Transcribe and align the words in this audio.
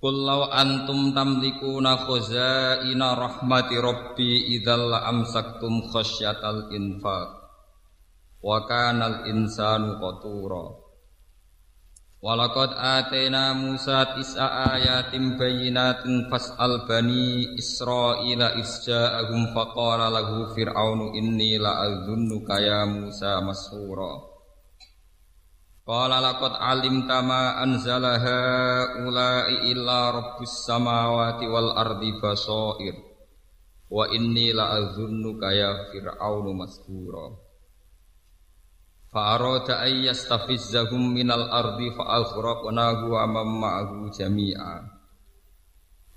Qul 0.00 0.16
law 0.24 0.48
antum 0.48 1.12
tamlikuna 1.12 2.08
khazaina 2.08 3.20
rahmati 3.20 3.76
rabbi 3.76 4.56
idzal 4.56 4.96
amsaktum 4.96 5.92
khasyatal 5.92 6.72
infaq 6.72 7.28
wa 8.40 8.64
kana 8.64 9.04
al 9.04 9.16
insanu 9.28 10.00
qatura. 10.00 10.88
Walaqad 12.24 12.80
atayna 12.80 13.52
Musa 13.52 14.16
tis'a 14.16 14.72
ayatin 14.72 15.36
bayyinatin 15.36 16.32
fas'al 16.32 16.88
bani 16.88 17.60
Israila 17.60 18.56
isja'ahum 18.56 19.52
faqala 19.52 20.08
lahu 20.08 20.48
fir'aunu 20.56 21.12
inni 21.12 21.60
la'adhunnuka 21.60 22.56
ya 22.56 22.88
Musa 22.88 23.40
mashura 23.44 24.29
Qala 25.90 26.22
laqad 26.22 26.54
alimta 26.54 27.18
ma 27.18 27.58
anzala 27.58 28.14
haula'i 28.22 29.74
illa 29.74 30.14
rabbus 30.14 30.62
samawati 30.62 31.50
wal 31.50 31.74
ardi 31.74 32.14
basair. 32.22 32.94
Wa 33.90 34.06
inni 34.14 34.54
la 34.54 34.70
azunnuka 34.78 35.50
ya 35.50 35.90
fir'aunu 35.90 36.54
maskura 36.54 37.26
fa 39.10 39.34
arada 39.34 39.82
ay 39.82 40.06
yastafizzahum 40.06 41.10
minal 41.10 41.50
ardi 41.50 41.90
fa 41.98 42.22
aghraqnahu 42.22 43.10
wa 43.10 43.26
man 43.26 43.48
ma'ahu 43.58 44.14
jami'a. 44.14 44.86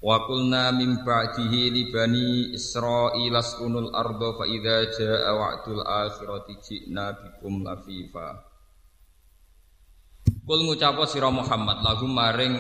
Wa 0.05 0.21
qulna 0.29 0.69
min 0.69 1.01
ba'dihi 1.01 1.73
li 1.73 1.89
bani 1.89 2.53
israila 2.53 3.41
askunul 3.41 3.89
arda 3.89 4.37
fa 4.37 4.45
idza 4.45 4.77
jaa 5.01 5.33
wa'dul 5.33 5.81
akhirati 5.81 6.61
ji'na 6.61 7.17
bikum 7.17 7.65
lafifa 7.65 8.52
Kul 10.43 10.59
ngucapo 10.67 11.07
sira 11.07 11.31
Muhammad 11.31 11.79
lagu 11.83 12.03
maring 12.03 12.55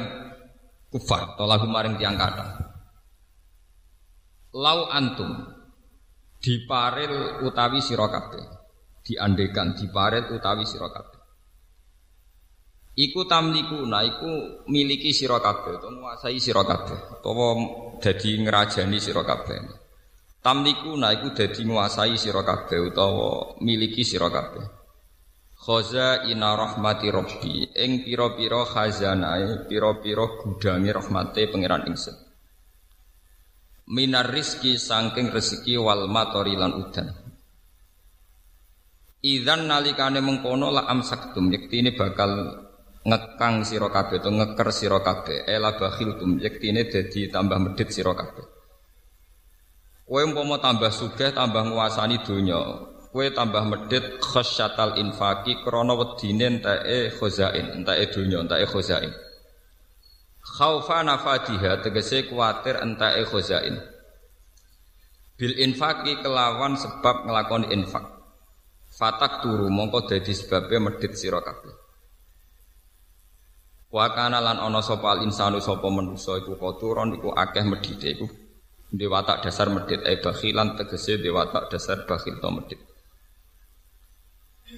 kufar 0.87 1.35
atau 1.35 1.43
lagu 1.43 1.67
maring 1.67 1.99
tiang 1.99 2.15
kata. 2.15 2.45
Lau 4.55 4.87
antum 4.87 5.33
diparil 6.39 7.43
utawi 7.43 7.83
sira 7.83 8.07
kabeh. 8.07 8.45
Diandekan 9.03 9.75
diparil 9.75 10.31
utawi 10.31 10.63
sira 10.63 10.87
kabeh. 10.87 11.19
Iku 12.93 13.25
tamliku 13.25 13.83
nah 13.89 14.05
iku 14.05 14.63
miliki 14.69 15.09
sira 15.09 15.41
kabeh 15.41 15.81
utawa 15.81 15.91
nguasai 15.97 16.37
sira 16.37 16.61
kabeh 16.61 17.19
utawa 17.19 17.47
dadi 17.99 18.37
ngrajani 18.37 18.97
sira 19.01 19.25
kabeh. 19.25 19.59
Tamliku 20.39 20.93
nah 20.95 21.09
iku 21.09 21.33
dadi 21.33 21.65
nguasai 21.65 22.15
sira 22.15 22.45
kabeh 22.45 22.79
utawa 22.93 23.57
miliki 23.59 24.05
sira 24.05 24.29
kabeh. 24.29 24.82
Khoza 25.63 26.27
ina 26.27 26.59
rahmati 26.59 27.07
robbi 27.07 27.71
ing 27.71 28.03
piro-piro 28.03 28.67
khazanae 28.67 29.63
piro-piro 29.63 30.43
gudangi 30.43 30.91
rahmate 30.91 31.47
pangeran 31.47 31.87
ingsun. 31.87 32.19
Minar 33.95 34.27
rizki 34.27 34.75
sangking 34.75 35.31
rezeki 35.31 35.79
wal 35.79 36.11
matori 36.11 36.59
lan 36.59 36.75
udan. 36.75 37.07
Idan 39.23 39.71
nalikane 39.71 40.19
mengkono 40.19 40.67
la 40.67 40.83
amsaktum 40.83 41.47
ini 41.55 41.95
bakal 41.95 42.59
ngekang 43.07 43.63
sira 43.63 43.87
kabeh 43.87 44.19
to 44.19 44.35
ngeker 44.35 44.67
sira 44.75 44.99
kabeh. 44.99 45.47
Ela 45.47 45.79
bakhiltum 45.79 46.43
yektine 46.43 46.91
dadi 46.91 47.31
tambah 47.31 47.55
medit 47.63 47.87
sira 47.87 48.11
kabeh. 48.11 48.43
Kowe 50.03 50.21
umpama 50.27 50.59
tambah 50.59 50.91
sugih 50.91 51.31
tambah 51.31 51.71
nguasani 51.71 52.19
donya 52.27 52.92
kue 53.13 53.29
tambah 53.29 53.63
medit 53.69 54.17
khosyatal 54.17 54.97
infaki 54.97 55.61
krono 55.61 55.93
wedine 56.01 56.57
entake 56.57 57.13
khozain 57.13 57.77
entake 57.77 58.09
dunya 58.09 58.41
entake 58.41 58.65
khozain 58.65 59.13
khaufa 60.41 61.05
nafadiha 61.05 61.85
tegese 61.85 62.25
kuatir 62.25 62.81
entake 62.81 63.21
khozain 63.29 63.93
bil 65.37 65.53
infaki 65.59 66.21
kelawan 66.21 66.77
sebab 66.77 67.27
ngelakoni 67.27 67.73
infak. 67.73 68.05
Fatak 68.93 69.41
turu 69.41 69.73
mongko 69.73 70.05
dadi 70.05 70.31
sebabnya 70.31 70.77
medit 70.87 71.17
sira 71.17 71.41
kabeh. 71.41 71.73
Wa 73.89 74.13
kana 74.13 74.37
lan 74.37 74.61
ana 74.61 74.79
sapa 74.85 75.19
insanu 75.25 75.57
sapa 75.57 75.89
manusa 75.89 76.37
iku 76.37 76.55
koturon 76.55 77.17
iku 77.17 77.33
akeh 77.33 77.65
medite 77.65 78.13
iku. 78.13 78.29
Dewatak 78.93 79.41
dasar 79.41 79.73
medit 79.73 80.05
e 80.05 80.21
bakhilan 80.21 80.77
tegese 80.77 81.17
dewatak 81.17 81.73
dasar 81.73 82.05
bakhil 82.05 82.37
to 82.37 82.49
medit 82.53 82.79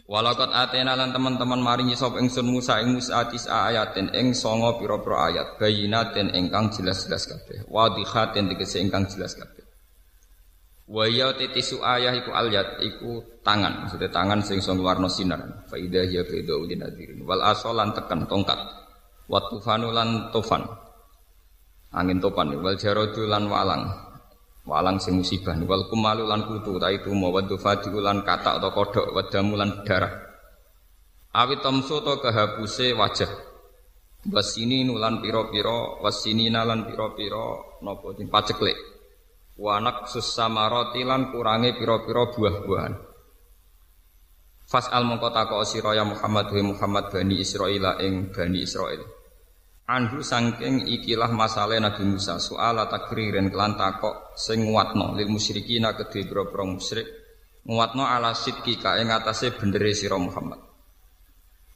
Walakot 0.05 0.51
atena 0.51 0.93
lan 0.93 1.15
teman-teman 1.15 1.63
maringi 1.63 1.95
sop 1.95 2.19
ingsun 2.19 2.43
Musa 2.45 2.83
ing 2.83 2.99
Musa 2.99 3.23
atis 3.23 3.47
ayatin 3.47 4.11
ing 4.11 4.35
songo 4.35 4.75
pira-pira 4.75 5.31
ayat. 5.31 5.47
Bayinatin 5.55 6.35
ingkang 6.35 6.69
jelas-jelas 6.75 7.25
kabeh. 7.25 7.63
Wadihatin 7.71 8.51
tegese 8.51 8.83
ingkang 8.83 9.07
jelas 9.07 9.39
kabeh. 9.39 9.63
Wa 10.85 11.09
ya 11.09 11.33
titisu 11.33 11.81
ayah 11.81 12.13
iku 12.13 12.29
alyat 12.35 12.77
iku 12.83 13.41
tangan. 13.41 13.87
Maksudnya 13.87 14.09
tangan 14.13 14.39
sing 14.45 14.61
sing 14.61 14.77
warna 14.83 15.09
sinar. 15.09 15.65
Fa 15.65 15.79
idza 15.79 16.05
hiya 16.05 16.21
baydau 16.27 16.67
linadirin 16.67 17.25
wal 17.25 17.41
asolan 17.41 17.95
tekan 17.95 18.29
tongkat. 18.29 18.59
Wa 19.25 19.39
tufanu 19.49 19.89
lan 19.89 20.29
tufan. 20.29 20.61
Angin 21.95 22.21
topan 22.21 22.53
wal 22.59 22.77
jaradu 22.77 23.25
lan 23.25 23.49
walang 23.49 23.87
walang 24.65 24.97
sing 24.97 25.15
musibah. 25.15 25.55
Wal 25.63 25.87
kumalu 25.87 26.25
lan 26.25 26.49
kutu 26.49 26.81
ta 26.81 26.89
itu 26.89 27.13
mawaddu 27.13 27.55
fadiku 27.61 28.01
lan 28.01 28.25
kata 28.25 28.57
atau 28.59 28.73
kodok 28.73 29.13
wadamu 29.13 29.55
lan 29.55 29.85
darah. 29.85 30.11
Awit 31.31 31.61
tamsu 31.61 32.01
to 32.01 32.19
kehapuse 32.19 32.91
wajah. 32.97 33.31
Wasini 34.25 34.81
nulan 34.81 35.21
piro-piro 35.21 36.01
wasini 36.01 36.49
nalan 36.49 36.89
piro-piro 36.89 37.77
nopo 37.85 38.17
sing 38.17 38.25
paceklek 38.25 38.73
wanak 39.61 40.09
susamaroti 40.09 41.05
lan 41.05 41.29
kurangi 41.29 41.77
piro-piro 41.77 42.33
buah-buahan. 42.33 42.93
Fas 44.65 44.89
al 44.89 45.05
mongko 45.05 45.29
takok 45.29 45.61
ya 45.93 46.01
Muhammad 46.01 46.49
wa 46.49 46.73
Muhammad 46.73 47.13
bani 47.13 47.37
Israil 47.37 47.85
ing 48.01 48.33
bani 48.33 48.65
Israil 48.65 49.05
Anhu 49.85 50.25
sangking 50.25 50.89
ikilah 50.89 51.29
masalah 51.29 51.77
Nabi 51.77 52.09
Musa 52.09 52.41
soal 52.41 52.81
takririn 52.89 53.53
kelan 53.53 53.77
takok 53.77 54.33
sing 54.33 54.65
nguatno 54.65 55.13
lil 55.13 55.29
musyrikina 55.29 55.93
kedhe 55.93 56.25
boro 56.25 56.65
musyrik 56.65 57.05
nguatno 57.69 58.01
ala 58.01 58.33
sidki 58.33 58.81
ka 58.81 58.97
ing 58.97 59.13
atase 59.13 59.53
bendere 59.53 59.93
sira 59.93 60.17
Muhammad. 60.17 60.57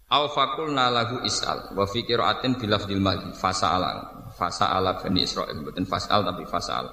Au 0.09 0.25
fakulna 0.25 0.89
lahu 0.89 1.21
is'al 1.21 1.77
wa 1.77 1.85
fi 1.85 2.01
qiraatin 2.01 2.57
bilafdil 2.57 2.97
madhi 2.97 3.29
fasa'ala 3.29 4.33
fasa'ala 4.33 4.97
bani 5.05 5.21
Israil 5.21 5.61
mboten 5.61 5.85
fas'al 5.85 6.25
tapi 6.25 6.49
fasa'al. 6.49 6.89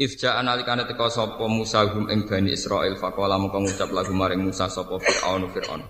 Ifja 0.00 0.40
analikane 0.40 0.88
teka 0.88 1.12
sapa 1.12 1.44
Musa 1.44 1.84
hum 1.92 2.08
ing 2.08 2.24
bani 2.24 2.56
Israil 2.56 2.96
faqala 2.96 3.36
mongko 3.36 3.68
ngucap 3.68 3.92
lagu 3.92 4.16
maring 4.16 4.48
Musa 4.48 4.64
sapa 4.72 4.96
Fir'aun 4.96 5.44
Fir'aun. 5.52 5.84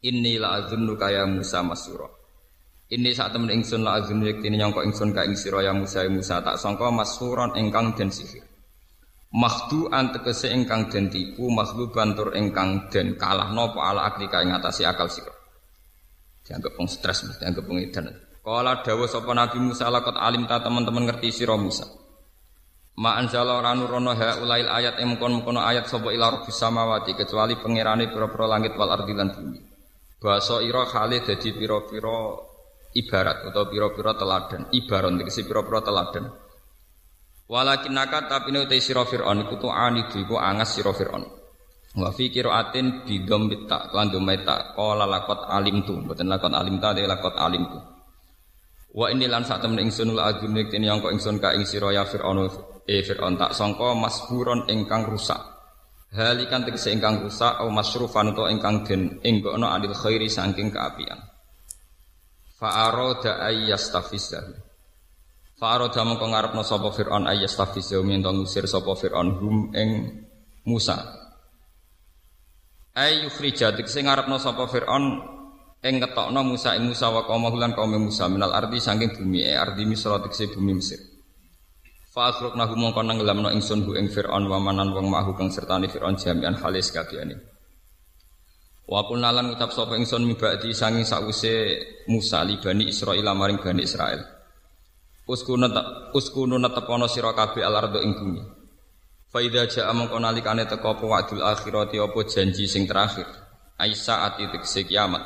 Inni 0.00 0.40
la 0.40 0.64
azunnuka 0.64 1.12
ya 1.12 1.28
Musa 1.28 1.60
masura. 1.60 2.23
Ini 2.94 3.10
saat 3.10 3.34
temen 3.34 3.50
ingsun 3.50 3.82
la 3.82 3.98
azun 3.98 4.22
ini 4.22 4.54
nyongko 4.54 4.86
ingsun 4.86 5.10
ka 5.10 5.26
ing 5.26 5.34
sira 5.34 5.66
ya 5.66 5.74
Musa 5.74 6.06
ya 6.06 6.10
Musa 6.14 6.38
tak 6.46 6.62
sangka 6.62 6.94
masuron 6.94 7.58
ingkang 7.58 7.98
den 7.98 8.14
sihir. 8.14 8.46
Mahdu 9.34 9.90
antekese 9.90 10.54
ingkang 10.54 10.94
den 10.94 11.10
tipu 11.10 11.50
mahdu 11.50 11.90
bantur 11.90 12.30
ingkang 12.38 12.86
den 12.94 13.18
kalah 13.18 13.50
nopo 13.50 13.82
ala 13.82 14.06
aklika 14.06 14.46
ing 14.46 14.54
ngatasi 14.54 14.86
akal 14.86 15.10
sira. 15.10 15.34
Dianggap 16.46 16.70
peng 16.78 16.86
stres, 16.86 17.26
dianggap 17.42 17.66
peng 17.66 17.82
edan. 17.82 18.14
Kala 18.46 18.78
dawuh 18.86 19.10
sapa 19.10 19.34
Nabi 19.34 19.58
Musa 19.58 19.90
lakot 19.90 20.14
alim 20.14 20.46
ta 20.46 20.62
teman-teman 20.62 21.10
ngerti 21.10 21.34
sira 21.34 21.58
Musa. 21.58 21.90
Ma 23.02 23.18
anzala 23.18 23.58
ora 23.58 23.74
nurono 23.74 24.14
ha 24.14 24.38
ulail 24.38 24.70
ayat 24.70 25.02
ing 25.02 25.18
mukon-mukono 25.18 25.58
ayat 25.58 25.90
sapa 25.90 26.14
ila 26.14 26.30
rabbis 26.30 26.54
samawati 26.54 27.18
kecuali 27.18 27.58
pangerane 27.58 28.06
pira-pira 28.06 28.46
langit 28.46 28.78
wal 28.78 28.94
ardi 28.94 29.18
lan 29.18 29.34
bumi. 29.34 29.58
Basa 30.22 30.62
ira 30.62 30.86
khale 30.86 31.26
dadi 31.26 31.50
pira-pira 31.58 32.53
ibarat 32.94 33.44
atau 33.50 33.66
piro-piro 33.66 34.14
teladan. 34.14 34.70
Ibaron 34.70 35.18
tegese 35.18 35.42
piro-piro 35.44 35.82
teladan. 35.82 36.30
Walakin 37.44 37.92
naka 37.92 38.24
tapi 38.24 38.56
ini 38.56 38.64
utai 38.64 38.80
siro 38.80 39.04
fir'on 39.04 39.44
iku 39.44 39.60
tu 39.60 39.68
anidu 39.68 40.40
angas 40.40 40.80
siro 40.80 40.96
fir'on 40.96 41.44
wa 41.94 42.10
fi 42.10 42.26
qiraatin 42.32 43.06
bi 43.06 43.22
dhammit 43.22 43.70
ta 43.70 43.92
lan 43.94 44.10
dhammita 44.10 44.74
qala 44.74 45.06
laqad 45.06 45.46
alim 45.46 45.86
tu 45.86 45.94
mboten 45.94 46.26
laqad 46.26 46.50
alim 46.50 46.82
ta 46.82 46.90
lakot 46.90 47.36
alim 47.38 47.68
tu 47.70 47.78
Wa 48.94 49.10
ini 49.10 49.26
lan 49.26 49.42
sak 49.42 49.58
temen 49.58 49.82
ingsun 49.82 50.14
la 50.14 50.30
adunik 50.30 50.70
ini 50.70 50.86
yang 50.86 51.02
kok 51.02 51.10
ingsun 51.10 51.42
ka 51.42 51.50
ing 51.50 51.66
sira 51.66 51.90
ya 51.90 52.06
Firaun 52.06 52.46
e 52.86 53.02
Firaun. 53.02 53.34
Tak 53.34 53.50
sangka 53.50 53.90
masburon 53.90 54.70
ingkang 54.70 55.10
rusak. 55.10 55.42
Halikan 56.14 56.62
tegese 56.62 56.94
ingkang 56.94 57.26
rusak 57.26 57.58
au 57.58 57.74
masrufan 57.74 58.30
utawa 58.30 58.54
ingkang 58.54 58.86
den 58.86 59.18
enggokno 59.18 59.66
adil 59.66 59.98
khairi 59.98 60.30
saking 60.30 60.70
keapian. 60.70 61.18
Fa 62.64 62.88
arada 62.88 63.44
ayyastafizah. 63.44 64.40
Fa 65.60 65.76
arada 65.76 66.00
mongko 66.00 66.32
ngarepno 66.32 66.64
sapa 66.64 66.88
Firaun 66.96 67.28
ayyastafizah 67.28 68.00
minta 68.00 68.32
ngusir 68.32 68.64
sapa 68.64 68.96
Firaun 68.96 69.36
hum 69.36 69.56
ing 69.76 69.90
Musa. 70.64 70.96
Ayu 72.96 73.28
khrija 73.28 73.76
tegese 73.76 74.00
ngarepno 74.00 74.40
sapa 74.40 74.64
Firaun 74.64 75.04
ing 75.84 76.00
ngetokno 76.00 76.40
Musa 76.40 76.72
ing 76.80 76.88
Musa 76.88 77.12
wa 77.12 77.28
kaum 77.28 77.44
lan 77.52 77.76
kaum 77.76 78.00
Musa 78.00 78.32
minal 78.32 78.56
ardi 78.56 78.80
saking 78.80 79.12
bumi 79.12 79.44
e 79.44 79.52
ardi 79.52 79.84
Misra 79.84 80.24
tekse 80.24 80.48
bumi 80.56 80.80
Mesir. 80.80 81.04
Fa 82.16 82.32
asrukna 82.32 82.64
hum 82.64 82.80
mongko 82.80 83.04
nenggelamno 83.04 83.52
ingsun 83.52 83.84
bu 83.84 83.92
ing 84.00 84.08
Firaun 84.08 84.48
wa 84.48 84.56
manan 84.56 84.88
wong 84.96 85.12
mahu 85.12 85.36
kang 85.36 85.52
sertane 85.52 85.92
Firaun 85.92 86.16
jami'an 86.16 86.56
halis 86.56 86.88
kabehane. 86.88 87.53
Wa 88.84 89.00
kunalan 89.08 89.48
ngucap 89.48 89.72
sapa 89.72 89.96
ingsun 89.96 90.28
mibadi 90.28 90.76
sangi 90.76 91.08
sause 91.08 91.80
Musa 92.12 92.44
li 92.44 92.60
bani 92.60 92.92
Israil 92.92 93.24
maring 93.24 93.56
bani 93.56 93.80
Israel. 93.80 94.20
Uskunu 95.24 95.72
uskunu 96.12 96.60
netepono 96.60 97.08
sira 97.08 97.32
kabeh 97.32 97.64
al 97.64 97.80
ardo 97.80 98.04
ing 98.04 98.12
bumi. 98.12 98.44
Fa 99.32 99.40
idza 99.40 99.64
ja'a 99.64 99.92
mongko 99.96 100.20
nalikane 100.20 100.68
teka 100.68 101.00
apa 101.00 101.00
wa'dul 101.00 101.40
akhirati 101.40 101.96
apa 101.96 102.20
janji 102.28 102.68
sing 102.68 102.84
terakhir. 102.84 103.24
Aisa 103.80 104.28
ati 104.28 104.52
tekse 104.52 104.84
kiamat. 104.84 105.24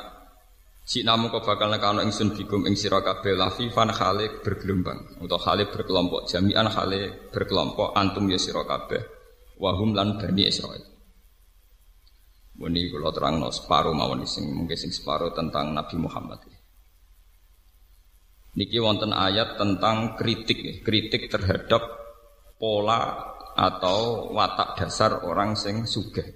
Si 0.87 1.03
namu 1.05 1.29
kau 1.29 1.43
bakal 1.43 1.69
nekano 1.69 2.01
ingsun 2.01 2.33
bikum 2.33 2.65
ing 2.65 2.79
sira 2.79 3.03
kabeh 3.03 3.37
lafifan 3.37 3.93
khale 3.93 4.41
bergelombang 4.41 5.21
atau 5.21 5.37
khale 5.37 5.69
berkelompok 5.69 6.25
jami'an 6.25 6.65
khale 6.65 7.29
berkelompok 7.29 7.93
antum 7.93 8.25
ya 8.25 8.41
sira 8.41 8.65
kabeh 8.65 9.03
wahum 9.59 9.93
lan 9.93 10.17
bani 10.17 10.47
Israil. 10.47 10.98
Muni 12.59 12.91
kula 12.91 13.15
terangno 13.15 13.47
separo 13.55 13.95
mawon 13.95 14.27
sing 14.27 14.51
mungkin 14.51 14.75
sing 14.75 14.91
separo 14.91 15.31
tentang 15.31 15.71
Nabi 15.71 15.95
Muhammad. 15.95 16.43
Niki 18.59 18.75
wonten 18.83 19.15
ayat 19.15 19.55
tentang 19.55 20.19
kritik, 20.19 20.83
kritik 20.83 21.31
terhadap 21.31 21.79
pola 22.59 23.31
atau 23.55 24.31
watak 24.35 24.75
dasar 24.75 25.23
orang 25.23 25.55
sing 25.55 25.87
sugih. 25.87 26.27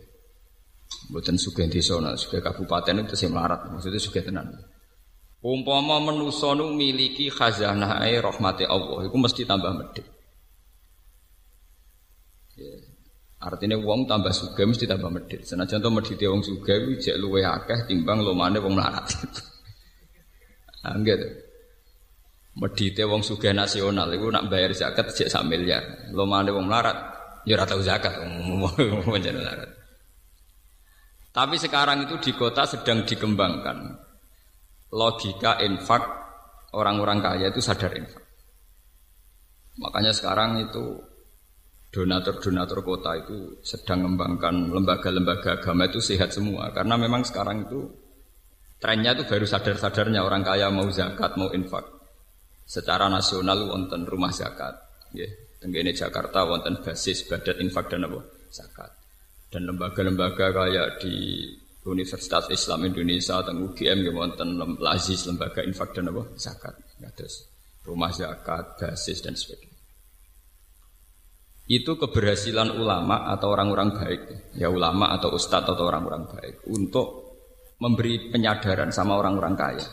Buatan 1.12 1.36
suge 1.36 1.68
desa, 1.68 2.00
suge 2.16 2.40
kabupaten 2.40 3.04
itu 3.04 3.20
sih 3.20 3.28
melarat, 3.28 3.68
maksudnya 3.68 4.00
suge 4.00 4.24
tenan. 4.24 4.56
Umpama 5.44 6.00
manusa 6.00 6.56
nu 6.56 6.72
miliki 6.72 7.28
khazanah 7.28 8.00
rahmati 8.00 8.64
Allah, 8.64 9.04
itu 9.04 9.18
mesti 9.20 9.44
tambah 9.44 9.76
medhit. 9.76 10.08
Artinya 13.44 13.76
wong 13.76 14.08
tambah 14.08 14.32
suge 14.32 14.64
mesti 14.64 14.88
tambah 14.88 15.12
medhit. 15.12 15.44
Senajan 15.44 15.84
to 15.84 15.92
medhite 15.92 16.24
wong 16.32 16.40
suge 16.40 16.72
kuwi 16.80 16.96
jek 16.96 17.20
luwe 17.20 17.44
akeh 17.44 17.92
timbang 17.92 18.24
lomane 18.24 18.64
wong 18.64 18.80
melarat. 18.80 19.04
Angger. 20.88 21.20
Medhite 22.56 23.04
wong 23.04 23.20
suge 23.20 23.52
nasional 23.52 24.08
iku 24.16 24.32
nak 24.32 24.48
bayar 24.48 24.72
zakat 24.72 25.12
jek 25.12 25.28
sak 25.28 25.44
miliar. 25.44 26.08
Lomane 26.16 26.56
wong 26.56 26.72
melarat 26.72 26.96
ya 27.44 27.60
ora 27.60 27.68
zakat 27.84 28.16
wong 28.24 28.64
melarat. 29.12 29.72
Tapi 31.34 31.56
sekarang 31.60 32.08
itu 32.08 32.16
di 32.24 32.32
kota 32.32 32.64
sedang 32.64 33.04
dikembangkan 33.04 33.78
logika 34.94 35.60
infak 35.66 36.06
orang-orang 36.72 37.20
kaya 37.20 37.52
itu 37.52 37.60
sadar 37.60 37.92
infak. 37.98 38.24
Makanya 39.82 40.14
sekarang 40.14 40.64
itu 40.64 41.02
donatur-donatur 41.94 42.82
kota 42.82 43.14
itu 43.22 43.62
sedang 43.62 44.02
mengembangkan 44.10 44.74
lembaga-lembaga 44.74 45.62
agama 45.62 45.86
itu 45.86 46.02
sehat 46.02 46.34
semua. 46.34 46.74
Karena 46.74 46.98
memang 46.98 47.22
sekarang 47.22 47.70
itu 47.70 47.86
trennya 48.82 49.14
itu 49.14 49.30
baru 49.30 49.46
sadar-sadarnya. 49.46 50.26
Orang 50.26 50.42
kaya 50.42 50.74
mau 50.74 50.90
zakat 50.90 51.38
mau 51.38 51.54
infak. 51.54 51.86
Secara 52.66 53.06
nasional 53.14 53.70
wonten 53.70 54.10
rumah 54.10 54.34
zakat. 54.34 54.74
Ya 55.14 55.30
tenggene 55.62 55.94
Jakarta 55.94 56.50
wonten 56.50 56.82
basis 56.82 57.30
badat 57.30 57.62
infak 57.62 57.94
dan 57.94 58.10
apa? 58.10 58.26
Zakat. 58.50 58.90
Dan 59.54 59.70
lembaga-lembaga 59.70 60.50
kayak 60.50 60.98
di 60.98 61.46
Universitas 61.86 62.50
Islam 62.50 62.90
Indonesia 62.90 63.38
atau 63.38 63.54
UGM 63.70 64.10
yang 64.10 64.18
wonten 64.18 64.58
lazis 64.82 65.30
lembaga 65.30 65.62
infak 65.62 65.94
dan 65.94 66.10
apa? 66.10 66.26
Zakat. 66.42 66.74
Terus 67.14 67.46
rumah 67.86 68.10
zakat 68.10 68.82
basis 68.82 69.22
dan 69.22 69.38
sebagainya 69.38 69.73
itu 71.68 71.96
keberhasilan 71.96 72.76
ulama 72.76 73.32
atau 73.32 73.56
orang-orang 73.56 73.96
baik 73.96 74.22
ya 74.60 74.68
ulama 74.68 75.16
atau 75.16 75.32
ustadz 75.32 75.72
atau 75.72 75.88
orang-orang 75.88 76.28
baik 76.28 76.68
untuk 76.68 77.40
memberi 77.80 78.32
penyadaran 78.32 78.92
sama 78.92 79.16
orang-orang 79.16 79.56
kaya 79.56 79.88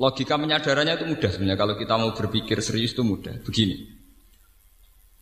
logika 0.00 0.34
penyadarannya 0.34 0.98
itu 0.98 1.06
mudah 1.06 1.30
sebenarnya 1.30 1.58
kalau 1.58 1.74
kita 1.78 1.94
mau 1.94 2.10
berpikir 2.10 2.58
serius 2.58 2.98
itu 2.98 3.06
mudah 3.06 3.38
begini 3.46 4.00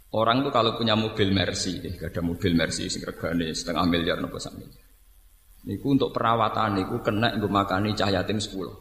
Orang 0.08 0.40
tuh 0.40 0.48
kalau 0.48 0.72
punya 0.72 0.96
mobil 0.96 1.36
Mercy, 1.36 1.84
eh, 1.84 1.92
gak 2.00 2.16
ada 2.16 2.24
mobil 2.24 2.56
Mercy 2.56 2.88
regane 2.88 3.52
setengah 3.52 3.84
miliar 3.84 4.16
nopo 4.24 4.40
sak 4.40 4.56
miliar. 4.56 4.88
Niku 5.68 5.84
untuk 5.92 6.16
perawatan 6.16 6.80
niku 6.80 7.04
kena 7.04 7.36
gue 7.36 7.50
makani 7.50 7.92
cah 7.92 8.08
yatim 8.08 8.40
10. 8.40 8.72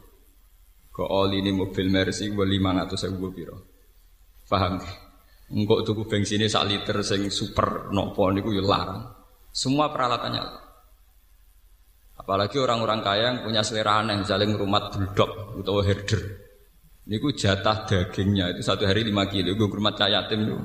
Ke 0.88 1.04
oli 1.04 1.44
ini 1.44 1.52
mobil 1.52 1.92
Mercy 1.92 2.32
gue 2.32 2.46
500 2.48 3.12
ribu 3.12 3.28
piro. 3.36 3.56
Paham? 4.48 4.80
Enggak 5.48 5.88
tuku 5.88 6.04
bensin 6.04 6.44
sak 6.44 6.68
liter 6.68 7.00
sing 7.00 7.32
super 7.32 7.88
nopo 7.92 8.28
niku 8.28 8.52
yo 8.52 8.64
larang. 8.64 9.04
Semua 9.48 9.88
peralatannya. 9.88 10.44
Apalagi 12.20 12.60
orang-orang 12.60 13.00
kaya 13.00 13.22
yang 13.32 13.38
punya 13.40 13.64
selera 13.64 14.04
aneh, 14.04 14.20
misalnya 14.20 14.58
rumah 14.58 14.92
bulldog 14.92 15.56
atau 15.64 15.80
herder. 15.80 16.22
Niku 17.08 17.32
jatah 17.32 17.88
dagingnya 17.88 18.52
itu 18.52 18.60
satu 18.60 18.84
hari 18.84 19.00
5 19.08 19.32
kilo. 19.32 19.56
Gue 19.56 19.68
rumah 19.72 19.96
cah 19.96 20.12
yatim 20.12 20.44
tuh 20.44 20.60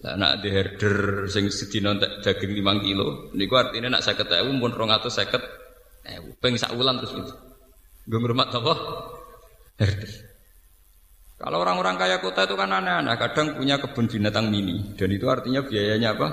lah 0.00 0.16
nak 0.16 0.40
di 0.40 0.48
herder 0.48 1.28
sing 1.28 1.52
sedina 1.52 1.92
daging 1.92 2.56
5 2.56 2.84
kilo, 2.84 3.28
niku 3.36 3.52
artinya 3.60 4.00
nak 4.00 4.02
50.000 4.08 4.48
pun 4.56 4.72
250 4.72 6.08
eh 6.08 6.16
peng 6.40 6.56
sak 6.56 6.72
wulan 6.72 6.96
terus 6.96 7.12
itu. 7.20 7.34
Gue 8.08 8.16
ngurmat 8.16 8.48
apa? 8.48 8.72
Herder. 9.76 10.29
Kalau 11.40 11.64
orang-orang 11.64 11.96
kaya 11.96 12.20
kota 12.20 12.44
itu 12.44 12.52
kan 12.52 12.68
aneh-aneh, 12.68 13.16
kadang 13.16 13.56
punya 13.56 13.80
kebun 13.80 14.12
binatang 14.12 14.52
mini 14.52 14.92
dan 14.92 15.08
itu 15.08 15.24
artinya 15.24 15.64
biayanya 15.64 16.12
apa? 16.12 16.28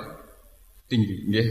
Tinggi, 0.91 1.31
nggih. 1.31 1.47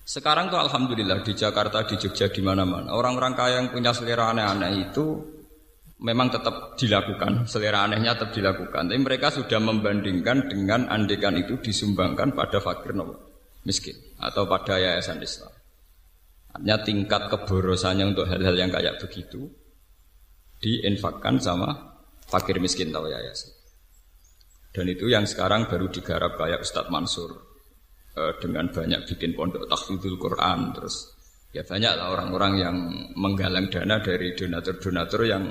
Sekarang 0.00 0.48
tuh 0.48 0.56
alhamdulillah 0.56 1.20
di 1.20 1.36
Jakarta, 1.36 1.84
di 1.84 2.00
Jogja, 2.00 2.32
di 2.32 2.40
mana-mana 2.40 2.96
orang-orang 2.96 3.36
kaya 3.36 3.60
yang 3.60 3.68
punya 3.68 3.92
selera 3.92 4.32
aneh-aneh 4.32 4.88
itu 4.88 5.04
memang 6.00 6.32
tetap 6.32 6.76
dilakukan, 6.80 7.44
selera 7.44 7.84
anehnya 7.84 8.16
tetap 8.16 8.32
dilakukan. 8.32 8.88
Tapi 8.88 9.00
mereka 9.00 9.28
sudah 9.28 9.60
membandingkan 9.60 10.48
dengan 10.48 10.88
andekan 10.88 11.36
itu 11.36 11.60
disumbangkan 11.60 12.32
pada 12.32 12.64
fakir 12.64 12.96
no, 12.96 13.12
miskin 13.68 13.96
atau 14.20 14.48
pada 14.48 14.80
yayasan 14.80 15.20
Islam. 15.20 15.52
Artinya 16.56 16.76
tingkat 16.80 17.22
keborosannya 17.28 18.16
untuk 18.16 18.24
hal-hal 18.24 18.56
yang 18.56 18.72
kayak 18.72 18.96
begitu 19.04 19.52
diinfakkan 20.64 21.36
sama 21.36 21.95
fakir 22.26 22.58
miskin 22.58 22.90
atau 22.90 23.06
yayasan. 23.06 23.50
Dan 24.74 24.92
itu 24.92 25.08
yang 25.08 25.24
sekarang 25.24 25.70
baru 25.70 25.88
digarap 25.88 26.36
kayak 26.36 26.60
Ustadz 26.60 26.92
Mansur 26.92 27.32
eh, 28.12 28.34
dengan 28.42 28.68
banyak 28.68 29.08
bikin 29.08 29.32
pondok 29.32 29.64
tahfidzul 29.70 30.20
Quran 30.20 30.76
terus 30.76 31.16
ya 31.56 31.64
banyak 31.64 31.92
lah 31.96 32.12
orang-orang 32.12 32.52
yang 32.60 32.76
menggalang 33.16 33.72
dana 33.72 34.04
dari 34.04 34.36
donatur-donatur 34.36 35.22
yang 35.24 35.48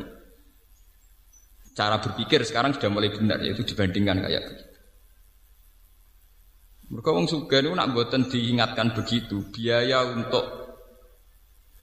cara 1.74 1.98
berpikir 1.98 2.46
sekarang 2.46 2.78
sudah 2.78 2.94
mulai 2.94 3.10
benar 3.10 3.42
yaitu 3.42 3.66
dibandingkan 3.66 4.22
kayak 4.22 4.46
begitu. 4.46 4.74
Mereka 6.86 7.10
wong 7.10 7.26
suga 7.26 7.66
itu 7.66 7.74
nak 7.74 7.98
buatan 7.98 8.30
diingatkan 8.30 8.94
begitu 8.94 9.42
biaya 9.50 10.06
untuk 10.06 10.46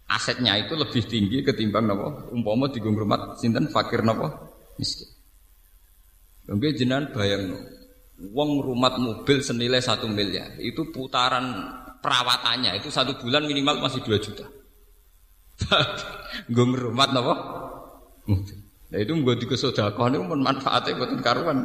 asetnya 0.06 0.54
itu 0.62 0.78
lebih 0.78 1.02
tinggi 1.10 1.42
ketimbang 1.42 1.90
nopo 1.90 2.30
umpama 2.30 2.70
di 2.70 2.78
rumah 2.78 3.34
sinten 3.34 3.66
fakir 3.66 4.06
nopo 4.06 4.51
miskin. 4.78 5.08
Mungkin 6.48 6.74
jenengan 6.74 7.06
bayang 7.14 7.54
wong 8.30 8.62
rumah 8.62 8.94
mobil 8.98 9.42
senilai 9.42 9.82
satu 9.82 10.06
miliar 10.06 10.54
itu 10.62 10.90
putaran 10.94 11.70
perawatannya 12.02 12.78
itu 12.78 12.90
satu 12.90 13.18
bulan 13.18 13.46
minimal 13.46 13.82
masih 13.82 14.02
dua 14.02 14.18
juta. 14.18 14.46
Gue 16.50 16.66
rumah 16.74 17.06
nopo. 17.14 17.34
Nah 18.92 18.98
itu 18.98 19.12
gue 19.14 19.34
di 19.38 19.46
kesodakoh 19.46 20.06
ini 20.10 20.18
pun 20.20 20.42
manfaatnya 20.42 20.98
buat 20.98 21.10
karuan. 21.22 21.64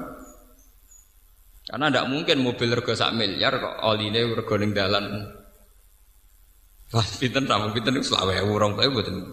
Karena 1.68 1.92
tidak 1.92 2.08
mungkin 2.08 2.38
mobil 2.48 2.70
rego 2.80 2.96
sak 2.96 3.12
miliar 3.12 3.60
kok 3.60 3.84
oline 3.84 4.24
rego 4.24 4.56
ning 4.56 4.72
dalan. 4.72 5.28
Wah, 6.96 7.04
pinten 7.20 7.44
ramu 7.44 7.76
itu 7.76 8.00
selawe 8.08 8.40
orang 8.48 8.80
tapi 8.80 8.88
buatan. 8.88 9.28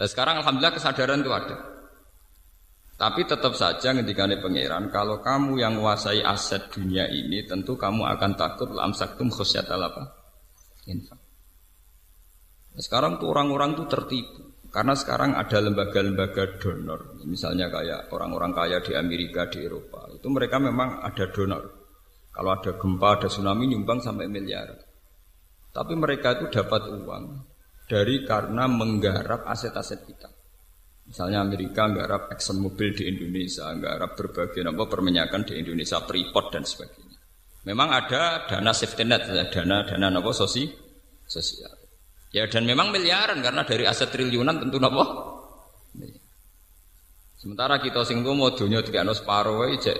Nah 0.00 0.08
sekarang 0.08 0.40
alhamdulillah 0.40 0.72
kesadaran 0.72 1.20
itu 1.20 1.28
ada. 1.28 1.56
Tapi 3.00 3.24
tetap 3.24 3.56
saja 3.56 3.96
ketika 3.96 4.28
pangeran, 4.28 4.92
kalau 4.92 5.24
kamu 5.24 5.56
yang 5.56 5.80
menguasai 5.80 6.20
aset 6.20 6.68
dunia 6.68 7.08
ini, 7.08 7.48
tentu 7.48 7.72
kamu 7.72 8.04
akan 8.04 8.36
takut 8.36 8.68
lam 8.76 8.92
saktum 8.92 9.32
khusyatal 9.32 9.80
apa? 9.80 10.04
Infak. 10.84 11.16
Nah, 12.76 12.82
sekarang 12.84 13.16
tuh 13.16 13.32
orang-orang 13.32 13.72
tuh 13.72 13.88
tertipu. 13.88 14.52
Karena 14.68 14.92
sekarang 14.92 15.34
ada 15.34 15.58
lembaga-lembaga 15.64 16.60
donor, 16.62 17.18
misalnya 17.26 17.72
kayak 17.72 18.06
orang-orang 18.14 18.54
kaya 18.54 18.78
di 18.78 18.94
Amerika, 18.94 19.50
di 19.50 19.66
Eropa, 19.66 20.06
itu 20.14 20.30
mereka 20.30 20.62
memang 20.62 21.02
ada 21.02 21.26
donor. 21.26 21.64
Kalau 22.30 22.50
ada 22.54 22.78
gempa, 22.78 23.18
ada 23.18 23.26
tsunami 23.26 23.66
nyumbang 23.66 23.98
sampai 23.98 24.30
miliar. 24.30 24.70
Tapi 25.74 25.92
mereka 25.98 26.38
itu 26.38 26.54
dapat 26.54 26.86
uang 26.86 27.24
dari 27.90 28.22
karena 28.22 28.70
menggarap 28.70 29.42
aset-aset 29.50 30.06
kita. 30.06 30.39
Misalnya 31.10 31.42
Amerika 31.42 31.90
nggarap 31.90 32.30
Exxon 32.30 32.62
Mobil 32.62 32.94
di 32.94 33.10
Indonesia, 33.10 33.66
nggarap 33.74 34.14
berbagai 34.14 34.62
apa 34.62 34.84
perminyakan 34.86 35.42
di 35.42 35.58
Indonesia, 35.58 35.98
Freeport 36.06 36.54
dan 36.54 36.62
sebagainya. 36.62 37.18
Memang 37.66 37.90
ada 37.90 38.46
dana 38.46 38.70
safety 38.70 39.02
net, 39.02 39.26
dana 39.26 39.82
dana 39.82 40.06
apa 40.06 40.30
sosi 40.30 40.70
sosial. 41.26 41.74
Ya 42.30 42.46
dan 42.46 42.62
memang 42.62 42.94
miliaran 42.94 43.42
karena 43.42 43.66
dari 43.66 43.90
aset 43.90 44.14
triliunan 44.14 44.62
tentu 44.62 44.78
apa? 44.78 45.04
Sementara 47.42 47.82
kita 47.82 48.06
sing 48.06 48.22
mau 48.22 48.54
dunia 48.54 48.78
dikakno 48.78 49.10
separo 49.10 49.66
wae 49.66 49.82
cek 49.82 49.98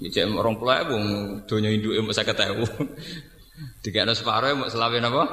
ya 0.00 0.08
cek 0.08 0.32
orang 0.32 0.56
pula 0.56 0.80
wong 0.88 1.04
dunia 1.44 1.68
induke 1.76 2.00
mok 2.00 2.16
50.000. 2.16 3.84
Dikakno 3.84 4.16
separo 4.16 4.64
mau 4.64 4.72
selawe 4.72 4.96
apa? 4.96 5.24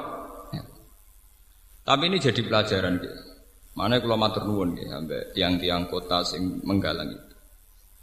Tapi 1.86 2.04
ini 2.10 2.18
jadi 2.20 2.42
pelajaran 2.44 3.00
gitu. 3.00 3.35
Mana 3.76 4.00
kalau 4.00 4.16
matur 4.16 4.48
nuwun 4.48 4.80
ya, 4.80 5.04
tiang-tiang 5.36 5.92
kota 5.92 6.24
sing 6.24 6.64
menggalang 6.64 7.12
itu. 7.12 7.36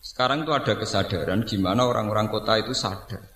Sekarang 0.05 0.45
itu 0.45 0.52
ada 0.52 0.76
kesadaran 0.76 1.49
gimana 1.49 1.88
orang-orang 1.88 2.29
kota 2.29 2.61
itu 2.61 2.76
sadar 2.76 3.33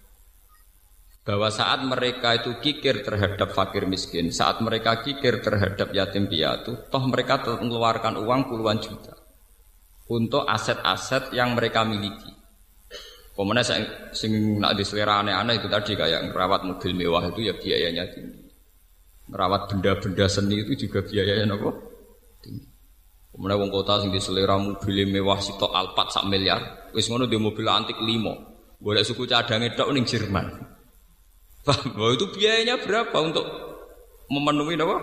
bahwa 1.27 1.51
saat 1.51 1.83
mereka 1.83 2.39
itu 2.39 2.63
kikir 2.63 3.03
terhadap 3.03 3.51
fakir 3.51 3.89
miskin, 3.91 4.31
saat 4.31 4.63
mereka 4.63 5.03
kikir 5.03 5.43
terhadap 5.43 5.91
yatim 5.91 6.31
piatu, 6.31 6.87
toh 6.87 7.03
mereka 7.11 7.43
mengeluarkan 7.43 8.23
uang 8.23 8.47
puluhan 8.47 8.79
juta 8.79 9.17
untuk 10.07 10.47
aset-aset 10.47 11.35
yang 11.35 11.59
mereka 11.59 11.83
miliki. 11.83 12.31
Pemenang 13.35 13.67
sing, 13.67 13.85
sing 14.15 14.33
nak 14.63 14.79
diselera 14.79 15.21
aneh-aneh 15.21 15.61
itu 15.61 15.69
tadi 15.69 15.93
kayak 15.99 16.31
merawat 16.31 16.63
mobil 16.63 16.95
mewah 16.95 17.27
itu 17.29 17.51
ya 17.51 17.55
biayanya 17.59 18.07
tinggi. 18.15 18.49
Merawat 19.27 19.67
benda-benda 19.67 20.31
seni 20.31 20.63
itu 20.63 20.87
juga 20.87 21.03
biayanya 21.03 21.53
apa? 21.53 21.96
Pemenang 23.37 23.69
wong 23.69 23.71
kota 23.71 24.01
sing 24.01 24.09
diselera 24.09 24.57
mobil 24.57 25.05
mewah 25.13 25.37
sitok 25.37 25.69
Alphard 25.77 26.09
sak 26.09 26.25
miliar, 26.25 26.89
wis 26.97 27.05
ngono 27.13 27.29
di 27.29 27.37
mobil 27.37 27.69
antik 27.69 28.01
limo. 28.01 28.33
Boleh 28.81 29.05
suku 29.05 29.29
cadang 29.29 29.61
itu 29.61 29.85
ning 29.93 30.09
Jerman. 30.09 30.47
Bahwa 31.67 32.11
itu 32.17 32.33
biayanya 32.33 32.81
berapa 32.81 33.17
untuk 33.21 33.45
memenuhi 34.33 34.79
apa? 34.81 34.99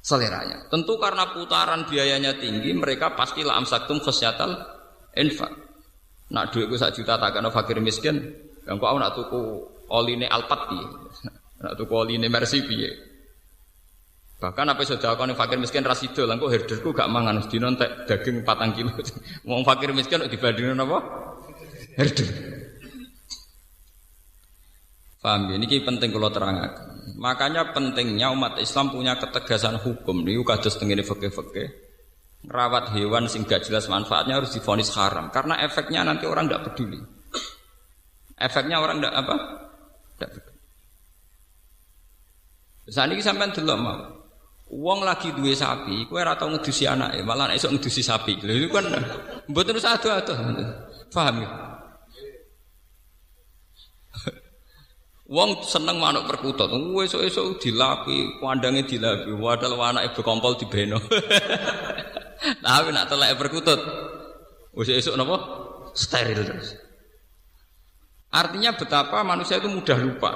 Seleranya. 0.00 0.70
Tentu 0.70 0.96
karena 0.96 1.34
putaran 1.34 1.84
biayanya 1.84 2.38
tinggi, 2.38 2.70
mereka 2.72 3.18
pasti 3.18 3.42
lah 3.42 3.58
amsaktum 3.58 3.98
khasyatal 3.98 4.54
infak. 5.18 5.50
Nak 6.30 6.54
duitku 6.54 6.78
sak 6.78 6.94
juta 6.94 7.18
tak 7.18 7.34
kena 7.34 7.50
fakir 7.50 7.82
miskin, 7.82 8.22
yang 8.64 8.78
kau 8.78 8.96
nak 8.96 9.12
tuku 9.12 9.66
oline 9.90 10.26
alpat 10.30 10.70
piye? 10.70 10.86
Nak 11.62 11.74
tuku 11.80 11.92
oline 11.96 12.28
mercy 12.28 12.62
piye? 12.68 13.15
Bahkan 14.46 14.62
apa 14.62 14.86
sudah 14.86 15.18
kau 15.18 15.26
fakir 15.34 15.58
miskin 15.58 15.82
rasido, 15.82 16.22
langkau 16.22 16.46
herderku 16.46 16.94
gak 16.94 17.10
mangan, 17.10 17.42
di 17.50 17.58
nontek 17.58 18.06
daging 18.06 18.46
patang 18.46 18.70
kilo. 18.78 18.94
Mau 19.50 19.66
fakir 19.66 19.90
miskin 19.90 20.22
dibandingin 20.22 20.78
apa? 20.78 21.02
Herder. 21.98 22.28
Paham 25.18 25.50
ya? 25.50 25.58
Ini 25.58 25.82
penting 25.82 26.14
kalau 26.14 26.30
terangkan. 26.30 26.70
Makanya 27.18 27.74
pentingnya 27.74 28.30
umat 28.30 28.62
Islam 28.62 28.94
punya 28.94 29.18
ketegasan 29.18 29.82
hukum. 29.82 30.22
Ini 30.22 30.38
kados 30.46 30.78
tengene 30.78 31.02
fakih-fakih. 31.02 31.66
Rawat 32.46 32.94
hewan 32.94 33.26
sing 33.26 33.42
gak 33.42 33.66
jelas 33.66 33.90
manfaatnya 33.90 34.38
harus 34.38 34.54
difonis 34.54 34.94
haram. 34.94 35.34
Karena 35.34 35.58
efeknya 35.66 36.06
nanti 36.06 36.30
orang 36.30 36.46
tidak 36.46 36.70
peduli. 36.70 37.02
Efeknya 38.38 38.78
orang 38.78 39.02
tidak 39.02 39.14
apa? 39.18 39.34
Tidak 40.14 40.30
peduli. 40.38 40.60
Saat 42.86 43.10
ini 43.10 43.18
sampai 43.18 43.50
dulu 43.50 43.74
mau. 43.74 44.15
Uang 44.66 45.06
lagi 45.06 45.30
dua 45.30 45.54
sapi, 45.54 46.10
kue 46.10 46.18
rata 46.18 46.42
ngedusi 46.42 46.90
anak, 46.90 47.14
malah 47.22 47.54
esok 47.54 47.78
ngedusi 47.78 48.02
sapi. 48.02 48.34
Itu 48.42 48.66
kan 48.74 48.90
betul 49.46 49.78
satu 49.78 50.10
atau 50.10 50.34
paham 51.14 51.46
ya? 51.46 51.50
Wong 55.26 55.58
seneng 55.66 55.98
manuk 55.98 56.30
perkutut. 56.30 56.70
Esuk-esuk 56.70 57.58
dilapi, 57.58 58.38
pandange 58.38 58.86
dilapi. 58.86 59.34
Wadal 59.34 59.74
anake 59.74 60.14
bekompol 60.14 60.54
dibeno. 60.54 61.02
Tapi 62.62 62.88
nak 62.94 63.10
telek 63.10 63.34
perkutut. 63.34 63.80
Wis 64.70 64.86
esuk 64.86 65.18
napa? 65.18 65.36
Steril 65.98 66.46
terus. 66.46 66.78
Artinya 68.30 68.78
betapa 68.78 69.26
manusia 69.26 69.58
itu 69.58 69.66
mudah 69.66 69.98
lupa. 69.98 70.32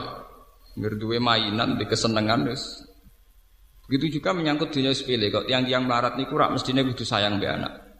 Ngerduwe 0.75 1.23
mainan, 1.23 1.79
di 1.79 1.87
kesenangan 1.87 2.51
wis. 2.51 2.83
Begitu 3.91 4.23
juga 4.23 4.31
menyangkut 4.31 4.71
dunia 4.71 4.95
sepele. 4.95 5.35
Kok 5.35 5.51
tiang-tiang 5.51 5.83
melarat 5.83 6.15
niku 6.15 6.39
rak 6.39 6.55
mestine 6.55 6.87
kudu 6.87 7.03
sayang 7.03 7.43
be 7.43 7.51
anak. 7.51 7.91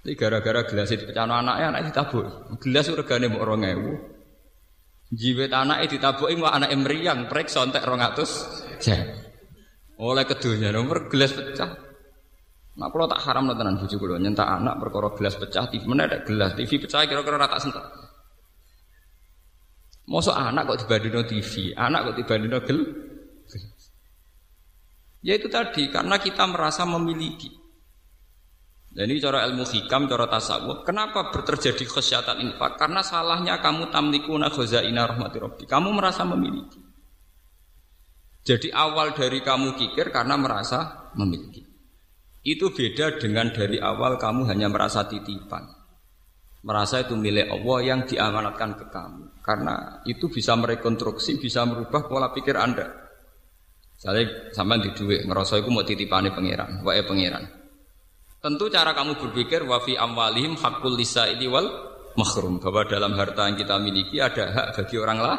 Tapi 0.00 0.16
gara-gara 0.16 0.64
gelas 0.64 0.88
dipecahno 0.88 1.36
anaknya, 1.36 1.76
anak 1.76 1.92
ditabuk. 1.92 2.24
Gelas 2.64 2.88
regane 2.88 3.28
mbok 3.28 3.44
2000. 3.44 5.12
Jiwet 5.12 5.52
anak 5.52 5.84
itu 5.84 6.00
ditabuki 6.00 6.40
mau 6.40 6.48
anak 6.48 6.72
emriang 6.72 7.28
prek 7.28 7.52
sontek 7.52 7.84
rongatus 7.84 8.48
jam. 8.80 9.04
Oleh 10.00 10.24
kedunya 10.24 10.72
nomor 10.72 11.12
gelas 11.12 11.36
pecah. 11.36 11.84
Nak 12.76 12.88
kalau 12.92 13.04
tak 13.04 13.20
haram 13.28 13.52
tenan 13.52 13.76
bojo 13.76 13.96
kula 14.00 14.16
nyentak 14.16 14.48
anak 14.48 14.80
perkara 14.80 15.12
gelas 15.14 15.36
pecah 15.36 15.68
TV 15.68 15.84
mana 15.84 16.08
ada 16.08 16.24
gelas 16.24 16.56
TV 16.56 16.80
pecah 16.80 17.04
kira-kira 17.04 17.36
rata 17.36 17.60
sentak. 17.60 17.86
Mosok 20.08 20.32
anak 20.32 20.70
kok 20.70 20.78
dibandingno 20.86 21.22
TV, 21.28 21.74
anak 21.74 22.10
kok 22.10 22.16
dibandingno 22.24 22.58
gel. 22.64 22.78
Ya 25.26 25.34
itu 25.34 25.50
tadi 25.50 25.90
karena 25.90 26.22
kita 26.22 26.46
merasa 26.46 26.86
memiliki. 26.86 27.50
Dan 28.94 29.10
ini 29.10 29.18
cara 29.18 29.42
ilmu 29.50 29.66
hikam, 29.66 30.06
cara 30.06 30.30
tasawuf. 30.30 30.86
Kenapa 30.86 31.34
terjadi 31.34 31.82
khasyatan 31.82 32.46
infak? 32.46 32.78
Karena 32.78 33.02
salahnya 33.02 33.58
kamu 33.58 33.90
tamlikuna 33.90 34.48
khazaina 34.48 35.04
rahmati 35.04 35.36
rabbi. 35.42 35.64
Kamu 35.66 35.90
merasa 35.90 36.22
memiliki. 36.22 36.78
Jadi 38.46 38.70
awal 38.70 39.12
dari 39.18 39.42
kamu 39.42 39.74
kikir 39.74 40.14
karena 40.14 40.38
merasa 40.38 41.10
memiliki. 41.18 41.66
Itu 42.46 42.70
beda 42.70 43.18
dengan 43.18 43.50
dari 43.50 43.82
awal 43.82 44.22
kamu 44.22 44.46
hanya 44.46 44.70
merasa 44.70 45.10
titipan. 45.10 45.66
Merasa 46.62 47.02
itu 47.02 47.18
milik 47.18 47.50
Allah 47.50 47.78
yang 47.82 48.00
diamanatkan 48.06 48.78
ke 48.78 48.86
kamu. 48.94 49.42
Karena 49.42 50.00
itu 50.06 50.30
bisa 50.30 50.54
merekonstruksi, 50.54 51.42
bisa 51.42 51.66
merubah 51.66 52.06
pola 52.06 52.30
pikir 52.30 52.54
Anda. 52.54 53.05
Saya 53.96 54.52
sampai 54.52 54.84
di 54.84 54.92
duit, 54.92 55.24
ngerasa 55.24 55.60
itu 55.60 55.72
mau 55.72 55.80
titipane 55.80 56.28
pangeran, 56.28 56.84
wae 56.84 57.00
pangeran. 57.00 57.48
Tentu 58.44 58.68
cara 58.68 58.92
kamu 58.92 59.16
berpikir 59.16 59.64
wafi 59.64 59.96
amwalihim 59.96 60.54
hakul 60.60 60.92
lisa 60.92 61.26
ini 61.32 61.48
wal 61.48 61.66
mahrum 62.14 62.60
bahwa 62.60 62.84
dalam 62.84 63.16
harta 63.16 63.48
yang 63.48 63.56
kita 63.56 63.80
miliki 63.80 64.20
ada 64.20 64.52
hak 64.52 64.66
bagi 64.76 64.96
orang 65.00 65.18
lah. 65.18 65.38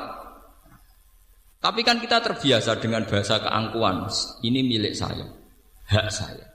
Tapi 1.58 1.82
kan 1.86 2.02
kita 2.02 2.22
terbiasa 2.22 2.78
dengan 2.82 3.06
bahasa 3.06 3.42
keangkuhan. 3.42 4.10
Ini 4.46 4.60
milik 4.66 4.94
saya, 4.94 5.26
hak 5.90 6.10
saya. 6.10 6.46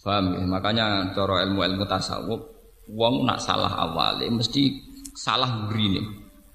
Paham 0.00 0.32
ya? 0.32 0.42
Makanya 0.48 1.12
cara 1.12 1.44
ilmu-ilmu 1.44 1.84
tasawuf, 1.84 2.40
wong 2.88 3.28
nak 3.28 3.38
salah 3.44 3.68
awalnya 3.84 4.32
mesti 4.32 4.80
salah 5.12 5.68
nih. 5.68 6.06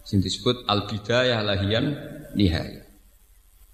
Sing 0.06 0.22
disebut 0.22 0.66
al 0.66 0.90
bidayah 0.90 1.46
lahian 1.46 1.94
nihaya. 2.34 2.85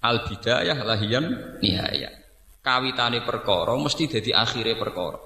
Al 0.02 0.26
bidayah 0.26 0.78
lahian 0.82 1.58
nihaya 1.62 2.22
kawitane 2.62 3.26
perkara 3.26 3.74
mesti 3.74 4.06
jadi 4.06 4.30
akhirnya 4.38 4.78
perkara. 4.78 5.18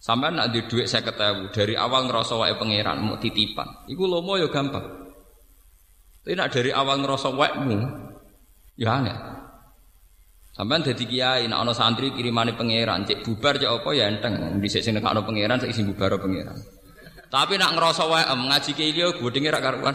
Sampai 0.00 0.32
nak 0.32 0.52
di 0.52 0.64
duit 0.68 0.88
saya 0.88 1.04
ketahui 1.04 1.52
dari 1.52 1.74
awal 1.76 2.08
ngerasa 2.08 2.36
wae 2.36 2.54
pangeran 2.56 3.00
mau 3.04 3.16
titipan. 3.20 3.88
Iku 3.88 4.04
lomo 4.08 4.36
ya 4.36 4.48
gampang. 4.48 4.84
Tapi 6.22 6.34
nak 6.34 6.50
dari 6.52 6.70
awal 6.74 7.00
ngerasa 7.00 7.28
mu, 7.32 7.78
ya 8.76 8.90
aneh. 8.98 9.16
Sampai 10.56 10.80
jadi 10.80 11.04
kiai, 11.04 11.44
nak 11.52 11.68
ono 11.68 11.72
santri 11.76 12.16
kirimane 12.16 12.56
pangeran, 12.56 13.04
cek 13.04 13.22
bubar 13.28 13.60
cek 13.60 13.68
apa 13.68 13.90
ya 13.92 14.08
enteng. 14.08 14.56
Di 14.56 14.68
sini 14.72 14.98
nak 15.02 15.12
ono 15.16 15.22
pangeran, 15.26 15.60
saya 15.60 15.68
isi 15.68 15.84
bubar 15.84 16.16
pangeran. 16.16 16.56
Tapi 17.26 17.54
nak 17.58 17.74
ngerasa 17.76 18.02
wae 18.08 18.24
ngaji 18.24 18.70
kiai 18.72 18.94
gue 18.94 19.30
dengar 19.34 19.58
karuan. 19.58 19.94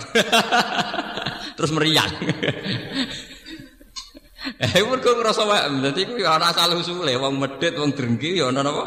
Terus 1.58 1.72
meriang. 1.72 2.12
Eh 4.42 4.82
mergo 4.82 5.14
ngrasa 5.14 5.46
wae 5.46 5.70
dadi 5.86 6.02
kuwi 6.10 6.26
ana 6.26 6.50
asal 6.50 6.74
usule 6.74 7.14
wong 7.14 7.38
medhit 7.38 7.78
wong 7.78 7.94
drengki 7.94 8.42
ya 8.42 8.50
ana 8.50 8.66
napa? 8.66 8.84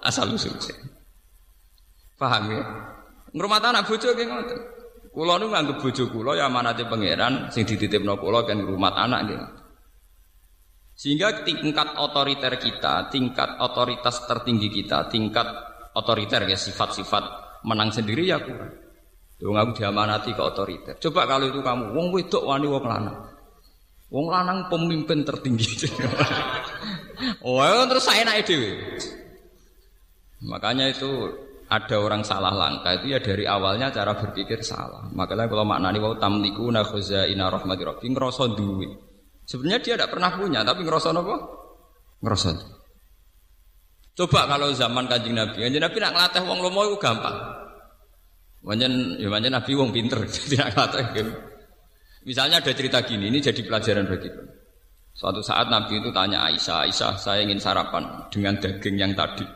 Asal 0.00 0.32
usule. 0.32 0.72
Paham 2.16 2.48
ya? 2.48 2.64
Ngrumat 3.36 3.62
anak 3.68 3.84
bojo 3.84 4.16
nggih 4.16 4.26
ngoten. 4.28 4.60
Kula 5.12 5.36
nu 5.36 5.52
nganggep 5.52 5.76
bojo 5.84 6.04
kula 6.08 6.40
ya 6.40 6.48
amanate 6.48 6.88
pangeran 6.88 7.52
sing 7.52 7.68
dititipno 7.68 8.16
kula 8.16 8.48
kan 8.48 8.64
ngrumat 8.64 8.94
anak 8.96 9.20
nggih. 9.28 9.40
Sehingga 10.94 11.42
tingkat 11.42 11.98
otoriter 11.98 12.54
kita, 12.56 13.10
tingkat 13.10 13.58
otoritas 13.58 14.24
tertinggi 14.30 14.70
kita, 14.70 15.10
tingkat 15.10 15.44
otoriter 15.98 16.46
ya 16.46 16.54
sifat-sifat 16.54 17.24
menang 17.66 17.90
sendiri 17.90 18.30
ya 18.30 18.38
kurang. 18.38 18.72
Wong 19.44 19.58
aku 19.60 19.82
diamanati 19.82 20.32
ke 20.32 20.40
otoriter. 20.40 20.94
Coba 20.96 21.26
kalau 21.28 21.50
itu 21.50 21.60
kamu, 21.60 21.92
wong 21.92 22.06
wedok 22.14 22.46
wani 22.46 22.70
wong 22.70 22.86
lanang. 22.86 23.33
Wong 24.14 24.30
lanang 24.30 24.70
pemimpin 24.70 25.26
tertinggi. 25.26 25.90
oh, 27.42 27.58
terus 27.90 28.06
saya 28.06 28.22
naik 28.22 28.46
dewi. 28.46 28.78
Makanya 30.46 30.94
itu 30.94 31.34
ada 31.66 31.96
orang 31.98 32.22
salah 32.22 32.54
langkah 32.54 32.94
itu 32.94 33.10
ya 33.10 33.18
dari 33.18 33.42
awalnya 33.42 33.90
cara 33.90 34.14
berpikir 34.14 34.62
salah. 34.62 35.10
Makanya 35.10 35.50
kalau 35.50 35.66
maknani 35.66 35.98
wau 35.98 36.14
tamliku 36.14 36.70
na 36.70 36.86
ina 37.26 37.50
rahmati 37.50 37.82
rabbi 37.82 38.06
ngrasa 38.14 38.54
duwe. 38.54 38.86
Sebenarnya 39.50 39.80
dia 39.82 39.94
tidak 39.98 40.14
pernah 40.14 40.30
punya 40.38 40.62
tapi 40.62 40.86
ngrasa 40.86 41.10
napa? 41.10 41.34
Ngrasa. 42.22 42.50
Coba 44.14 44.46
kalau 44.46 44.70
zaman 44.70 45.10
Kanjeng 45.10 45.34
Nabi, 45.34 45.58
Kanjeng 45.58 45.82
Nabi 45.82 45.98
nak 45.98 46.12
ngelatih 46.14 46.42
wong 46.46 46.58
lomo 46.62 46.86
itu 46.86 46.96
gampang. 47.02 47.34
Wanjen 48.62 49.18
ya 49.18 49.26
Nabi 49.26 49.74
wong 49.74 49.90
pinter, 49.90 50.22
tidak 50.46 50.70
ngelatih. 50.70 51.04
Misalnya 52.24 52.64
ada 52.64 52.72
cerita 52.72 53.04
gini, 53.04 53.28
ini 53.28 53.38
jadi 53.40 53.60
pelajaran 53.60 54.08
bagi 54.08 54.32
kita. 54.32 54.42
Suatu 55.14 55.44
saat 55.44 55.70
Nabi 55.70 56.02
itu 56.02 56.10
tanya 56.10 56.42
Aisyah, 56.50 56.88
Aisyah 56.88 57.12
saya 57.20 57.46
ingin 57.46 57.62
sarapan 57.62 58.26
dengan 58.32 58.58
daging 58.58 58.96
yang 58.98 59.12
tadi. 59.14 59.46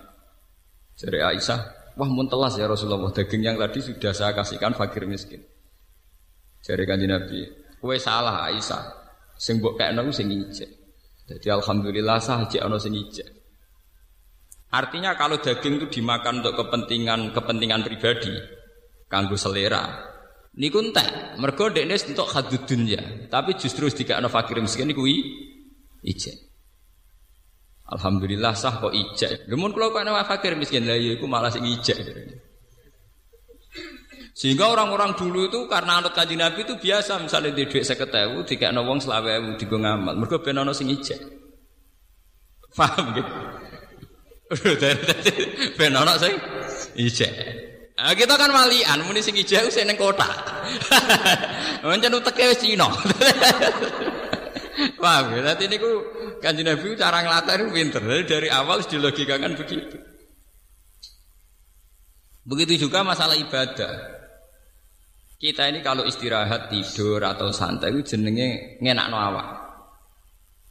Jadi 0.94 1.18
Aisyah, 1.18 1.58
wah 1.98 2.06
muntelas 2.06 2.54
ya 2.60 2.70
Rasulullah, 2.70 3.10
daging 3.10 3.42
yang 3.42 3.56
tadi 3.58 3.82
sudah 3.82 4.12
saya 4.14 4.37
kasihkan 4.37 4.76
fakir 4.78 5.08
miskin. 5.08 5.42
Jadi 6.62 6.82
kanji 6.87 7.06
Nabi, 7.10 7.40
kue 7.82 7.96
salah 7.98 8.46
Aisyah, 8.46 8.82
sing 9.34 9.58
kayak 9.58 9.98
sing 10.14 10.30
ijek. 10.30 10.70
Jadi 11.28 11.48
alhamdulillah 11.52 12.22
sah 12.22 12.44
aja 12.44 12.64
ono 12.64 12.80
sing 12.80 12.96
ijek. 12.96 13.28
Artinya 14.68 15.16
kalau 15.16 15.40
daging 15.40 15.80
itu 15.80 16.00
dimakan 16.00 16.44
untuk 16.44 16.54
kepentingan 16.60 17.32
kepentingan 17.32 17.84
pribadi, 17.84 18.32
kanggo 19.08 19.37
selera, 19.37 19.84
Niku 20.59 20.83
entek, 20.83 21.38
mergo 21.38 21.71
dekne 21.71 21.95
entuk 21.95 22.27
hadud 22.35 22.67
dunya, 22.67 23.31
tapi 23.31 23.55
justru 23.55 23.87
dikakno 23.87 24.27
fakir 24.27 24.59
miskin 24.59 24.91
niku 24.91 25.07
ijek. 26.03 26.35
Alhamdulillah 27.95 28.59
sah 28.59 28.83
kok 28.83 28.91
ijek. 28.91 29.47
Lemun 29.47 29.71
kula 29.71 29.95
kok 29.95 30.03
ana 30.03 30.27
fakir 30.27 30.59
miskin 30.59 30.83
lah 30.83 30.99
ya 30.99 31.15
malah 31.31 31.55
sing 31.55 31.62
ijek. 31.62 31.97
Sehingga 34.35 34.71
orang-orang 34.71 35.15
dulu 35.15 35.47
itu 35.47 35.67
karena 35.71 36.03
anut 36.03 36.15
kanjeng 36.15 36.43
Nabi 36.43 36.67
itu 36.67 36.75
biasa 36.79 37.23
misalnya 37.23 37.55
di 37.55 37.67
duit 37.67 37.83
seketewu 37.87 38.43
dikakno 38.43 38.83
wong 38.83 38.99
selawe 38.99 39.55
digo 39.62 39.79
ngamal. 39.79 40.19
Mergo 40.19 40.43
ben 40.43 40.59
ana 40.59 40.75
sing 40.75 40.91
ijek. 40.91 41.23
Paham 42.75 43.15
gitu? 43.15 43.33
ben 45.79 45.95
ana 45.95 46.19
sing 46.19 46.35
ijek. 46.99 47.31
Nah, 47.99 48.14
kita 48.14 48.38
kan 48.38 48.55
walian, 48.55 49.02
muni 49.02 49.19
sing 49.19 49.35
ijau 49.35 49.67
sing 49.75 49.90
ning 49.90 49.99
kota. 49.99 50.31
Pancen 51.83 52.14
uteke 52.23 52.47
wis 52.47 52.62
Cina. 52.62 52.87
Paham 55.02 55.35
ya? 55.35 55.50
Dadi 55.50 55.67
niku 55.67 55.90
Kanjeng 56.38 56.71
Nabi 56.71 56.95
cara 56.95 57.26
nglatih 57.26 57.75
pinter. 57.75 58.02
Dari 58.23 58.47
awal 58.55 58.87
sudah 58.87 59.11
dilogikakan 59.11 59.59
begitu. 59.59 59.99
Begitu 62.47 62.87
juga 62.87 63.02
masalah 63.02 63.35
ibadah. 63.35 63.90
Kita 65.38 65.66
ini 65.66 65.83
kalau 65.83 66.07
istirahat, 66.07 66.70
tidur 66.70 67.22
atau 67.22 67.51
santai 67.51 67.94
itu 67.94 68.14
jenenge 68.14 68.79
ngenakno 68.79 69.18
awak. 69.18 69.49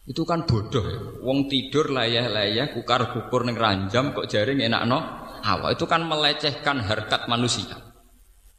Itu 0.08 0.23
kan 0.23 0.47
bodoh 0.47 0.86
ya. 0.88 0.99
Wong 1.28 1.51
tidur 1.51 1.91
layah-layah 1.91 2.71
kukar 2.71 3.12
kukur 3.12 3.43
ning 3.43 3.60
ranjam 3.60 4.15
kok 4.15 4.32
jare 4.32 4.56
ngenakno 4.56 5.26
awal 5.47 5.71
itu 5.71 5.88
kan 5.88 6.03
melecehkan 6.03 6.83
harkat 6.83 7.31
manusia. 7.31 7.79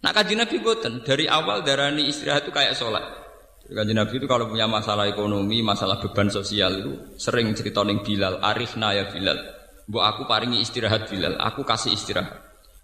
Nah 0.01 0.11
kaji 0.15 0.41
Nabi 0.41 0.57
boten 0.65 1.05
dari 1.05 1.29
awal 1.29 1.61
darani 1.61 2.09
istirahat 2.09 2.49
itu 2.49 2.53
kayak 2.55 2.73
sholat. 2.73 3.05
Kaji 3.69 3.93
Nabi 3.93 4.17
itu 4.17 4.25
kalau 4.25 4.49
punya 4.49 4.65
masalah 4.65 5.05
ekonomi, 5.05 5.61
masalah 5.61 6.01
beban 6.01 6.33
sosial 6.33 6.73
itu 6.81 6.93
sering 7.21 7.53
cerita 7.53 7.85
neng 7.85 8.01
Bilal, 8.01 8.41
Arifna 8.41 8.97
ya 8.97 9.13
Bilal. 9.13 9.37
Bu 9.85 10.01
aku 10.01 10.25
paringi 10.25 10.65
istirahat 10.65 11.13
Bilal, 11.13 11.37
aku 11.37 11.69
kasih 11.69 11.93
istirahat. 11.93 12.33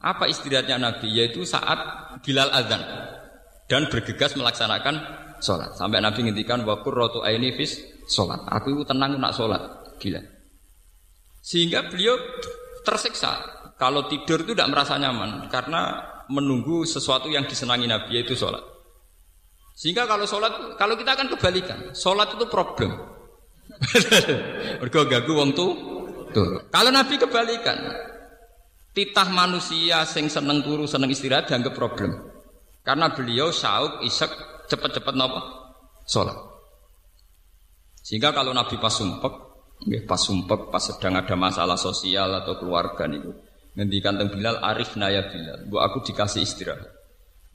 Apa 0.04 0.28
istirahatnya 0.28 0.76
Nabi? 0.76 1.08
Yaitu 1.08 1.48
saat 1.48 1.80
Bilal 2.20 2.52
azan 2.52 2.84
dan 3.64 3.88
bergegas 3.88 4.36
melaksanakan 4.36 5.00
sholat. 5.40 5.72
Sampai 5.72 6.04
Nabi 6.04 6.28
ngintikan 6.28 6.60
wakur 6.68 6.92
rotu 6.92 7.24
aini 7.24 7.56
fis 7.56 7.80
sholat. 8.04 8.44
Aku 8.52 8.76
itu 8.76 8.84
tenang 8.84 9.16
nak 9.16 9.32
sholat. 9.32 9.62
Gila. 9.96 10.20
Sehingga 11.40 11.88
beliau 11.88 12.16
tersiksa 12.84 13.63
kalau 13.74 14.06
tidur 14.06 14.46
itu 14.46 14.54
tidak 14.54 14.70
merasa 14.70 14.94
nyaman 14.96 15.50
karena 15.50 16.14
menunggu 16.30 16.88
sesuatu 16.88 17.28
yang 17.28 17.44
disenangi 17.44 17.90
Nabi 17.90 18.20
yaitu 18.20 18.38
sholat. 18.38 18.62
Sehingga 19.74 20.06
kalau 20.06 20.22
sholat, 20.24 20.78
kalau 20.78 20.94
kita 20.94 21.18
akan 21.18 21.28
kebalikan, 21.34 21.78
sholat 21.92 22.30
itu 22.38 22.46
problem. 22.46 22.94
Mergo 24.80 25.02
gagu 25.10 25.32
wong 25.34 25.50
tuh. 25.50 25.72
Kalau 26.70 26.90
Nabi 26.94 27.14
kebalikan, 27.18 27.78
titah 28.94 29.28
manusia 29.30 30.06
sing 30.06 30.30
seneng 30.30 30.62
turu 30.62 30.86
seneng 30.86 31.10
istirahat 31.10 31.50
dianggap 31.50 31.74
problem. 31.74 32.14
Karena 32.86 33.10
beliau 33.10 33.50
sauk 33.50 34.06
isak 34.06 34.30
cepet-cepet 34.70 35.14
nopo 35.18 35.40
sholat. 36.06 36.38
Sehingga 38.04 38.30
kalau 38.36 38.52
Nabi 38.52 38.76
pas 38.76 38.92
sumpek, 38.92 39.34
pas 40.04 40.20
sumpek, 40.20 40.68
pas 40.68 40.82
sedang 40.84 41.16
ada 41.16 41.34
masalah 41.34 41.80
sosial 41.80 42.28
atau 42.36 42.60
keluarga 42.60 43.08
nih, 43.08 43.24
Ngendikan 43.74 44.14
teng 44.18 44.30
Bilal 44.30 44.62
arif 44.62 44.94
naya 44.94 45.26
Bilal. 45.26 45.66
Bu 45.66 45.82
aku 45.82 46.06
dikasih 46.06 46.46
istirahat. 46.46 46.86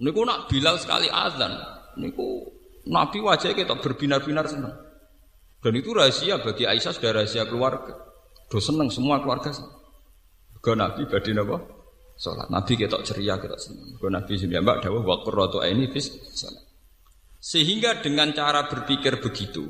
Niku 0.03 0.23
nak 0.27 0.51
Bilal 0.51 0.75
sekali 0.79 1.07
azan. 1.07 1.55
Niku 1.99 2.43
Nabi 2.91 3.19
wajah 3.23 3.55
kita 3.55 3.79
berbinar-binar 3.79 4.47
senang. 4.47 4.75
Dan 5.59 5.73
itu 5.75 5.91
rahasia 5.91 6.39
bagi 6.39 6.63
Aisyah 6.63 6.91
sudah 6.95 7.11
rahasia 7.19 7.43
keluarga. 7.47 7.95
Do 8.47 8.59
senang 8.63 8.87
semua 8.91 9.19
keluarga. 9.19 9.51
Ke 10.59 10.75
Nabi 10.75 11.07
badi 11.07 11.31
napa? 11.35 11.59
Salat. 12.19 12.51
Nabi 12.51 12.75
kita 12.75 12.99
ceria 13.03 13.39
kita 13.39 13.55
senang. 13.59 13.95
Ke 13.99 14.07
Nabi 14.11 14.33
sudah 14.35 14.59
mbak 14.59 14.83
dawuh 14.83 15.03
wa 15.03 15.23
qurratu 15.23 15.63
aini 15.63 15.87
fis 15.91 16.11
salat. 16.35 16.63
Sehingga 17.39 18.03
dengan 18.03 18.35
cara 18.35 18.67
berpikir 18.67 19.23
begitu, 19.23 19.63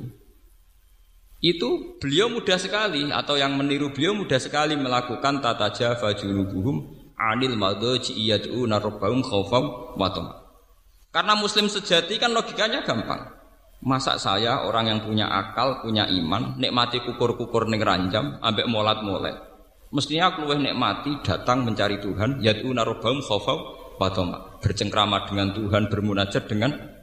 itu 1.40 1.96
beliau 1.96 2.28
mudah 2.28 2.60
sekali 2.60 3.08
atau 3.08 3.40
yang 3.40 3.56
meniru 3.56 3.96
beliau 3.96 4.12
mudah 4.12 4.36
sekali 4.36 4.76
melakukan 4.76 5.40
tata 5.40 5.72
jafa 5.72 6.12
junubuhum 6.12 7.00
anil 7.16 7.56
madhaji 7.56 8.12
yad'una 8.12 8.76
rabbahum 8.76 9.24
khaufam 9.24 9.96
wa 9.96 10.08
Karena 11.10 11.34
muslim 11.34 11.66
sejati 11.66 12.20
kan 12.20 12.36
logikanya 12.36 12.84
gampang. 12.84 13.40
Masa 13.80 14.20
saya 14.20 14.68
orang 14.68 14.92
yang 14.92 15.00
punya 15.00 15.24
akal, 15.32 15.80
punya 15.80 16.04
iman, 16.04 16.60
nikmati 16.60 17.00
kukur-kukur 17.00 17.64
ning 17.72 17.80
ranjam 17.80 18.36
ambek 18.44 18.68
molat-molet. 18.68 19.32
Mestinya 19.90 20.30
aku 20.30 20.44
luwih 20.44 20.60
nikmati 20.60 21.24
datang 21.24 21.64
mencari 21.64 21.98
Tuhan, 21.98 22.44
yad'una 22.44 22.84
rabbahum 22.84 23.24
khaufam 23.24 23.58
wa 23.96 24.08
Bercengkrama 24.60 25.24
dengan 25.24 25.56
Tuhan, 25.56 25.88
bermunajat 25.88 26.44
dengan 26.46 26.99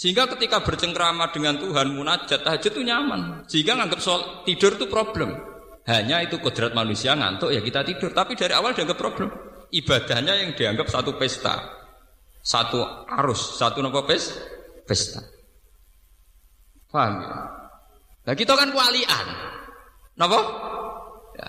sehingga 0.00 0.24
ketika 0.32 0.64
bercengkrama 0.64 1.28
dengan 1.28 1.60
Tuhan, 1.60 1.92
munajat, 1.92 2.40
tahajud 2.40 2.72
itu 2.72 2.80
nyaman. 2.88 3.44
Sehingga 3.44 3.76
nganggap 3.76 4.00
soal 4.00 4.48
tidur 4.48 4.80
itu 4.80 4.88
problem. 4.88 5.36
Hanya 5.84 6.24
itu 6.24 6.40
kodrat 6.40 6.72
manusia 6.72 7.12
ngantuk 7.12 7.52
ya 7.52 7.60
kita 7.60 7.84
tidur. 7.84 8.08
Tapi 8.16 8.32
dari 8.32 8.56
awal 8.56 8.72
dianggap 8.72 8.96
problem. 8.96 9.28
Ibadahnya 9.68 10.40
yang 10.40 10.56
dianggap 10.56 10.88
satu 10.88 11.20
pesta. 11.20 11.84
Satu 12.40 12.80
arus, 13.20 13.60
satu 13.60 13.84
nopo 13.84 14.08
pes, 14.08 14.40
pesta. 14.88 15.20
Paham 16.88 17.20
ya? 17.20 17.36
Nah 18.24 18.34
kita 18.40 18.56
kan 18.56 18.72
kualian. 18.72 19.26
Napa? 20.16 20.40
Ya. 21.36 21.48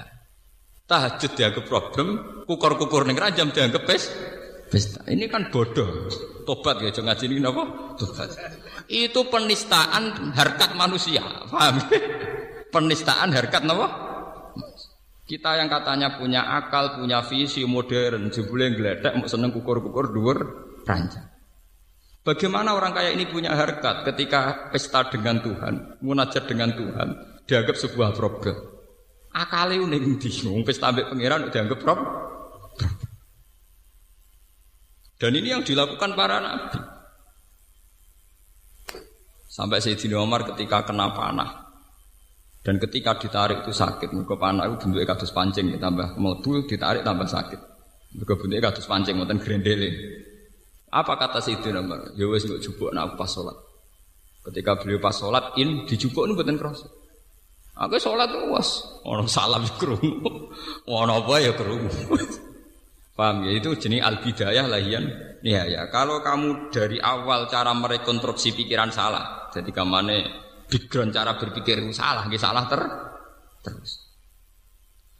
Tahajud 0.91 1.31
dianggap 1.39 1.63
problem, 1.71 2.07
kukur-kukur 2.51 3.07
ning 3.07 3.15
jam 3.31 3.47
dianggap 3.55 3.87
pes, 3.87 4.11
pesta. 4.71 5.03
Ini 5.05 5.27
kan 5.27 5.51
bodoh. 5.51 6.07
Tobat 6.47 6.81
ya 6.81 6.89
jangan 6.89 7.13
ngaji 7.13 7.23
ini 7.27 7.37
napa? 7.43 7.63
Tobat. 7.99 8.31
Itu 8.87 9.27
penistaan 9.27 10.33
harkat 10.33 10.73
manusia. 10.79 11.21
Paham? 11.51 11.75
penistaan 12.71 13.35
harkat 13.35 13.67
napa? 13.67 13.87
Kita 15.27 15.59
yang 15.59 15.71
katanya 15.71 16.19
punya 16.19 16.43
akal, 16.43 16.99
punya 16.99 17.23
visi 17.23 17.63
modern, 17.63 18.31
jebule 18.31 18.71
gledek 18.75 19.15
mau 19.15 19.27
seneng 19.27 19.55
kukur-kukur 19.55 20.11
dhuwur 20.11 20.37
ranjang. 20.83 21.23
Bagaimana 22.21 22.75
orang 22.75 22.91
kaya 22.91 23.15
ini 23.15 23.25
punya 23.31 23.55
harkat 23.55 24.03
ketika 24.11 24.69
pesta 24.75 25.07
dengan 25.07 25.39
Tuhan, 25.39 26.03
munajat 26.03 26.45
dengan 26.51 26.75
Tuhan, 26.75 27.07
dianggap 27.47 27.75
sebuah 27.79 28.11
problem. 28.13 28.59
Akale 29.31 29.79
uning 29.79 30.19
ndi 30.19 30.29
pesta 30.67 30.91
ambek 30.91 31.07
pangeran 31.15 31.47
dianggap 31.47 31.79
problem. 31.79 32.11
Dan 35.21 35.37
ini 35.37 35.53
yang 35.53 35.61
dilakukan 35.61 36.17
para 36.17 36.41
nabi. 36.41 36.81
Sampai 39.45 39.77
Sayyidina 39.77 40.17
Umar 40.17 40.41
ketika 40.49 40.81
kena 40.81 41.13
panah. 41.13 41.69
Dan 42.65 42.81
ketika 42.81 43.21
ditarik 43.21 43.61
itu 43.61 43.69
sakit. 43.69 44.09
Mereka 44.09 44.41
panah 44.41 44.65
itu 44.65 44.81
bentuknya 44.81 45.05
kados 45.05 45.29
pancing. 45.29 45.77
Tambah 45.77 46.17
melebu, 46.17 46.65
ditarik 46.65 47.05
tambah 47.05 47.29
sakit. 47.29 47.59
Mereka 48.17 48.33
bentuknya 48.33 48.73
kados 48.73 48.89
pancing, 48.89 49.21
ngoten 49.21 49.37
grendele. 49.37 49.93
Apa 50.89 51.13
kata 51.21 51.37
Sayyidina 51.37 51.85
Umar? 51.85 52.17
Ya 52.17 52.25
wis 52.25 52.41
mbok 52.49 52.57
jupuk 52.57 52.89
nak 52.89 53.13
pas 53.13 53.29
salat. 53.29 53.53
Ketika 54.41 54.81
beliau 54.81 54.97
pas 54.97 55.13
salat 55.13 55.53
in 55.61 55.85
dijupuk 55.85 56.25
nu 56.25 56.33
mboten 56.33 56.57
krasa. 56.57 56.89
Aku 57.77 58.01
salat 58.01 58.33
was, 58.49 58.83
ono 59.05 59.29
salam 59.29 59.69
krungu. 59.79 60.49
Ono 60.89 61.13
apa 61.13 61.33
ya 61.39 61.53
krungu. 61.53 61.93
Paham 63.21 63.45
ya 63.45 63.53
itu 63.53 63.77
jenis 63.77 64.01
al 64.01 64.17
bidayah 64.17 64.65
lahian 64.65 65.05
ya. 65.45 65.85
Kalau 65.93 66.25
kamu 66.25 66.73
dari 66.73 66.97
awal 66.97 67.45
cara 67.45 67.69
merekonstruksi 67.69 68.57
pikiran 68.57 68.89
salah, 68.89 69.45
jadi 69.53 69.69
kamane 69.69 70.25
background 70.65 71.13
cara 71.13 71.37
berpikir 71.37 71.85
salah, 71.93 72.25
nggih 72.25 72.41
salah 72.41 72.65
ter 72.65 72.81
terus. 73.61 74.09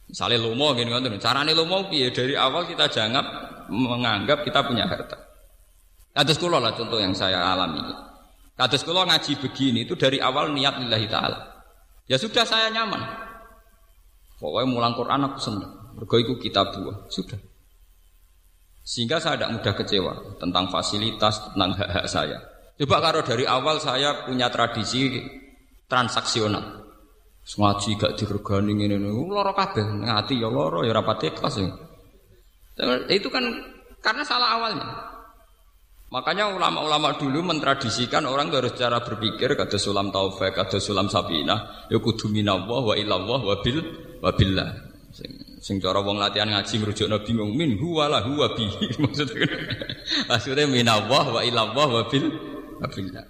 Misalnya 0.10 0.42
lomo 0.42 0.74
gini 0.74 0.90
kan, 0.90 1.06
carane 1.22 1.54
lomo 1.54 1.94
piye 1.94 2.10
dari 2.10 2.34
awal 2.34 2.66
kita 2.66 2.90
jangan 2.90 3.22
menganggap 3.70 4.50
kita 4.50 4.66
punya 4.66 4.90
harta. 4.90 5.22
Kados 6.10 6.42
kula 6.42 6.58
lah 6.58 6.74
contoh 6.74 6.98
yang 6.98 7.14
saya 7.14 7.54
alami. 7.54 7.86
Kados 8.58 8.82
kula 8.82 9.06
ngaji 9.06 9.38
begini 9.46 9.86
itu 9.86 9.94
dari 9.94 10.18
awal 10.18 10.50
niat 10.50 10.82
lillahi 10.82 11.06
taala. 11.06 11.70
Ya 12.10 12.18
sudah 12.18 12.50
saya 12.50 12.74
nyaman. 12.74 12.98
Pokoknya 14.42 14.66
mulang 14.74 14.98
Quran 14.98 15.22
aku 15.22 15.38
senang. 15.38 15.94
Mergo 15.94 16.18
iku 16.18 16.42
kitab 16.42 16.74
buah. 16.74 17.06
Sudah. 17.14 17.51
Sehingga 18.92 19.24
saya 19.24 19.40
tidak 19.40 19.56
mudah 19.56 19.74
kecewa 19.80 20.14
tentang 20.36 20.68
fasilitas, 20.68 21.48
tentang 21.56 21.72
hak-hak 21.80 22.12
saya. 22.12 22.44
Coba 22.76 23.00
kalau 23.00 23.24
dari 23.24 23.48
awal 23.48 23.80
saya 23.80 24.28
punya 24.28 24.52
tradisi 24.52 25.16
transaksional. 25.88 26.84
Ngaji 27.42 27.90
gak 27.96 28.20
diregani 28.20 28.72
ngene 28.76 29.00
niku 29.00 29.32
lara 29.32 29.56
kabeh, 29.56 29.84
ngati 29.84 30.44
ya 30.44 30.52
lara 30.52 30.84
ya 30.84 30.92
rapat 30.92 31.32
ikhlas 31.32 31.56
ya. 31.64 31.72
Itu 33.08 33.32
kan 33.32 33.48
karena 34.04 34.28
salah 34.28 34.60
awalnya. 34.60 34.88
Makanya 36.12 36.52
ulama-ulama 36.52 37.16
dulu 37.16 37.40
mentradisikan 37.48 38.28
orang 38.28 38.52
harus 38.52 38.76
cara 38.76 39.00
berpikir 39.00 39.56
kata 39.56 39.80
sulam 39.80 40.12
taufik, 40.12 40.52
kata 40.52 40.84
sulam 40.84 41.08
sabina, 41.08 41.88
ya 41.88 41.96
kudu 41.96 42.28
minallah 42.28 42.92
wa 42.92 42.96
ilallah 43.00 43.40
wa 43.40 43.56
bil 43.64 43.80
wa 44.20 44.36
billah. 44.36 44.91
Sing, 45.62 45.78
cara 45.78 46.02
wong 46.02 46.18
latihan 46.18 46.50
ngaji 46.50 46.74
ngrujukno 46.82 47.22
bingung 47.22 47.54
min 47.54 47.78
huwa 47.78 48.10
la 48.10 48.26
huwa 48.26 48.58
bihi 48.58 48.98
maksudnya. 49.06 49.46
Maksudnya 50.26 50.66
minallah 50.66 51.38
wa 51.38 51.42
ilallah 51.46 51.88
wa 52.02 52.04
bil 52.10 52.26
wa 52.82 52.90
billah. 52.90 53.26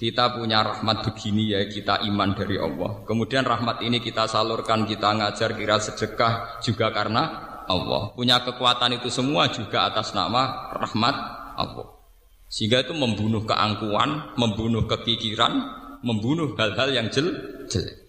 Kita 0.00 0.32
punya 0.32 0.64
rahmat 0.64 1.04
begini 1.04 1.52
ya 1.52 1.60
kita 1.68 2.08
iman 2.08 2.32
dari 2.32 2.56
Allah. 2.56 3.04
Kemudian 3.04 3.44
rahmat 3.44 3.84
ini 3.84 4.00
kita 4.00 4.24
salurkan, 4.24 4.88
kita 4.88 5.12
ngajar 5.12 5.52
kira 5.52 5.76
sedekah 5.76 6.58
juga 6.64 6.88
karena 6.88 7.22
Allah. 7.68 8.16
Punya 8.16 8.40
kekuatan 8.42 8.96
itu 8.98 9.12
semua 9.12 9.52
juga 9.52 9.92
atas 9.92 10.16
nama 10.16 10.72
rahmat 10.72 11.16
Allah. 11.60 12.00
Sehingga 12.48 12.80
itu 12.80 12.96
membunuh 12.96 13.44
keangkuhan, 13.44 14.40
membunuh 14.40 14.88
kepikiran, 14.88 15.52
membunuh 16.00 16.56
hal-hal 16.56 16.88
yang 16.96 17.06
jel 17.12 17.28
jelek. 17.68 18.02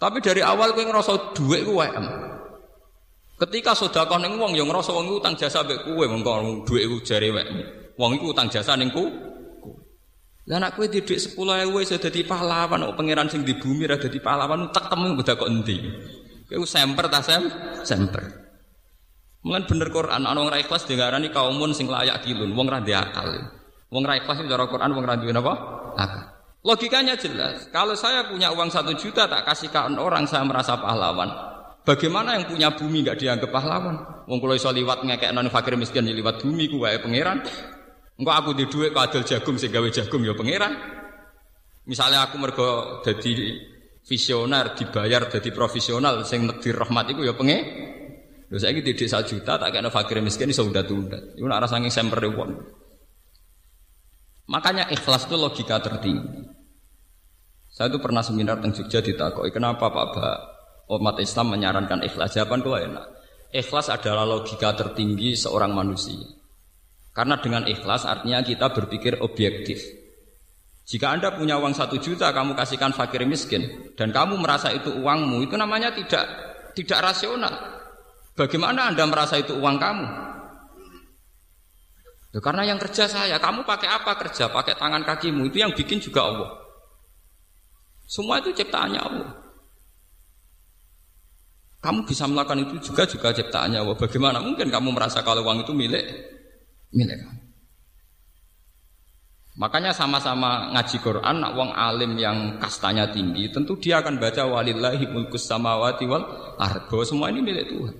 Tapi 0.00 0.18
dari 0.24 0.40
awal 0.40 0.72
kowe 0.72 0.80
ngerasa 0.80 1.36
duit 1.36 1.64
em. 1.64 2.29
Ketika 3.40 3.72
sedekah 3.72 4.20
ning 4.20 4.36
wong 4.36 4.52
yang 4.52 4.68
ngerasa 4.68 4.92
wong 4.92 5.16
utang 5.16 5.32
jasa 5.32 5.64
mbek 5.64 5.88
kowe 5.88 6.04
mengko 6.04 6.60
duit 6.68 6.84
iku 6.84 7.00
jare 7.00 7.32
wek. 7.32 7.48
Wong 7.96 8.20
iku 8.20 8.36
utang 8.36 8.52
jasa 8.52 8.76
ning 8.76 8.92
ku. 8.92 9.08
Lah 10.44 10.60
anak 10.60 10.76
kowe 10.76 10.84
di 10.84 11.00
dhuwit 11.00 11.40
10.000 11.40 11.72
wis 11.72 11.88
dadi 11.96 12.20
pahlawan 12.28 12.84
kok 12.84 13.00
pangeran 13.00 13.32
sing 13.32 13.40
di 13.40 13.56
bumi 13.56 13.88
ra 13.88 13.96
dadi 13.96 14.20
pahlawan 14.20 14.68
tak 14.76 14.92
temu 14.92 15.16
udah 15.16 15.34
kok 15.40 15.48
endi. 15.48 15.88
Kowe 16.52 16.68
semper 16.68 17.08
ta 17.08 17.24
sem? 17.24 17.48
Semper. 17.80 18.20
Mungkin 19.40 19.64
bener 19.64 19.88
Quran, 19.88 20.20
ana 20.20 20.36
wong 20.36 20.52
ra 20.52 20.60
ikhlas 20.60 20.84
diarani 20.84 21.32
kaumun 21.32 21.72
sing 21.72 21.88
layak 21.88 22.20
kilun, 22.20 22.52
wong 22.52 22.68
ra 22.68 22.84
akal. 22.84 23.56
Wong 23.88 24.04
ra 24.04 24.20
ikhlas 24.20 24.44
cara 24.44 24.68
Quran 24.68 24.92
wong 24.92 25.04
ra 25.08 25.16
duwe 25.16 25.32
napa? 25.32 25.54
Akal. 25.96 26.28
Logikanya 26.60 27.16
jelas. 27.16 27.72
Kalau 27.72 27.96
saya 27.96 28.28
punya 28.28 28.52
uang 28.52 28.68
satu 28.68 28.92
juta 28.92 29.24
tak 29.24 29.48
kasih 29.48 29.72
ke 29.72 29.80
orang 29.96 30.28
saya 30.28 30.44
merasa 30.44 30.76
pahlawan. 30.76 31.49
Bagaimana 31.80 32.36
yang 32.36 32.44
punya 32.44 32.68
bumi 32.76 33.02
nggak 33.02 33.16
dianggap 33.16 33.50
pahlawan? 33.50 33.96
Wong 34.28 34.38
kalau 34.38 34.52
iso 34.52 34.68
liwat 34.68 35.00
ngekek 35.00 35.32
non 35.32 35.48
fakir 35.48 35.80
miskin 35.80 36.04
ya 36.04 36.12
liwat 36.12 36.44
bumi 36.44 36.68
ku 36.68 36.84
wae 36.84 37.00
pangeran. 37.00 37.40
Engko 38.20 38.30
aku 38.36 38.50
di 38.52 38.68
duit 38.68 38.92
kadal 38.92 39.24
jagung 39.24 39.56
sing 39.56 39.72
gawe 39.72 39.88
jagung 39.88 40.20
ya 40.20 40.36
pangeran. 40.36 40.76
Misalnya 41.88 42.28
aku 42.28 42.36
mergo 42.36 43.00
jadi 43.00 43.32
visioner 44.04 44.76
dibayar 44.76 45.32
jadi 45.32 45.50
profesional 45.56 46.20
sing 46.28 46.44
negdir 46.44 46.76
rahmat 46.76 47.16
iku 47.16 47.24
ya 47.24 47.32
pengen 47.32 47.64
Lho 48.50 48.58
saiki 48.58 48.82
didik 48.82 49.06
sak 49.06 49.30
juta 49.30 49.54
tak 49.62 49.70
kena 49.70 49.94
fakir 49.94 50.18
miskin 50.18 50.50
iso 50.50 50.66
undat-undat. 50.66 51.38
Iku 51.38 51.46
nek 51.46 51.70
rasane 51.70 51.86
semper 51.86 52.18
wong. 52.34 52.50
Makanya 54.50 54.90
ikhlas 54.90 55.30
itu 55.30 55.38
logika 55.38 55.78
tertinggi. 55.78 56.50
Saya 57.70 57.94
itu 57.94 58.02
pernah 58.02 58.18
seminar 58.26 58.58
tentang 58.58 58.82
Jogja 58.82 58.98
ditakoki, 58.98 59.54
kenapa 59.54 59.94
Pak 59.94 60.06
Ba 60.10 60.28
umat 60.98 61.22
Islam 61.22 61.54
menyarankan 61.54 62.02
ikhlas? 62.02 62.34
Jawaban 62.34 62.66
gue 62.66 62.78
enak. 62.90 63.06
Ikhlas 63.50 63.90
adalah 63.90 64.26
logika 64.26 64.74
tertinggi 64.74 65.38
seorang 65.38 65.70
manusia. 65.70 66.22
Karena 67.10 67.38
dengan 67.42 67.66
ikhlas 67.66 68.06
artinya 68.06 68.42
kita 68.42 68.70
berpikir 68.70 69.18
objektif. 69.22 69.82
Jika 70.86 71.14
Anda 71.14 71.30
punya 71.34 71.58
uang 71.58 71.74
satu 71.74 72.02
juta, 72.02 72.34
kamu 72.34 72.58
kasihkan 72.58 72.90
fakir 72.90 73.22
miskin, 73.22 73.94
dan 73.94 74.10
kamu 74.10 74.38
merasa 74.42 74.74
itu 74.74 74.90
uangmu, 74.90 75.46
itu 75.46 75.54
namanya 75.54 75.94
tidak 75.94 76.26
tidak 76.74 76.98
rasional. 76.98 77.52
Bagaimana 78.34 78.90
Anda 78.90 79.06
merasa 79.06 79.38
itu 79.38 79.54
uang 79.54 79.78
kamu? 79.78 80.06
Ya, 82.30 82.38
karena 82.38 82.62
yang 82.62 82.78
kerja 82.78 83.10
saya, 83.10 83.38
kamu 83.42 83.66
pakai 83.66 83.90
apa 83.90 84.14
kerja? 84.18 84.50
Pakai 84.50 84.78
tangan 84.78 85.02
kakimu, 85.02 85.50
itu 85.50 85.62
yang 85.62 85.74
bikin 85.74 85.98
juga 85.98 86.30
Allah. 86.30 86.50
Semua 88.06 88.38
itu 88.42 88.54
ciptaannya 88.54 89.00
Allah. 89.02 89.30
Kamu 91.80 92.04
bisa 92.04 92.28
melakukan 92.28 92.60
itu 92.68 92.92
juga 92.92 93.08
juga 93.08 93.32
ciptaannya 93.32 93.80
Allah. 93.80 93.96
Bagaimana 93.96 94.38
mungkin 94.44 94.68
kamu 94.68 94.92
merasa 94.92 95.24
kalau 95.24 95.40
uang 95.40 95.64
itu 95.64 95.72
milik 95.72 96.04
milik 96.92 97.16
kamu? 97.24 97.40
Makanya 99.60 99.92
sama-sama 99.92 100.72
ngaji 100.72 100.96
Quran, 101.04 101.36
nak 101.44 101.52
wong 101.52 101.74
alim 101.76 102.16
yang 102.16 102.56
kastanya 102.56 103.12
tinggi, 103.12 103.52
tentu 103.52 103.76
dia 103.76 104.00
akan 104.00 104.16
baca 104.16 104.48
walillahi 104.48 105.04
mulkus 105.12 105.44
samawati 105.44 106.08
wal 106.08 106.24
ardo. 106.56 107.04
Semua 107.04 107.28
ini 107.28 107.44
milik 107.44 107.68
Tuhan. 107.68 107.96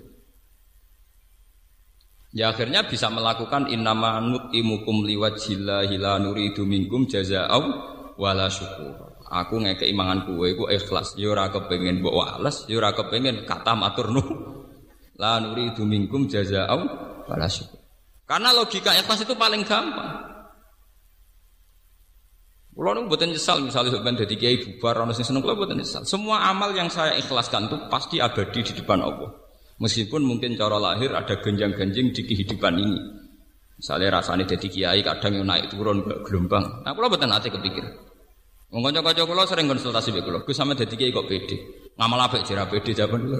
Ya 2.30 2.54
akhirnya 2.54 2.86
bisa 2.86 3.10
melakukan 3.10 3.66
innama 3.66 4.22
nutimukum 4.22 5.02
liwajillahi 5.02 5.98
la 5.98 6.22
nuridu 6.22 6.62
minkum 6.62 7.10
jazaa'u 7.10 7.60
wala 8.14 8.46
syukur. 8.46 9.09
Aku 9.30 9.62
ngekei 9.62 9.94
mangan 9.94 10.26
kue 10.26 10.58
iku 10.58 10.66
ikhlas, 10.66 11.14
ya 11.14 11.30
ora 11.30 11.54
kepengin 11.54 12.02
mbok 12.02 12.14
wales, 12.18 12.66
ya 12.66 12.82
ora 12.82 12.90
kepengin 12.90 13.46
kata 13.46 13.78
matur 13.78 14.10
nu. 14.10 14.22
La 15.22 15.38
nuridu 15.38 15.86
minkum 15.86 16.26
jazaa'u 16.26 16.82
wala 17.30 17.46
syukur. 17.46 17.78
Karena 18.26 18.50
logika 18.50 18.90
ikhlas 18.98 19.22
itu 19.22 19.38
paling 19.38 19.62
gampang. 19.62 20.30
Kulo 22.74 22.90
nu 22.96 23.06
mboten 23.06 23.30
nyesal 23.30 23.62
misalnya 23.62 23.94
sampeyan 23.94 24.18
dadi 24.18 24.34
kiai 24.34 24.56
bubar 24.56 25.04
ana 25.04 25.14
sing 25.14 25.22
seneng 25.22 25.46
kulo 25.46 25.54
mboten 25.54 25.78
nyesal. 25.78 26.02
Semua 26.02 26.50
amal 26.50 26.74
yang 26.74 26.90
saya 26.90 27.14
ikhlaskan 27.14 27.70
itu 27.70 27.76
pasti 27.86 28.18
abadi 28.18 28.66
di 28.66 28.72
depan 28.82 28.98
Allah. 28.98 29.30
Meskipun 29.78 30.26
mungkin 30.26 30.58
cara 30.58 30.74
lahir 30.80 31.14
ada 31.14 31.38
genjang-genjing 31.38 32.10
di 32.10 32.22
kehidupan 32.26 32.74
ini. 32.82 32.98
Misalnya 33.78 34.18
rasanya 34.18 34.44
jadi 34.44 34.66
kiai 34.66 35.00
kadang 35.06 35.38
yang 35.38 35.46
naik 35.46 35.70
turun 35.70 36.02
gelombang. 36.26 36.82
Nah, 36.82 36.92
kalau 36.92 37.08
betul 37.08 37.30
nanti 37.30 37.48
kepikir. 37.48 38.09
Mengkonco 38.70 39.02
konco 39.02 39.22
kalau 39.26 39.44
sering 39.50 39.66
konsultasi 39.66 40.14
be 40.14 40.22
kalau, 40.22 40.46
gue 40.46 40.54
sama 40.54 40.78
jadi 40.78 40.94
kiai 40.94 41.10
kok 41.10 41.26
pede. 41.26 41.56
Ngamal 41.98 42.20
apa 42.22 42.46
jera 42.46 42.70
pede 42.70 42.94
jawaban 42.94 43.26
dulu. 43.26 43.38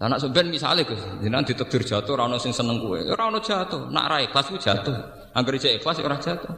Anak 0.00 0.20
sebenarnya 0.20 0.52
misalnya 0.52 0.88
gus, 0.88 1.00
jangan 1.00 1.44
ditekdir 1.44 1.84
jatuh, 1.84 2.16
rano 2.16 2.40
sing 2.40 2.56
seneng 2.56 2.80
gue, 2.80 3.04
ya 3.04 3.12
rano 3.12 3.36
jatuh, 3.40 3.92
nak 3.92 4.08
rai 4.08 4.32
kelas 4.32 4.48
gue 4.48 4.60
jatuh, 4.60 4.96
angker 5.36 5.60
ijek 5.60 5.84
kelas 5.84 6.00
orang 6.00 6.20
jatuh. 6.20 6.56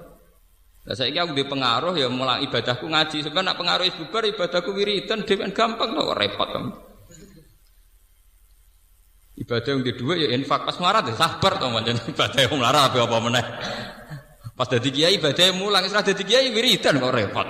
Nah, 0.83 0.95
saya 0.99 1.27
aku 1.27 1.35
di 1.35 1.47
pengaruh 1.47 1.95
ya 1.95 2.07
mulai 2.11 2.43
ibadahku 2.47 2.87
ngaji, 2.87 3.23
sebenarnya 3.23 3.55
nak 3.55 3.59
pengaruh 3.59 3.87
ibubar 3.87 4.23
ibadahku 4.27 4.71
wiridan, 4.75 5.27
dia 5.27 5.43
gampang 5.51 5.91
loh 5.91 6.15
repot 6.15 6.49
kan. 6.51 6.71
Ibadah 9.43 9.71
yang 9.75 9.83
kedua 9.91 10.15
ya 10.19 10.29
infak 10.39 10.63
pas 10.63 10.77
melarat 10.79 11.09
ya 11.11 11.15
sabar 11.19 11.59
macam 11.67 11.99
ibadah 11.99 12.41
yang 12.47 12.55
melarat 12.55 12.83
apa 12.95 12.99
apa 13.03 13.17
meneh. 13.23 13.47
Pas 14.53 14.69
dadi 14.69 14.93
kiai 14.93 15.17
badai 15.17 15.57
mulang, 15.57 15.85
setelah 15.89 16.05
dadi 16.05 16.23
kiai 16.29 16.53
wiridan 16.53 17.01
kok 17.01 17.15
repot. 17.15 17.49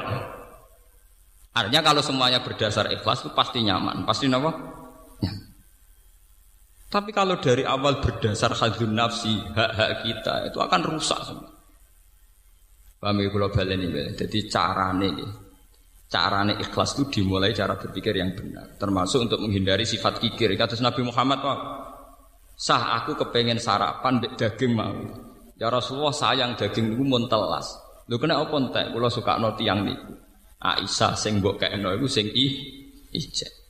Artinya 1.52 1.80
kalau 1.84 2.00
semuanya 2.00 2.40
berdasar 2.40 2.88
ikhlas 2.94 3.26
itu 3.26 3.30
pasti 3.36 3.60
nyaman, 3.60 4.08
pasti 4.08 4.30
apa? 4.30 4.50
Tapi 6.92 7.10
kalau 7.12 7.40
dari 7.40 7.64
awal 7.64 8.00
berdasar 8.00 8.52
hadun 8.56 8.92
nafsi, 8.96 9.32
hak-hak 9.32 10.04
kita 10.04 10.34
itu 10.52 10.58
akan 10.60 10.80
rusak 10.92 11.20
semua. 11.24 11.52
Paham 13.02 13.18
ya 13.18 13.64
ini, 13.74 14.14
jadi 14.14 14.38
carane 14.46 15.10
carane 16.12 16.60
ikhlas 16.60 17.00
itu 17.00 17.08
dimulai 17.08 17.56
cara 17.56 17.80
berpikir 17.80 18.12
yang 18.12 18.36
benar, 18.36 18.76
termasuk 18.76 19.24
untuk 19.24 19.40
menghindari 19.40 19.88
sifat 19.88 20.20
kikir. 20.20 20.52
Kata 20.60 20.76
Nabi 20.84 21.02
Muhammad, 21.08 21.40
Wah, 21.40 21.58
sah 22.52 23.00
aku 23.00 23.16
kepengen 23.16 23.56
sarapan 23.56 24.20
daging 24.36 24.76
mau. 24.76 25.31
Ya 25.62 25.70
Rasulullah 25.70 26.10
sayang 26.10 26.58
daging 26.58 26.98
itu 26.98 27.06
muntelas. 27.06 27.70
Lu 28.10 28.18
kena 28.18 28.42
apa 28.42 28.50
entek? 28.58 28.90
Kula 28.90 29.06
suka 29.06 29.38
no 29.38 29.54
tiang 29.54 29.86
niku. 29.86 30.10
Aisyah 30.58 31.14
sing 31.14 31.38
mbok 31.38 31.62
kekno 31.62 31.94
iku 31.94 32.10
sing 32.10 32.26
i 32.34 32.46
ijek. 33.14 33.62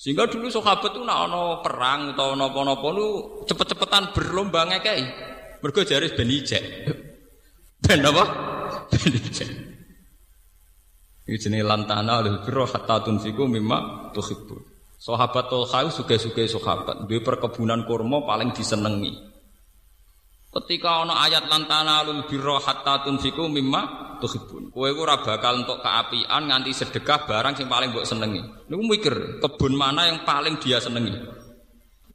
Sehingga 0.00 0.24
dulu 0.32 0.48
sahabat 0.48 0.96
tuh 0.96 1.04
nak 1.04 1.28
ono 1.28 1.60
perang 1.60 2.16
atau 2.16 2.32
nopo-nopo 2.32 2.88
lu 2.88 3.08
cepet-cepetan 3.44 4.16
berlomba 4.16 4.64
ngekei. 4.72 5.04
Mergo 5.60 5.84
jari 5.84 6.08
ben 6.16 6.32
ijek. 6.32 6.64
Ben 7.84 8.00
apa? 8.00 8.24
Ben 8.96 9.12
ijek. 9.12 9.48
Iki 11.28 11.36
jenenge 11.36 11.68
lantana 11.68 12.24
lil 12.24 12.40
birra 12.40 12.64
hatta 12.64 13.04
tunfiku 13.04 13.44
mimma 13.44 14.08
tuhibbu. 14.16 14.71
Sahabat 15.02 15.50
Tolha 15.50 15.90
suge-suge 15.90 16.46
sahabat, 16.46 17.10
duwe 17.10 17.18
perkebunan 17.26 17.82
kurma 17.82 18.22
paling 18.22 18.54
disenengi. 18.54 19.10
Ketika 20.46 21.02
ana 21.02 21.26
ayat 21.26 21.50
lantana 21.50 22.06
lil 22.06 22.22
birra 22.30 22.62
hatta 22.62 23.02
tunfiku 23.02 23.50
mimma 23.50 24.14
tuhibbun. 24.22 24.70
Kowe 24.70 24.86
ora 24.94 25.18
bakal 25.18 25.66
entuk 25.66 25.82
keapian 25.82 26.46
nganti 26.46 26.70
sedekah 26.70 27.26
barang 27.26 27.58
sing 27.58 27.66
paling 27.66 27.90
mbok 27.90 28.06
senengi. 28.06 28.46
Niku 28.70 28.82
mikir, 28.86 29.14
kebun 29.42 29.74
mana 29.74 30.06
yang 30.06 30.22
paling 30.22 30.62
dia 30.62 30.78
senengi. 30.78 31.18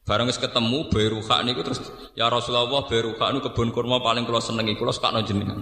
Barang 0.08 0.32
wis 0.32 0.39
ketemu 0.39 0.88
Beruha 0.88 1.43
niku 1.43 1.67
terus 1.67 1.84
ya 2.15 2.32
Rasulullah 2.32 2.88
Beruha 2.88 3.36
niku 3.36 3.52
kebun 3.52 3.76
kurma 3.76 4.00
paling 4.00 4.23
kula 4.23 4.39
senengi, 4.39 4.80
kula 4.80 4.95
sakno 4.95 5.19
jenengan. 5.28 5.60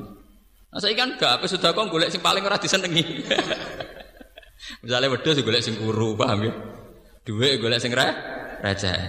Nah 0.70 0.78
saya 0.78 0.94
kan 0.94 1.18
gak 1.18 1.42
apa 1.42 1.50
sudah 1.50 1.74
kok 1.74 1.90
golek 1.90 2.14
sing 2.14 2.22
paling 2.22 2.46
ora 2.46 2.62
disenengi. 2.62 3.02
Misalnya 4.86 5.10
wedhus 5.10 5.42
golek 5.42 5.66
sing 5.66 5.74
kuru, 5.82 6.14
paham 6.14 6.46
ya? 6.46 6.54
Duit 7.26 7.58
golek 7.58 7.82
sing 7.82 7.92
re 7.92 8.08
receh. 8.62 9.00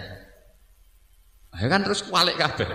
Ya 1.57 1.67
kan 1.69 1.85
terus 1.85 2.01
kualik 2.05 2.41
kabeh. 2.41 2.69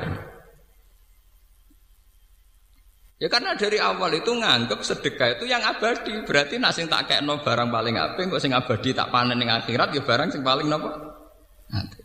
Ya 3.22 3.30
karena 3.30 3.54
dari 3.54 3.78
awal 3.78 4.18
itu 4.18 4.34
nganggep 4.34 4.82
sedekah 4.82 5.38
itu 5.38 5.46
yang 5.46 5.62
abadi. 5.62 6.26
Berarti 6.26 6.58
nasi 6.58 6.90
tak 6.90 7.06
kayak 7.06 7.22
no 7.22 7.38
barang 7.38 7.70
paling 7.70 7.94
apa, 7.98 8.18
kok 8.18 8.42
sing 8.42 8.54
abadi 8.54 8.98
tak 8.98 9.14
panen 9.14 9.38
yang 9.38 9.62
akhirat 9.62 9.94
ya 9.94 10.02
barang 10.02 10.34
sing 10.34 10.42
paling. 10.42 10.66
Nanti. 10.66 12.02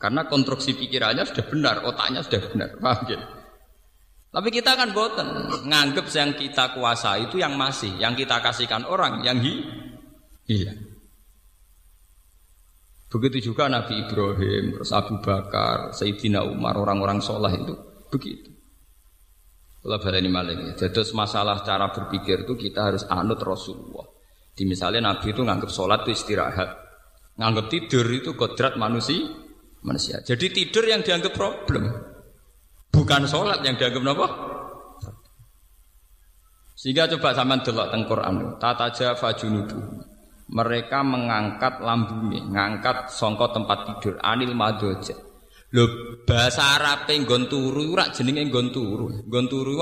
Karena 0.00 0.24
konstruksi 0.24 0.72
pikirannya 0.78 1.26
sudah 1.28 1.44
benar, 1.52 1.76
otaknya 1.84 2.22
sudah 2.22 2.40
benar, 2.48 2.70
paham 2.78 3.04
ya? 3.10 3.20
Tapi 4.28 4.48
kita 4.54 4.72
kan 4.78 4.94
boten 4.94 5.28
nganggep 5.68 6.06
yang 6.14 6.30
kita 6.32 6.72
kuasa 6.72 7.18
itu 7.20 7.36
yang 7.36 7.52
masih, 7.58 7.92
yang 8.00 8.16
kita 8.16 8.40
kasihkan 8.40 8.88
orang 8.88 9.20
yang 9.26 9.36
hi 9.42 9.52
hilang. 10.48 10.80
Begitu 13.08 13.52
juga 13.52 13.72
Nabi 13.72 14.04
Ibrahim, 14.04 14.76
terus 14.76 14.92
Abu 14.92 15.16
Bakar, 15.24 15.96
Sayyidina 15.96 16.44
Umar, 16.44 16.76
orang-orang 16.76 17.24
sholah 17.24 17.48
itu 17.48 17.72
begitu. 18.12 18.52
Kalau 19.80 19.96
baleni 19.96 20.28
maling. 20.28 20.76
Jadi 20.76 21.00
masalah 21.16 21.64
cara 21.64 21.88
berpikir 21.88 22.44
itu 22.44 22.52
kita 22.52 22.92
harus 22.92 23.08
anut 23.08 23.40
Rasulullah. 23.40 24.04
Di 24.52 24.68
misalnya 24.68 25.14
Nabi 25.14 25.32
itu 25.32 25.40
nganggap 25.40 25.70
sholat 25.72 26.04
itu 26.04 26.12
istirahat, 26.18 26.68
nganggap 27.40 27.72
tidur 27.72 28.04
itu 28.12 28.36
kodrat 28.36 28.76
manusia. 28.76 29.24
Manusia. 29.78 30.18
Jadi 30.26 30.50
tidur 30.50 30.82
yang 30.90 31.06
dianggap 31.06 31.32
problem, 31.38 31.86
bukan 32.90 33.30
sholat 33.30 33.62
yang 33.62 33.78
dianggap 33.78 34.02
apa? 34.10 34.26
Sehingga 36.74 37.06
coba 37.14 37.30
zaman 37.30 37.62
delok 37.62 37.86
teng 37.94 38.02
Quran, 38.10 38.34
tata 38.58 38.90
jafa 38.90 39.38
junubu. 39.38 39.78
Mereka 40.48 41.04
mengangkat 41.04 41.84
lambungnya, 41.84 42.40
mengangkat 42.40 43.12
songkot 43.12 43.52
tempat 43.52 43.84
tidur, 43.84 44.16
anil 44.24 44.56
madoja. 44.56 45.12
Lho 45.68 45.84
bahasa 46.24 46.80
Arabe 46.80 47.12
nggon 47.12 47.52
turu 47.52 47.92
ora 47.92 48.08
jenenge 48.08 48.48
nggon 48.48 48.72
turu. 48.72 49.12
Nggon 49.28 49.46
turu 49.52 49.76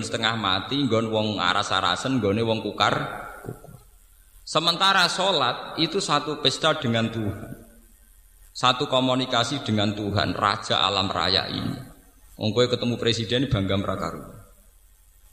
setengah 0.00 0.32
mati, 0.40 0.80
nggon 0.80 1.12
wong 1.12 1.36
aras-arasen, 1.36 2.16
nggone 2.16 2.40
wong 2.40 2.64
kukar. 2.64 2.96
Sementara 4.40 5.04
sholat 5.12 5.76
itu 5.76 6.00
satu 6.00 6.40
pesta 6.40 6.72
dengan 6.80 7.12
Tuhan. 7.12 7.52
Satu 8.56 8.88
komunikasi 8.88 9.60
dengan 9.68 9.92
Tuhan, 9.92 10.32
Raja 10.32 10.80
alam 10.80 11.12
raya 11.12 11.44
ini. 11.52 11.76
Wong 12.40 12.56
ketemu 12.56 12.96
presiden 12.96 13.52
bangga 13.52 13.76
merakaru. 13.76 14.45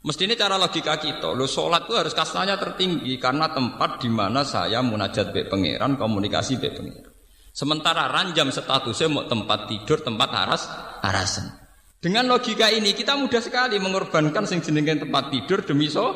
Mestinya 0.03 0.35
cara 0.35 0.59
logika 0.59 0.99
kita, 0.99 1.31
lo 1.31 1.47
sholat 1.47 1.87
itu 1.87 1.95
harus 1.95 2.11
kastanya 2.11 2.59
tertinggi 2.59 3.15
karena 3.15 3.47
tempat 3.55 4.03
di 4.03 4.11
mana 4.11 4.43
saya 4.43 4.83
munajat 4.83 5.31
be 5.31 5.47
pangeran, 5.47 5.95
komunikasi 5.95 6.59
be 6.59 6.75
pangeran. 6.75 7.11
Sementara 7.55 8.11
ranjam 8.11 8.51
statusnya 8.51 9.07
mau 9.07 9.23
tempat 9.31 9.71
tidur, 9.71 10.03
tempat 10.03 10.29
haras, 10.35 10.67
harasan. 10.99 11.55
Dengan 12.03 12.27
logika 12.27 12.67
ini 12.67 12.91
kita 12.91 13.15
mudah 13.15 13.39
sekali 13.39 13.79
mengorbankan 13.79 14.43
sing 14.43 14.59
jenenge 14.59 15.07
tempat 15.07 15.31
tidur 15.31 15.63
demi 15.63 15.87
so 15.87 16.11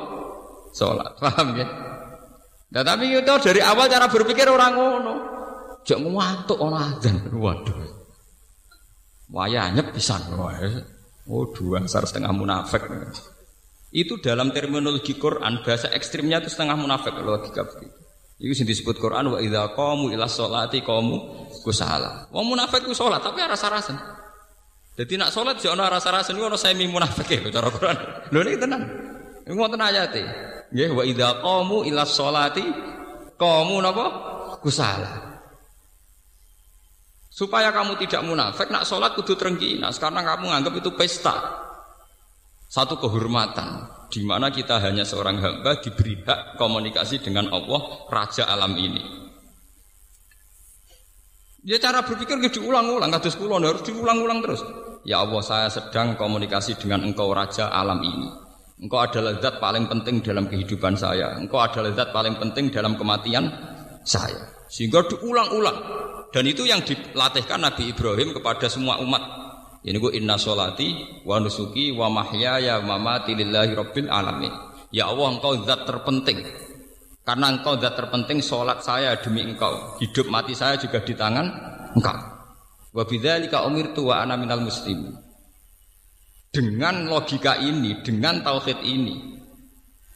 sholat. 0.75 1.15
Paham 1.23 1.55
ya? 1.55 1.67
Nah, 2.67 2.83
tapi 2.83 3.15
itu 3.15 3.33
dari 3.39 3.63
awal 3.63 3.87
cara 3.87 4.11
berpikir 4.11 4.51
orang 4.51 4.75
ngono. 4.75 5.15
Jangan 5.87 6.11
ngantuk 6.11 6.59
orang 6.59 6.91
azan. 6.91 7.15
Waduh. 7.39 7.79
Wayahnya 9.31 9.95
bisa. 9.95 10.19
Oh 11.31 11.47
dua 11.55 11.87
setengah 11.87 12.35
munafik. 12.35 12.83
Itu 13.91 14.19
dalam 14.19 14.51
terminologi 14.51 15.15
Quran 15.15 15.63
bahasa 15.63 15.87
ekstrimnya 15.95 16.43
itu 16.43 16.51
setengah 16.51 16.75
munafik 16.75 17.15
logika 17.23 17.63
begitu. 17.63 17.95
Itu 18.37 18.53
sing 18.53 18.67
disebut 18.69 19.01
Quran 19.01 19.33
wa 19.33 19.39
idza 19.41 19.73
qamu 19.73 20.13
ila 20.13 20.27
sholati 20.29 20.83
qamu 20.83 21.47
kusala. 21.63 22.29
Wong 22.29 22.53
munafik 22.53 22.85
ku 22.85 22.93
salat 22.93 23.23
tapi 23.23 23.41
rasa-rasen. 23.41 23.97
Jadi 24.97 25.13
nak 25.17 25.29
salat 25.33 25.57
jek 25.61 25.73
ana 25.73 25.89
rasa-rasen 25.89 26.37
ono 26.37 26.57
semi 26.59 26.85
munafik 26.85 27.31
lho 27.41 27.49
cara 27.49 27.69
Quran. 27.71 27.97
Lho 28.29 28.39
niki 28.43 28.57
tenan. 28.59 28.81
Iku 29.47 29.55
ngoten 29.55 29.81
ayate. 29.81 30.23
Nggih 30.69 30.91
wa 30.93 31.03
idza 31.07 31.39
qamu 31.39 31.87
ila 31.87 32.03
sholati 32.03 32.65
qamu 33.39 33.75
napa 33.79 34.05
kusala. 34.59 35.27
Supaya 37.37 37.69
kamu 37.69 38.01
tidak 38.01 38.25
munafik, 38.25 38.73
nak 38.73 38.89
sholat 38.89 39.13
kudu 39.13 39.37
terengginas 39.37 40.01
karena 40.01 40.25
kamu 40.25 40.49
anggap 40.49 40.73
itu 40.73 40.89
pesta. 40.97 41.66
Satu 42.67 42.99
kehormatan 42.99 43.87
di 44.11 44.23
mana 44.27 44.51
kita 44.51 44.79
hanya 44.83 45.07
seorang 45.07 45.39
hamba 45.39 45.79
diberi 45.79 46.19
hak 46.19 46.59
komunikasi 46.59 47.23
dengan 47.23 47.47
Allah 47.51 48.07
Raja 48.11 48.43
alam 48.47 48.75
ini. 48.75 49.03
Ya 51.67 51.75
cara 51.83 51.99
berpikir 52.03 52.39
diulang-ulang, 52.47 53.11
kados 53.11 53.35
kula 53.35 53.59
harus 53.59 53.83
diulang-ulang 53.83 54.39
terus. 54.39 54.63
Ya 55.03 55.19
Allah, 55.23 55.43
saya 55.43 55.67
sedang 55.67 56.15
komunikasi 56.15 56.79
dengan 56.79 57.03
Engkau 57.03 57.31
Raja 57.31 57.71
alam 57.71 57.99
ini. 58.03 58.27
Engkau 58.83 59.03
adalah 59.03 59.35
zat 59.39 59.59
paling 59.59 59.87
penting 59.87 60.23
dalam 60.23 60.47
kehidupan 60.47 60.95
saya. 60.95 61.35
Engkau 61.35 61.59
adalah 61.59 61.91
zat 61.95 62.11
paling 62.15 62.39
penting 62.39 62.71
dalam 62.71 62.95
kematian 62.95 63.51
saya. 64.03 64.47
Sehingga 64.67 65.07
diulang-ulang. 65.07 65.77
Dan 66.31 66.43
itu 66.47 66.67
yang 66.67 66.83
dilatihkan 66.83 67.63
Nabi 67.63 67.95
Ibrahim 67.95 68.35
kepada 68.35 68.67
semua 68.67 68.99
umat 68.99 69.46
ini 69.85 69.97
gue 70.01 70.17
inna 70.17 70.39
solati 70.39 71.21
wa 71.21 71.37
nusuki 71.37 71.93
wa 71.93 72.09
mahyaya 72.09 72.81
wa 72.81 72.97
mamati 72.97 73.37
lillahi 73.37 73.71
rabbil 73.77 74.09
alamin. 74.09 74.53
Ya 74.89 75.11
Allah 75.11 75.37
engkau 75.37 75.53
zat 75.67 75.85
terpenting. 75.85 76.41
Karena 77.21 77.55
engkau 77.55 77.77
zat 77.77 77.93
terpenting 77.93 78.39
solat 78.41 78.81
saya 78.81 79.19
demi 79.19 79.43
engkau. 79.45 79.99
Hidup 80.01 80.31
mati 80.31 80.57
saya 80.57 80.79
juga 80.79 81.03
di 81.03 81.13
tangan 81.13 81.47
engkau. 81.93 82.17
Wa 82.95 83.03
bidzalika 83.05 83.67
umirtu 83.67 84.09
wa 84.09 84.23
ana 84.23 84.39
minal 84.39 84.63
muslimin. 84.63 85.13
Dengan 86.47 87.05
logika 87.05 87.59
ini, 87.59 88.01
dengan 88.01 88.41
tauhid 88.41 88.81
ini, 88.81 89.13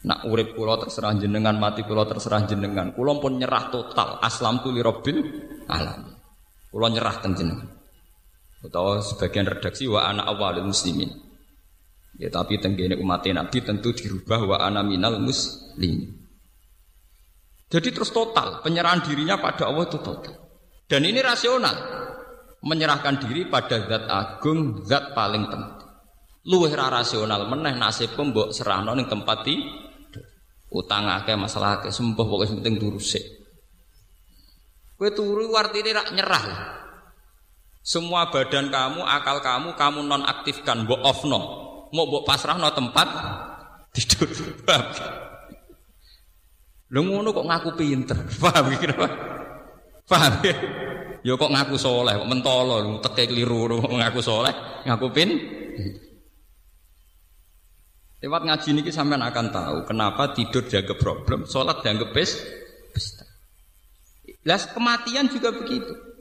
nak 0.02 0.26
urip 0.26 0.58
kula 0.58 0.80
terserah 0.80 1.14
jenengan, 1.14 1.54
mati 1.54 1.86
kula 1.86 2.02
terserah 2.08 2.48
jenengan. 2.48 2.90
Kula 2.96 3.20
pun 3.22 3.38
nyerah 3.38 3.70
total, 3.70 4.18
aslam 4.18 4.58
tu 4.64 4.74
li 4.74 4.82
rabbil 4.82 5.22
alamin. 5.70 6.18
Kula 6.72 6.88
nyerah 6.90 7.16
ten 7.22 7.36
jenengan 7.38 7.81
atau 8.62 9.02
sebagian 9.02 9.46
redaksi 9.46 9.90
wa 9.90 10.06
anak 10.06 10.26
awalul 10.30 10.70
muslimin. 10.70 11.10
Ya 12.16 12.30
tapi 12.30 12.62
tenggene 12.62 12.94
umat 13.00 13.26
Nabi 13.26 13.58
tentu 13.64 13.90
dirubah 13.90 14.40
wa 14.46 14.56
ana 14.62 14.86
minal 14.86 15.18
muslimin. 15.18 16.22
Jadi 17.72 17.88
terus 17.88 18.12
total 18.12 18.60
penyerahan 18.60 19.00
dirinya 19.00 19.40
pada 19.40 19.66
Allah 19.66 19.88
itu 19.88 19.98
total. 19.98 20.36
Dan 20.84 21.08
ini 21.08 21.24
rasional. 21.24 22.04
Menyerahkan 22.62 23.18
diri 23.18 23.50
pada 23.50 23.74
zat 23.90 24.06
agung, 24.06 24.86
zat 24.86 25.16
paling 25.18 25.50
penting. 25.50 25.82
Luwih 26.46 26.70
ra 26.74 26.90
rasional 26.90 27.46
meneh 27.50 27.74
nasib 27.74 28.14
mbok 28.14 28.54
serahno 28.54 28.94
ning 28.94 29.10
tempat 29.10 29.46
di 29.46 29.58
utang 30.70 31.10
akeh 31.10 31.34
masalah 31.34 31.78
akeh 31.78 31.90
sembuh 31.90 32.14
pokoke 32.14 32.46
penting 32.50 32.78
turu 32.78 32.98
sik. 33.02 33.24
Kowe 34.94 35.10
turu 35.10 35.50
artine 35.54 35.90
rak 35.90 36.14
nyerah. 36.14 36.44
Semua 37.82 38.30
badan 38.30 38.70
kamu, 38.70 39.02
akal 39.02 39.42
kamu, 39.42 39.74
kamu 39.74 40.06
non 40.06 40.22
aktifkan, 40.22 40.86
mbok 40.86 41.02
offno. 41.02 41.40
Mau 41.90 42.06
mbok 42.06 42.22
pasrahno 42.22 42.70
tempat 42.70 43.08
tidur. 43.94 44.30
Lho 46.94 47.00
ngono 47.02 47.34
kok 47.34 47.46
ngaku 47.50 47.70
pinter. 47.74 48.18
Paham 48.42 48.70
iki 48.70 48.86
Paham 50.06 50.34
ya? 50.46 50.54
Ya 51.22 51.32
kok 51.38 51.50
ngaku 51.54 51.74
soleh, 51.78 52.18
kok 52.18 52.30
mentolo, 52.30 52.98
teke 53.02 53.30
keliru, 53.30 53.78
kok 53.82 53.94
ngaku 53.94 54.20
soleh, 54.22 54.54
ngaku 54.86 55.06
pin. 55.14 55.30
Lewat 58.22 58.42
ngaji 58.46 58.68
ini 58.70 58.90
sampean 58.94 59.22
akan 59.22 59.50
tahu 59.50 59.78
kenapa 59.82 60.30
tidur 60.30 60.62
jaga 60.70 60.94
problem, 60.94 61.42
sholat 61.42 61.82
dianggap 61.82 62.14
pes, 62.14 62.38
pesta. 62.94 63.26
Las 64.46 64.70
kematian 64.70 65.26
juga 65.26 65.50
begitu. 65.50 66.11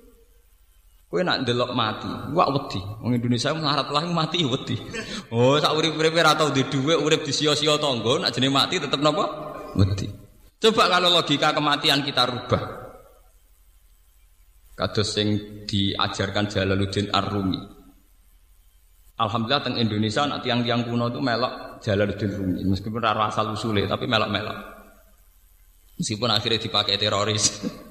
Kue 1.12 1.28
nak 1.28 1.43
delok 1.43 1.76
mati, 1.76 2.08
wak 2.32 2.50
wedi. 2.56 2.80
Wong 3.04 3.12
Indonesia 3.19 3.52
melarat 3.52 3.91
lah 3.91 4.08
mati 4.08 4.47
wedi. 4.47 4.80
Oh, 5.28 5.60
sak 5.60 5.76
urip-urip 5.76 6.15
ora 6.15 6.39
tau 6.39 6.56
di 6.56 6.63
dhuwit, 6.63 7.04
urip 7.04 7.28
di 7.28 7.36
sia-sia 7.36 7.76
tangga, 7.76 8.15
nak 8.15 8.32
jenenge 8.32 8.56
mati 8.56 8.80
tetep 8.80 8.95
napa? 9.04 9.28
Wedi. 9.76 10.08
Coba 10.56 10.88
kalau 10.88 11.12
logika 11.12 11.52
kematian 11.52 12.08
kita 12.08 12.32
rubah. 12.32 12.63
Kados 14.71 15.12
sing 15.12 15.28
diajarkan 15.67 16.47
Jalaluddin 16.47 17.12
Ar-Rumi. 17.12 17.60
Alhamdulillah 19.19 19.67
teng 19.67 19.76
Indonesia 19.84 20.24
nak 20.24 20.47
tiang-tiang 20.47 20.88
kuno 20.88 21.12
itu 21.12 21.19
melok 21.19 21.84
Jalaluddin 21.84 22.32
Rumi. 22.39 22.63
Meskipun 22.71 23.04
ora 23.04 23.28
asal 23.28 23.52
usule 23.52 23.84
tapi 23.84 24.08
melok-melok. 24.08 24.58
Meskipun 26.00 26.32
akhirnya 26.32 26.63
dipakai 26.63 26.95
teroris. 26.95 27.45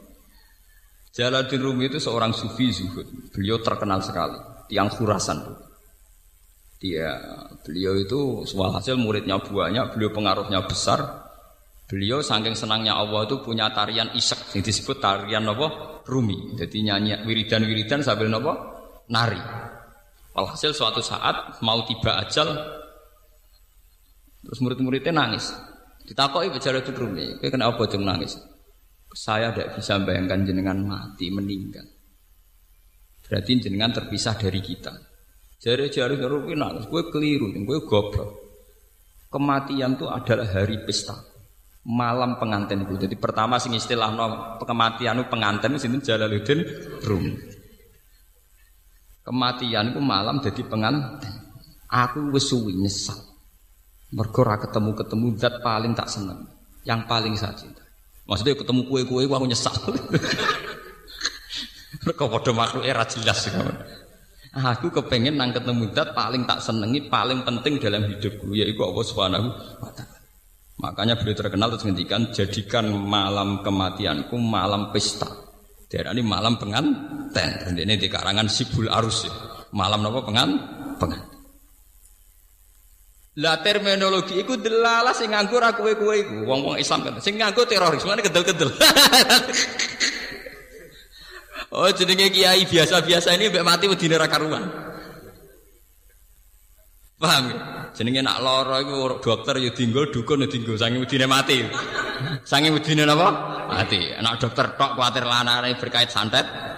Jalaluddin 1.20 1.60
Rumi 1.60 1.92
itu 1.92 2.00
seorang 2.00 2.32
sufi 2.32 2.72
zuhud. 2.72 3.04
Beliau 3.36 3.60
terkenal 3.60 4.00
sekali, 4.00 4.40
tiang 4.72 4.88
Khurasan. 4.88 5.44
Dia 6.80 7.12
beliau 7.60 7.92
itu 8.00 8.40
hasil 8.48 8.96
muridnya 8.96 9.36
banyak, 9.36 9.92
beliau 9.92 10.16
pengaruhnya 10.16 10.64
besar. 10.64 11.28
Beliau 11.84 12.24
saking 12.24 12.56
senangnya 12.56 12.96
Allah 12.96 13.28
itu 13.28 13.44
punya 13.44 13.68
tarian 13.76 14.16
isak 14.16 14.56
yang 14.56 14.64
disebut 14.64 14.96
tarian 14.96 15.44
apa? 15.44 16.00
Rumi. 16.08 16.56
Jadi 16.56 16.88
nyanyi 16.88 17.20
wiridan-wiridan 17.28 18.00
sambil 18.00 18.32
apa? 18.32 18.52
Nari. 19.12 19.42
Walhasil 20.32 20.72
suatu 20.72 21.04
saat 21.04 21.60
mau 21.60 21.84
tiba 21.84 22.16
ajal 22.16 22.48
terus 24.40 24.58
murid-muridnya 24.64 25.12
nangis. 25.12 25.52
Ditakoki 26.08 26.48
bicara 26.48 26.80
itu 26.80 26.96
Rumi, 26.96 27.36
"Kowe 27.42 27.50
kenapa 27.52 27.84
cung 27.84 28.08
nangis?" 28.08 28.40
Saya 29.10 29.50
tidak 29.50 29.74
bisa 29.78 29.98
bayangkan 30.02 30.46
jenengan 30.46 30.78
mati 30.86 31.28
meninggal. 31.34 31.82
Berarti 33.26 33.50
jenengan 33.58 33.90
terpisah 33.90 34.38
dari 34.38 34.62
kita. 34.62 34.94
Jari-jari 35.60 36.16
Rumi 36.16 36.56
nangis, 36.56 36.88
gue 36.88 37.02
keliru, 37.12 37.52
gue 37.52 37.78
goblok. 37.84 38.30
Kematian 39.30 39.94
itu 39.94 40.06
adalah 40.10 40.48
hari 40.48 40.82
pesta 40.82 41.30
malam 41.86 42.36
pengantin 42.36 42.84
itu. 42.84 43.08
Jadi 43.08 43.16
pertama 43.16 43.56
sing 43.56 43.72
istilah 43.72 44.12
no 44.12 44.26
kematian 44.60 45.20
itu 45.20 45.26
pengantin 45.32 45.80
sini 45.80 46.02
Jalaluddin 46.02 46.60
Rum. 47.06 47.24
Kematian 49.24 49.94
itu 49.94 50.00
malam 50.02 50.42
jadi 50.42 50.62
pengantin. 50.66 51.34
Aku 51.90 52.30
wis 52.34 52.50
nyesal. 52.52 53.18
Mergo 54.10 54.42
ketemu-ketemu 54.42 55.26
zat 55.38 55.62
paling 55.62 55.94
tak 55.94 56.10
seneng, 56.10 56.42
yang 56.82 57.06
paling 57.06 57.38
saya. 57.38 57.70
Maksudnya 58.28 58.54
ketemu 58.56 58.80
kue-kue 58.86 59.24
aku 59.28 59.46
nyesal. 59.46 59.74
Mergo 62.06 62.32
padha 62.32 62.52
makhluk 62.56 62.84
era 62.86 63.04
jelas 63.04 63.50
Aku 64.50 64.90
kepengen 64.90 65.38
nang 65.38 65.54
ketemu 65.54 65.94
zat 65.94 66.10
paling 66.10 66.42
tak 66.42 66.58
senengi, 66.58 67.06
paling 67.06 67.46
penting 67.46 67.78
dalam 67.78 68.02
hidupku 68.02 68.50
yaitu 68.50 68.82
Allah 68.82 69.04
Subhanahu 69.06 69.46
wa 69.78 69.90
taala. 69.94 70.18
Makanya 70.80 71.14
beliau 71.20 71.36
terkenal 71.36 71.68
terus 71.76 71.84
ngendikan 71.84 72.32
jadikan 72.32 72.88
malam 72.88 73.60
kematianku 73.60 74.34
malam 74.40 74.88
pesta. 74.90 75.28
Daerah 75.86 76.16
ini 76.16 76.24
malam 76.24 76.56
penganten. 76.56 77.76
Ini 77.76 78.00
di 78.00 78.08
karangan 78.08 78.48
Sibul 78.48 78.88
Arus 78.88 79.28
ya. 79.28 79.32
Malam 79.76 80.08
apa 80.08 80.20
pengan? 80.24 80.48
Pengan. 80.96 81.22
Lah 83.38 83.62
terminologi 83.62 84.42
itu 84.42 84.58
delalah 84.58 85.14
sing 85.14 85.30
nganggo 85.30 85.62
ra 85.62 85.70
kowe-kowe 85.70 86.14
iku. 86.18 86.36
Wong-wong 86.50 86.82
Islam 86.82 87.06
kan 87.06 87.22
sing 87.22 87.38
nganggo 87.38 87.62
teroris 87.62 88.02
mana 88.02 88.26
kedel-kedel. 88.26 88.74
oh 91.78 91.86
jenenge 91.94 92.34
kiai 92.34 92.66
biasa-biasa 92.66 93.38
ini 93.38 93.54
mbek 93.54 93.62
mati 93.62 93.86
wedine 93.86 94.18
ra 94.18 94.26
karuan. 94.26 94.66
Paham 97.22 97.54
ya? 97.54 97.56
Jenenge 97.94 98.18
nak 98.26 98.42
lara 98.42 98.82
iku 98.82 99.22
dokter 99.22 99.62
ya 99.62 99.70
dinggo, 99.70 100.10
dukun 100.10 100.42
ya 100.42 100.48
dinggo, 100.50 100.74
saking 100.74 100.98
wedine 100.98 101.30
mati. 101.30 101.62
Saking 102.42 102.74
wedine 102.74 103.06
napa? 103.06 103.28
Mati. 103.70 104.10
Nak 104.18 104.42
dokter 104.42 104.74
tok 104.74 104.98
kuatir 104.98 105.22
lanane 105.22 105.78
berkait 105.78 106.10
santet. 106.10 106.69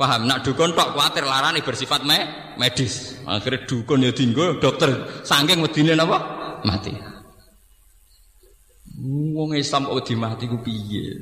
Paham? 0.00 0.24
Nak 0.24 0.40
dukun 0.40 0.72
tok 0.72 0.96
kuatir 0.96 1.28
larane 1.28 1.60
bersifat 1.60 2.08
me 2.08 2.16
medis. 2.56 3.20
Akhirnya 3.28 3.68
dukun 3.68 4.00
ya 4.00 4.08
dinggo, 4.16 4.56
dokter 4.56 5.20
saking 5.28 5.60
wedine 5.60 5.92
napa? 5.92 6.16
Mati. 6.64 6.96
Wong 9.36 9.52
Islam 9.60 9.92
kok 9.92 10.00
wedi 10.00 10.16
mati 10.16 10.48
ku 10.48 10.56
piye? 10.64 11.20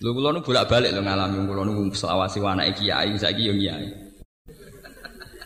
Lho 0.00 0.12
kula 0.16 0.32
nu 0.32 0.40
bolak-balik 0.40 0.96
lho 0.96 1.04
ngalami 1.04 1.36
kula 1.44 1.62
nu 1.68 1.92
selawasi 1.92 2.40
anake 2.40 2.80
kiai 2.80 3.12
saiki 3.20 3.48
yo 3.48 3.54
kiai. 3.56 3.88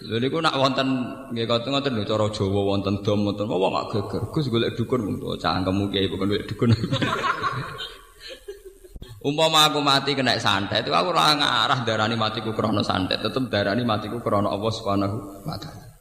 Lha 0.06 0.16
niku 0.22 0.38
nak 0.38 0.54
wonten 0.54 0.86
nggih 1.34 1.50
ngoten 1.50 1.70
ngoten 1.74 1.92
lho 1.98 2.02
cara 2.06 2.26
Jawa 2.30 2.60
wonten 2.62 2.94
dom 3.02 3.26
wonten 3.26 3.50
apa 3.50 3.66
gak 3.74 3.86
geger. 3.90 4.22
Gus 4.30 4.46
golek 4.46 4.78
dukun 4.78 5.00
mung 5.02 5.18
cangkemmu 5.34 5.90
kiai 5.90 6.06
bukan 6.06 6.30
golek 6.30 6.46
dukun. 6.46 6.70
Umpama 9.20 9.68
aku 9.68 9.84
mati 9.84 10.16
kena 10.16 10.40
santet, 10.40 10.88
itu 10.88 10.96
aku 10.96 11.12
ora 11.12 11.36
ngarah 11.36 11.84
darani 11.84 12.16
matiku 12.16 12.56
krana 12.56 12.80
santet, 12.80 13.20
tetep 13.20 13.52
darani 13.52 13.84
matiku 13.84 14.16
krana 14.16 14.48
Allah 14.48 14.72
Subhanahu 14.72 15.44
wa 15.44 15.60
taala. 15.60 15.92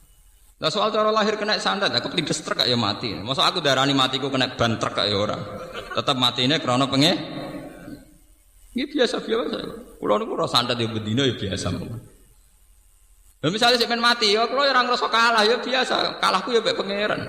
Lah 0.59 0.71
soal 0.71 0.87
cara 0.87 1.11
lahir 1.11 1.35
kena 1.35 1.59
santet, 1.59 1.91
aku 1.91 2.15
pelindes 2.15 2.39
truk 2.39 2.63
ya 2.63 2.79
mati. 2.79 3.11
Masa 3.19 3.51
aku 3.51 3.59
darani 3.59 3.91
matiku 3.91 4.31
kena 4.31 4.55
ban 4.55 4.79
truk 4.79 5.03
ya 5.03 5.19
ora. 5.19 5.35
Tetep 5.99 6.15
matine 6.15 6.63
krana 6.63 6.87
penge. 6.87 7.11
Ini 8.79 8.87
biasa 8.87 9.19
biasa. 9.19 9.57
Kulo 9.99 10.15
niku 10.15 10.39
ora 10.39 10.47
santet 10.47 10.79
ya 10.79 10.87
bedina 10.87 11.27
ya 11.27 11.35
biasa. 11.35 11.75
Nah, 13.39 13.47
misalnya 13.51 13.79
saya 13.79 13.95
mati, 13.99 14.35
ya 14.35 14.47
kalau 14.51 14.67
orang 14.67 14.87
ngerasa 14.87 15.07
kalah 15.07 15.43
ya 15.47 15.59
biasa, 15.63 16.19
kalahku 16.19 16.55
ya 16.55 16.59
baik 16.59 16.75
pangeran. 16.75 17.23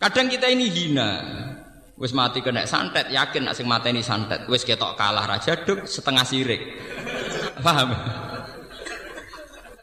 Kadang 0.00 0.32
kita 0.32 0.48
ini 0.48 0.68
hina. 0.68 1.08
Wis 2.00 2.16
mati 2.16 2.40
kena 2.40 2.64
santet, 2.64 3.12
yakin 3.12 3.44
nak 3.44 3.52
sing 3.52 3.68
mata 3.68 3.92
ini 3.92 4.00
santet. 4.00 4.48
Wis 4.48 4.64
ketok 4.64 4.96
kalah 4.96 5.28
raja 5.28 5.52
duk 5.68 5.84
setengah 5.84 6.24
sirik. 6.24 6.64
Paham? 7.64 7.92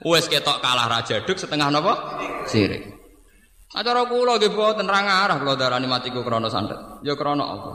Wis 0.02 0.26
ketok 0.26 0.58
kalah 0.58 0.90
raja 0.90 1.22
duk 1.22 1.38
setengah 1.38 1.70
nopo? 1.70 1.94
Sirik. 2.50 2.90
Acara 3.78 4.10
kula 4.10 4.42
nggih 4.42 4.50
boten 4.50 4.90
ra 4.90 5.06
ngarah 5.06 5.38
kula 5.38 5.54
darani 5.54 5.86
matiku 5.86 6.26
krana 6.26 6.50
santet. 6.50 6.82
Ya 7.06 7.14
krana 7.14 7.46
apa? 7.46 7.72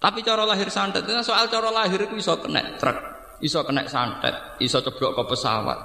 Tapi 0.00 0.24
cara 0.24 0.48
lahir 0.48 0.72
santet, 0.72 1.04
soal 1.20 1.44
cara 1.52 1.68
lahir 1.68 2.00
itu 2.00 2.16
iso 2.16 2.36
kena 2.40 2.80
truk, 2.80 2.96
iso 3.44 3.60
kena 3.60 3.84
santet, 3.88 4.56
iso 4.56 4.80
ceblok 4.80 5.20
ke 5.20 5.22
pesawat. 5.36 5.78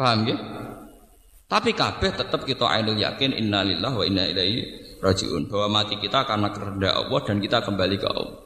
Paham 0.00 0.24
ya? 0.24 0.36
Tapi 1.48 1.76
kabeh 1.76 2.12
tetap 2.12 2.44
kita 2.44 2.68
ainul 2.68 2.96
yakin 2.96 3.36
innalillah 3.36 3.92
wa 3.92 4.04
inna 4.04 4.28
ilaihi 4.28 4.87
rajiun 5.02 5.50
bahwa 5.50 5.82
mati 5.82 5.96
kita 5.98 6.26
karena 6.26 6.48
kehendak 6.50 6.94
Allah 6.94 7.20
dan 7.26 7.36
kita 7.38 7.58
kembali 7.62 7.96
ke 7.98 8.06
Allah. 8.06 8.38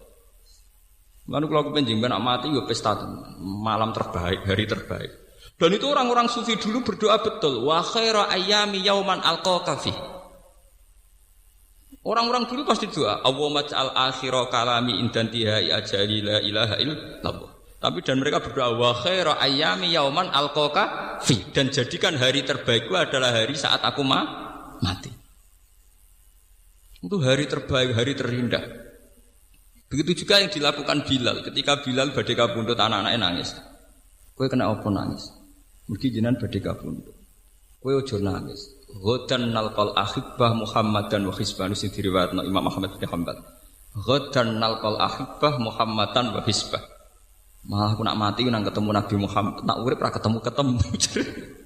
Lalu 1.30 1.44
kalau 1.48 1.62
kepenjing 1.70 2.03
ben 2.03 2.12
mati 2.18 2.50
ya 2.50 2.66
pesta 2.66 2.98
malam 3.40 3.94
terbaik, 3.94 4.42
hari 4.42 4.66
terbaik. 4.66 5.11
Dan 5.57 5.70
itu 5.78 5.86
orang-orang 5.86 6.26
sufi 6.26 6.59
dulu 6.59 6.82
berdoa 6.82 7.22
betul. 7.22 7.62
Wa 7.62 7.86
khaira 7.86 8.26
ayyami 8.26 8.82
yauman 8.82 9.22
alqaqafi. 9.22 9.94
Orang-orang 12.03 12.50
dulu 12.50 12.66
pasti 12.66 12.90
doa, 12.90 13.22
Allah 13.22 13.48
maj'al 13.62 13.94
akhira 13.94 14.50
kalami 14.50 14.98
indantiha 14.98 15.62
ajali 15.70 16.18
la 16.18 16.42
ilaha 16.42 16.76
illallah. 16.82 17.50
Tapi 17.78 17.98
dan 18.03 18.18
mereka 18.18 18.42
berdoa 18.42 18.74
wa 18.74 18.90
khaira 18.90 19.38
ayyami 19.38 19.94
yauman 19.94 20.26
alqaka 20.30 21.18
fi 21.22 21.46
dan 21.55 21.70
jadikan 21.70 22.18
hari 22.18 22.42
terbaikku 22.42 22.94
adalah 22.94 23.30
hari 23.30 23.55
saat 23.55 23.86
aku 23.86 24.03
ma 24.03 24.22
mati. 24.82 25.22
Itu 27.03 27.18
hari 27.18 27.50
terbaik, 27.50 27.98
hari 27.98 28.14
terindah. 28.14 28.62
Begitu 29.90 30.24
juga 30.24 30.38
yang 30.40 30.48
dilakukan 30.48 31.05
Bilal 31.05 31.42
ketika 31.44 31.82
Bilal 31.82 32.14
badai 32.14 32.32
kabundut 32.38 32.78
anak-anaknya 32.78 33.18
nangis. 33.18 33.59
Kue 34.32 34.48
kena 34.48 34.72
apa 34.72 34.88
nangis? 34.88 35.28
Mungkin 35.90 36.09
jinan 36.09 36.38
badai 36.38 36.62
kabundut. 36.62 37.12
Kowe 37.82 37.92
ojo 37.98 38.16
nangis. 38.22 38.72
Ghadan 38.92 39.50
nalqal 39.50 39.92
ahibbah 39.98 40.55
Muhammadan 40.55 41.26
wa 41.26 41.34
hisbah 41.34 41.66
sing 41.74 41.90
diriwayatno 41.90 42.46
Imam 42.46 42.64
Ahmad 42.70 42.94
bin 42.96 43.05
Hanbal. 43.11 43.36
Ghadan 43.98 44.62
nalqal 44.62 44.96
ahibbah 44.96 45.59
Muhammadan 45.59 46.32
wa 46.32 46.40
hisbah. 46.46 46.80
Malah 47.66 47.94
aku 47.94 48.03
nak 48.07 48.16
mati 48.18 48.46
nang 48.46 48.64
ketemu 48.66 48.90
Nabi 48.94 49.14
Muhammad, 49.18 49.62
nak 49.66 49.76
urip 49.82 49.98
ra 50.03 50.11
ketemu-ketemu. 50.14 50.78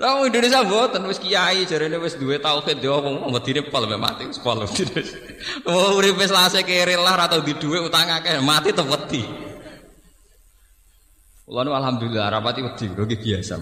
Lah 0.00 0.18
wong 0.18 0.32
Indonesia 0.32 0.64
mboten 0.64 1.04
wis 1.06 1.20
kiai 1.20 1.68
jarene 1.68 2.00
wis 2.00 2.16
duwe 2.16 2.40
tauhid 2.40 2.80
yo 2.80 2.98
wong 3.04 3.28
medine 3.30 3.62
pol 3.68 3.84
mati 4.00 4.26
wis 4.26 4.40
pol. 4.40 4.64
Oh 5.70 6.00
urip 6.00 6.16
wis 6.18 6.32
lase 6.32 6.64
kere 6.64 6.96
lah 6.98 7.14
ra 7.14 7.26
tau 7.28 7.44
di 7.44 7.52
dhuwit 7.54 7.84
utang 7.86 8.08
akeh 8.08 8.40
mati 8.40 8.72
tetep 8.72 8.88
wedi. 8.88 9.22
Kula 11.44 11.68
alhamdulillah 11.68 12.32
rapati 12.32 12.60
wedi 12.64 12.86
lho 12.90 13.04
biasa. 13.04 13.56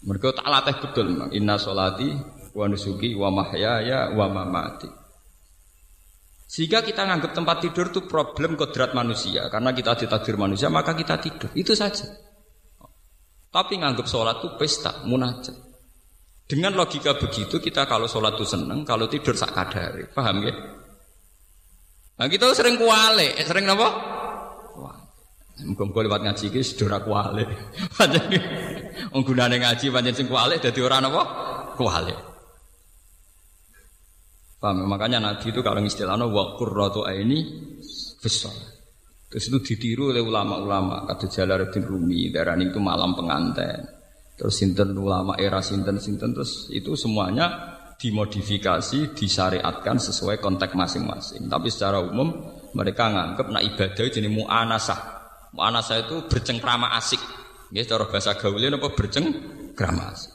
Mereka 0.00 0.32
tak 0.32 0.48
latih 0.48 0.76
betul 0.80 1.06
memang. 1.12 1.30
Inna 1.36 1.60
solati 1.60 2.08
wa 2.56 2.64
nusuki 2.64 3.12
wa 3.12 3.28
mahyaya 3.28 4.16
wa 4.16 4.26
mamati. 4.32 4.88
Sehingga 6.50 6.82
kita 6.82 7.06
nganggap 7.06 7.36
tempat 7.36 7.62
tidur 7.62 7.94
itu 7.94 8.08
problem 8.10 8.58
kodrat 8.58 8.90
manusia. 8.90 9.46
Karena 9.52 9.70
kita 9.70 9.94
ditakdir 9.94 10.34
manusia, 10.34 10.66
maka 10.66 10.98
kita 10.98 11.20
tidur. 11.22 11.46
Itu 11.54 11.78
saja. 11.78 12.10
Tapi 13.50 13.82
nganggap 13.82 14.06
sholat 14.06 14.38
itu 14.38 14.48
pesta, 14.54 15.02
munajat. 15.02 15.58
Dengan 16.46 16.74
logika 16.74 17.18
begitu, 17.18 17.58
kita 17.58 17.86
kalau 17.86 18.06
sholat 18.06 18.38
itu 18.38 18.46
seneng, 18.46 18.86
kalau 18.86 19.10
tidur 19.10 19.34
sak 19.34 19.54
kadari. 19.54 20.06
Paham 20.10 20.42
ya? 20.46 20.54
Nah 22.18 22.26
kita 22.30 22.54
sering 22.54 22.78
kuale, 22.78 23.34
eh, 23.34 23.46
sering 23.46 23.66
apa? 23.66 23.88
Muga-muga 25.60 26.00
lewat 26.08 26.20
ngaji 26.24 26.44
iki 26.48 26.60
sedora 26.64 27.04
kuale. 27.04 27.44
Pancen 27.96 28.32
wong 29.12 29.22
gunane 29.24 29.60
ngaji 29.60 29.92
pancen 29.92 30.14
sing 30.16 30.26
kuale 30.28 30.56
dadi 30.56 30.80
ora 30.80 31.04
napa? 31.04 31.22
Kuale. 31.76 32.14
Paham? 34.60 34.84
Makanya 34.84 35.20
Nabi 35.20 35.52
itu 35.52 35.60
kalau 35.64 35.80
istilahnya 35.80 36.28
wa 36.28 36.56
qurratu 36.60 37.08
aini 37.08 37.40
fis 38.20 38.44
Terus 39.30 39.46
itu 39.46 39.58
ditiru 39.62 40.10
oleh 40.10 40.18
ulama-ulama 40.18 41.06
kata 41.06 41.30
Jalaluddin 41.30 41.86
Rumi 41.86 42.34
darani 42.34 42.66
itu 42.66 42.82
malam 42.82 43.14
pengantin. 43.14 43.86
Terus 44.34 44.58
sinten 44.58 44.90
ulama 44.98 45.38
era 45.38 45.62
sinten 45.62 46.02
sinten 46.02 46.34
terus 46.34 46.66
itu 46.74 46.98
semuanya 46.98 47.78
dimodifikasi, 47.94 49.14
disyariatkan 49.14 50.02
sesuai 50.02 50.42
konteks 50.42 50.74
masing-masing. 50.74 51.46
Tapi 51.46 51.68
secara 51.70 52.02
umum 52.02 52.32
mereka 52.74 53.06
nganggap 53.06 53.46
nak 53.54 53.62
ibadah 53.62 54.06
jenis 54.10 54.32
mu'anasah. 54.34 55.00
Mu'anasa 55.54 55.94
itu 56.02 56.26
bercengkrama 56.26 56.90
asik. 56.98 57.22
Ya, 57.70 57.86
cara 57.86 58.10
bahasa 58.10 58.34
gaulnya 58.34 58.74
apa 58.74 58.90
bercengkrama 58.98 60.10
asik. 60.10 60.32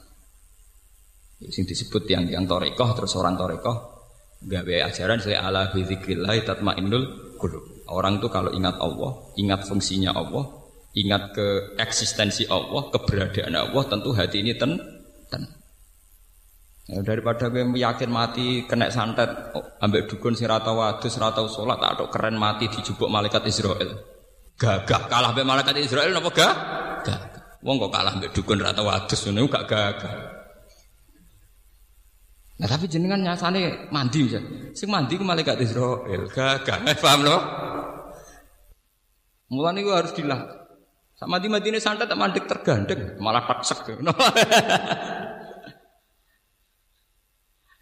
Ya, 1.44 1.52
sing 1.52 1.68
disebut 1.68 2.08
yang 2.08 2.24
yang 2.32 2.48
torekoh 2.48 2.96
terus 2.96 3.12
orang 3.12 3.36
torekoh 3.36 3.76
gawe 4.40 4.76
ajaran 4.88 5.20
saya 5.20 5.44
ala 5.44 5.68
bidzikrillah 5.68 6.32
tatmainnul 6.48 7.36
qulub. 7.36 7.75
Orang 7.86 8.18
itu 8.18 8.26
kalau 8.26 8.50
ingat 8.50 8.76
Allah, 8.82 9.30
ingat 9.38 9.66
fungsinya 9.66 10.10
Allah, 10.10 10.44
ingat 10.98 11.36
ke 11.36 11.46
eksistensi 11.78 12.46
Allah, 12.50 12.90
keberadaan 12.90 13.54
Allah, 13.54 13.82
tentu 13.86 14.10
hati 14.10 14.42
ini 14.42 14.58
ten 14.58 14.74
ten. 15.30 15.46
Ya, 16.86 17.02
daripada 17.02 17.50
gue 17.50 17.66
yakin 17.66 18.10
mati 18.10 18.62
kena 18.62 18.94
santet, 18.94 19.26
oh, 19.58 19.62
ambek 19.82 20.06
dukun 20.06 20.38
si 20.38 20.46
rata 20.46 20.70
wadus, 20.70 21.18
rata 21.18 21.42
sholat, 21.50 21.82
atau 21.82 22.06
keren 22.06 22.38
mati 22.38 22.70
dijubuk 22.70 23.10
malaikat 23.10 23.42
Israel. 23.50 24.16
Gagah 24.56 25.10
kalah 25.10 25.34
mbek 25.36 25.44
malaikat 25.44 25.76
Israel 25.82 26.16
napa 26.16 26.30
gak? 26.32 26.54
Gagah. 27.04 27.60
Wong 27.60 27.76
kok 27.82 27.92
kalah 27.92 28.14
mbek 28.16 28.30
dukun 28.32 28.62
rata 28.62 28.80
wadus 28.86 29.20
ngene 29.26 29.50
gak 29.50 29.66
gagah. 29.68 30.14
Nah 32.56 32.68
tapi 32.70 32.88
jenengan 32.88 33.20
nyasane 33.20 33.92
mandi 33.92 34.32
ya. 34.32 34.40
Sing 34.72 34.88
mandi 34.88 35.20
ku 35.20 35.26
malaikat 35.28 35.60
Israel. 35.60 36.24
Gagah. 36.30 36.88
Eh, 36.88 36.96
paham 36.96 37.20
lho? 37.26 37.36
Mulane 39.50 39.80
gua 39.86 40.02
harus 40.02 40.12
dilah. 40.14 40.66
Sama 41.16 41.40
mati 41.40 41.72
ini 41.72 41.80
santet 41.80 42.12
tak 42.12 42.20
mandek 42.20 42.44
tergandeng, 42.44 43.16
malah 43.16 43.48
taksek. 43.48 43.88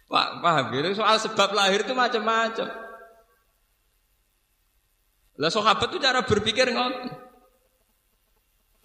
Pak, 0.07 0.27
paham 0.43 0.65
ya? 0.71 0.95
Soal 0.95 1.19
sebab 1.19 1.51
lahir 1.51 1.83
itu 1.83 1.91
macam-macam. 1.91 2.85
Lah 5.35 5.51
sahabat 5.51 5.91
itu 5.91 5.99
cara 5.99 6.23
berpikir 6.23 6.71
ngoten. 6.71 7.11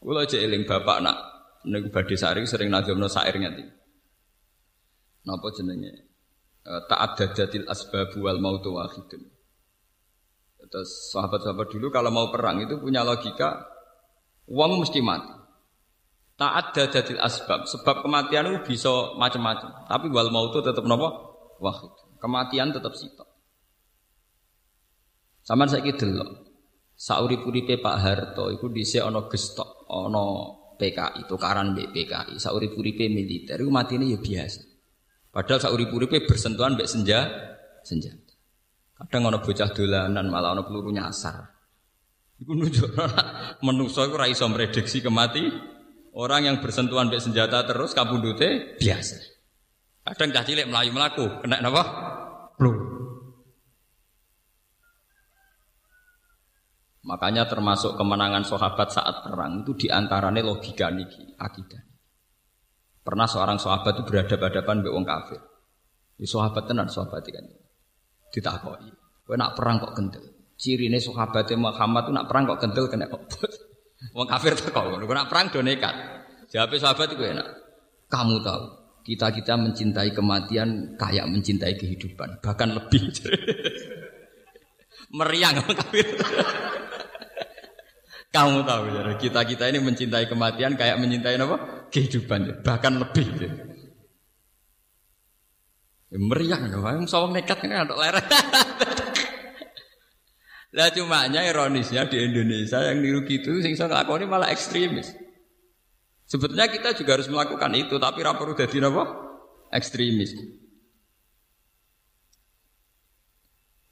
Kula 0.03 0.27
aja 0.27 0.41
eling 0.41 0.67
bapak 0.67 0.99
nak 1.05 1.17
niku 1.69 1.93
badhe 1.93 2.17
sari 2.19 2.43
sering 2.49 2.73
nazamno 2.73 3.07
syair 3.07 3.37
ngati. 3.37 3.65
Napa 5.29 5.47
jenenge? 5.55 5.93
E, 6.65 6.73
Ta'addadatil 6.89 7.69
asbab 7.69 8.17
wal 8.19 8.41
mautu 8.41 8.75
wahidun. 8.75 9.29
Terus 10.71 11.11
sahabat-sahabat 11.11 11.67
dulu 11.75 11.91
kalau 11.91 12.15
mau 12.15 12.31
perang 12.31 12.63
itu 12.63 12.79
punya 12.79 13.03
logika 13.03 13.59
uang 14.47 14.79
mesti 14.81 15.03
mati. 15.03 15.35
Ta'addadatil 16.39 17.21
asbab, 17.21 17.69
sebab 17.69 18.01
kematian 18.01 18.49
itu 18.49 18.73
bisa 18.73 19.13
macam-macam. 19.19 19.85
Tapi 19.85 20.09
wal 20.09 20.33
mautu 20.33 20.65
tetap 20.65 20.87
napa? 20.89 21.13
Wahid. 21.61 21.93
Kematian 22.17 22.73
tetap 22.73 22.97
sitok. 22.97 23.29
Sama 25.45 25.69
saya 25.69 25.85
delok. 25.85 26.49
Saurip-uripe 26.97 27.81
Pak 27.81 27.97
Harto 27.97 28.53
iku 28.53 28.69
dhisik 28.69 29.01
ana 29.01 29.25
gestok, 29.29 29.89
ana 29.89 30.25
PKI, 30.77 31.29
tukaran 31.29 31.73
mbek 31.77 31.93
PKI. 31.93 32.37
Saurip-uripe 32.37 33.09
militer 33.09 33.61
iku 33.61 33.73
matine 33.73 34.09
ya 34.09 34.21
biasa. 34.21 34.61
Padahal 35.33 35.61
saurip-uripe 35.61 36.25
bersentuhan 36.25 36.77
mbek 36.77 36.89
senja 36.89 37.29
senjata. 37.85 38.30
Kadang 39.01 39.33
ana 39.33 39.41
bocah 39.41 39.73
dolanan 39.73 40.29
malah 40.29 40.53
ana 40.53 40.63
peluru 40.69 40.93
nyasar. 40.93 41.41
Iku 42.41 42.53
nunjukno 42.53 43.05
menungso 43.67 44.05
iku 44.05 44.21
ora 44.21 44.29
iso 44.29 44.45
mrediksi 44.45 45.01
kemati. 45.01 45.49
Orang 46.11 46.43
yang 46.43 46.59
bersentuhan 46.59 47.07
mbek 47.07 47.23
senjata 47.23 47.65
terus 47.65 47.95
kabundute 47.95 48.77
biasa. 48.77 49.17
Kadang 50.05 50.35
cah 50.35 50.43
cilik 50.43 50.67
melayu 50.67 50.91
melaku, 50.91 51.25
kena 51.39 51.63
napa? 51.63 51.83
Peluru. 52.59 53.01
Makanya 57.07 57.49
termasuk 57.49 57.97
kemenangan 57.97 58.45
sahabat 58.45 58.93
saat 58.93 59.25
perang 59.25 59.65
itu 59.65 59.73
di 59.73 59.89
antaranya 59.89 60.45
logika 60.45 60.93
niki 60.93 61.33
akidah. 61.41 61.81
Pernah 63.01 63.25
seorang 63.25 63.57
sahabat 63.57 63.97
itu 63.97 64.05
berhadapan-hadapan 64.05 64.77
dengan 64.85 64.93
orang 64.93 65.07
kafir. 65.09 65.41
Di 66.21 66.27
sahabat 66.29 66.69
tenan 66.69 66.93
sahabat 66.93 67.25
kan. 67.25 67.47
Ditakoi. 68.31 68.91
Kowe 69.27 69.37
nak 69.39 69.55
perang 69.55 69.79
kok 69.79 69.95
kendel. 69.95 70.25
Cirine 70.59 70.99
sahabat 71.01 71.51
Muhammad 71.57 72.09
itu 72.09 72.13
nak 72.15 72.27
perang 72.27 72.45
kok 72.51 72.61
kendel 72.63 72.87
kena 72.91 73.07
obot. 73.11 73.53
Wong 74.17 74.27
kafir 74.27 74.57
kok 74.57 74.75
ngono. 74.75 75.05
Nak 75.05 75.29
perang 75.29 75.47
do 75.53 75.61
nekat. 75.63 75.95
Jawab 76.51 76.75
sahabat 76.75 77.15
itu 77.15 77.23
enak. 77.23 77.47
Kamu 78.11 78.43
tahu, 78.43 78.65
kita-kita 79.07 79.55
mencintai 79.55 80.11
kematian 80.11 80.99
kayak 80.99 81.31
mencintai 81.31 81.79
kehidupan, 81.79 82.43
bahkan 82.43 82.75
lebih. 82.75 83.07
Meriang 85.19 85.63
kafir. 85.63 86.07
Kamu 88.35 88.63
tahu 88.63 88.83
ya, 88.95 89.03
kita 89.19 89.43
kita 89.43 89.75
ini 89.75 89.83
mencintai 89.83 90.31
kematian 90.31 90.79
kayak 90.79 91.03
mencintai 91.03 91.35
apa? 91.35 91.87
Kehidupan, 91.91 92.39
ya. 92.47 92.55
bahkan 92.63 92.95
lebih. 92.99 93.27
Ya. 96.11 96.19
Meriah 96.19 96.59
kan, 96.59 96.75
yang 96.75 97.07
sawang 97.07 97.33
nekat 97.33 97.63
kan 97.63 97.87
untuk 97.87 97.99
lereng. 98.03 98.27
Lah 100.71 100.87
nya 101.27 101.43
ironisnya 101.43 102.07
di 102.07 102.23
Indonesia 102.23 102.79
yang 102.79 103.03
niru 103.03 103.27
gitu 103.27 103.59
sing 103.59 103.75
iso 103.75 103.91
ini 103.91 104.27
malah 104.27 104.55
ekstremis. 104.55 105.11
Sebetulnya 106.31 106.71
kita 106.71 106.95
juga 106.95 107.19
harus 107.19 107.27
melakukan 107.27 107.75
itu, 107.75 107.99
tapi 107.99 108.23
rapor 108.23 108.55
udah 108.55 108.71
di 108.71 108.79
apa? 108.79 109.05
Ekstremis. 109.75 110.31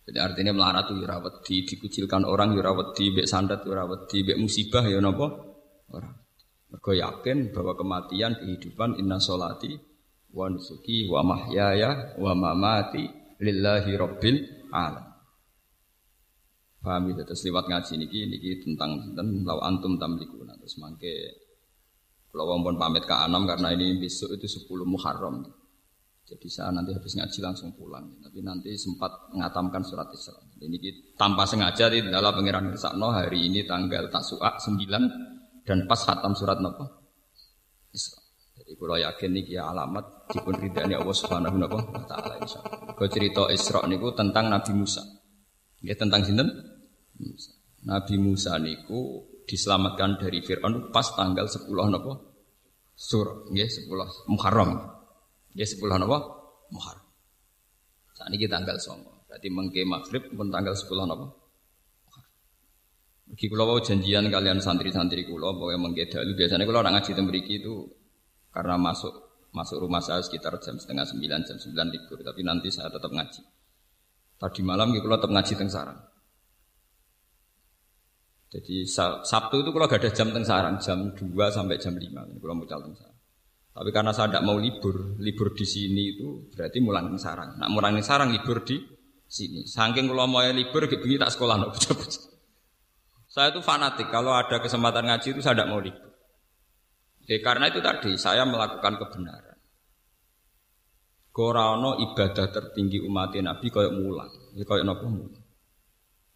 Jadi 0.09 0.19
artinya 0.23 0.55
melarat 0.55 0.89
tuh 0.89 0.97
yurawat 1.03 1.45
ya 1.45 1.45
di 1.45 1.55
dikucilkan 1.69 2.25
orang 2.25 2.57
yurawat 2.57 2.97
ya 2.97 2.97
di 2.97 3.05
bek 3.13 3.27
sandat 3.29 3.61
yurawat 3.67 4.09
ya 4.09 4.09
di 4.09 4.19
bek 4.25 4.39
musibah 4.41 4.87
ya 4.87 5.03
nopo 5.03 5.27
orang. 5.93 6.17
Mereka 6.73 6.93
yakin 6.97 7.53
bahwa 7.53 7.77
kematian 7.77 8.41
kehidupan 8.41 8.97
inna 8.97 9.21
solati 9.21 9.77
wa 10.33 10.47
nusuki 10.53 11.09
wa 11.09 11.25
mahyaya 11.25 12.19
wa 12.21 12.33
mamati 12.37 13.05
lillahi 13.41 13.93
rabbil 13.97 14.39
alam. 14.73 15.07
Paham 16.79 17.11
ya 17.11 17.27
terus 17.27 17.43
lewat 17.43 17.67
ngaji 17.67 17.93
niki 17.99 18.21
niki 18.31 18.51
tentang 18.63 19.13
tentang 19.13 19.43
law 19.43 19.59
antum 19.67 19.99
tamlikuna 19.99 20.55
terus 20.63 20.79
mangke 20.79 21.11
kalau 22.29 22.61
pun 22.61 22.77
pamit 22.77 23.09
ke 23.09 23.15
Anam 23.17 23.49
karena 23.49 23.73
ini 23.73 23.97
besok 23.97 24.37
itu 24.37 24.47
10 24.47 24.85
Muharram. 24.85 25.49
Jadi 26.29 26.45
saya 26.53 26.69
nanti 26.69 26.93
habis 26.93 27.17
ngaji 27.17 27.39
langsung 27.41 27.73
pulang. 27.73 28.05
Tapi 28.21 28.45
nanti 28.45 28.77
sempat 28.77 29.33
mengatamkan 29.33 29.81
surat 29.81 30.13
Isra. 30.13 30.37
Ini 30.61 31.17
tanpa 31.17 31.49
sengaja 31.49 31.89
di 31.89 32.05
dalam 32.05 32.37
pengiran 32.37 32.69
Irsakno 32.69 33.17
hari 33.17 33.49
ini 33.49 33.65
tanggal 33.65 34.13
Tasu'a 34.13 34.61
9 34.61 35.65
dan 35.65 35.79
pas 35.89 36.01
khatam 36.05 36.37
surat 36.37 36.61
Napa? 36.61 36.85
Isra. 37.97 38.21
Jadi 38.61 38.77
kalau 38.77 39.01
yakin 39.01 39.31
ini 39.33 39.57
ya 39.57 39.73
alamat 39.73 40.05
dipun 40.33 40.55
ridhani 40.61 40.95
Allah 40.97 41.17
Subhanahu 41.17 41.57
wa 41.57 42.05
taala 42.05 42.37
insyaallah. 42.41 42.95
Kau 42.97 43.09
cerita 43.09 43.49
Isra 43.49 43.81
niku 43.89 44.13
tentang 44.13 44.53
Nabi 44.53 44.73
Musa. 44.77 45.03
Ya 45.81 45.95
tentang 45.95 46.27
sinten? 46.27 46.49
Musa. 47.19 47.51
Nabi 47.89 48.15
Musa 48.21 48.53
niku 48.61 49.25
diselamatkan 49.49 50.21
dari 50.21 50.45
Firaun 50.45 50.93
pas 50.93 51.09
tanggal 51.17 51.49
10 51.49 51.69
napa? 51.89 52.13
Sur, 52.99 53.49
nggih 53.55 53.89
10 53.89 54.29
Muharram. 54.29 54.77
Nggih 55.55 55.69
10 55.79 56.03
napa? 56.03 56.19
Muharram. 56.75 57.07
Saat 58.13 58.35
ini 58.35 58.45
tanggal 58.51 58.77
9. 58.77 59.31
Berarti 59.31 59.49
mengke 59.49 59.83
maghrib 59.89 60.29
pun 60.35 60.53
tanggal 60.53 60.75
10 60.77 61.09
napa? 61.09 61.27
Mergi 63.29 63.47
kula 63.53 63.77
janjian 63.85 64.25
kalian 64.33 64.57
santri-santri 64.57 65.29
kula 65.29 65.53
bahwa 65.53 65.89
mengke 65.89 66.09
dalu 66.09 66.33
biasanya 66.33 66.65
kula 66.65 66.81
orang 66.81 66.97
ngaji 66.97 67.13
teng 67.13 67.29
itu 67.29 67.85
karena 68.49 68.81
masuk 68.81 69.28
masuk 69.59 69.83
rumah 69.83 69.99
saya 69.99 70.23
sekitar 70.23 70.55
jam 70.63 70.79
setengah 70.79 71.03
sembilan 71.03 71.43
jam 71.43 71.59
sembilan 71.59 71.87
libur 71.91 72.23
tapi 72.23 72.47
nanti 72.47 72.71
saya 72.71 72.87
tetap 72.95 73.11
ngaji. 73.11 73.43
Tadi 74.39 74.61
malam 74.63 74.95
kula 74.95 75.19
tetap 75.19 75.35
ngaji 75.35 75.53
teng 75.59 75.67
sarang. 75.67 75.99
Jadi 78.49 78.87
Sabtu 79.27 79.61
itu 79.61 79.71
kalau 79.75 79.91
gak 79.91 80.01
ada 80.01 80.11
jam 80.15 80.31
teng 80.31 80.47
sarang 80.47 80.79
jam 80.79 81.11
2 81.13 81.27
sampai 81.51 81.77
jam 81.77 81.93
5 81.93 82.07
ini 82.07 82.39
kalau 82.39 82.55
mau 82.55 82.65
teng 82.65 82.95
sarang. 82.95 83.19
Tapi 83.75 83.91
karena 83.91 84.11
saya 84.15 84.31
tidak 84.31 84.47
mau 84.47 84.59
libur, 84.59 85.19
libur 85.19 85.55
di 85.55 85.67
sini 85.67 86.15
itu 86.15 86.49
berarti 86.55 86.79
mulang 86.79 87.11
teng 87.11 87.21
sarang. 87.21 87.59
Nak 87.59 87.69
mulang 87.75 87.99
teng 87.99 88.07
sarang 88.07 88.31
libur 88.31 88.63
di 88.63 88.79
sini. 89.27 89.67
Saking 89.67 90.07
kalau 90.07 90.31
mau 90.31 90.47
libur 90.47 90.87
gitu 90.87 91.05
tak 91.19 91.35
sekolah 91.35 91.59
no 91.59 91.75
Saya 93.29 93.53
itu 93.53 93.61
fanatik 93.61 94.09
kalau 94.09 94.33
ada 94.33 94.57
kesempatan 94.63 95.05
ngaji 95.11 95.37
itu 95.37 95.41
saya 95.45 95.59
tidak 95.59 95.69
mau 95.69 95.83
libur. 95.83 96.09
Jadi 97.29 97.45
karena 97.45 97.69
itu 97.69 97.85
tadi 97.85 98.17
saya 98.17 98.49
melakukan 98.49 98.97
kebenaran. 98.97 99.48
Korano 101.39 101.95
ibadah 102.03 102.51
tertinggi 102.51 102.99
umat 103.07 103.31
Nabi 103.39 103.71
kayak 103.71 103.95
mulang, 103.95 104.27
ya 104.59 104.67
kayak 104.67 104.83
nopo 104.83 105.07
mulang. 105.07 105.39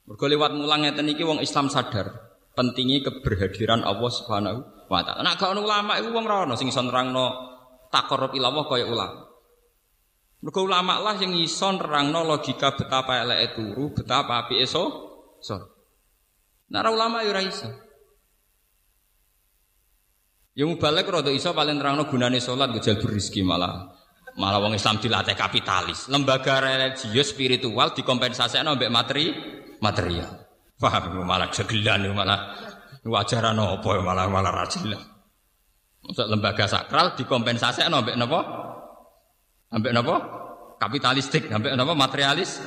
Mergo 0.07 0.30
lewat 0.30 0.55
mulang 0.55 0.86
ngeten 0.86 1.11
iki 1.11 1.26
wong 1.26 1.42
Islam 1.42 1.66
sadar 1.66 2.38
pentingnya 2.55 3.11
keberhadiran 3.11 3.82
Allah 3.82 4.11
Subhanahu 4.14 4.62
wa 4.86 5.03
taala. 5.03 5.26
Nek 5.26 5.42
gak 5.42 5.59
ulama 5.59 5.98
iku 5.98 6.14
wong 6.14 6.24
ora 6.30 6.46
ono 6.46 6.55
sing 6.55 6.70
iso 6.70 6.86
nerangno 6.86 7.26
takarrub 7.90 8.30
ila 8.38 8.46
Allah 8.55 8.64
kaya 8.70 8.86
ulama. 8.86 9.22
Mergo 10.38 10.61
ulama 10.70 10.94
lah 11.03 11.18
yang 11.18 11.34
iso 11.34 11.66
nerangno 11.74 12.22
logika 12.22 12.70
betapa 12.78 13.26
eleke 13.26 13.59
turu, 13.59 13.90
betapa 13.90 14.46
apike 14.46 14.70
so. 14.70 14.84
So. 15.42 15.59
Nara 16.70 16.94
ulama 16.94 17.26
ya 17.26 17.34
ora 17.34 17.42
iso. 17.42 17.66
Ya 20.55 20.62
mubalek 20.62 21.11
rada 21.11 21.34
iso 21.34 21.50
paling 21.50 21.82
nerangno 21.82 22.07
gunane 22.07 22.38
salat 22.38 22.70
gejal 22.78 23.03
berizki 23.03 23.42
malah 23.42 23.91
malah 24.37 24.59
wong 24.62 24.76
Islam 24.76 25.01
dilatih 25.01 25.37
kapitalis. 25.37 26.09
Lembaga 26.09 26.62
religius 26.62 27.33
spiritual 27.33 27.93
dikompensasikno 27.93 28.76
mbek 28.76 28.93
materi 28.93 29.33
material. 29.83 30.30
Paham 30.78 31.22
malah 31.22 31.49
jegelan 31.53 32.11
malah 32.11 32.57
wajaran 33.07 33.59
apa 33.59 33.91
malah 34.03 34.26
malah 34.30 34.53
rajin. 34.53 34.95
Untuk 36.03 36.26
lembaga 36.26 36.66
sakral 36.66 37.14
dikompensasi 37.14 37.87
ambek 37.87 38.18
napa? 38.18 38.41
Ambek 39.70 39.95
napa? 39.95 40.16
Kapitalistik, 40.83 41.47
ambek 41.47 41.78
napa 41.78 41.95
materialis. 41.95 42.59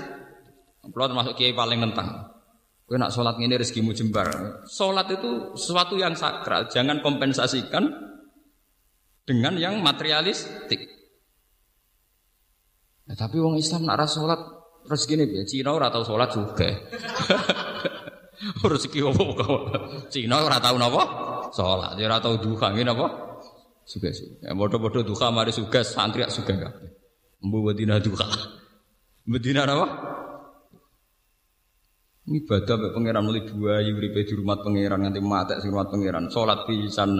Kalau 0.80 1.08
termasuk 1.12 1.36
kiai 1.36 1.52
paling 1.52 1.84
nentang. 1.84 2.32
Kowe 2.86 2.96
nak 3.02 3.12
sholat 3.12 3.36
ini 3.42 3.58
rezekimu 3.58 3.92
jembar. 3.98 4.30
Sholat 4.70 5.10
itu 5.10 5.58
sesuatu 5.58 5.98
yang 5.98 6.14
sakral, 6.14 6.70
jangan 6.70 7.02
kompensasikan 7.02 7.90
dengan 9.26 9.58
yang 9.58 9.82
materialistik. 9.82 10.95
Nah, 13.06 13.16
tapi 13.16 13.38
wong 13.38 13.62
Islam 13.62 13.86
nak 13.86 14.10
sholat 14.10 14.56
Terus 14.86 15.04
gini 15.10 15.26
ya, 15.26 15.42
Cina 15.50 15.74
ora 15.74 15.90
tau 15.90 16.06
sholat 16.06 16.30
juga. 16.30 16.70
Rezeki 18.62 19.02
apa 19.02 19.24
kok? 19.34 19.62
Cina 20.14 20.46
ora 20.46 20.62
tau 20.62 20.78
napa? 20.78 21.04
Sholat, 21.50 21.98
ya 21.98 22.06
ora 22.06 22.22
tau 22.22 22.38
duha 22.38 22.70
ngene 22.70 22.94
apa? 22.94 23.08
Juga 23.90 24.14
juga. 24.14 24.46
Ya 24.46 24.54
bodoh-bodoh 24.54 25.02
duha 25.02 25.34
mari 25.34 25.50
juga 25.50 25.82
santri 25.82 26.22
juga 26.30 26.70
kabeh. 26.70 26.90
Mbu 27.42 27.58
wedina 27.66 27.98
duha. 27.98 28.30
Medina 29.26 29.66
apa? 29.66 29.88
Ibadah 32.26 32.76
mek 32.82 32.92
pangeran 32.94 33.30
dua 33.46 33.86
uripe 33.86 34.26
di 34.26 34.34
rumah 34.34 34.58
pangeran 34.62 35.02
nganti 35.02 35.22
mati 35.22 35.54
di 35.62 35.70
rumah 35.70 35.90
pangeran. 35.90 36.30
Salat 36.30 36.70
pisan 36.70 37.18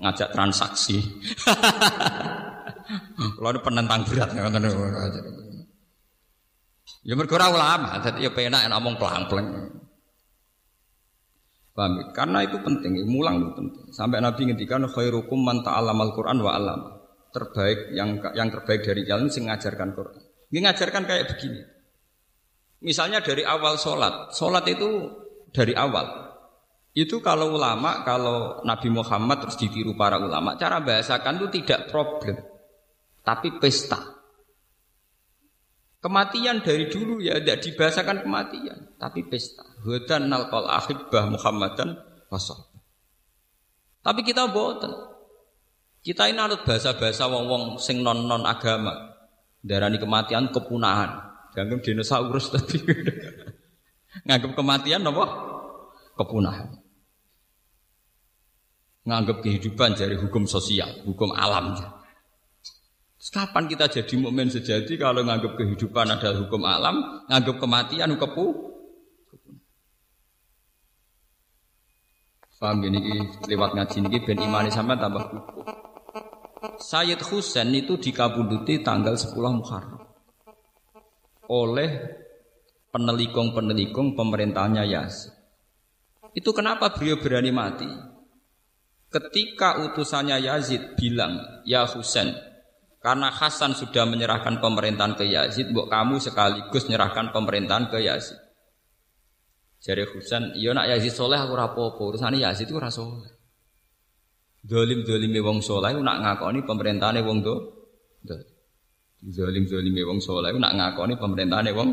ngajak 0.00 0.28
transaksi. 0.36 1.00
Kalau 3.38 3.60
penentang 3.62 4.02
berat 4.06 4.30
ngoten 4.34 4.66
Ya 7.06 7.16
mergo 7.16 7.38
ora 7.38 7.48
ulama, 7.48 7.96
dadi 8.02 8.28
ya 8.28 8.30
penak 8.34 8.68
enak 8.68 8.76
omong 8.76 9.00
pelang-pelang. 9.00 9.46
Paham? 11.72 11.92
Ya? 11.96 12.04
Karena 12.12 12.38
itu 12.44 12.60
penting, 12.60 12.92
mulang 13.08 13.40
itu 13.40 13.50
penting. 13.56 13.84
Sampai 13.94 14.20
Nabi 14.20 14.52
ngendikan 14.52 14.84
khairukum 14.84 15.40
man 15.40 15.64
ta'allamal 15.64 16.12
Qur'an 16.12 16.36
wa 16.44 16.52
'allama. 16.52 17.00
Terbaik 17.30 17.94
yang 17.94 18.20
yang 18.34 18.52
terbaik 18.52 18.84
dari 18.84 19.06
kalian 19.06 19.30
sing 19.30 19.48
ngajarkan 19.48 19.94
Quran. 19.96 20.20
Ini 20.50 20.58
ngajarkan 20.66 21.02
kayak 21.06 21.24
begini. 21.30 21.62
Misalnya 22.82 23.22
dari 23.22 23.46
awal 23.46 23.78
sholat, 23.78 24.34
sholat 24.34 24.66
itu 24.66 25.08
dari 25.54 25.72
awal. 25.72 26.30
Itu 26.90 27.22
kalau 27.22 27.54
ulama, 27.54 28.02
kalau 28.02 28.66
Nabi 28.66 28.90
Muhammad 28.90 29.46
terus 29.46 29.54
ditiru 29.54 29.94
para 29.94 30.18
ulama, 30.18 30.58
cara 30.58 30.82
bahasakan 30.82 31.38
itu 31.38 31.62
tidak 31.62 31.86
problem, 31.86 32.34
tapi 33.24 33.56
pesta. 33.60 34.20
Kematian 36.00 36.64
dari 36.64 36.88
dulu 36.88 37.20
ya 37.20 37.36
tidak 37.36 37.60
dibahasakan 37.60 38.24
kematian, 38.24 38.96
tapi 38.96 39.28
pesta. 39.28 39.62
Hudan 39.84 40.32
nalqal 40.32 40.64
ahibbah 40.64 41.28
Muhammadan 41.28 41.92
wasal. 42.32 42.70
Tapi 44.00 44.24
kita 44.24 44.48
boten. 44.48 44.88
Kita 46.00 46.24
ini 46.32 46.40
anut 46.40 46.64
bahasa-bahasa 46.64 47.28
wong-wong 47.28 47.76
sing 47.76 48.00
non-non 48.00 48.48
agama. 48.48 49.12
Darani 49.60 50.00
kematian 50.00 50.48
kepunahan. 50.48 51.20
Ganggu 51.52 51.84
dinosaurus 51.84 52.48
tadi. 52.48 52.80
Nganggap 54.26 54.56
kematian 54.56 55.04
apa? 55.04 55.26
Kepunahan. 56.16 56.80
Nganggap 59.04 59.44
kehidupan 59.44 60.00
dari 60.00 60.16
hukum 60.16 60.48
sosial, 60.48 61.04
hukum 61.04 61.36
alam. 61.36 61.76
Kapan 63.20 63.68
kita 63.68 63.92
jadi 63.92 64.16
mukmin 64.16 64.48
sejati 64.48 64.96
kalau 64.96 65.20
nganggap 65.20 65.60
kehidupan 65.60 66.08
adalah 66.08 66.40
hukum 66.40 66.64
alam, 66.64 67.20
nganggap 67.28 67.56
kematian 67.60 68.16
kepu? 68.16 68.72
Paham 72.56 72.80
gini 72.80 73.00
lewat 73.44 73.76
ngaji 73.76 73.96
ini 74.04 74.18
ben 74.24 74.40
imani 74.40 74.72
sama 74.72 74.96
tambah 74.96 75.32
kukuh. 75.32 75.64
Sayyid 76.80 77.20
Husain 77.28 77.72
itu 77.72 78.00
dikabunduti 78.00 78.80
tanggal 78.84 79.16
10 79.16 79.32
Muharram 79.36 80.00
oleh 81.48 81.90
penelikung-penelikung 82.92 84.12
pemerintahnya 84.12 84.84
Yazid. 84.84 85.32
Itu 86.36 86.52
kenapa 86.52 86.92
beliau 86.92 87.16
berani 87.16 87.52
mati? 87.52 87.88
Ketika 89.08 89.80
utusannya 89.88 90.38
Yazid 90.44 91.00
bilang, 91.00 91.64
"Ya 91.64 91.88
Husain, 91.88 92.49
karena 93.00 93.32
Hasan 93.32 93.72
sudah 93.72 94.04
menyerahkan 94.04 94.60
pemerintahan 94.60 95.16
ke 95.16 95.24
Yazid, 95.24 95.72
buat 95.72 95.88
kamu 95.88 96.20
sekaligus 96.20 96.84
menyerahkan 96.84 97.32
pemerintahan 97.32 97.88
ke 97.88 98.04
Yazid. 98.04 98.36
Jadi 99.80 100.04
Husain, 100.12 100.52
iya 100.52 100.76
nak 100.76 100.84
Yazid 100.92 101.16
soleh 101.16 101.40
aku 101.40 101.56
rapopo, 101.56 102.12
urusan 102.12 102.36
Yazid 102.36 102.68
itu 102.68 102.76
rasa 102.76 103.00
soleh. 103.00 103.32
Dolim 104.60 105.00
wong 105.40 105.64
soleh, 105.64 105.96
nak 105.96 106.20
ngakoni 106.20 106.60
pemerintahan 106.68 107.24
wong 107.24 107.40
do. 107.40 107.56
Dolim 109.24 109.64
dolim 109.64 109.96
wong 110.04 110.20
soleh, 110.20 110.52
nak 110.52 110.76
ngakoni 110.76 111.16
pemerintahan 111.16 111.72
wong. 111.72 111.88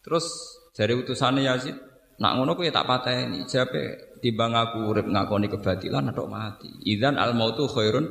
Terus 0.00 0.24
dari 0.72 0.96
utusannya 0.96 1.44
Yazid, 1.44 1.76
nak 2.16 2.40
ngono 2.40 2.56
ya 2.64 2.72
tak 2.72 2.88
pateni. 2.88 3.44
Jape 3.44 4.13
timbang 4.24 4.56
aku 4.56 4.88
urip 4.88 5.04
ngakoni 5.04 5.52
kebatilan 5.52 6.08
atau 6.08 6.24
mati. 6.24 6.72
Idzan 6.88 7.20
al 7.20 7.36
mautu 7.36 7.68
khairun. 7.68 8.08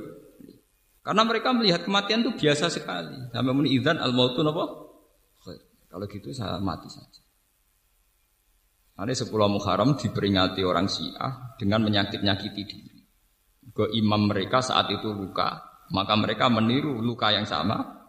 Karena 1.02 1.26
mereka 1.26 1.50
melihat 1.52 1.82
kematian 1.90 2.22
itu 2.22 2.38
biasa 2.38 2.70
sekali. 2.70 3.34
Sampai 3.34 3.52
muni 3.58 3.74
idzan 3.74 3.98
al 3.98 4.14
mautu 4.14 4.46
napa? 4.46 4.94
Kalau 5.90 6.06
gitu 6.06 6.30
saya 6.30 6.62
mati 6.62 6.86
saja. 6.90 7.22
Ada 8.94 9.26
sepuluh 9.26 9.50
Muharram 9.50 9.98
diperingati 9.98 10.62
orang 10.62 10.86
Syiah 10.86 11.58
dengan 11.58 11.82
menyakit-nyakiti 11.82 12.62
diri. 12.62 13.02
Ke 13.74 13.90
imam 13.90 14.30
mereka 14.30 14.62
saat 14.62 14.94
itu 14.94 15.10
luka, 15.10 15.66
maka 15.90 16.14
mereka 16.14 16.46
meniru 16.46 17.02
luka 17.02 17.34
yang 17.34 17.50
sama 17.50 18.06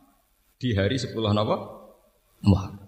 di 0.61 0.76
hari 0.76 1.00
sepuluh 1.00 1.32
napa? 1.32 1.57
Muharram. 2.44 2.84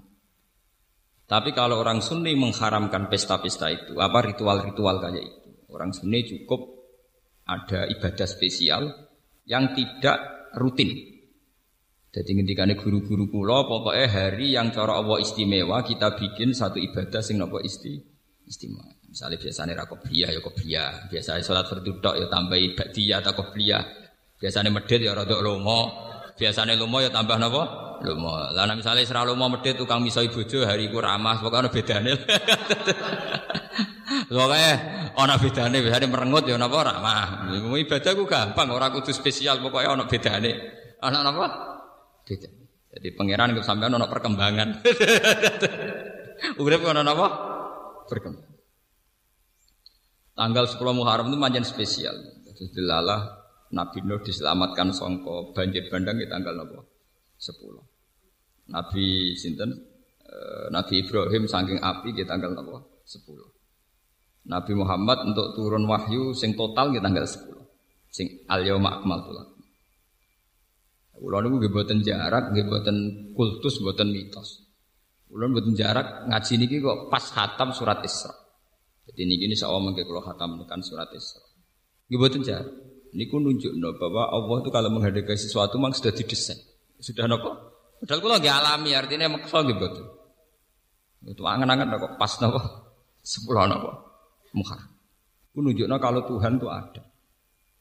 Tapi 1.27 1.51
kalau 1.51 1.83
orang 1.83 1.99
Sunni 1.99 2.39
mengharamkan 2.39 3.11
pesta-pesta 3.11 3.67
itu, 3.75 3.99
apa 3.99 4.31
ritual-ritual 4.31 5.03
kayak 5.03 5.27
itu, 5.27 5.51
orang 5.75 5.91
Sunni 5.91 6.23
cukup 6.23 6.75
Ada 7.47 7.87
ibadah 7.87 8.27
spesial 8.27 8.91
yang 9.47 9.71
tidak 9.71 10.51
rutin. 10.59 10.91
Jadi 12.11 12.31
ngendikane 12.35 12.75
guru-guru 12.75 13.31
kula 13.31 13.63
pokoknya 13.71 14.11
hari 14.11 14.59
yang 14.59 14.75
cara 14.75 14.99
Allah 14.99 15.23
istimewa 15.23 15.87
kita 15.87 16.19
bikin 16.19 16.51
satu 16.51 16.83
ibadah 16.83 17.23
sing 17.23 17.39
napa 17.39 17.63
isti 17.63 18.03
istimewa. 18.51 18.91
Misalnya 19.07 19.39
biasanya 19.39 19.79
ra 19.79 19.87
qobliyah 19.87 20.35
ya 20.35 20.41
qobliyah, 20.43 21.07
biasanya 21.07 21.47
salat 21.47 21.71
fardu 21.71 22.03
tok 22.03 22.19
ya 22.19 22.27
tambahi 22.27 22.75
ba'diyah 22.75 23.23
atau. 23.23 23.47
Biasanya 24.37 24.69
medhit 24.75 25.01
ya 25.07 25.15
rada 25.15 25.39
lomo, 25.39 25.95
biasanya 26.35 26.75
lomo 26.75 26.99
ya 26.99 27.15
tambah 27.15 27.39
napa? 27.39 27.86
Lomo. 28.05 28.37
Lah 28.53 28.69
misalnya 28.77 29.05
isra 29.05 29.25
lomo 29.25 29.49
medhit 29.49 29.79
tukang 29.81 30.05
miso 30.05 30.21
bojo 30.29 30.67
hari 30.67 30.93
iku 30.93 31.01
ramah, 31.01 31.41
pokoknya 31.41 31.69
bedane. 31.73 32.13
Pokoknya 34.27 34.73
ana 35.15 35.39
bedane, 35.39 35.77
biasane 35.87 36.07
merengut 36.11 36.51
ya 36.51 36.59
napa 36.59 36.83
ramah. 36.83 37.47
Ibadah 37.55 38.13
ku 38.19 38.27
gampang, 38.27 38.75
ora 38.75 38.91
kudu 38.91 39.15
spesial, 39.15 39.63
pokoknya 39.63 39.95
ana 39.95 40.05
bedane. 40.11 40.51
Ana 40.99 41.23
napa? 41.23 41.47
Beda. 42.27 42.51
Jadi 42.97 43.09
pangeran 43.15 43.55
itu 43.55 43.63
sampai 43.63 43.87
ono 43.87 44.09
perkembangan. 44.11 44.69
Urip 46.65 46.81
ono 46.83 47.01
apa? 47.07 47.27
Perkembangan. 48.11 48.57
Tanggal 50.37 50.65
10 50.69 50.81
Muharram 50.97 51.29
itu 51.31 51.39
manjan 51.39 51.65
spesial. 51.65 52.17
Jadi 52.45 52.73
dilalah 52.73 53.21
Nabi 53.73 54.01
Nuh 54.05 54.21
diselamatkan 54.25 54.91
songko 54.97 55.53
banjir 55.53 55.87
bandang 55.93 56.19
di 56.19 56.27
tanggal 56.27 56.57
apa? 56.57 56.96
10. 57.39 58.73
Nabi 58.73 59.37
Sinten 59.39 59.71
eh, 60.27 60.67
Nabi 60.73 61.07
Ibrahim 61.07 61.47
saking 61.47 61.79
api 61.79 62.17
di 62.17 62.23
tanggal 62.27 62.57
apa? 62.57 62.83
10. 63.05 63.57
Nabi 64.47 64.73
Muhammad 64.79 65.19
untuk 65.27 65.59
turun 65.59 65.85
wahyu 65.91 66.31
sing 66.35 66.55
total 66.55 66.95
di 66.95 66.99
tanggal 67.03 67.27
10. 67.27 67.57
Sing 68.11 68.27
al 68.49 68.65
yauma 68.65 69.03
akmaltu 69.03 69.57
Kulo 71.17 71.41
niku 71.41 71.57
jarak, 72.05 72.53
nggih 72.53 72.69
kultus, 73.33 73.81
mboten 73.81 74.13
mitos. 74.13 74.69
Kulo 75.25 75.49
mboten 75.49 75.73
jarak 75.73 76.29
ngaji 76.29 76.53
niki 76.61 76.77
kok 76.85 77.09
pas 77.09 77.25
khatam 77.33 77.73
surat 77.73 78.05
Isra. 78.05 78.37
Jadi 79.09 79.25
niki 79.25 79.49
ini 79.49 79.57
sawah 79.57 79.81
kula 79.81 80.21
khatam 80.21 80.61
tekan 80.61 80.85
surat 80.85 81.09
Isra. 81.17 81.41
Nggih 82.13 82.19
mboten 82.21 82.43
jarak. 82.45 82.69
Niku 83.17 83.41
nunjukno 83.41 83.97
bahwa 83.97 84.29
Allah 84.29 84.57
itu 84.61 84.69
kalau 84.69 84.93
menghadapi 84.93 85.33
sesuatu 85.41 85.81
memang 85.81 85.97
sudah 85.97 86.13
didesain. 86.13 86.61
Sudah 87.01 87.29
nopo? 87.29 87.51
Padahal 88.01 88.21
kula 88.21 88.37
nggih 88.41 88.55
alami 88.55 88.91
artinya 88.93 89.33
maksa 89.33 89.65
nggih 89.65 89.77
mboten. 89.77 90.07
Itu 91.27 91.43
angan-angan 91.45 91.97
kok 91.97 92.15
pas 92.21 92.33
nopo? 92.41 92.61
Sepuluh 93.25 93.65
nopo? 93.69 93.91
Muharram. 94.57 94.93
Ku 95.53 95.65
nunjukno 95.65 95.97
kalau 95.97 96.25
Tuhan 96.29 96.61
itu 96.61 96.69
ada 96.69 97.03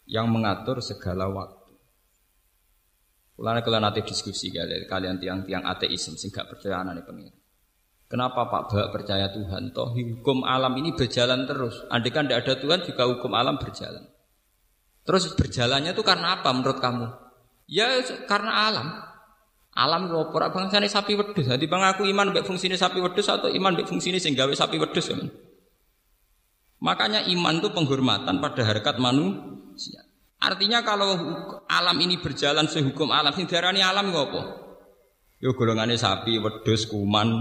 yang 0.08 0.32
mengatur 0.32 0.80
segala 0.80 1.28
waktu. 1.28 1.76
Kulana 3.36 3.60
kalian 3.60 3.84
nanti 3.84 4.00
diskusi 4.08 4.48
kalian, 4.48 4.88
kalian 4.88 5.20
tiang-tiang 5.20 5.68
ateisme 5.68 6.16
sing 6.16 6.32
gak 6.32 6.48
percaya 6.48 6.80
anane 6.80 7.04
pengiran. 7.04 7.36
Kenapa 8.06 8.48
Pak 8.48 8.64
Bak 8.72 8.88
percaya 8.96 9.28
Tuhan? 9.34 9.76
Toh 9.76 9.92
hukum 9.92 10.46
alam 10.46 10.78
ini 10.80 10.96
berjalan 10.96 11.44
terus. 11.50 11.84
Andai 11.90 12.14
kan 12.14 12.30
tidak 12.30 12.48
ada 12.48 12.54
Tuhan 12.62 12.80
juga 12.86 13.04
hukum 13.12 13.34
alam 13.36 13.58
berjalan. 13.60 14.08
Terus 15.04 15.34
berjalannya 15.36 15.92
itu 15.92 16.06
karena 16.06 16.40
apa 16.40 16.54
menurut 16.54 16.80
kamu? 16.80 17.25
Ya 17.66 18.02
karena 18.30 18.70
alam. 18.70 18.88
Alam 19.76 20.08
lopor 20.08 20.40
bangsane 20.56 20.88
sapi 20.88 21.20
wedhus. 21.20 21.52
Jadi 21.52 21.68
bang 21.68 21.84
aku 21.84 22.08
iman 22.08 22.32
mbek 22.32 22.48
fungsine 22.48 22.80
sapi 22.80 23.04
wedhus 23.04 23.28
atau 23.28 23.52
iman 23.52 23.76
mbek 23.76 23.92
fungsine 23.92 24.24
sing 24.24 24.32
gawe 24.32 24.52
sapi 24.56 24.80
wedhus 24.80 25.12
ya. 25.12 25.20
Makanya 26.80 27.28
iman 27.28 27.60
itu 27.60 27.70
penghormatan 27.76 28.40
pada 28.40 28.62
harkat 28.64 28.96
manusia. 29.04 30.06
Artinya 30.40 30.86
kalau 30.86 31.18
alam 31.68 31.98
ini 32.00 32.22
berjalan 32.22 32.70
sehukum 32.70 33.10
alam, 33.10 33.34
sing 33.34 33.50
diarani 33.50 33.82
alam 33.82 34.14
ngopo? 34.14 34.42
Yo 35.44 35.52
golongane 35.58 36.00
sapi, 36.00 36.40
wedhus, 36.40 36.88
kuman, 36.88 37.34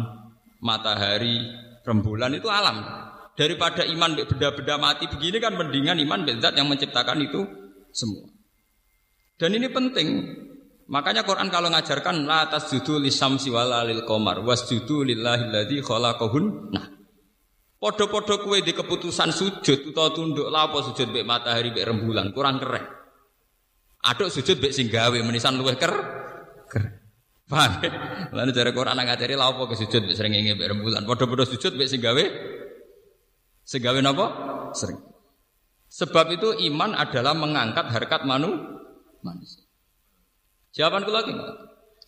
matahari, 0.58 1.38
rembulan 1.86 2.34
itu 2.34 2.50
alam. 2.50 2.82
Daripada 3.38 3.86
iman 3.86 4.18
beda-beda 4.18 4.74
mati 4.78 5.06
begini 5.06 5.38
kan 5.38 5.54
mendingan 5.54 6.02
iman 6.02 6.26
zat 6.42 6.58
yang 6.58 6.66
menciptakan 6.66 7.22
itu 7.22 7.46
semua. 7.94 8.33
Dan 9.34 9.50
ini 9.58 9.68
penting. 9.70 10.08
Makanya 10.84 11.24
Quran 11.24 11.48
kalau 11.48 11.72
ngajarkan 11.72 12.28
la 12.28 12.46
tasjudu 12.46 13.00
lisamsi 13.00 13.48
wala 13.48 13.82
lil 13.88 14.04
qamar 14.04 14.44
wasjudu 14.44 15.02
lillahi 15.02 15.48
alladzi 15.48 15.80
khalaqahun. 15.80 16.44
Nah, 16.76 16.86
Podo-podo 17.84 18.40
kue 18.40 18.64
di 18.64 18.72
keputusan 18.72 19.28
sujud 19.28 19.92
atau 19.92 20.08
tunduk 20.08 20.48
lapo 20.48 20.80
sujud 20.80 21.12
bek 21.12 21.20
matahari 21.20 21.68
bek 21.68 21.84
rembulan 21.84 22.32
kurang 22.32 22.56
keren. 22.56 22.80
Aduk 24.08 24.32
sujud 24.32 24.56
bek 24.56 24.72
singgawe 24.72 25.12
menisan 25.20 25.60
luweh 25.60 25.76
ker 25.76 25.92
keren. 26.64 26.96
Paham? 27.44 27.84
Lalu 28.32 28.56
cara 28.56 28.72
Quran 28.72 28.96
ngajari 28.96 29.36
lapo 29.36 29.68
ke 29.68 29.76
sujud 29.76 30.00
bek 30.00 30.16
sering 30.16 30.32
bek 30.32 30.64
rembulan. 30.64 31.04
Podo-podo 31.04 31.44
sujud 31.44 31.76
bek 31.76 31.84
singgawe 31.92 32.24
singgawe 33.68 34.00
napa? 34.00 34.26
Sering. 34.72 35.04
Sebab 35.92 36.40
itu 36.40 36.56
iman 36.72 36.96
adalah 36.96 37.36
mengangkat 37.36 37.92
harkat 37.92 38.24
manu 38.24 38.73
manusia. 39.24 39.64
Jawaban 40.74 41.06
lagi 41.08 41.32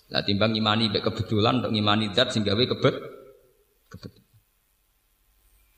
Lah 0.07 0.23
timbang 0.23 0.55
imani 0.55 0.87
bek 0.87 1.03
kebetulan 1.03 1.59
untuk 1.59 1.75
imani 1.75 2.15
zat 2.15 2.31
singgawe 2.31 2.63
kebet 2.63 2.95
kebetulan. 3.91 4.27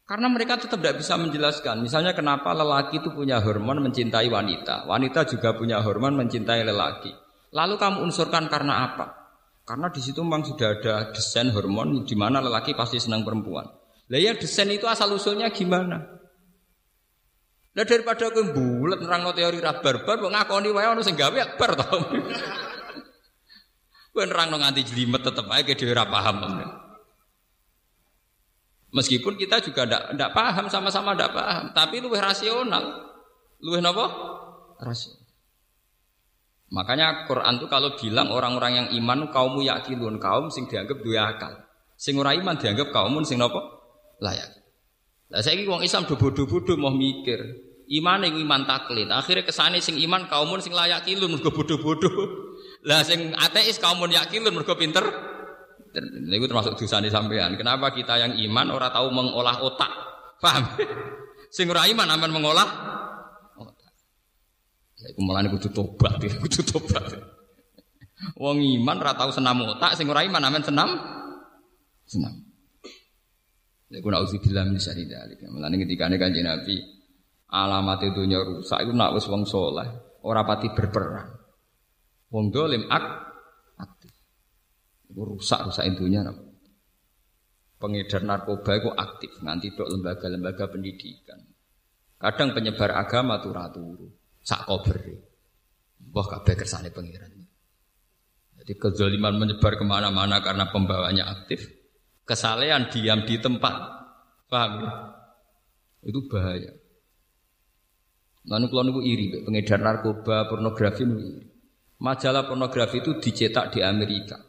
Karena 0.05 0.29
mereka 0.33 0.57
tetap 0.61 0.81
tidak 0.81 1.01
bisa 1.01 1.17
menjelaskan. 1.21 1.85
Misalnya 1.85 2.13
kenapa 2.13 2.53
lelaki 2.53 3.01
itu 3.01 3.13
punya 3.13 3.41
hormon 3.41 3.85
mencintai 3.85 4.29
wanita. 4.29 4.89
Wanita 4.89 5.29
juga 5.29 5.57
punya 5.57 5.81
hormon 5.85 6.17
mencintai 6.17 6.65
lelaki. 6.65 7.13
Lalu 7.53 7.81
kamu 7.81 8.05
unsurkan 8.09 8.49
karena 8.53 8.89
apa? 8.89 9.07
Karena 9.69 9.93
di 9.93 10.01
situ 10.01 10.25
memang 10.25 10.49
sudah 10.49 10.81
ada 10.81 10.95
desain 11.13 11.53
hormon 11.53 12.09
di 12.09 12.17
mana 12.17 12.41
lelaki 12.41 12.73
pasti 12.73 12.97
senang 12.97 13.21
perempuan. 13.21 13.69
Lah 14.09 14.21
ya 14.21 14.33
desain 14.33 14.69
itu 14.73 14.89
asal 14.89 15.13
usulnya 15.13 15.53
gimana? 15.53 16.18
Lah 17.79 17.87
daripada 17.87 18.27
aku 18.27 18.43
bulat 18.51 18.99
nerang 18.99 19.31
teori 19.39 19.63
ra 19.63 19.79
barbar 19.79 20.19
kok 20.19 20.35
ngakoni 20.35 20.75
wae 20.75 20.91
ono 20.91 20.99
sing 21.07 21.15
gawe 21.15 21.39
akbar 21.39 21.79
to. 21.79 21.87
Kowe 24.11 24.25
nerang 24.27 24.51
nganti 24.51 24.83
jelimet 24.83 25.23
tetep 25.23 25.47
ae 25.47 25.63
dhewe 25.63 25.95
ora 25.95 26.11
paham. 26.11 26.59
Meskipun 28.91 29.39
kita 29.39 29.63
juga 29.63 29.87
tidak 29.87 30.35
paham, 30.35 30.67
sama-sama 30.67 31.15
tidak 31.15 31.39
paham, 31.39 31.71
tapi 31.71 32.03
lebih 32.03 32.19
rasional. 32.19 33.15
Lebih 33.63 33.87
apa? 33.87 34.07
Rasional. 34.83 35.23
Makanya 36.75 37.31
Quran 37.31 37.63
itu 37.63 37.71
kalau 37.71 37.95
bilang 37.95 38.35
orang-orang 38.35 38.73
yang 38.75 38.89
iman 38.99 39.31
kaummu 39.31 39.63
yakilun, 39.63 40.19
kaum 40.19 40.51
sing 40.51 40.67
dianggap 40.67 40.99
dua 40.99 41.31
akal. 41.31 41.55
Sing 41.95 42.19
ora 42.19 42.35
iman 42.35 42.59
dianggap 42.59 42.91
kaum 42.91 43.23
sing 43.23 43.39
napa? 43.39 43.63
Layak. 44.19 44.51
Lah 45.31 45.45
saiki 45.45 45.69
wong 45.69 45.85
Islam 45.85 46.09
do 46.09 46.19
bodoh-bodoh 46.19 46.75
mau 46.75 46.91
mikir. 46.91 47.68
Iman 47.89 48.21
yang 48.21 48.37
iman 48.45 48.69
taklid. 48.69 49.09
Akhirnya 49.09 49.49
kesane 49.49 49.81
sing 49.81 49.97
iman 50.05 50.29
kaum 50.29 50.53
sing 50.61 50.77
layak 50.77 51.09
kilun 51.09 51.33
mergo 51.33 51.49
bodoh-bodoh. 51.49 52.13
Lah 52.85 53.01
sing 53.01 53.33
ateis 53.33 53.81
kaum 53.81 54.05
yakilun 54.05 54.53
mergo 54.53 54.77
pinter 54.77 55.05
itu 56.29 56.47
termasuk 56.47 56.77
dosa 56.77 57.01
di 57.01 57.09
sampean. 57.09 57.57
Kenapa 57.57 57.91
kita 57.97 58.21
yang 58.21 58.37
iman 58.37 58.77
orang 58.77 58.93
tahu 58.93 59.09
mengolah 59.09 59.57
otak? 59.65 59.89
Paham? 60.39 60.77
Sing 61.57 61.65
ora 61.73 61.89
iman 61.89 62.07
aman 62.13 62.31
mengolah 62.31 62.69
otak. 63.57 63.93
Ya 65.01 65.07
iku 65.17 65.25
malah 65.25 65.49
kudu 65.49 65.73
tobat, 65.73 66.21
kudu 66.45 66.61
tobat. 66.61 67.09
Wong 68.37 68.61
iman 68.61 69.01
ora 69.01 69.17
tahu 69.17 69.33
senam 69.33 69.65
otak, 69.65 69.97
sing 69.97 70.07
ora 70.13 70.29
iman 70.29 70.45
aman 70.45 70.61
senam 70.61 70.93
senam. 72.05 72.35
Ya 73.89 74.05
kuna 74.05 74.21
auzubillah 74.21 74.69
min 74.69 74.77
syarri 74.77 75.09
dzalik. 75.09 75.41
Mulane 75.49 75.81
ketika 75.81 76.13
Kanjeng 76.13 76.45
Nabi 76.45 76.98
alamat 77.49 78.13
dunya 78.13 78.41
rusak 78.45 78.85
iku 78.85 78.93
nak 78.93 79.17
wis 79.17 79.27
wong 79.29 79.49
saleh, 79.49 79.89
ora 80.25 80.45
pati 80.45 80.69
berperang. 80.73 81.33
Wong 82.29 82.53
dolim 82.53 82.85
ak 82.93 83.05
rusak 85.17 85.65
rusak 85.65 85.89
intinya 85.89 86.29
pengedar 87.81 88.23
narkoba 88.27 88.77
itu 88.77 88.91
aktif 88.93 89.33
nganti 89.41 89.73
dok 89.73 89.89
lembaga-lembaga 89.89 90.69
pendidikan. 90.69 91.41
Kadang 92.19 92.53
penyebar 92.53 92.99
agama 92.99 93.41
tuh 93.41 93.53
ratu 93.55 93.85
sak 94.45 94.69
kober. 94.69 94.99
Wah 96.13 96.27
kabeh 96.27 96.55
kersane 96.55 96.93
pengiran. 96.93 97.33
Jadi 98.59 98.73
kezaliman 98.77 99.39
menyebar 99.39 99.79
ke 99.79 99.85
mana-mana 99.87 100.43
karena 100.43 100.69
pembawanya 100.69 101.31
aktif 101.31 101.65
kesalehan 102.29 102.93
diam 102.93 103.25
di 103.25 103.41
tempat. 103.41 103.97
Paham 104.49 104.81
ya? 104.81 104.93
itu 106.09 106.25
bahaya 106.31 106.73
Lalu 108.49 108.65
kalau 108.73 108.83
nunggu 108.89 109.03
iri, 109.05 109.27
pengedar 109.45 109.81
narkoba, 109.85 110.49
pornografi 110.49 111.05
iri. 111.05 111.45
Majalah 112.01 112.49
pornografi 112.49 113.05
itu 113.05 113.21
dicetak 113.21 113.77
di 113.77 113.85
Amerika. 113.85 114.41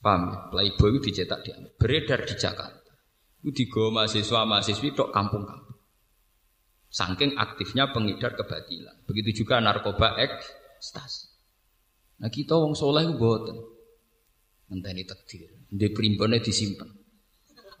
Paham 0.00 0.32
ya? 0.32 0.36
Playboy 0.48 0.96
itu 0.96 1.12
dicetak 1.12 1.44
di 1.44 1.50
Beredar 1.76 2.24
di 2.24 2.34
Jakarta. 2.38 2.92
Itu 3.40 3.52
digawa 3.52 4.04
mahasiswa 4.04 4.40
mahasiswi 4.44 4.92
dok 4.92 5.10
kampung-kampung. 5.12 5.76
Saking 6.90 7.38
aktifnya 7.38 7.92
pengedar 7.94 8.36
kebatilan. 8.36 9.06
Begitu 9.08 9.44
juga 9.44 9.62
narkoba 9.62 10.18
ekstasi. 10.20 11.30
Nah 12.20 12.28
kita 12.28 12.58
wong 12.58 12.76
soleh 12.76 13.08
ku 13.08 13.14
boten. 13.16 13.56
Ngenteni 14.68 15.02
takdir. 15.08 15.48
Di 15.70 15.88
primbone 15.94 16.42
disimpan. 16.42 16.88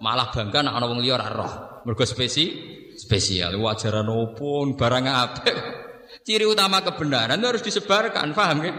Malah 0.00 0.32
bangga 0.32 0.64
nak 0.64 0.80
ana 0.80 0.86
wong 0.88 1.04
liya 1.04 1.20
ora. 1.20 1.82
Mergo 1.84 2.04
spesi 2.08 2.48
spesial 3.00 3.56
wajaran 3.56 4.08
opo 4.12 4.68
barang 4.76 5.06
apik. 5.08 5.56
Ciri 6.20 6.44
utama 6.44 6.84
kebenaran 6.84 7.40
itu 7.40 7.48
harus 7.48 7.64
disebarkan, 7.64 8.36
paham 8.36 8.58
ya? 8.60 8.72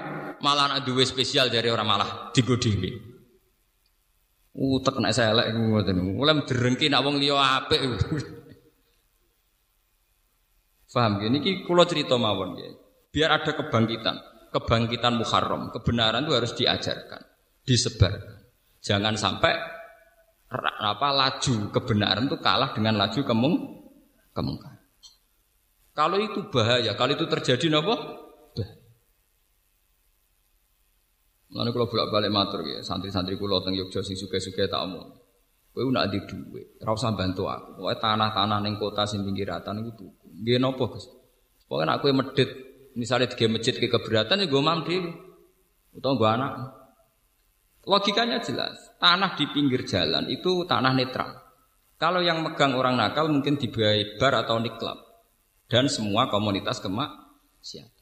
Malah 0.46 0.74
anak 0.74 0.86
duwe 0.86 1.02
spesial 1.06 1.50
dari 1.50 1.74
orang 1.74 1.88
malah 1.90 2.10
digo 2.34 2.54
dhewe. 2.58 2.94
Utek 4.54 5.02
nek 5.02 5.14
saya 5.16 5.34
elek 5.34 5.58
ngoten. 5.58 5.98
Mulai 5.98 6.46
derengki 6.46 6.92
nak 6.92 7.02
wong 7.02 7.18
liya 7.18 7.66
apik. 7.66 7.82
Paham 10.94 11.24
ya? 11.24 11.28
Niki 11.34 11.66
kula 11.66 11.90
cerita 11.90 12.20
mawon 12.20 12.60
ya. 12.62 12.70
Biar 13.10 13.42
ada 13.42 13.52
kebangkitan 13.58 14.32
kebangkitan 14.52 15.16
Muharram, 15.16 15.72
kebenaran 15.72 16.28
itu 16.28 16.34
harus 16.36 16.52
diajarkan, 16.54 17.24
disebarkan. 17.64 18.52
Jangan 18.84 19.16
sampai 19.16 19.56
apa 20.84 21.10
laju 21.16 21.72
kebenaran 21.72 22.28
itu 22.28 22.38
kalah 22.44 22.76
dengan 22.76 23.00
laju 23.00 23.22
kemung 23.24 23.81
kemungkaran. 24.32 24.80
Kalau 25.92 26.18
itu 26.18 26.48
bahaya, 26.48 26.96
kalau 26.96 27.12
itu 27.14 27.26
terjadi 27.28 27.80
apa? 27.80 27.96
Bahaya. 28.56 28.80
Lalu 31.52 31.70
kalau 31.76 31.88
bolak 31.92 32.08
balik 32.16 32.32
matur 32.32 32.64
ya, 32.64 32.80
santri-santri 32.80 33.36
kulo 33.36 33.60
teng 33.60 33.76
Yogyo 33.76 34.00
sing 34.00 34.16
suke-suke 34.16 34.72
tak 34.72 34.82
omong. 34.88 35.20
Kowe 35.72 35.88
nak 35.88 36.12
di 36.12 36.20
duit, 36.28 36.80
ora 36.84 36.92
usah 36.92 37.16
bantu 37.16 37.48
aku. 37.48 37.80
Pokoke 37.80 37.96
tanah-tanah 37.96 38.60
ning 38.60 38.76
kota 38.76 39.08
sing 39.08 39.24
pinggiratan 39.24 39.80
iku 39.84 39.92
tuku. 39.96 40.28
Nggih 40.44 40.60
napa, 40.60 40.84
Gus? 40.92 41.08
Pokoke 41.68 41.88
nak 41.88 42.04
kowe 42.04 42.12
medit 42.12 42.72
Misalnya 42.92 43.32
tiga 43.32 43.48
masjid 43.48 43.72
ke 43.72 43.88
keberatan 43.88 44.44
ya 44.44 44.48
gue 44.52 44.62
dewi. 44.84 45.12
Atau 45.96 46.16
gue 46.20 46.28
anak. 46.28 46.52
Logikanya 47.88 48.44
jelas. 48.44 48.76
Tanah 49.00 49.36
di 49.40 49.48
pinggir 49.52 49.88
jalan 49.88 50.28
itu 50.28 50.68
tanah 50.68 50.92
netral. 50.92 51.32
Kalau 52.02 52.26
yang 52.26 52.42
megang 52.42 52.74
orang 52.74 52.98
nakal 52.98 53.30
mungkin 53.30 53.62
dibayar 53.62 54.18
bar 54.18 54.34
atau 54.42 54.58
niklab. 54.58 54.98
Dan 55.70 55.86
semua 55.86 56.34
komunitas 56.34 56.82
kemaksiatan. 56.82 58.02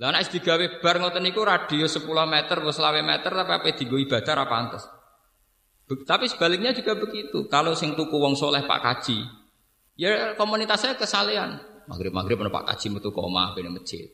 Lah 0.00 0.10
nek 0.10 0.32
digawe 0.32 0.80
bar 0.80 0.96
ngoten 0.98 1.22
niku 1.22 1.44
radius 1.44 2.00
10 2.00 2.08
meter 2.26 2.56
atau 2.58 2.72
20 2.72 3.04
meter 3.04 3.30
tapi 3.30 3.52
apa 3.52 3.68
digo 3.76 4.00
ibadah 4.00 4.32
apa 4.32 4.46
pantes. 4.48 4.82
Tapi 5.84 6.24
sebaliknya 6.26 6.72
juga 6.72 6.96
begitu. 6.96 7.46
Kalau 7.52 7.76
sing 7.76 7.92
tuku 7.92 8.16
wong 8.16 8.34
soleh 8.34 8.64
Pak 8.64 8.80
Kaji, 8.80 9.20
ya 10.00 10.32
komunitasnya 10.34 10.96
kesalehan. 10.96 11.60
Maghrib 11.84 12.16
maghrib 12.16 12.40
ada 12.40 12.48
Pak 12.48 12.64
Kaji 12.72 12.86
metu 12.96 13.12
koma 13.12 13.52
di 13.52 13.68
masjid. 13.68 14.08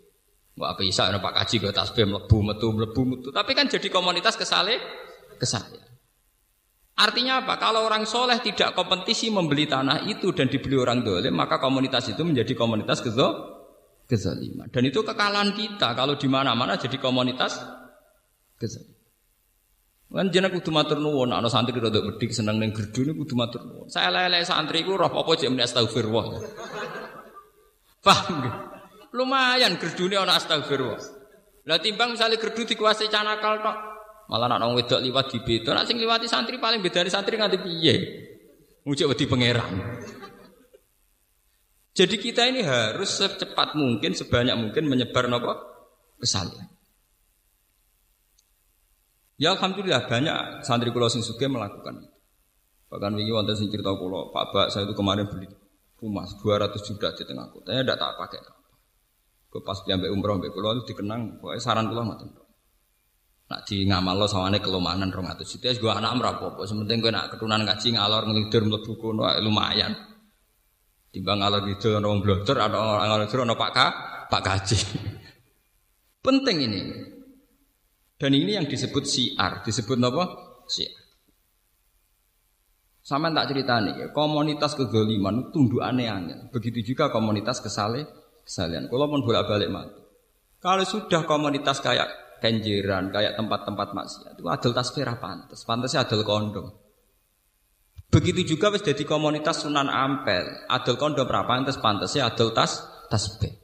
Wah 0.59 0.75
apa 0.75 0.83
isa 0.83 1.07
ada 1.07 1.23
Pak 1.23 1.33
Kaji 1.39 1.63
gue 1.63 1.73
tasbih 1.73 2.05
melebu 2.05 2.39
metu 2.43 2.67
melebu 2.75 3.03
metu. 3.07 3.29
Tapi 3.31 3.55
kan 3.55 3.71
jadi 3.71 3.87
komunitas 3.89 4.35
kesale 4.35 4.77
kesale. 5.39 5.90
Artinya 7.01 7.41
apa? 7.41 7.57
Kalau 7.57 7.89
orang 7.89 8.05
soleh 8.05 8.37
tidak 8.45 8.77
kompetisi 8.77 9.33
membeli 9.33 9.65
tanah 9.65 10.05
itu 10.05 10.37
dan 10.37 10.53
dibeli 10.53 10.77
orang 10.77 11.01
dolim, 11.01 11.33
maka 11.33 11.57
komunitas 11.57 12.13
itu 12.13 12.21
menjadi 12.21 12.53
komunitas 12.53 13.01
kezo 13.01 13.57
kezaliman. 14.05 14.69
Dan 14.69 14.85
itu 14.85 15.01
kekalahan 15.01 15.57
kita 15.57 15.97
kalau 15.97 16.21
di 16.21 16.29
mana-mana 16.29 16.77
jadi 16.77 17.01
komunitas 17.01 17.57
kezaliman. 18.61 19.01
Kan 20.11 20.27
jeneng 20.35 20.51
kudu 20.59 20.75
matur 20.75 20.99
nuwun, 20.99 21.31
ana 21.31 21.47
santri 21.47 21.79
rada 21.79 22.03
bedik 22.03 22.35
seneng 22.35 22.59
ning 22.59 22.75
gerdu 22.75 23.07
niku 23.07 23.23
kudu 23.25 23.35
matur 23.39 23.63
nuwun. 23.63 23.87
Saya 23.87 24.11
lele 24.11 24.43
santri 24.43 24.83
ku 24.83 24.99
roh 24.99 25.07
apa 25.07 25.31
jek 25.39 25.49
muni 25.49 25.63
astagfirullah. 25.63 26.43
Paham 28.03 28.35
gak? 28.43 28.57
Lumayan 29.15 29.79
gerdune 29.79 30.19
ana 30.19 30.35
astagfirullah. 30.35 30.99
Lah 31.65 31.79
timbang 31.79 32.19
misalnya 32.19 32.43
gerdu 32.43 32.67
dikuasai 32.67 33.07
canakal 33.07 33.63
tok. 33.63 33.90
Malah 34.31 34.47
nak 34.47 34.59
nong 34.63 34.79
wedok 34.79 35.03
liwat 35.03 35.27
di 35.35 35.43
beda, 35.43 35.75
nak 35.75 35.91
sing 35.91 35.99
liwati 35.99 36.31
santri 36.31 36.63
paling 36.63 36.79
beda 36.79 37.03
dari 37.03 37.11
santri 37.11 37.35
nganti 37.35 37.59
piye? 37.59 37.95
Mujuk 38.87 39.11
wedi 39.11 39.27
pangeran. 39.27 39.75
Jadi 41.91 42.15
kita 42.15 42.47
ini 42.47 42.63
harus 42.63 43.11
secepat 43.11 43.75
mungkin, 43.75 44.15
sebanyak 44.15 44.55
mungkin 44.55 44.87
menyebar 44.87 45.27
nopo 45.27 45.51
kesalahan. 46.23 46.71
Ya 49.35 49.51
alhamdulillah 49.59 50.07
banyak 50.07 50.63
santri 50.63 50.95
kulo 50.95 51.11
sing 51.11 51.27
melakukan 51.27 51.99
itu. 51.99 52.19
Bahkan 52.87 53.11
wingi 53.19 53.35
wonten 53.35 53.59
sing 53.59 53.67
cerita 53.67 53.91
kulo, 53.99 54.31
Pak 54.31 54.55
Bak 54.55 54.67
saya 54.71 54.87
itu 54.87 54.95
kemarin 54.95 55.27
beli 55.27 55.51
rumah 55.99 56.23
200 56.27 56.71
juta 56.87 57.11
di 57.19 57.27
tengah 57.27 57.51
kota. 57.51 57.75
Ya 57.75 57.83
tidak 57.83 57.99
tak 57.99 58.15
pakai. 58.15 58.41
Gue 59.51 59.63
pas 59.67 59.75
sampai 59.75 60.07
umroh 60.07 60.39
sampai 60.39 60.55
kulo 60.55 60.69
itu 60.79 60.95
dikenang, 60.95 61.43
pokoknya 61.43 61.59
saran 61.59 61.91
kulo 61.91 62.07
ngoten. 62.07 62.50
Nak 63.51 63.67
di 63.67 63.83
ngamal 63.83 64.15
lo 64.15 64.27
sawane 64.31 64.63
kelemahan 64.63 65.11
rong 65.11 65.27
atus 65.27 65.59
juta, 65.59 65.75
gue 65.75 65.91
anak 65.91 66.15
merapo, 66.15 66.55
apa 66.55 66.71
sementing 66.71 67.03
gue 67.03 67.11
nak 67.11 67.35
keturunan 67.35 67.67
ngaji 67.67 67.99
ngalor 67.99 68.23
ngelidur 68.31 68.63
melebu 68.63 68.93
kuno 68.95 69.27
lumayan. 69.43 69.91
Timbang 71.11 71.43
ngalor 71.43 71.67
gitu 71.67 71.99
orang 71.99 72.23
blotor 72.23 72.63
ada 72.63 72.79
orang 72.79 73.11
ngalor 73.11 73.27
orang 73.27 73.59
pak 73.59 73.71
kak, 73.75 73.93
pak 74.31 74.43
kaji. 74.47 74.79
Penting 76.31 76.57
ini. 76.63 76.81
Dan 78.15 78.39
ini 78.39 78.55
yang 78.55 78.71
disebut 78.71 79.03
siar, 79.03 79.67
disebut 79.67 79.99
apa? 79.99 80.25
Siar. 80.71 80.95
Sama 83.03 83.35
tak 83.35 83.51
cerita 83.51 83.83
nih, 83.83 84.15
komunitas 84.15 84.79
kegoliman 84.79 85.51
tunduk 85.51 85.83
aneh-aneh. 85.83 86.55
Begitu 86.55 86.95
juga 86.95 87.11
komunitas 87.11 87.59
kesale, 87.59 88.07
kesalian. 88.47 88.87
Kalau 88.87 89.11
pun 89.11 89.27
bolak 89.27 89.51
balik 89.51 89.75
mati. 89.75 89.99
Kalau 90.63 90.87
sudah 90.87 91.27
komunitas 91.27 91.83
kayak 91.83 92.30
kenjeran, 92.41 93.13
kayak 93.15 93.37
tempat-tempat 93.37 93.93
maksiat, 93.93 94.35
itu 94.41 94.49
adil 94.49 94.73
tasbih 94.73 95.05
pantas, 95.21 95.63
pantasnya 95.63 96.03
adil 96.09 96.25
kondom. 96.27 96.73
Begitu 98.11 98.57
juga 98.57 98.75
wis 98.75 98.83
jadi 98.83 99.07
komunitas 99.07 99.63
Sunan 99.63 99.87
Ampel, 99.87 100.67
adil 100.67 100.99
kondom 100.99 101.29
berapa 101.29 101.47
pantas 101.47 101.79
pantasnya 101.79 102.27
adil 102.27 102.51
tas 102.51 102.83
tasbih. 103.07 103.55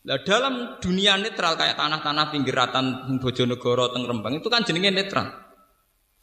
Nah 0.00 0.16
dalam 0.24 0.80
dunia 0.80 1.18
netral 1.20 1.58
kayak 1.60 1.76
tanah-tanah 1.76 2.32
pinggiratan 2.32 3.18
Bojonegoro, 3.20 3.92
Teng 3.92 4.08
Rembang 4.08 4.38
itu 4.38 4.48
kan 4.48 4.64
jenenge 4.64 4.94
netral. 4.94 5.28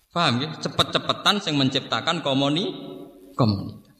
Paham 0.09 0.41
ya? 0.41 0.49
Cepet-cepetan 0.57 1.45
yang 1.45 1.61
menciptakan 1.61 2.25
komuni 2.25 2.73
komunitas. 3.37 3.93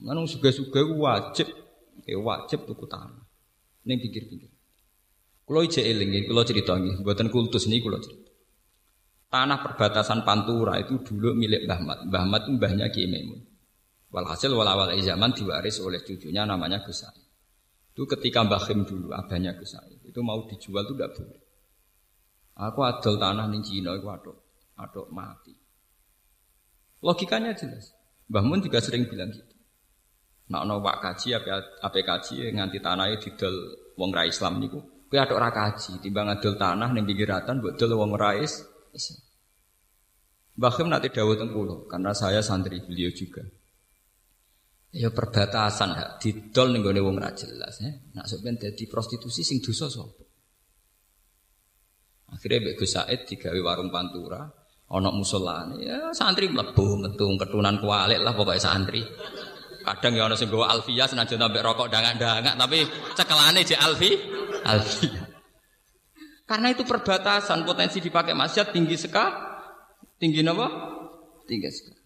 Mana 0.00 0.24
suga-suga 0.24 0.80
wajib, 0.88 1.52
ya 2.06 2.16
wajib 2.16 2.64
tuku 2.64 2.86
tanah. 2.88 3.28
Ini 3.84 4.00
pikir-pikir. 4.00 4.53
Kalau 5.44 5.60
ije 5.60 5.84
eling, 5.84 6.24
kalau 6.24 6.42
cerita 6.44 6.72
ini, 6.80 7.04
buatan 7.04 7.28
kultus 7.28 7.68
ini 7.68 7.84
kalau 7.84 8.00
cerita. 8.00 8.32
Tanah 9.28 9.58
perbatasan 9.60 10.22
Pantura 10.22 10.78
itu 10.78 11.02
dulu 11.02 11.34
milik 11.34 11.66
Mbah 11.66 11.80
Mat. 11.82 11.98
Mbah 12.06 12.24
Mat 12.24 12.42
mbahnya 12.48 12.86
Ki 12.88 13.10
Maimun. 13.10 13.42
Walhasil 14.14 14.54
walawal 14.54 14.94
zaman 14.94 15.34
diwaris 15.34 15.82
oleh 15.82 15.98
cucunya 16.06 16.46
namanya 16.46 16.86
Gus 16.86 17.02
Itu 17.90 18.06
ketika 18.06 18.46
Mbah 18.46 18.62
Khim 18.62 18.86
dulu, 18.86 19.10
abahnya 19.10 19.58
Gus 19.58 19.74
Itu 20.06 20.22
mau 20.22 20.46
dijual 20.46 20.86
itu 20.86 20.94
tidak 20.94 21.18
boleh. 21.18 21.40
Aku 22.54 22.86
adol 22.86 23.18
tanah 23.18 23.50
ning 23.50 23.66
Cina, 23.66 23.98
aku 23.98 24.06
adol 24.06 24.38
atau 24.78 25.10
mati. 25.10 25.50
Logikanya 27.02 27.58
jelas. 27.58 27.90
Mbah 28.30 28.42
Mun 28.46 28.62
juga 28.62 28.78
sering 28.78 29.10
bilang 29.10 29.34
gitu. 29.34 29.54
Nak 30.46 30.62
no 30.62 30.78
pak 30.78 31.02
kaji 31.02 31.34
apa 31.34 32.00
kaji 32.04 32.54
nganti 32.54 32.78
tanahnya 32.78 33.18
didol 33.18 33.54
wong 33.98 34.14
rai 34.14 34.30
Islam 34.30 34.62
niku. 34.62 34.93
Kue 35.14 35.22
ada 35.22 35.38
orang 35.38 35.54
kaji, 35.54 36.02
timbang 36.02 36.26
ngadol 36.26 36.58
tanah 36.58 36.90
ning 36.90 37.06
pinggiratan 37.06 37.62
buat 37.62 37.78
dol 37.78 37.94
wong 37.94 38.18
rais 38.18 38.66
Khim 40.58 40.90
nanti 40.90 41.06
dawuh 41.14 41.38
tengkulo 41.38 41.86
karena 41.86 42.10
saya 42.10 42.42
santri 42.42 42.82
beliau 42.82 43.14
juga. 43.14 43.46
Ya 44.90 45.14
perbatasan 45.14 45.94
ya, 45.94 46.18
didol 46.18 46.74
ning 46.74 46.82
wong 46.82 47.22
ra 47.22 47.30
jelas 47.30 47.78
ya. 47.78 47.94
Nak 47.94 48.26
sampeyan 48.26 48.58
dadi 48.58 48.90
prostitusi 48.90 49.46
sing 49.46 49.62
dosa 49.62 49.86
sapa? 49.86 50.26
Akhirnya 52.34 52.66
Mbak 52.66 52.74
Gus 52.74 52.98
Said 52.98 53.20
digawe 53.30 53.60
warung 53.62 53.94
pantura, 53.94 54.50
Ono 54.98 55.14
musola 55.14 55.62
ya 55.78 56.10
santri 56.10 56.50
mlebu 56.50 56.98
metu 56.98 57.30
ketunan 57.38 57.78
kualik 57.78 58.18
lah 58.18 58.34
pokoknya 58.34 58.58
santri. 58.58 59.06
Kadang 59.86 60.18
ya 60.18 60.26
ono 60.26 60.34
sing 60.34 60.50
gawa 60.50 60.74
alfiyah 60.74 61.06
senajan 61.06 61.38
sampai 61.38 61.62
rokok 61.62 61.86
dangak-dangak 61.86 62.58
tapi 62.58 62.82
cekelane 63.14 63.62
je 63.62 63.78
alfi 63.78 64.42
alfiyah. 64.64 65.28
Karena 66.44 66.72
itu 66.72 66.84
perbatasan 66.84 67.64
potensi 67.64 68.00
dipakai 68.04 68.36
maksiat 68.36 68.72
tinggi 68.72 68.96
sekali. 69.00 69.32
Tinggi 70.20 70.44
apa? 70.44 70.66
Tinggi 71.48 71.70
sekali. 71.72 72.02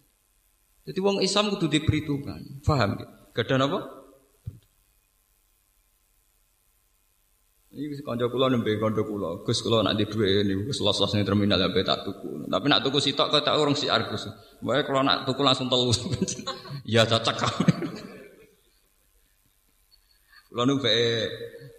Jadi 0.89 0.99
wong 1.05 1.21
Islam 1.21 1.53
kudu 1.53 1.67
diperhitungkan. 1.69 2.65
Paham 2.65 2.97
ya? 2.97 3.07
Gada 3.35 3.61
apa? 3.61 3.99
Ini 7.69 8.01
kanca 8.03 8.27
kula 8.33 8.49
nembe 8.49 8.75
kanca 8.81 9.05
kula. 9.05 9.45
Gus 9.45 9.61
kula 9.61 9.85
nak 9.85 9.95
di 10.01 10.09
dhuwit 10.09 10.49
niku 10.49 10.73
Gus 10.73 10.81
los-los 10.81 11.13
ning 11.15 11.23
terminal 11.23 11.61
sampe 11.61 11.85
tak 11.85 12.03
tuku. 12.03 12.49
Tapi 12.49 12.67
nak 12.67 12.81
tuku 12.81 12.99
sitok 12.99 13.29
kok 13.29 13.45
tak 13.45 13.55
urung 13.61 13.77
si 13.77 13.87
Argus. 13.93 14.27
Wae 14.65 14.83
kula 14.83 15.05
nak 15.05 15.29
tuku 15.29 15.45
langsung 15.45 15.69
telu. 15.69 15.93
ya 16.95 17.05
cocok. 17.05 17.37
Kulo 20.49 20.65
nu 20.65 20.81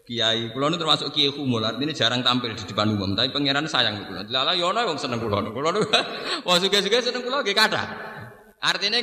kiai, 0.10 0.50
kulo 0.50 0.74
nu 0.74 0.82
termasuk 0.82 1.14
kiai 1.14 1.30
humul, 1.30 1.62
artinya 1.62 1.94
jarang 1.94 2.26
tampil 2.26 2.58
di 2.58 2.66
depan 2.66 2.98
umum, 2.98 3.14
tapi 3.14 3.30
pangeran 3.30 3.70
sayang 3.70 4.10
kulo. 4.10 4.26
Lala 4.26 4.58
yo 4.58 4.74
ono 4.74 4.82
wong 4.90 4.98
seneng 4.98 5.22
kulo. 5.22 5.38
Kulo 5.54 5.70
nu 5.70 5.86
wong 6.50 6.58
suge-suge 6.58 6.98
seneng 7.06 7.22
kulo 7.22 7.46
nggih 7.46 7.54
kathah. 7.54 7.86
Artinya 8.58 8.98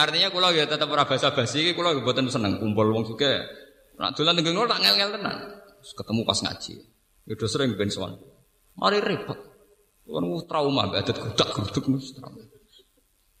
artinya 0.00 0.32
kulo 0.32 0.48
ya 0.56 0.64
tetap 0.64 0.88
ora 0.88 1.04
basa-basi, 1.04 1.76
kulo 1.76 2.00
mboten 2.00 2.32
seneng 2.32 2.56
kumpul 2.56 2.88
wong 2.88 3.04
suge. 3.04 3.44
Nak 4.00 4.16
dolan 4.16 4.40
teng 4.40 4.56
tak 4.56 4.80
ngel-ngel 4.80 5.12
tenan. 5.20 5.36
Ketemu 5.84 6.20
pas 6.24 6.40
ngaji. 6.40 6.74
Ya 7.28 7.32
udah 7.36 7.48
sering 7.52 7.76
ben 7.76 7.92
sowan. 7.92 8.16
Mari 8.80 9.04
repot. 9.04 9.36
Kan 10.08 10.24
trauma 10.48 10.88
adat 10.88 11.20
gudak-guduk 11.20 11.84
mus 11.92 12.16
trauma. 12.16 12.40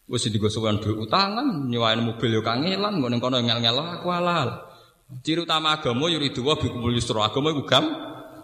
Wis 0.04 0.28
digosokan 0.28 0.84
duit 0.84 1.06
utangan, 1.06 1.70
nyewain 1.70 2.02
mobil 2.02 2.34
yo 2.34 2.42
kangelan, 2.44 3.00
ngene 3.00 3.16
kono 3.22 3.40
ngel-ngel 3.40 3.78
aku 3.78 4.12
halal. 4.12 4.69
Ciri 5.18 5.42
utama 5.42 5.74
agama 5.74 6.06
yuridu 6.06 6.46
wa 6.46 6.54
bikumul 6.54 6.94
yusra. 6.94 7.26
Agama 7.26 7.50
iku 7.50 7.66
gam 7.66 7.84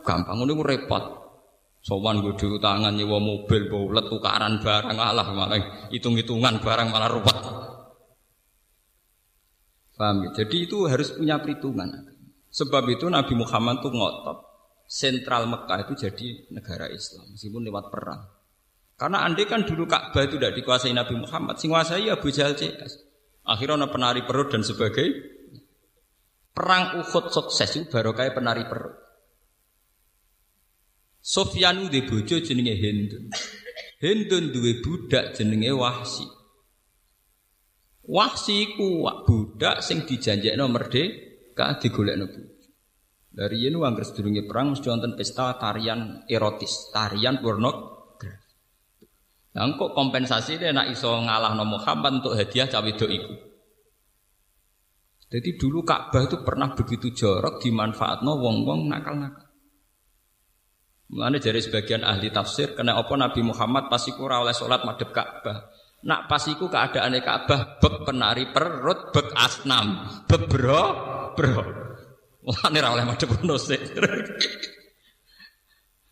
gampang 0.02 0.36
ngono 0.42 0.62
repot. 0.66 1.04
Sowan 1.86 2.18
gue 2.18 2.34
duit 2.34 2.58
utangan 2.58 2.90
nyewa 2.90 3.22
mobil, 3.22 3.70
baulet 3.70 4.10
tukaran 4.10 4.58
barang 4.58 4.98
alah 4.98 5.30
malah 5.30 5.86
hitung-hitungan 5.94 6.58
barang 6.58 6.90
malah 6.90 7.06
ruwet. 7.06 7.38
Paham 9.94 10.26
ya? 10.26 10.42
Jadi 10.42 10.66
itu 10.66 10.90
harus 10.90 11.14
punya 11.14 11.38
perhitungan. 11.38 11.86
Sebab 12.50 12.90
itu 12.90 13.06
Nabi 13.06 13.38
Muhammad 13.38 13.86
tuh 13.86 13.94
ngotot 13.94 14.38
sentral 14.90 15.46
Mekah 15.46 15.86
itu 15.86 15.94
jadi 15.94 16.26
negara 16.50 16.90
Islam 16.90 17.30
meskipun 17.30 17.62
lewat 17.62 17.86
perang. 17.94 18.34
Karena 18.98 19.22
andai 19.22 19.46
kan 19.46 19.62
dulu 19.62 19.86
Ka'bah 19.86 20.26
itu 20.26 20.40
tidak 20.40 20.56
dikuasai 20.58 20.90
Nabi 20.90 21.20
Muhammad, 21.20 21.60
sing 21.60 21.70
kuasai 21.70 22.10
Abu 22.10 22.32
Jahal 22.34 22.58
CS. 22.58 23.04
Akhirnya 23.46 23.86
penari 23.92 24.26
perut 24.26 24.50
dan 24.50 24.66
sebagainya. 24.66 25.35
Perang 26.56 27.04
Uhud 27.04 27.28
sukses 27.28 27.68
itu 27.76 27.92
baru 27.92 28.16
kayak 28.16 28.32
penari 28.32 28.64
perut. 28.64 28.96
Sofyanu 31.20 31.92
di 31.92 32.00
bojo 32.00 32.40
jenenge 32.40 32.72
Hindun. 32.80 33.28
Hindun 34.00 34.56
duwe 34.56 34.80
budak 34.80 35.36
jenenge 35.36 35.68
Wahsi. 35.76 36.24
Wahsi 38.08 38.72
ku 38.72 39.04
budak 39.04 39.84
sing 39.84 40.08
dijanjekno 40.08 40.64
merdeka 40.72 41.76
digolekno 41.76 42.24
bojo. 42.24 42.56
Dari 43.36 43.68
ini 43.68 43.76
anggar 43.76 44.08
sedurunge 44.08 44.48
perang 44.48 44.72
mesti 44.72 44.88
wonten 44.88 45.12
pesta 45.12 45.60
tarian 45.60 46.24
erotis, 46.24 46.88
tarian 46.88 47.36
pornografi. 47.36 49.04
Nah, 49.52 49.76
kok 49.76 49.92
kompensasi 49.92 50.56
dia 50.56 50.72
nak 50.72 50.88
iso 50.88 51.12
ngalah 51.12 51.52
no 51.52 51.68
Muhammad 51.68 52.24
untuk 52.24 52.32
hadiah 52.32 52.64
cawe 52.64 52.90
do 52.96 53.04
iku. 53.04 53.55
Jadi 55.26 55.58
dulu 55.58 55.82
Ka'bah 55.82 56.22
itu 56.22 56.38
pernah 56.46 56.70
begitu 56.70 57.10
jorok 57.10 57.58
dimanfaatno 57.58 58.38
wong-wong 58.38 58.86
nakal-nakal. 58.86 59.46
Mulane 61.06 61.38
dari 61.38 61.62
sebagian 61.62 62.02
ahli 62.02 62.34
tafsir 62.34 62.74
kena 62.74 62.98
apa 62.98 63.14
Nabi 63.14 63.42
Muhammad 63.42 63.86
pas 63.86 64.02
iku 64.06 64.26
ora 64.26 64.42
oleh 64.42 64.54
salat 64.54 64.82
madhep 64.82 65.10
Ka'bah. 65.10 65.70
Nak 66.06 66.30
pas 66.30 66.42
iku 66.46 66.70
keadaane 66.70 67.18
Ka'bah 67.22 67.78
bek 67.82 68.06
penari 68.06 68.50
perut, 68.50 69.10
bek 69.10 69.34
asnam, 69.34 70.06
bek 70.26 70.46
bro. 70.46 70.82
Mulane 72.46 72.78
ora 72.78 72.90
oleh 72.94 73.04
madhep 73.06 73.30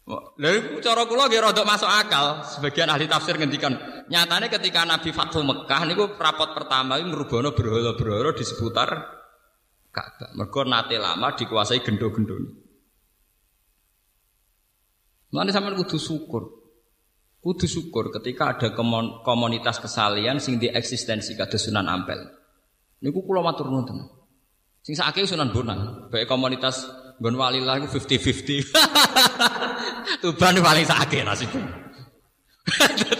Lalu 0.04 0.84
cara 0.84 1.08
kula 1.08 1.32
nggih 1.32 1.40
rada 1.40 1.64
masuk 1.64 1.88
akal. 1.88 2.44
Sebagian 2.44 2.92
ahli 2.92 3.08
tafsir 3.08 3.40
ngendikan, 3.40 3.72
nyatane 4.12 4.52
ketika 4.52 4.84
Nabi 4.84 5.16
Fathul 5.16 5.48
Mekah 5.48 5.80
niku 5.88 6.12
rapot 6.20 6.52
pertama 6.52 7.00
iki 7.00 7.08
ngrubono 7.08 7.56
berhala-berhala 7.56 8.36
di 8.36 8.44
seputar 8.44 8.90
Ka'bah. 9.88 10.36
Mergo 10.36 10.60
nate 10.68 11.00
lama 11.00 11.32
dikuasai 11.32 11.80
gendo-gendo. 11.80 12.36
Mulane 15.32 15.50
sampean 15.56 15.78
kudu 15.80 15.96
syukur. 15.96 16.52
Kudu 17.40 17.64
syukur 17.64 18.12
ketika 18.12 18.56
ada 18.56 18.68
komunitas 19.24 19.80
kesalian 19.80 20.36
sing 20.36 20.60
di 20.60 20.68
eksistensi 20.68 21.32
kados 21.32 21.64
Sunan 21.64 21.88
Ampel. 21.88 22.20
Niku 23.00 23.24
kula 23.24 23.40
matur 23.40 23.72
nuwun 23.72 23.88
Sing 24.84 24.92
sakake 24.92 25.24
Sunan 25.24 25.48
Bonang, 25.48 26.12
baik 26.12 26.28
komunitas 26.28 26.84
Gon 27.22 27.38
walilah 27.38 27.78
iku 27.78 27.88
50-50. 28.00 28.74
Tuban 30.22 30.58
paling 30.58 30.86
sakit 30.86 31.22
nasibnya. 31.22 31.62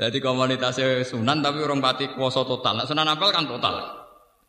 Jadi 0.00 0.16
komunitasnya 0.24 1.04
Sunan 1.04 1.44
tapi 1.44 1.60
orang 1.60 1.84
pati 1.84 2.08
kuasa 2.16 2.40
total. 2.48 2.80
Nah, 2.80 2.86
Sunan 2.88 3.04
Ampel 3.04 3.28
kan 3.28 3.44
total. 3.44 4.00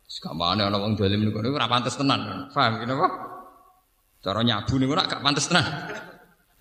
Sekamane 0.07 0.63
ana 0.67 0.79
wong 0.79 0.95
dolim 0.95 1.23
niku 1.23 1.43
ora 1.43 1.67
pantes 1.67 1.95
tenan. 1.99 2.47
Paham 2.51 2.79
kene 2.79 2.95
apa? 2.95 3.07
Cara 4.23 4.39
nyabu 4.43 4.79
niku 4.79 4.95
ora 4.95 5.07
gak 5.07 5.23
pantes 5.23 5.47
tenan. 5.51 5.63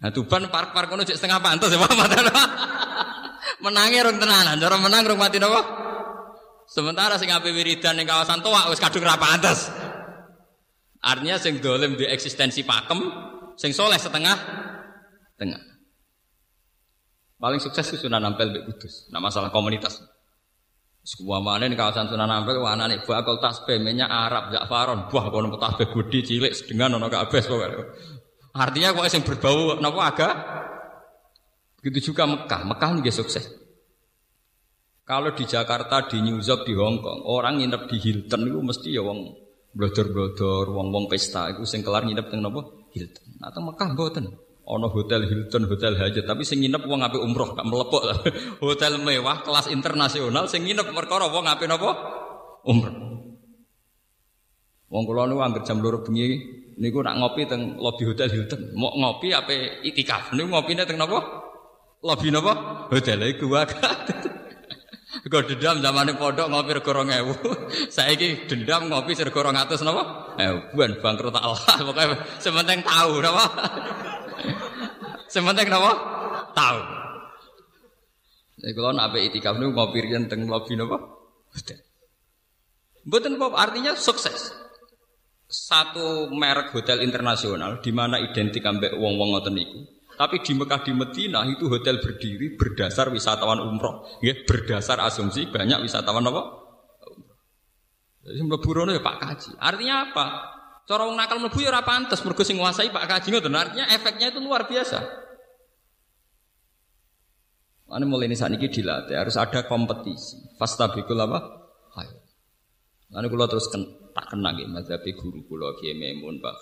Nah 0.00 0.10
Tuban 0.10 0.50
park-park 0.50 0.90
cek 1.06 1.18
setengah 1.18 1.38
pantes 1.38 1.70
ya 1.70 1.78
Pak. 1.82 1.94
Menangi 3.60 4.00
rong 4.00 4.16
tenanan, 4.16 4.56
cara 4.56 4.76
menang 4.80 5.04
rong 5.04 5.20
mati 5.20 5.36
napa? 5.36 5.60
Sementara 6.64 7.18
sing 7.18 7.28
ape 7.28 7.50
wiridan 7.52 7.98
ning 7.98 8.06
kawasan 8.06 8.40
Toa 8.40 8.70
wis 8.70 8.78
kadung 8.78 9.02
ra 9.02 9.18
pantes. 9.20 9.68
Artinya 11.00 11.40
sing 11.40 11.64
dolim 11.64 11.96
di 11.96 12.04
eksistensi 12.04 12.60
pakem, 12.60 13.00
sing 13.56 13.72
soleh 13.72 13.96
setengah 13.96 14.36
tengah. 15.40 15.60
Paling 17.40 17.56
sukses 17.56 17.88
itu 17.96 18.04
Sunan 18.04 18.20
Ampel 18.20 18.52
Mbak 18.52 18.64
Kudus. 18.68 19.08
Nah 19.08 19.16
masalah 19.16 19.48
komunitas. 19.48 19.96
Sebuah 21.00 21.40
mana 21.40 21.64
di 21.64 21.72
kawasan 21.72 22.12
Sunan 22.12 22.28
Ampel, 22.28 22.60
wah 22.60 22.76
anak 22.76 23.00
ibu 23.00 23.16
akal 23.16 23.40
tasbih, 23.40 23.80
minyak 23.80 24.12
Arab, 24.12 24.52
Ja'faron, 24.52 25.08
buah 25.08 25.32
kono 25.32 25.56
tasbih 25.56 25.88
budi 25.88 26.20
cilik, 26.20 26.52
sedengan 26.52 27.00
ono 27.00 27.08
kabeh 27.08 27.40
Artinya 28.50 28.92
kok 28.92 29.08
yang 29.08 29.24
berbau 29.24 29.78
napa 29.80 30.00
agak 30.10 30.34
Begitu 31.80 32.12
juga 32.12 32.28
Mekah. 32.28 32.60
Mekah 32.68 32.92
ini 32.92 33.08
sukses. 33.08 33.48
Kalau 35.08 35.32
di 35.32 35.48
Jakarta, 35.48 36.06
di 36.06 36.20
New 36.20 36.38
York, 36.38 36.68
di 36.68 36.76
Hong 36.76 37.00
Kong, 37.00 37.24
orang 37.24 37.58
nginep 37.58 37.88
di 37.88 37.96
Hilton 37.98 38.46
itu 38.46 38.60
mesti 38.60 38.88
ya 38.94 39.02
wong 39.02 39.32
blodor-blodor, 39.70 40.74
wong-wong 40.74 41.06
pesta 41.06 41.46
iku 41.50 41.62
sing 41.62 41.86
kelar 41.86 42.02
nginep 42.02 42.26
teng 42.26 42.42
napa? 42.42 42.60
Hilton. 42.90 43.26
Atau 43.42 43.60
Mekah 43.62 43.88
mboten. 43.94 44.24
Ono 44.70 44.86
hotel 44.86 45.26
Hilton, 45.26 45.66
hotel 45.66 45.98
Hajat, 45.98 46.30
tapi 46.30 46.46
sing 46.46 46.62
nginep 46.62 46.86
wong 46.86 47.02
ape 47.02 47.18
umroh, 47.18 47.58
gak 47.58 47.66
melepok. 47.66 48.02
hotel 48.62 49.02
mewah 49.02 49.42
kelas 49.42 49.66
internasional 49.70 50.46
sing 50.46 50.62
nginep 50.62 50.94
perkara 50.94 51.26
wong 51.26 51.46
ape 51.46 51.66
napa? 51.66 51.90
Umroh. 52.66 53.10
Wong 54.90 55.02
kula 55.06 55.30
niku 55.30 55.42
anggere 55.42 55.62
jam 55.62 55.78
2 55.78 56.02
bengi 56.02 56.26
niku 56.82 56.98
nak 56.98 57.14
ngopi 57.22 57.46
teng 57.46 57.78
lobi 57.78 58.02
hotel 58.10 58.26
Hilton. 58.26 58.74
Mau 58.74 58.90
ngopi 58.90 59.30
ape 59.30 59.86
itikaf 59.86 60.34
niku 60.34 60.50
ngopine 60.50 60.82
teng 60.82 60.98
napa? 60.98 61.18
Lobi 62.02 62.28
napa? 62.34 62.52
Hotel 62.90 63.22
iku 63.30 63.54
wae. 63.54 63.70
Kau 65.28 65.44
dendam 65.44 65.84
zaman 65.84 66.16
pondok 66.16 66.48
ngopi 66.48 66.80
rego 66.80 66.92
ewu. 66.96 67.34
Saiki 67.94 68.48
dendam 68.48 68.88
ngopi 68.88 69.12
rego 69.12 69.44
rong 69.44 69.52
atus 69.52 69.84
napa? 69.84 70.32
Eh, 70.40 70.72
buan 70.72 70.96
bangkrut 70.96 71.36
Allah. 71.36 71.60
Pokoknya 71.86 72.16
sementing 72.40 72.80
tahu 72.80 73.20
napa? 73.20 73.44
sementing 75.34 75.68
napa? 75.68 75.92
Tahu. 76.56 76.78
Jadi 78.60 78.72
kalau 78.76 78.92
nak 78.96 79.16
itikaf 79.16 79.56
niku 79.60 79.76
ngopi 79.76 79.98
riyen 80.00 80.24
teng 80.24 80.48
lobi 80.48 80.72
napa? 80.80 80.96
Mboten 83.04 83.36
apa 83.36 83.56
artinya 83.56 83.92
sukses. 83.96 84.56
Satu 85.50 86.30
merek 86.30 86.70
hotel 86.72 87.02
internasional 87.02 87.82
di 87.82 87.90
mana 87.90 88.22
identik 88.22 88.62
ambek 88.62 88.94
wong-wong 88.94 89.34
ngoten 89.34 89.58
tapi 90.20 90.44
di 90.44 90.52
Mekah 90.52 90.84
di 90.84 90.92
Medina 90.92 91.48
itu 91.48 91.64
hotel 91.72 91.96
berdiri 91.96 92.52
berdasar 92.52 93.08
wisatawan 93.08 93.56
umroh, 93.64 94.04
ya, 94.20 94.36
berdasar 94.44 95.00
asumsi 95.00 95.48
banyak 95.48 95.80
wisatawan 95.80 96.20
apa? 96.28 96.60
Jadi 98.28 98.44
mlebu 98.44 98.84
ya 98.92 99.00
Pak 99.00 99.16
Kaji. 99.16 99.50
Artinya 99.56 100.12
apa? 100.12 100.26
Cara 100.84 101.08
nakal 101.08 101.40
mlebu 101.40 101.64
ya 101.64 101.72
ora 101.72 101.80
pantes 101.80 102.20
mergo 102.20 102.44
sing 102.44 102.60
nguasai 102.60 102.92
Pak 102.92 103.08
Kaji 103.08 103.32
ngoten. 103.32 103.56
Artinya 103.56 103.88
efeknya 103.88 104.28
itu 104.28 104.44
luar 104.44 104.68
biasa. 104.68 105.00
Ane 107.90 108.04
mulai 108.04 108.28
ini 108.28 108.36
saat 108.36 108.52
ini 108.52 108.68
dilatih 108.68 109.16
harus 109.16 109.40
ada 109.40 109.64
kompetisi. 109.64 110.36
Fastabikul 110.60 111.16
apa? 111.16 111.40
Hai. 111.96 112.12
Lalu 113.16 113.26
kalau 113.34 113.48
terus 113.48 113.66
ken, 113.72 113.82
tak 114.12 114.30
kena 114.30 114.52
gitu, 114.52 114.68
mazhabi 114.68 115.16
guru 115.16 115.42
kulo 115.48 115.74
kiai 115.80 115.96
Memun 115.96 116.38
Pak. 116.44 116.56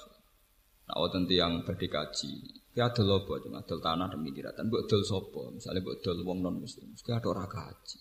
Nah, 0.89 0.97
wonten 0.97 1.29
yang 1.29 1.67
berdikaji. 1.67 2.58
Ya 2.79 2.87
adol 2.87 3.11
apa 3.11 3.43
cuma 3.43 3.59
adol 3.59 3.83
tanah 3.83 4.07
demi 4.07 4.31
diratan. 4.31 4.71
Mbok 4.71 4.87
dol 4.87 5.03
sapa? 5.03 5.51
Misalnya 5.51 5.83
mbok 5.83 5.99
dol 5.99 6.23
wong 6.23 6.39
non 6.47 6.63
muslim. 6.63 6.95
Mesti 6.95 7.11
ada 7.11 7.27
ora 7.27 7.51
kaji. 7.51 7.99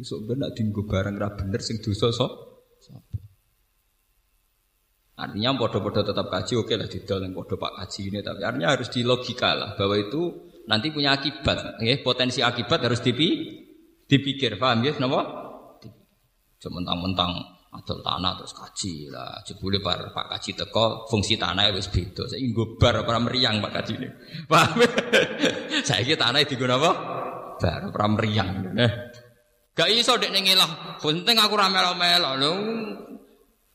Iso 0.00 0.24
ben 0.24 0.40
nak 0.40 0.56
dienggo 0.56 0.88
barang 0.88 1.20
ra 1.20 1.36
bener 1.36 1.60
sing 1.60 1.76
dosa 1.84 2.08
sop. 2.08 2.32
Artinya 5.18 5.60
podo-podo 5.60 6.00
tetap 6.00 6.30
kaji 6.30 6.56
oke 6.56 6.72
lah 6.78 6.88
didol 6.88 7.20
yang 7.20 7.34
podo 7.36 7.58
pak 7.58 7.74
kaji 7.84 8.00
ini 8.06 8.18
tapi 8.22 8.40
artinya 8.46 8.70
harus 8.70 8.88
di 8.88 9.02
logika 9.02 9.50
lah 9.52 9.74
bahwa 9.74 9.98
itu 9.98 10.48
nanti 10.70 10.94
punya 10.94 11.18
akibat, 11.18 11.82
ya 11.82 11.98
potensi 12.06 12.38
akibat 12.38 12.86
harus 12.86 13.02
dipi, 13.02 13.28
dipikir, 14.06 14.56
paham 14.62 14.86
ya? 14.86 14.94
Kenapa? 14.94 15.20
Mentang-mentang 16.62 17.57
adol 17.68 18.00
tanah 18.00 18.32
terus 18.40 18.52
kaji 18.56 19.12
lah. 19.12 19.44
Jebule 19.44 19.84
par 19.84 20.08
Pak 20.12 20.26
Kaji 20.36 20.56
teko 20.56 21.04
fungsi 21.04 21.36
tanah 21.36 21.68
wis 21.76 21.92
beda. 21.92 22.24
Saiki 22.24 22.48
nggo 22.48 22.80
bar 22.80 23.04
ora 23.04 23.20
meriang 23.20 23.60
Pak 23.60 23.72
Kaji 23.76 23.92
ini. 24.00 24.08
Paham? 24.50 24.80
Saiki 25.84 26.16
tanah 26.16 26.40
digunakan 26.48 26.80
apa? 26.80 26.90
Bar 27.60 27.82
ora 27.92 28.06
meriang. 28.08 28.48
Nah. 28.72 28.92
Gak 29.76 29.88
iso 29.94 30.16
dek 30.16 30.32
ning 30.32 30.48
ngelah. 30.48 30.98
Penting 30.98 31.36
aku 31.38 31.54
ora 31.54 31.68
melo-melo 31.70 32.30
lho. 32.40 32.52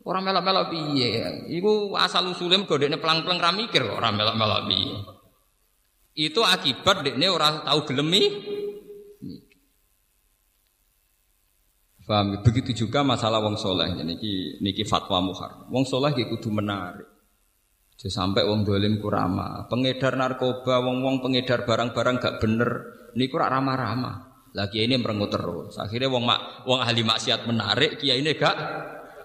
Ora 0.03 0.19
melo-melo 0.19 0.67
piye? 0.67 1.47
Iku 1.47 1.95
asal 1.95 2.27
usule 2.27 2.59
mergo 2.59 2.75
dekne 2.75 2.99
pelang-pelang 2.99 3.39
ra 3.39 3.55
mikir 3.55 3.87
kok 3.87 4.03
ora 4.03 4.11
melo-melo 4.11 4.67
piye. 4.67 4.97
Itu 6.17 6.43
akibat 6.43 7.07
dekne 7.07 7.31
ora 7.31 7.63
tahu 7.63 7.87
gelemi 7.87 8.21
Paham? 12.03 12.43
Begitu 12.43 12.85
juga 12.85 12.99
masalah 13.01 13.39
wong 13.39 13.55
soleh. 13.55 13.95
Niki 13.95 14.59
niki 14.59 14.83
fatwa 14.83 15.23
muhar. 15.23 15.67
Wong 15.71 15.87
soleh 15.87 16.11
gitu 16.15 16.35
kudu 16.35 16.49
menarik. 16.51 17.07
Jadi 17.95 18.11
sampai 18.11 18.43
wong 18.43 18.67
dolim 18.67 18.99
kurama. 18.99 19.69
Pengedar 19.71 20.19
narkoba, 20.19 20.83
wong 20.83 20.99
wong 20.99 21.15
pengedar 21.23 21.63
barang-barang 21.63 22.15
gak 22.19 22.35
bener. 22.43 22.69
Ini 23.15 23.25
kurang 23.31 23.55
ramah-ramah. 23.55 24.15
Lagi 24.53 24.83
ini 24.83 24.99
merengut 24.99 25.31
terus. 25.31 25.79
Akhirnya 25.79 26.11
wong 26.11 26.25
mak, 26.27 26.67
wong 26.67 26.83
ahli 26.83 27.01
maksiat 27.05 27.47
menarik, 27.47 28.01
kiai 28.01 28.19
ini 28.19 28.35
gak 28.35 28.55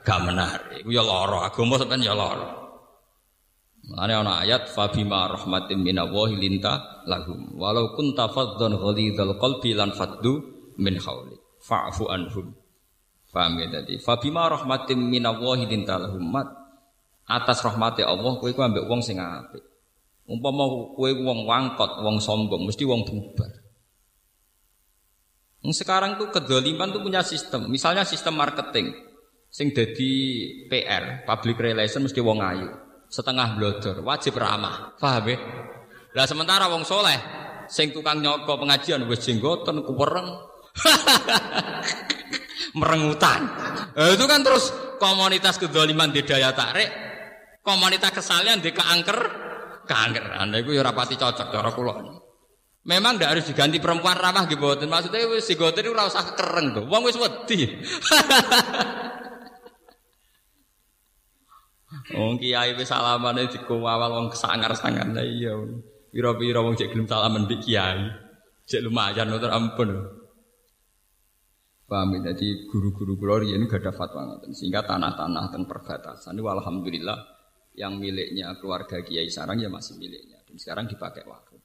gak 0.07 0.21
menarik. 0.23 0.87
Ya 0.87 1.03
loro, 1.03 1.43
agama 1.43 1.81
sampean 1.81 2.05
ya 2.05 2.15
loro. 2.15 2.69
Mane 3.89 4.13
ana 4.13 4.45
ayat 4.45 4.69
fabima 4.69 5.33
rahmatin 5.33 5.81
minallahi 5.81 6.37
linta 6.37 7.01
lahum 7.09 7.57
walau 7.57 7.97
kunta 7.97 8.29
faddan 8.29 8.77
ghalidhal 8.77 9.41
qalbi 9.41 9.73
lan 9.73 9.97
faddu 9.97 10.45
min 10.77 11.01
hauli 11.01 11.41
fa'fu 11.65 12.05
anhum 12.13 12.53
Paham 13.29 13.61
ya 13.61 13.69
tadi. 13.69 14.01
Fabima 14.01 14.49
rahmatim 14.49 14.97
minallahi 14.97 15.69
lintalahum 15.69 16.25
mat. 16.25 16.49
Atas 17.29 17.61
rahmati 17.61 18.01
Allah 18.01 18.41
kowe 18.41 18.49
ku 18.49 18.61
ambek 18.65 18.89
wong 18.89 19.05
sing 19.05 19.21
apik. 19.21 19.61
Umpama 20.25 20.65
kowe 20.97 21.11
wong 21.13 21.45
wangkot, 21.45 22.01
wong 22.01 22.21
sombong, 22.21 22.65
mesti 22.65 22.89
wong 22.89 23.05
bubar. 23.05 23.53
Sekarang 25.69 26.17
tuh 26.17 26.33
kedoliman 26.33 26.89
tuh 26.89 27.05
punya 27.05 27.21
sistem. 27.21 27.69
Misalnya 27.69 28.09
sistem 28.09 28.41
marketing. 28.41 28.97
Sing 29.49 29.73
jadi 29.73 30.13
PR, 30.69 31.29
public 31.29 31.61
relation 31.61 32.05
mesti 32.05 32.21
wong 32.25 32.41
ayu. 32.41 32.69
Setengah 33.09 33.57
blodor, 33.57 34.05
wajib 34.05 34.37
ramah. 34.37 34.97
Paham 34.97 35.25
ya? 35.29 35.37
Lah 36.17 36.25
sementara 36.25 36.69
wong 36.69 36.85
soleh, 36.85 37.17
sing 37.69 37.93
tukang 37.93 38.21
nyoko 38.25 38.57
pengajian 38.61 39.05
wis 39.09 39.25
jenggoten 39.25 39.85
kuwereng. 39.85 40.29
merengutan. 42.77 43.41
Nah, 43.95 44.09
itu 44.13 44.25
kan 44.29 44.41
terus 44.45 44.73
komunitas 44.99 45.57
kedoliman 45.57 46.13
di 46.13 46.27
daya 46.27 46.53
tarik, 46.53 46.91
komunitas 47.63 48.13
kesalian 48.13 48.61
di 48.61 48.75
keangker. 48.75 49.47
Anda 49.89 50.61
itu 50.61 50.77
ya 50.77 50.85
rapati 50.85 51.17
cocok 51.17 51.49
cara 51.49 51.73
kula. 51.73 51.97
Memang 52.89 53.17
tidak 53.17 53.31
harus 53.37 53.49
diganti 53.49 53.81
perempuan 53.81 54.17
ramah 54.21 54.45
gitu. 54.49 54.65
Maksudnya 54.85 55.29
wis 55.29 55.49
sigoten 55.49 55.85
itu 55.85 55.93
ora 55.93 56.09
usah 56.09 56.37
kereng 56.37 56.77
tuh. 56.77 56.85
Wong 56.89 57.05
wis 57.09 57.17
wedi. 57.17 57.69
Wong 62.17 62.41
kiai 62.41 62.73
wis 62.77 62.89
salamane 62.89 63.49
dikowal 63.53 64.01
wong 64.09 64.33
kesangar-sangar 64.33 65.09
lah 65.13 65.25
iya. 65.25 65.53
Pira-pira 66.09 66.65
wong 66.65 66.77
cek 66.77 66.89
gelem 66.93 67.05
salaman 67.05 67.45
mbek 67.45 67.61
kiai. 67.61 68.09
Cek 68.65 68.81
lumayan 68.81 69.37
ampun. 69.37 70.18
Paham 71.89 72.21
ya? 72.21 72.37
Jadi 72.37 72.69
guru-guru 72.69 73.17
glori 73.17 73.57
ini 73.57 73.65
gak 73.65 73.81
ada 73.81 73.93
fatwa 73.97 74.29
ngoten. 74.29 74.53
Sehingga 74.53 74.85
tanah-tanah 74.85 75.45
dan 75.49 75.65
perbatasan 75.65 76.37
ini 76.37 76.45
alhamdulillah 76.45 77.19
yang 77.81 77.97
miliknya 77.97 78.53
keluarga 78.61 79.01
Kiai 79.01 79.33
Sarang 79.33 79.57
ya 79.57 79.73
masih 79.73 79.97
miliknya. 79.97 80.45
Dan 80.45 80.61
sekarang 80.61 80.85
dipakai 80.85 81.25
warung. 81.25 81.65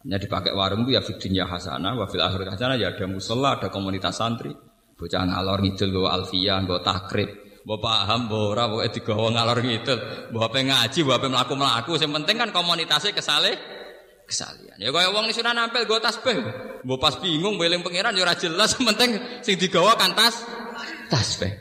Hanya 0.00 0.16
dipakai 0.16 0.56
warung 0.56 0.88
itu 0.88 0.96
ya 0.96 1.04
fitnya 1.04 1.44
hasanah, 1.44 2.00
wafil 2.00 2.24
akhir 2.24 2.48
hasanah 2.48 2.80
ya 2.80 2.96
ada 2.96 3.04
musola, 3.04 3.60
ada 3.60 3.68
komunitas 3.68 4.16
santri. 4.16 4.56
Bocah 4.96 5.22
ngalor 5.28 5.60
ngidul 5.62 5.94
bawa 5.94 6.08
alfiyah, 6.16 6.58
bawa 6.64 6.80
takrib, 6.82 7.30
bawa 7.62 7.78
paham, 7.78 8.20
bawa 8.26 8.44
ora, 8.50 8.64
digawa 8.88 9.30
ngalor 9.36 9.58
ngidul, 9.62 9.98
bawa 10.32 10.48
apa 10.48 10.58
ngaji, 10.64 10.98
bawa 11.04 11.16
apa 11.20 11.26
melaku 11.28 11.54
melaku. 11.54 11.90
Yang 12.00 12.12
penting 12.24 12.36
kan 12.40 12.50
komunitasnya 12.56 13.12
kesaleh 13.12 13.77
kesalian. 14.28 14.76
Ya 14.76 14.92
kaya 14.92 15.08
wong 15.08 15.32
sudah 15.32 15.56
nampil 15.56 15.88
gue 15.88 15.98
tasbih. 16.04 16.36
Mbok 16.84 16.98
pas 17.00 17.16
bingung 17.16 17.56
beling 17.56 17.80
pangeran 17.80 18.12
ya 18.12 18.22
ora 18.28 18.36
jelas, 18.36 18.76
penting 18.78 19.16
sing 19.40 19.56
digawa 19.56 19.96
kan 19.96 20.12
tas 20.12 20.44
tasbih. 21.08 21.56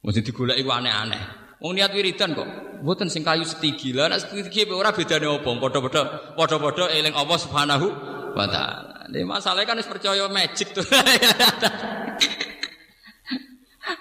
Mesti 0.00 0.24
digoleki 0.24 0.64
ku 0.64 0.72
aneh-aneh. 0.72 1.20
Wong 1.60 1.76
niat 1.76 1.92
wiridan 1.92 2.32
kok. 2.32 2.48
Mboten 2.80 3.12
sing 3.12 3.20
kayu 3.26 3.44
setigi. 3.44 3.92
Lah 3.92 4.08
nek 4.08 4.24
setigi 4.24 4.64
ora 4.72 4.94
bedane 4.94 5.28
apa? 5.28 5.50
Padha-padha 5.60 6.02
padha-padha 6.38 6.88
eling 6.94 7.12
Allah 7.12 7.38
Subhanahu 7.38 7.86
wa 8.32 8.46
taala. 8.48 9.10
Nek 9.12 9.22
masalahnya 9.26 9.68
kan 9.68 9.76
wis 9.82 9.90
percaya 9.90 10.24
magic 10.32 10.72
tuh. 10.72 10.86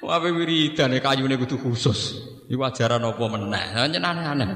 Wah 0.05 0.21
wiridan 0.21 0.93
kayune 1.01 1.35
kudu 1.41 1.57
khusus. 1.57 2.21
Iku 2.45 2.61
ajaran 2.61 3.01
apa 3.01 3.25
meneh. 3.25 3.65
Aneh-aneh 3.73 4.53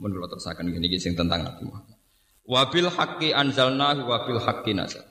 Menurut 0.00 0.32
terusakan 0.32 0.72
gini 0.72 0.96
sing 0.96 1.12
tentang 1.12 1.44
Nabi 1.44 1.68
Muhammad. 1.68 1.96
Wabil 2.48 2.88
haqqi 2.88 3.36
anzalnahu 3.36 4.08
wabil 4.08 4.40
haqqi 4.40 4.72
nazal. 4.72 5.04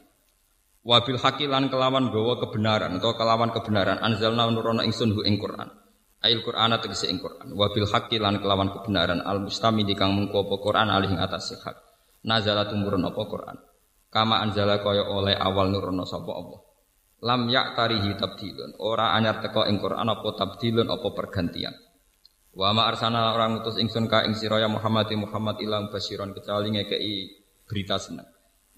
Wabil 0.81 1.21
haqqi 1.21 1.45
lan 1.45 1.69
kelawan 1.69 2.09
gawa 2.09 2.41
kebenaran 2.41 2.97
atau 2.97 3.13
kelawan 3.13 3.53
kebenaran 3.53 4.01
anzalna 4.01 4.49
nurono 4.49 4.81
ingsun 4.81 5.13
hu 5.13 5.21
ing 5.21 5.37
Quran. 5.37 5.69
Ail 6.25 6.41
Quran 6.41 6.73
tegese 6.81 7.07
ing 7.07 7.21
Quran. 7.21 7.53
Wabil 7.53 7.85
haqqi 7.85 8.17
lan 8.17 8.41
kelawan 8.41 8.73
kebenaran 8.73 9.21
al 9.21 9.45
mustami 9.45 9.85
kang 9.93 10.17
mengko 10.17 10.49
apa 10.49 10.55
Quran 10.57 10.87
alih 10.89 11.13
ing 11.13 11.21
atas 11.21 11.53
hak. 11.53 11.77
Nazala 12.25 12.67
tumurun 12.67 13.05
apa 13.05 13.21
Quran. 13.23 13.57
Kama 14.09 14.41
anzala 14.41 14.81
kaya 14.81 15.05
oleh 15.05 15.37
awal 15.37 15.69
nurono 15.69 16.03
sapa 16.03 16.33
Allah. 16.33 16.59
Lam 17.23 17.45
yak 17.47 17.77
tarihi 17.77 18.17
tabdilun. 18.17 18.79
Ora 18.81 19.13
anyar 19.13 19.37
teko 19.39 19.69
ing 19.69 19.77
Quran 19.77 20.07
apa 20.09 20.27
tabdilun 20.33 20.89
apa 20.89 21.07
pergantian. 21.13 21.75
Wa 22.60 22.76
ma 22.76 22.91
arsana 22.91 23.32
orang 23.32 23.64
utus 23.64 23.80
ingsun 23.80 24.12
ka 24.12 24.28
ing 24.28 24.36
sira 24.36 24.60
ya 24.60 24.68
Muhammad 24.68 25.07
Muhammad 25.16 25.64
ilang 25.64 25.88
basiron 25.88 26.36
kecuali 26.36 26.76
ngekei 26.76 27.39
berita 27.64 27.95
seneng. 27.95 28.28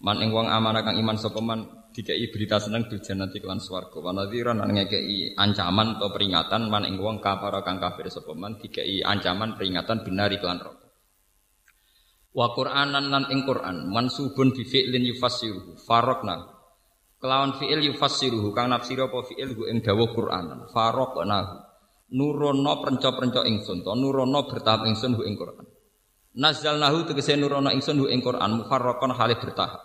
Man 0.06 0.22
ing 0.22 0.30
wong 0.30 0.54
amanah 0.54 0.86
kang 0.86 1.02
iman 1.02 1.18
sapa 1.18 1.42
man 1.42 1.90
dikei 1.90 2.30
berita 2.30 2.62
seneng 2.62 2.86
bil 2.86 3.02
jannati 3.02 3.42
kelan 3.42 3.58
swarga. 3.58 3.98
Wa 3.98 4.14
nadhiran 4.14 4.62
lan 4.62 4.78
ngekei 4.78 5.34
ancaman 5.34 5.98
atau 5.98 6.14
peringatan 6.14 6.70
man 6.70 6.86
ing 6.86 7.02
wong 7.02 7.26
kafir 7.26 7.58
kang 7.66 7.82
kafir 7.82 8.06
sapa 8.14 8.38
man 8.38 8.62
dikei 8.62 9.02
ancaman 9.02 9.58
peringatan 9.58 10.06
binari 10.06 10.38
kelan 10.38 10.62
neraka. 10.62 10.86
Wa 12.38 12.54
Qur'anan 12.54 13.10
lan 13.10 13.34
ing 13.34 13.50
Qur'an 13.50 13.90
mansubun 13.90 14.54
bi 14.54 14.62
fi'lin 14.62 15.10
yufassiruhu 15.10 15.82
faraqna. 15.90 16.38
Kelawan 17.18 17.58
fi'il 17.58 17.82
yufassiruhu 17.90 18.54
kang 18.54 18.70
nafsira 18.70 19.10
apa 19.10 19.26
fi'il 19.26 19.58
ing 19.58 19.82
dawuh 19.82 20.14
Qur'anan 20.14 20.70
faraqnahu 20.70 21.71
nurono 22.12 22.84
prenco-prenco 22.84 23.42
ingsun 23.48 23.84
to 23.84 23.92
nurono 23.96 24.48
bertahap 24.48 24.88
ingsun 24.88 25.16
hu 25.16 25.24
ing 25.24 25.36
Quran. 25.40 25.66
Nazzalnahu 26.36 27.08
tegese 27.12 27.36
nurono 27.40 27.72
ingsun 27.72 28.00
hu 28.00 28.06
ing 28.12 28.20
Quran 28.24 28.64
mufarraqan 28.64 29.12
hale 29.16 29.36
bertahap. 29.40 29.82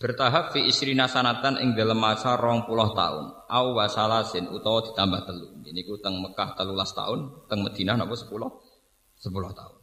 Bertahap 0.00 0.56
fi 0.56 0.64
isrina 0.64 1.04
sanatan 1.04 1.60
ing 1.60 1.76
dalem 1.76 2.00
masa 2.00 2.32
20 2.34 2.64
tahun. 2.96 3.24
Au 3.52 3.66
wasalasin 3.76 4.48
utawa 4.48 4.80
ditambah 4.88 5.20
telu. 5.28 5.60
Ini 5.60 5.84
ku 5.84 6.00
teng 6.00 6.16
Mekah 6.24 6.56
13 6.56 6.72
tahun 6.72 7.18
teng 7.52 7.60
Madinah 7.60 8.00
napa 8.00 8.16
10 8.16 8.24
10 8.26 9.28
tahun. 9.30 9.76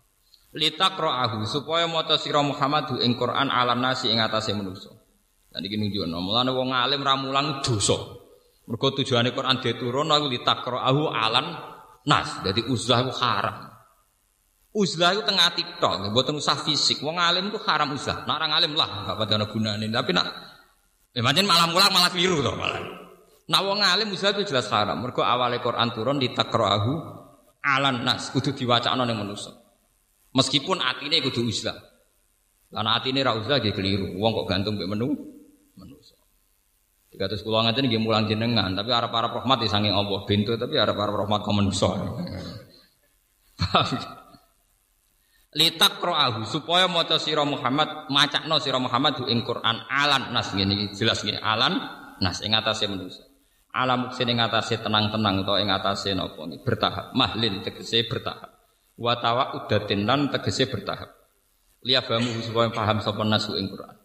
Litaqra'ahu 0.58 1.46
supaya 1.46 1.86
maca 1.86 2.18
sira 2.18 2.42
Muhammad 2.42 2.90
hu 2.90 2.96
ing 2.98 3.14
Quran 3.14 3.54
alam 3.54 3.78
nasi 3.78 4.10
ing 4.10 4.18
atase 4.18 4.58
manusa 4.58 4.98
dan 5.58 5.66
iki 5.66 5.74
nunjukno 5.74 6.22
mulane 6.22 6.54
wong 6.54 6.70
alim 6.70 7.02
ra 7.02 7.18
mulang 7.18 7.66
dosa 7.66 7.98
Mergo 8.68 8.88
tujuane 8.92 9.32
Quran 9.32 9.64
diturun 9.64 10.12
aku 10.12 10.28
litakroahu 10.28 11.08
alan 11.08 11.56
nas. 12.04 12.44
Jadi 12.44 12.68
uzlah 12.68 13.08
haram. 13.16 13.58
Uzlah 14.76 15.16
itu 15.16 15.24
tengah 15.26 15.50
tiktok, 15.58 16.14
buat 16.14 16.30
usah 16.36 16.60
fisik. 16.62 17.02
Wong 17.02 17.18
alim 17.18 17.50
itu 17.50 17.58
haram 17.66 17.96
uzlah. 17.96 18.28
Nak 18.28 18.52
alim 18.52 18.78
lah, 18.78 19.10
gak 19.10 19.16
pada 19.18 19.48
gunane. 19.50 19.90
Tapi 19.90 20.12
nak, 20.14 20.28
ya 21.16 21.26
malam 21.26 21.74
mulang 21.74 21.90
malah 21.90 22.12
keliru 22.14 22.46
tuh 22.46 22.54
malah. 22.54 22.84
Nak 23.48 23.62
wong 23.64 23.80
alim 23.82 24.12
uzlah 24.12 24.36
itu 24.36 24.52
jelas 24.52 24.68
haram. 24.70 25.00
Mergo 25.00 25.24
awalnya 25.24 25.64
Quran 25.64 25.90
turun 25.96 26.20
litakroahu 26.20 26.94
alan 27.64 28.04
nas. 28.04 28.30
Kudu 28.30 28.52
diwacana 28.52 29.08
yang 29.08 29.24
manusia. 29.24 29.56
Meskipun 30.36 30.84
atine 30.84 31.24
kudu 31.24 31.48
uzlah. 31.48 31.80
Karena 32.68 33.00
atine 33.00 33.24
ra 33.24 33.34
uzlah 33.34 33.64
dia 33.64 33.72
keliru. 33.72 34.20
Wong 34.20 34.44
kok 34.44 34.46
gantung 34.52 34.76
mbek 34.76 34.92
menu. 34.92 35.37
Tiga 37.18 37.34
ratus 37.34 37.42
pulau 37.42 37.66
ngajen 37.66 37.90
nggih 37.90 37.98
mulang 37.98 38.30
jenengan, 38.30 38.78
tapi 38.78 38.94
arah 38.94 39.10
para 39.10 39.34
rahmat 39.34 39.58
di 39.58 39.66
saking 39.66 39.90
Allah 39.90 40.22
bintu, 40.30 40.54
tapi 40.54 40.78
arah 40.78 40.94
para 40.94 41.18
rahmat 41.18 41.42
kau 41.42 41.50
manusia. 41.50 41.98
Litak 45.58 45.98
ro'ahu 45.98 46.46
supaya 46.46 46.86
maca 46.86 47.18
sira 47.18 47.42
Muhammad 47.42 48.06
macakno 48.14 48.62
sira 48.62 48.78
Muhammad 48.78 49.26
ing 49.26 49.42
Quran 49.42 49.82
alan 49.90 50.30
nas 50.30 50.54
ngene 50.54 50.94
jelas 50.94 51.26
ngene 51.26 51.42
alan 51.42 51.74
nas 52.22 52.38
ing 52.46 52.54
atase 52.54 52.86
manusia. 52.86 53.26
Alam 53.74 54.14
muksin 54.14 54.30
ing 54.30 54.38
atase 54.38 54.78
tenang-tenang 54.78 55.42
utawa 55.42 55.58
ing 55.58 55.74
atase 55.74 56.14
napa 56.14 56.46
bertahap. 56.62 57.18
Mahlin 57.18 57.66
tegese 57.66 58.06
bertahap. 58.06 58.62
Wa 58.94 59.18
udatin 59.58 60.06
lan 60.06 60.30
tegese 60.30 60.70
bertahap. 60.70 61.10
Liyabamu 61.82 62.46
supaya 62.46 62.70
paham 62.70 63.02
sapa 63.02 63.26
nasu 63.26 63.58
ing 63.58 63.74
Quran. 63.74 63.97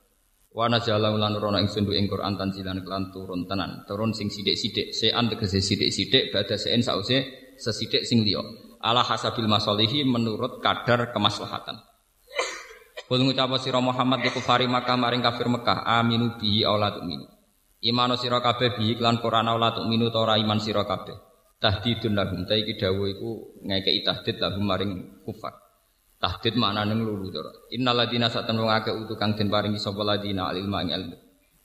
Wa 0.53 0.69
nazala 0.69 1.09
lan 1.17 1.33
rono 1.41 1.57
ing 1.57 1.69
sundu 1.73 1.97
ing 1.97 2.13
Quran 2.13 2.37
tanzilan 2.37 2.85
kelan 2.85 3.09
turun 3.09 3.49
tenan. 3.49 3.89
Turun 3.89 4.13
sing 4.13 4.29
sithik-sithik, 4.29 4.93
sean 4.93 5.33
tegese 5.33 5.65
sithik-sithik 5.65 6.29
badha 6.29 6.61
sean 6.61 6.85
sause 6.85 7.25
sesithik 7.57 8.05
sing 8.05 8.21
liya. 8.21 8.45
Ala 8.85 9.01
hasabil 9.01 9.49
masalihi 9.49 10.05
menurut 10.05 10.61
kadar 10.61 11.09
kemaslahatan. 11.15 11.81
Kul 13.09 13.25
ngucap 13.25 13.49
sira 13.61 13.81
Muhammad 13.81 14.25
di 14.25 14.31
kufari 14.33 14.69
Makkah 14.69 14.97
maring 14.97 15.25
kafir 15.25 15.49
Mekah 15.49 15.85
aminu 15.85 16.37
bihi 16.37 16.69
aula 16.69 16.97
tu'minu. 16.97 17.29
Imano 17.83 18.17
sira 18.21 18.41
kabeh 18.45 18.77
bihi 18.77 19.01
lan 19.01 19.21
Quran 19.25 19.49
aula 19.49 19.73
tu'minu 19.73 20.13
ta 20.13 20.21
ora 20.21 20.37
iman 20.37 20.61
sira 20.61 20.85
kabeh. 20.85 21.17
Tahdidun 21.63 22.13
lahum 22.19 22.43
ta 22.43 22.59
iki 22.59 22.75
dawuh 22.75 23.07
iku 23.07 23.31
ngekeki 23.63 24.01
tahdid 24.03 24.37
lahum 24.43 24.67
maring 24.67 25.23
kufar. 25.23 25.62
Tahdid 26.23 26.55
maknane 26.55 26.95
nglulu 26.95 27.35
to. 27.35 27.43
Innal 27.75 27.99
ladina 27.99 28.31
satan 28.31 28.63
wong 28.63 28.71
akeh 28.71 28.95
utu 28.95 29.19
kang 29.19 29.35
den 29.35 29.51
paringi 29.51 29.83
sapa 29.83 30.07
ladina 30.07 30.47
alil 30.55 30.71
ma 30.71 30.79
ing 30.87 30.95
ilmu. 30.95 31.17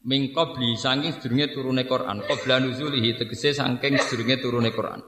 Min 0.09 0.33
qabli 0.33 0.73
saking 0.73 1.13
sedurunge 1.13 1.53
turune 1.53 1.85
Quran, 1.85 2.25
qabla 2.25 2.65
nuzulihi 2.65 3.21
tegese 3.21 3.53
saking 3.53 4.01
sedurunge 4.01 4.41
turune 4.41 4.73
Quran. 4.73 5.05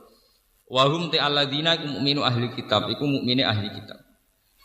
Wa 0.70 0.86
hum 0.86 1.10
ta 1.10 1.26
alladina 1.26 1.74
iku 1.74 1.98
mukminu 1.98 2.22
ahli 2.22 2.54
kitab, 2.54 2.94
iku 2.94 3.10
mukmine 3.10 3.42
ahli 3.42 3.74
kitab. 3.74 3.98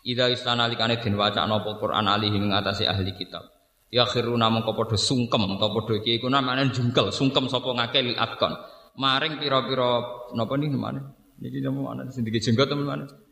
Idza 0.05 0.29
istana 0.29 0.69
likane 0.69 1.01
den 1.01 1.17
wacana 1.17 1.65
apa 1.65 1.81
Quran 1.81 2.05
alihi 2.05 2.37
ing 2.37 2.53
ahli 2.53 3.13
kitab. 3.17 3.49
Ya 3.89 4.05
khiruna 4.05 4.53
mongko 4.53 4.77
padha 4.77 5.01
sungkem 5.01 5.49
utawa 5.49 5.81
padha 5.81 5.97
iki 5.97 6.21
iku 6.21 6.29
namane 6.29 6.69
jungkel, 6.69 7.09
sungkem 7.09 7.49
sapa 7.49 7.73
ngake 7.73 8.05
lil 8.05 8.21
adkon. 8.21 8.53
Maring 9.01 9.41
pira-pira 9.41 10.05
napa 10.37 10.61
nih 10.61 10.69
mana? 10.77 11.01
Niki 11.41 11.65
napa 11.65 11.81
mana 11.81 12.05
sing 12.13 12.29
jenggot 12.29 12.69
teman-teman. 12.69 13.24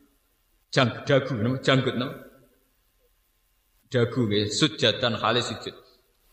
Jang 0.73 1.05
dagu 1.05 1.37
nama 1.37 1.61
janggut 1.61 1.93
nama. 2.01 2.17
Dagu 3.93 4.25
nggih 4.25 4.49
sujatan 4.49 5.21
khalis 5.21 5.53
sujud. 5.53 5.75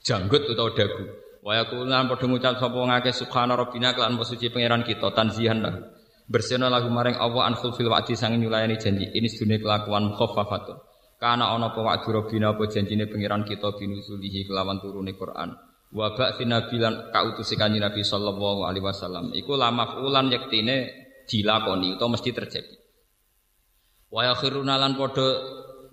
Janggut 0.00 0.48
utawa 0.48 0.72
dagu. 0.72 1.04
Wa 1.44 1.60
yaqulan 1.60 2.08
padha 2.08 2.24
ngucap 2.24 2.56
sapa 2.56 2.80
ngake 2.80 3.12
subhana 3.12 3.52
rabbina 3.52 3.92
kelan 3.92 4.16
suci 4.24 4.48
pangeran 4.48 4.80
kita 4.80 5.12
tanzihan 5.12 5.60
lah. 5.60 5.76
Bersena 6.24 6.72
lagu 6.72 6.88
maring 6.88 7.20
Allah 7.20 7.52
an 7.52 7.54
khulfil 7.58 7.92
wa'di 7.92 8.16
sang 8.16 8.32
nyulayani 8.40 8.80
janji. 8.80 9.12
Ini 9.12 9.28
sedune 9.28 9.60
kelakuan 9.60 10.16
khaffafatun. 10.16 10.78
Karena 11.20 11.52
ana 11.52 11.68
apa 11.68 11.80
wa'du 11.84 12.08
rabbina 12.08 12.56
apa 12.56 12.64
janjine 12.64 13.12
pangeran 13.12 13.44
kita 13.44 13.76
binusulihi 13.76 14.48
kelawan 14.48 14.80
turune 14.80 15.12
Quran. 15.12 15.52
Wa 15.92 16.16
ba'thi 16.16 16.48
nabi 16.48 16.80
lan 16.80 17.12
kautusi 17.12 17.60
kanjeng 17.60 17.84
Nabi 17.84 18.00
sallallahu 18.00 18.64
alaihi 18.64 18.88
wasallam. 18.88 19.36
Iku 19.36 19.52
lamaf 19.52 20.00
ulan 20.00 20.32
yektine 20.32 20.88
dilakoni 21.28 21.92
utawa 21.98 22.16
mesti 22.16 22.32
terjadi. 22.32 22.79
Wa 24.10 24.26
yakhiruna 24.26 24.74
lan 24.74 24.98
padha 24.98 25.26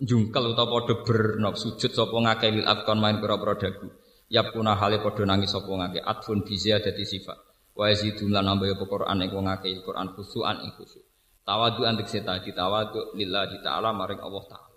jungkel 0.02 0.58
utawa 0.58 0.82
padha 0.82 1.06
bernop 1.06 1.54
sujud 1.54 1.94
sapa 1.94 2.18
ngakeh 2.18 2.50
lil 2.50 2.66
afkon 2.66 2.98
main 2.98 3.22
pira-pira 3.22 3.54
dagu. 3.62 3.94
Yapuna 4.28 4.74
hale 4.74 4.98
padha 5.06 5.24
nangis 5.30 5.54
sapa 5.54 5.70
ngakeh 5.70 6.02
atfun 6.02 6.42
bi 6.42 6.58
dadi 6.58 7.06
sifat. 7.06 7.38
Wa 7.78 7.94
yazidun 7.94 8.34
lan 8.34 8.50
nambah 8.50 8.74
apa 8.74 8.86
Quran 8.90 9.22
ing 9.22 9.30
ngakeh 9.30 9.86
Quran 9.86 10.18
khusuan 10.18 10.66
ing 10.66 10.74
khusu. 10.74 10.98
Tawadu 11.46 11.86
antik 11.86 12.10
seta 12.10 12.42
ditawadu 12.42 13.16
lillahi 13.16 13.62
ta'ala 13.62 13.94
maring 13.94 14.20
Allah 14.20 14.44
ta'ala. 14.50 14.76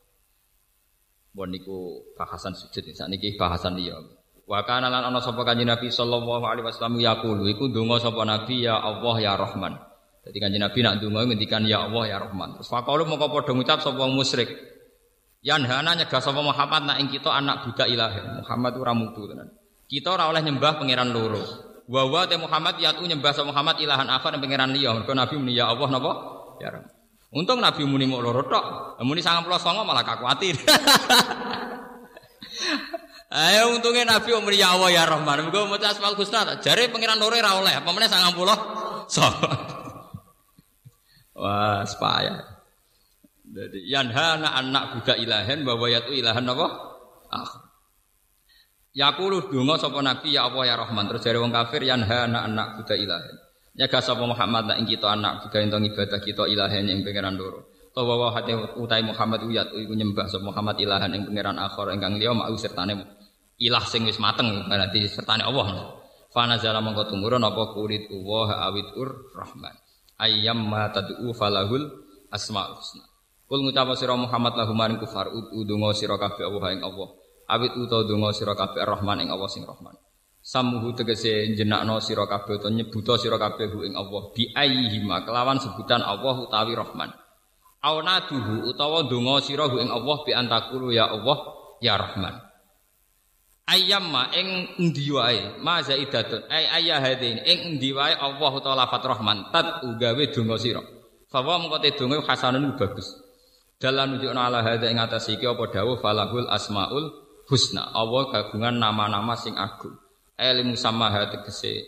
Bon 1.33 1.49
niku 1.49 2.07
bahasan 2.15 2.53
sujud 2.53 2.93
niki 3.09 3.41
bahasan 3.41 3.75
liya. 3.75 3.97
Wa 4.45 4.63
kana 4.69 4.93
lan 4.93 5.09
ana 5.09 5.19
sapa 5.19 5.43
kanjeng 5.49 5.67
Nabi 5.67 5.89
sallallahu 5.89 6.45
alaihi 6.45 6.67
wasallam 6.67 7.01
yaqulu 7.01 7.49
iku 7.49 7.73
donga 7.73 8.03
sapa 8.03 8.23
Nabi 8.23 8.69
ya 8.69 8.79
Allah 8.79 9.17
ya 9.19 9.33
Rahman. 9.35 9.90
Jadi 10.31 10.39
kanjeng 10.39 10.63
Nabi 10.63 10.79
nak 10.87 11.03
donga 11.03 11.27
ngendikan 11.27 11.67
ya 11.67 11.91
Allah 11.91 12.07
ya 12.07 12.23
Rahman. 12.23 12.55
Terus 12.55 12.71
faqalu 12.71 13.03
moko 13.03 13.35
padha 13.35 13.51
ngucap 13.51 13.83
wong 13.83 14.15
musyrik. 14.15 14.47
Yanhana 15.43 15.99
nyegah 15.99 16.23
sapa 16.23 16.39
Muhammad 16.39 16.87
nak 16.87 17.03
ing 17.03 17.11
kita 17.11 17.35
anak 17.35 17.67
budak 17.67 17.91
ilahi. 17.91 18.39
Muhammad 18.39 18.79
ora 18.79 18.95
mutu 18.95 19.27
tenan. 19.27 19.51
Kita 19.91 20.15
ora 20.15 20.31
oleh 20.31 20.39
nyembah 20.47 20.79
pangeran 20.79 21.11
loro. 21.11 21.43
Wa 21.91 22.07
wa 22.07 22.31
te 22.31 22.39
Muhammad 22.39 22.79
yatu 22.79 23.03
nyembah 23.03 23.35
sapa 23.35 23.51
Muhammad 23.51 23.83
ilahan 23.83 24.07
akhar 24.07 24.39
pangeran 24.39 24.71
liya. 24.71 24.95
Mergo 24.95 25.11
Nabi 25.19 25.35
muni 25.35 25.59
ya 25.59 25.67
Allah 25.67 25.89
napa? 25.91 26.13
Ya 26.63 26.79
Rahman. 26.79 26.95
Untung 27.35 27.59
Nabi 27.59 27.83
muni 27.91 28.07
mok 28.07 28.23
loro 28.23 28.47
tok. 28.47 29.03
Muni 29.03 29.27
99 29.27 29.51
malah 29.83 30.07
kakuatir. 30.07 30.55
Ayo 33.35 33.75
untungnya 33.75 34.07
Nabi 34.07 34.31
muni 34.39 34.63
ya 34.63 34.79
Allah 34.79 34.95
ya 34.95 35.11
Rahman. 35.11 35.51
Mergo 35.51 35.67
maca 35.67 35.91
asmaul 35.91 36.15
husna. 36.15 36.63
Jare 36.63 36.87
pangeran 36.87 37.19
loro 37.19 37.35
ora 37.35 37.59
oleh. 37.59 37.75
Apa 37.83 37.91
meneh 37.91 38.07
90 38.07 39.11
songo. 39.11 39.80
Wah, 41.41 41.89
sepaya. 41.89 42.61
Jadi 43.49 43.89
yanhana 43.89 44.61
anak 44.61 45.01
budak 45.01 45.17
ilahen 45.17 45.65
bahwa 45.65 45.89
yatu 45.89 46.13
ilahan 46.13 46.45
apa? 46.45 46.69
Ah. 47.33 47.51
Yakulu 48.93 49.49
donga 49.49 49.81
sapa 49.81 50.05
nabi 50.05 50.37
ya 50.37 50.51
Allah 50.51 50.65
ya 50.69 50.75
Rahman 50.77 51.09
terus 51.09 51.25
dari 51.25 51.41
wong 51.41 51.49
kafir 51.49 51.81
yanhana 51.81 52.45
anak 52.45 52.77
budak 52.77 53.01
ilahen. 53.01 53.37
Nyaga 53.73 53.99
sapa 54.05 54.21
Muhammad 54.21 54.69
nak 54.69 54.79
kita 54.85 55.17
anak 55.17 55.49
budak 55.49 55.61
ento 55.65 55.81
ibadah 55.81 56.21
kita 56.21 56.45
ilahen 56.45 56.85
yang 56.93 57.01
pangeran 57.01 57.41
loro. 57.41 57.73
Tawa 57.91 58.15
wa 58.21 58.29
hati 58.37 58.53
utai 58.77 59.03
Muhammad 59.03 59.41
uyat 59.49 59.73
iku 59.73 59.97
nyembah 59.97 60.29
sapa 60.29 60.45
Muhammad 60.45 60.77
ilahan 60.77 61.09
yang 61.09 61.25
pangeran 61.25 61.57
akhir 61.57 61.97
ingkang 61.97 62.21
liya 62.21 62.37
mau 62.37 62.53
sertane 62.61 63.01
ilah 63.57 63.85
sing 63.89 64.05
wis 64.05 64.21
mateng 64.21 64.69
berarti 64.69 65.09
sertane 65.09 65.41
Allah. 65.41 65.97
Fana 66.31 66.61
zala 66.61 66.85
mongko 66.85 67.09
tumurun 67.09 67.43
apa 67.43 67.73
kulit 67.73 68.07
Allah 68.13 68.71
awit 68.71 68.93
ur 68.95 69.35
rahman 69.35 69.80
ayyam 70.21 70.61
ma 70.69 70.93
tad'u 70.93 71.33
falahul 71.33 71.89
asmaul 72.29 72.77
husna. 72.77 73.05
Kul 73.49 73.67
ngucap 73.67 73.91
sira 73.99 74.15
Muhammad 74.15 74.55
lahu 74.55 74.77
maring 74.77 75.01
kufar 75.01 75.33
udungo 75.33 75.91
sira 75.91 76.15
kabeh 76.21 76.47
Allah 76.47 76.71
ing 76.77 76.87
Allah. 76.87 77.09
Awit 77.51 77.75
uta 77.75 78.07
donga 78.07 78.31
sira 78.31 78.55
kabeh 78.55 78.79
Rahman 78.87 79.27
ing 79.27 79.29
Allah 79.35 79.51
sing 79.51 79.67
Rahman. 79.67 79.97
Samuhu 80.39 80.95
tegese 80.95 81.51
jenakno 81.59 81.99
sira 81.99 82.31
kabeh 82.31 82.63
utawa 82.63 82.71
nyebuta 82.71 83.19
sira 83.19 83.43
kabeh 83.43 83.67
ing 83.91 83.99
Allah 83.99 84.31
bi 84.31 84.47
ayyihima 84.55 85.27
kelawan 85.27 85.59
sebutan 85.59 85.99
Allah 85.99 86.47
utawi 86.47 86.79
Rahman. 86.79 87.11
Aunaduhu 87.83 88.71
utawa 88.71 89.09
donga 89.11 89.43
sira 89.43 89.67
ing 89.67 89.91
Allah 89.91 90.17
bi 90.23 90.31
antakulu 90.31 90.95
ya 90.95 91.11
Allah 91.11 91.39
ya 91.83 91.99
Rahman 91.99 92.50
ma 94.03 94.27
ing 94.35 94.75
endi 94.83 95.07
wae? 95.15 95.63
Ma 95.63 95.79
zaidatun. 95.79 96.43
Ay 96.51 96.67
ayya 96.67 96.99
hadin 96.99 97.39
ing 97.47 97.59
endi 97.79 97.95
wae 97.95 98.19
Allah 98.19 98.53
taala 98.59 98.83
lafat 98.87 99.03
rahman 99.07 99.47
tat 99.55 99.87
ugawe 99.87 100.25
donga 100.35 100.59
sira. 100.59 100.83
Fawa 101.31 101.63
mengko 101.63 101.79
te 101.79 101.95
donga 101.95 102.19
hasanun 102.27 102.75
bagus. 102.75 103.15
Dalam 103.79 104.19
nunjukna 104.19 104.51
ala 104.51 104.67
hadza 104.67 104.91
ing 104.91 104.99
atas 104.99 105.31
iki 105.31 105.47
apa 105.47 105.71
dawuh? 105.71 106.03
Falahul 106.03 106.51
asmaul 106.51 107.07
husna. 107.47 107.95
Allah 107.95 108.23
kagungan 108.35 108.75
nama-nama 108.75 109.39
sing 109.39 109.55
agung. 109.55 109.95
Ilmu 110.35 110.75
sama 110.75 111.13
tegese 111.31 111.87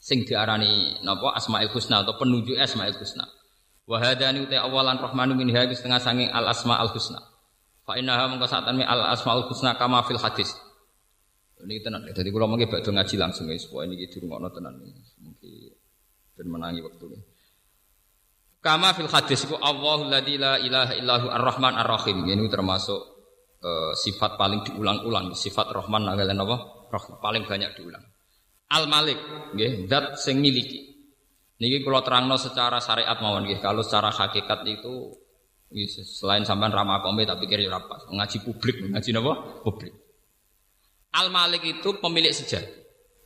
sing 0.00 0.26
diarani 0.26 0.98
napa? 1.06 1.38
Asmaul 1.38 1.70
husna 1.70 2.02
atau 2.02 2.18
penunjuk 2.18 2.58
asmaul 2.58 2.98
husna. 2.98 3.30
Wa 3.86 4.02
hadani 4.02 4.42
uta 4.42 4.58
awalan 4.66 4.98
rahmanu 4.98 5.38
min 5.38 5.54
setengah 5.54 6.02
sanging 6.02 6.34
al 6.34 6.50
asmaul 6.50 6.90
husna. 6.90 7.22
Fa 7.86 7.94
innaha 7.94 8.26
mengko 8.26 8.50
satane 8.50 8.82
al 8.82 9.14
asmaul 9.14 9.46
husna 9.46 9.78
kama 9.78 10.02
fil 10.02 10.18
hadis 10.18 10.50
ini 11.64 11.82
tenan. 11.84 12.04
Jadi 12.08 12.28
kalau 12.32 12.46
mungkin 12.48 12.68
bakdo 12.68 12.90
ngaji 12.92 13.16
langsung 13.20 13.48
ya, 13.48 13.56
supaya 13.60 13.88
ini 13.88 14.06
di 14.06 14.18
rumah 14.20 14.48
tenan. 14.52 14.80
Mungkin 15.20 15.50
dan 16.40 16.46
menangi 16.48 16.80
waktu 16.80 17.04
ini. 17.12 17.18
Kama 18.60 18.92
fil 18.96 19.08
hadis 19.08 19.44
itu 19.44 19.56
Allahu 19.56 20.08
la 20.08 20.20
ilaha 20.24 20.92
illahu 20.96 21.26
ar-Rahman 21.28 21.76
ar-Rahim. 21.80 22.24
Ini 22.28 22.48
termasuk 22.48 23.00
uh, 23.60 23.92
sifat 23.96 24.40
paling 24.40 24.64
diulang-ulang. 24.64 25.32
Sifat 25.36 25.72
Rahman 25.72 26.08
nggalen 26.08 26.40
apa? 26.40 26.56
Rahman 26.88 27.16
paling 27.20 27.44
banyak 27.44 27.76
diulang. 27.76 28.04
Al-Malik, 28.70 29.18
nggih, 29.56 29.88
zat 29.90 30.16
sing 30.20 30.40
miliki. 30.40 30.90
Niki 31.60 31.84
kalau 31.84 32.00
terangno 32.00 32.40
secara 32.40 32.80
syariat 32.80 33.20
mawon 33.20 33.44
nggih. 33.44 33.60
Kalau 33.60 33.84
secara 33.84 34.08
hakikat 34.08 34.64
itu 34.64 35.12
selain 36.04 36.42
sampean 36.42 36.72
ramah 36.72 37.04
kome 37.04 37.28
tapi 37.28 37.44
kira 37.48 37.64
ya 37.64 37.80
pas. 37.84 38.04
Ngaji 38.08 38.36
publik, 38.44 38.76
ngaji 38.92 39.10
napa? 39.12 39.32
Publik. 39.64 39.92
Al 41.10 41.28
Malik 41.34 41.66
itu 41.66 41.98
pemilik 41.98 42.30
sejati. 42.30 42.80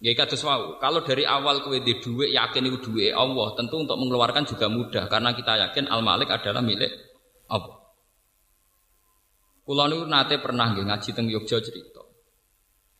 Ya 0.04 0.12
kados 0.12 0.44
wau. 0.44 0.76
Kalau 0.80 1.00
dari 1.00 1.24
awal 1.24 1.64
kue 1.64 1.80
di 1.80 1.96
duit 1.96 2.32
yakin 2.32 2.68
itu 2.68 2.92
duit 2.92 3.16
Allah, 3.16 3.56
tentu 3.56 3.80
untuk 3.80 3.96
mengeluarkan 3.96 4.44
juga 4.44 4.68
mudah 4.68 5.08
karena 5.08 5.32
kita 5.32 5.56
yakin 5.68 5.88
Al 5.88 6.04
Malik 6.04 6.28
adalah 6.28 6.60
milik 6.60 6.92
Allah. 7.48 7.84
Kulo 9.64 9.88
niku 9.88 10.04
nate 10.04 10.36
pernah 10.44 10.76
nggih 10.76 10.84
ngaji 10.84 11.10
teng 11.16 11.26
Yogya 11.32 11.56
cerita. 11.64 12.04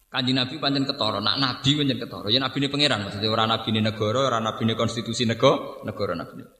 Kanji 0.08 0.32
Nabi 0.32 0.56
panjen 0.56 0.88
ketara, 0.88 1.20
nak 1.20 1.36
Nabi 1.36 1.70
panjen 1.76 1.98
ketara. 2.00 2.32
Ya 2.32 2.40
Nabi 2.40 2.56
ini 2.62 2.68
pangeran 2.72 3.04
maksudnya 3.04 3.28
orang 3.28 3.52
Nabi 3.52 3.68
ini 3.68 3.80
negara, 3.84 4.20
orang 4.32 4.42
Nabi 4.48 4.62
ini 4.64 4.72
konstitusi 4.72 5.28
negara, 5.28 5.84
negara 5.84 6.16
Nabi 6.16 6.40
ini. 6.40 6.52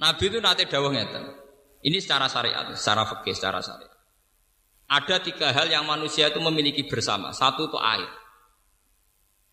Nabi 0.00 0.24
itu 0.32 0.38
nate 0.40 0.64
dawuh 0.64 0.88
ngeten. 0.94 1.24
Ini 1.80 1.96
secara 2.00 2.24
syariat, 2.30 2.72
secara 2.72 3.04
fikih, 3.04 3.36
secara 3.36 3.60
syariat. 3.60 3.89
Ada 4.90 5.22
tiga 5.22 5.54
hal 5.54 5.70
yang 5.70 5.86
manusia 5.86 6.26
itu 6.34 6.42
memiliki 6.42 6.82
bersama. 6.90 7.30
Satu 7.30 7.70
itu 7.70 7.78
air. 7.78 8.10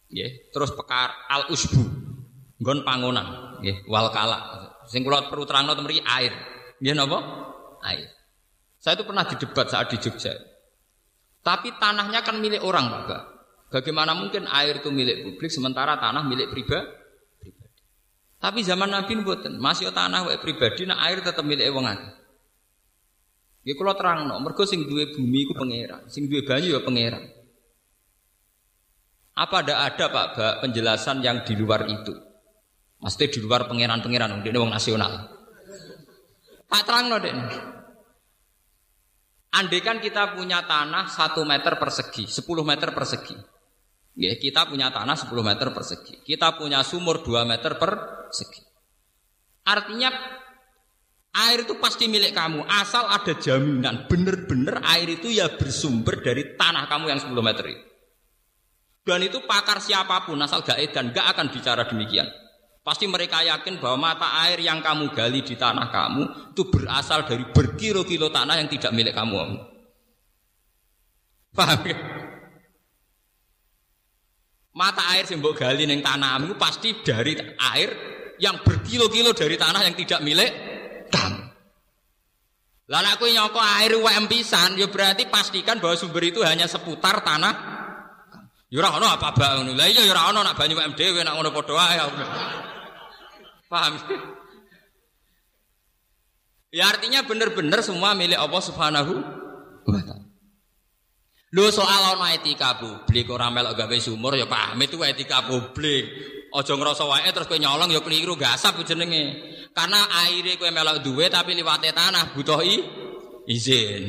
Ya, 0.09 0.33
terus 0.49 0.73
pekar 0.73 1.13
al 1.29 1.45
usbu. 1.53 2.09
Gon 2.57 2.81
pangonan, 2.81 3.61
nggih, 3.61 3.85
wal 3.85 4.09
kala. 4.09 4.65
Sing 4.89 5.05
kula 5.05 5.29
perlu 5.29 5.45
terangno 5.45 5.77
mriki 5.77 6.01
air. 6.01 6.33
Nggih 6.81 6.97
napa? 6.97 7.19
Air. 7.85 8.09
Saya 8.81 8.97
itu 8.97 9.05
pernah 9.05 9.29
didebat 9.29 9.69
saat 9.69 9.93
di 9.93 10.01
Jogja. 10.01 10.33
Tapi 11.45 11.77
tanahnya 11.77 12.25
kan 12.25 12.41
milik 12.41 12.65
orang, 12.65 13.05
Pak. 13.05 13.23
Bagaimana 13.69 14.17
mungkin 14.17 14.49
air 14.49 14.81
itu 14.81 14.89
milik 14.89 15.21
publik 15.21 15.53
sementara 15.53 16.01
tanah 16.01 16.25
milik 16.25 16.49
pribadi? 16.49 16.89
Tapi 18.37 18.65
zaman 18.65 18.89
Nabi 18.89 19.21
mboten, 19.21 19.61
masih 19.61 19.93
tanah 19.93 20.25
pribadi, 20.41 20.85
nah 20.89 20.97
air 21.05 21.21
tetap 21.21 21.45
milik 21.45 21.69
wong 21.73 21.85
akeh. 21.85 22.11
Ya 23.67 23.75
kula 23.75 23.99
terangno, 23.99 24.39
mergo 24.39 24.63
sing 24.63 24.87
duwe 24.87 25.11
bumi 25.11 25.43
iku 25.43 25.51
pangeran, 25.51 26.07
sing 26.07 26.31
duwe 26.31 26.47
banyu 26.47 26.79
ya 26.79 26.79
pangeran. 26.79 27.19
Apa 29.35 29.59
ada 29.59 29.83
ada 29.83 30.05
Pak 30.07 30.27
Bak 30.39 30.53
penjelasan 30.63 31.19
yang 31.19 31.43
di 31.43 31.51
luar 31.59 31.83
itu? 31.91 32.15
Maksudnya 33.03 33.27
di 33.27 33.39
luar 33.43 33.67
pangeran-pangeran, 33.67 34.39
ini 34.39 34.55
wong 34.55 34.71
nasional. 34.71 35.11
Tak 36.71 36.83
terang 36.87 37.11
loh 37.11 37.19
dek. 37.19 37.35
Andaikan 39.51 39.99
kita 39.99 40.31
punya 40.31 40.63
tanah 40.63 41.11
satu 41.11 41.43
meter 41.43 41.75
persegi, 41.75 42.23
10 42.23 42.63
meter 42.63 42.95
persegi. 42.95 43.35
Ya, 44.15 44.31
kita 44.39 44.63
punya 44.71 44.95
tanah 44.95 45.19
10 45.19 45.43
meter 45.43 45.75
persegi. 45.75 46.23
Kita 46.23 46.55
punya 46.55 46.87
sumur 46.87 47.19
2 47.19 47.43
meter 47.43 47.75
persegi. 47.75 48.63
Artinya 49.67 50.07
air 51.37 51.63
itu 51.63 51.77
pasti 51.77 52.09
milik 52.09 52.33
kamu 52.33 52.65
asal 52.65 53.05
ada 53.05 53.37
jaminan 53.37 54.09
bener-bener 54.09 54.81
air 54.81 55.05
itu 55.13 55.29
ya 55.29 55.53
bersumber 55.53 56.17
dari 56.25 56.57
tanah 56.57 56.89
kamu 56.89 57.13
yang 57.13 57.19
10 57.21 57.33
meter 57.37 57.65
itu. 57.69 57.83
Dan 59.07 59.23
itu 59.23 59.39
pakar 59.47 59.79
siapa 59.79 60.27
pun 60.27 60.35
asal 60.43 60.65
gak 60.65 60.81
edan 60.83 61.15
gak 61.15 61.31
akan 61.31 61.47
bicara 61.47 61.87
demikian. 61.87 62.27
Pasti 62.83 63.07
mereka 63.07 63.39
yakin 63.39 63.79
bahwa 63.79 64.11
mata 64.11 64.43
air 64.47 64.59
yang 64.59 64.83
kamu 64.83 65.15
gali 65.15 65.43
di 65.43 65.55
tanah 65.55 65.87
kamu 65.87 66.51
itu 66.55 66.63
berasal 66.67 67.23
dari 67.23 67.47
berkilo-kilo 67.47 68.27
tanah 68.27 68.59
yang 68.59 68.67
tidak 68.67 68.91
milik 68.91 69.15
kamu. 69.15 69.35
Paham 71.55 71.81
ya? 71.87 71.97
Mata 74.75 75.03
air 75.15 75.23
yang 75.25 75.41
gali 75.41 75.83
neng 75.87 76.03
tanahmu 76.03 76.59
pasti 76.59 76.99
dari 76.99 77.33
air 77.73 77.89
yang 78.43 78.61
berkilo-kilo 78.61 79.33
dari 79.33 79.55
tanah 79.55 79.81
yang 79.87 79.95
tidak 79.97 80.19
milik 80.21 80.66
kamu. 81.09 81.43
Lalu 82.87 83.07
aku 83.19 83.25
nyoko 83.27 83.59
air 83.59 83.99
UM 83.99 84.25
pisan, 84.31 84.79
ya 84.79 84.87
berarti 84.87 85.27
pastikan 85.27 85.83
bahwa 85.83 85.99
sumber 85.99 86.23
itu 86.23 86.39
hanya 86.39 86.71
seputar 86.71 87.19
tanah 87.19 87.77
Ya 88.67 88.83
ora 88.83 88.99
ono 88.99 89.07
apa 89.07 89.31
bak 89.31 89.63
ngono. 89.63 89.71
Lah 89.79 89.87
iya 89.87 90.03
ya 90.03 90.11
ora 90.11 90.27
ono 90.27 90.43
nak 90.43 90.59
banyu 90.59 90.75
dhewe 90.91 91.23
nak 91.23 91.39
ngono 91.39 91.55
padha 91.55 91.73
ae. 91.87 91.97
Paham? 93.71 93.93
Ya 96.75 96.91
artinya 96.91 97.23
benar-benar 97.23 97.79
semua 97.79 98.11
milik 98.11 98.35
Allah 98.35 98.59
Subhanahu 98.59 99.13
wa 99.87 100.01
taala. 100.03 100.27
Lho 101.55 101.71
soal 101.71 102.19
ono 102.19 102.27
etika 102.27 102.75
publik 102.75 103.31
ora 103.31 103.47
melok 103.47 103.71
gawe 103.79 103.97
sumur 104.03 104.35
ya 104.35 104.51
paham 104.51 104.83
itu 104.83 104.99
etika 104.99 105.47
publik. 105.47 106.35
Aja 106.51 106.75
ngrasa 106.75 107.07
wae 107.07 107.27
terus 107.31 107.47
kowe 107.47 107.55
nyolong 107.55 107.87
ya 107.87 108.03
keliru 108.03 108.35
gasap 108.35 108.83
jenenge. 108.83 109.55
Karena 109.77 110.09
aire 110.25 110.57
kowe 110.57 110.73
melok 110.73 111.05
duwe 111.05 111.29
tapi 111.29 111.53
liwate 111.53 111.93
tanah 111.93 112.33
butuh 112.33 112.65
izin. 113.45 114.03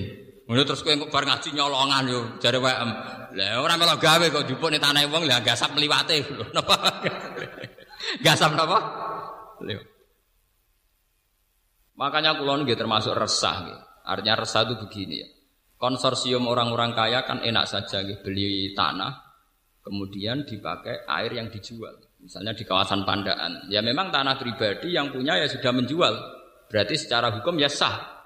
Ngono 0.49 0.65
terus 0.65 0.81
kowe 0.81 0.97
bar 1.13 1.29
ngaji 1.29 1.53
nyolongan 1.53 2.05
yo 2.09 2.21
jare 2.41 2.57
WM. 2.57 2.91
Lah 3.37 3.61
ora 3.61 3.77
melok 3.77 4.01
gawe 4.01 4.27
kok 4.33 4.49
jupuk 4.49 4.73
ning 4.73 4.81
tanah 4.81 5.05
wong 5.13 5.29
lah 5.29 5.45
gasap 5.45 5.77
meliwate. 5.77 6.25
Napa? 6.57 6.77
gasap 8.25 8.57
napa? 8.57 8.79
Makanya 12.01 12.41
kulon 12.41 12.65
nggih 12.65 12.79
termasuk 12.81 13.13
resah 13.13 13.69
nggih. 13.69 13.81
Artinya 14.09 14.41
resah 14.41 14.65
itu 14.65 14.81
begini 14.81 15.17
ya. 15.21 15.29
Konsorsium 15.77 16.49
orang-orang 16.49 16.97
kaya 16.97 17.29
kan 17.29 17.45
enak 17.45 17.69
saja 17.69 18.01
nggih 18.01 18.25
beli 18.25 18.73
tanah 18.73 19.21
kemudian 19.85 20.49
dipakai 20.49 21.05
air 21.05 21.37
yang 21.37 21.53
dijual. 21.53 22.08
Misalnya 22.19 22.53
di 22.55 22.67
kawasan 22.67 23.07
Pandaan. 23.07 23.71
Ya 23.71 23.79
memang 23.79 24.11
tanah 24.11 24.37
pribadi 24.37 24.95
yang 24.95 25.15
punya 25.15 25.39
ya 25.39 25.47
sudah 25.47 25.71
menjual. 25.71 26.15
Berarti 26.67 26.99
secara 26.99 27.31
hukum 27.33 27.55
ya 27.57 27.71
sah. 27.71 28.19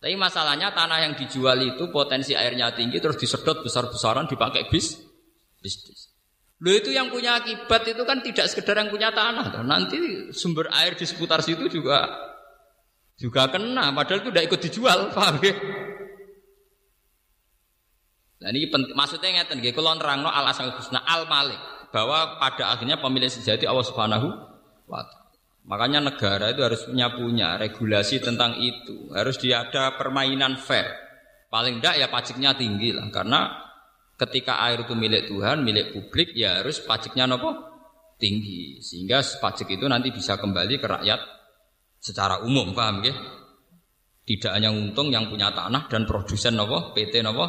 Tapi 0.00 0.16
masalahnya 0.16 0.72
tanah 0.72 1.04
yang 1.04 1.12
dijual 1.16 1.60
itu 1.60 1.92
potensi 1.92 2.32
airnya 2.32 2.72
tinggi 2.72 2.96
terus 3.00 3.20
disedot 3.20 3.60
besar-besaran 3.60 4.24
dipakai 4.28 4.68
bis 4.72 4.96
bisnis. 5.60 6.08
Lo 6.60 6.72
itu 6.72 6.92
yang 6.92 7.08
punya 7.08 7.40
akibat 7.40 7.88
itu 7.88 8.04
kan 8.04 8.20
tidak 8.20 8.48
sekedar 8.48 8.76
yang 8.80 8.92
punya 8.92 9.12
tanah. 9.12 9.64
Nanti 9.64 10.28
sumber 10.32 10.68
air 10.76 10.96
di 10.96 11.04
seputar 11.08 11.40
situ 11.40 11.68
juga 11.72 12.04
juga 13.16 13.48
kena. 13.48 13.92
Padahal 13.92 14.24
itu 14.24 14.28
tidak 14.32 14.44
ikut 14.48 14.60
dijual, 14.68 14.98
paham 15.12 15.36
ya? 15.40 15.52
Nah 18.40 18.48
ini 18.56 18.72
penting, 18.72 18.96
maksudnya 18.96 19.44
nggih, 19.44 19.72
kalau 19.76 19.92
nerangno 20.00 20.32
al 20.32 20.48
asal 20.48 20.72
husna 20.72 21.04
al 21.04 21.28
malik 21.28 21.60
bahwa 21.90 22.38
pada 22.38 22.74
akhirnya 22.74 22.98
pemilik 22.98 23.30
sejati 23.30 23.66
Allah 23.66 23.86
Subhanahu 23.86 24.28
wa. 24.86 25.02
Makanya 25.60 26.00
negara 26.02 26.50
itu 26.50 26.64
harus 26.64 26.82
punya 26.88 27.12
punya 27.14 27.48
regulasi 27.60 28.18
tentang 28.18 28.58
itu. 28.58 29.12
Harus 29.12 29.36
dia 29.38 29.68
ada 29.68 29.94
permainan 29.94 30.56
fair. 30.56 30.88
Paling 31.52 31.78
tidak 31.78 31.94
ya 32.00 32.06
pajaknya 32.08 32.50
tinggi 32.56 32.90
lah. 32.96 33.06
Karena 33.12 33.50
ketika 34.16 34.62
air 34.66 34.82
itu 34.82 34.96
milik 34.96 35.28
Tuhan, 35.28 35.62
milik 35.62 35.92
publik, 35.92 36.32
ya 36.32 36.64
harus 36.64 36.80
pajaknya 36.82 37.28
nopo 37.28 37.70
tinggi. 38.20 38.78
Sehingga 38.84 39.20
pajak 39.20 39.68
itu 39.68 39.84
nanti 39.88 40.12
bisa 40.12 40.36
kembali 40.40 40.74
ke 40.80 40.86
rakyat 40.86 41.20
secara 42.00 42.44
umum, 42.44 42.72
paham 42.76 43.04
ya? 43.04 43.14
Tidak 44.24 44.52
hanya 44.52 44.70
untung 44.70 45.10
yang 45.10 45.26
punya 45.26 45.50
tanah 45.50 45.90
dan 45.90 46.06
produsen 46.06 46.54
nopo 46.54 46.94
PT 46.94 47.24
nopo 47.24 47.46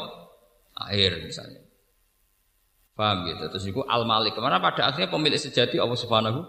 air 0.90 1.22
misalnya. 1.22 1.61
Paham 3.02 3.26
gitu. 3.26 3.50
Terus 3.50 3.66
itu 3.66 3.82
al 3.82 4.06
malik. 4.06 4.38
Ke 4.38 4.42
mana 4.46 4.62
pada 4.62 4.94
akhirnya 4.94 5.10
pemilik 5.10 5.42
sejati 5.42 5.82
Allah 5.82 5.98
Subhanahu 5.98 6.40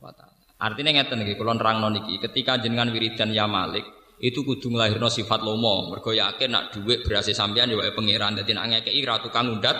wa 0.00 0.08
taala. 0.16 0.32
Artinya 0.58 0.90
ngeten 0.96 1.20
nggih, 1.20 1.36
kula 1.36 1.54
nerangno 1.54 1.92
niki, 1.92 2.18
ketika 2.18 2.58
jenengan 2.58 2.90
wiridan 2.90 3.30
ya 3.30 3.46
Malik, 3.46 3.86
itu 4.18 4.42
kudu 4.42 4.74
nglahirno 4.74 5.06
sifat 5.06 5.44
lomo. 5.44 5.92
Mergo 5.92 6.10
yakin 6.10 6.50
nak 6.50 6.74
dhuwit 6.74 7.06
berhasil 7.06 7.30
sampean 7.30 7.70
ya 7.70 7.78
wae 7.78 7.94
pangeran. 7.94 8.34
Dadi 8.40 8.56
nak 8.56 8.66
ngekeki 8.66 9.00
ra 9.06 9.22
tukang 9.22 9.52
undat, 9.54 9.76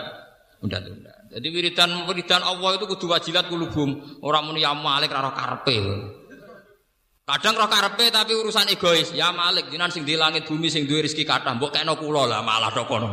undat-undat. 0.62 1.34
Jadi 1.34 1.46
wiridan 1.50 2.06
wiridan 2.06 2.46
Allah 2.46 2.78
itu 2.78 2.86
kudu 2.86 3.10
wajilat 3.10 3.50
kulubum. 3.50 4.22
Ora 4.22 4.38
muni 4.38 4.62
ya 4.62 4.70
Malik 4.76 5.10
ra 5.10 5.34
karepe. 5.34 5.76
Kadang 7.26 7.54
roh 7.58 7.66
karepe 7.66 8.14
tapi 8.14 8.38
urusan 8.38 8.70
egois. 8.70 9.10
Ya 9.18 9.34
Malik 9.34 9.74
jinan 9.74 9.90
sing 9.90 10.06
di 10.06 10.14
langit 10.14 10.46
bumi 10.46 10.70
sing 10.70 10.86
duwe 10.86 11.02
rezeki 11.02 11.26
kathah, 11.26 11.58
mbok 11.58 11.74
kena 11.74 11.98
kula 11.98 12.22
lah 12.28 12.40
malah 12.46 12.70
tok 12.70 12.86
kono. 12.86 13.10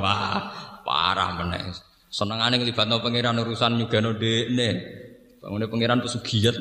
Parah 0.85 1.33
meneh. 1.33 1.94
Senengane 2.15 2.55
nglibatno 2.63 3.03
pangeran 3.03 3.35
urusan 3.43 3.75
nyugano 3.75 4.15
dekne. 4.15 4.69
Bangune 5.43 5.67
pangeran 5.67 5.99
pesugihan. 5.99 6.55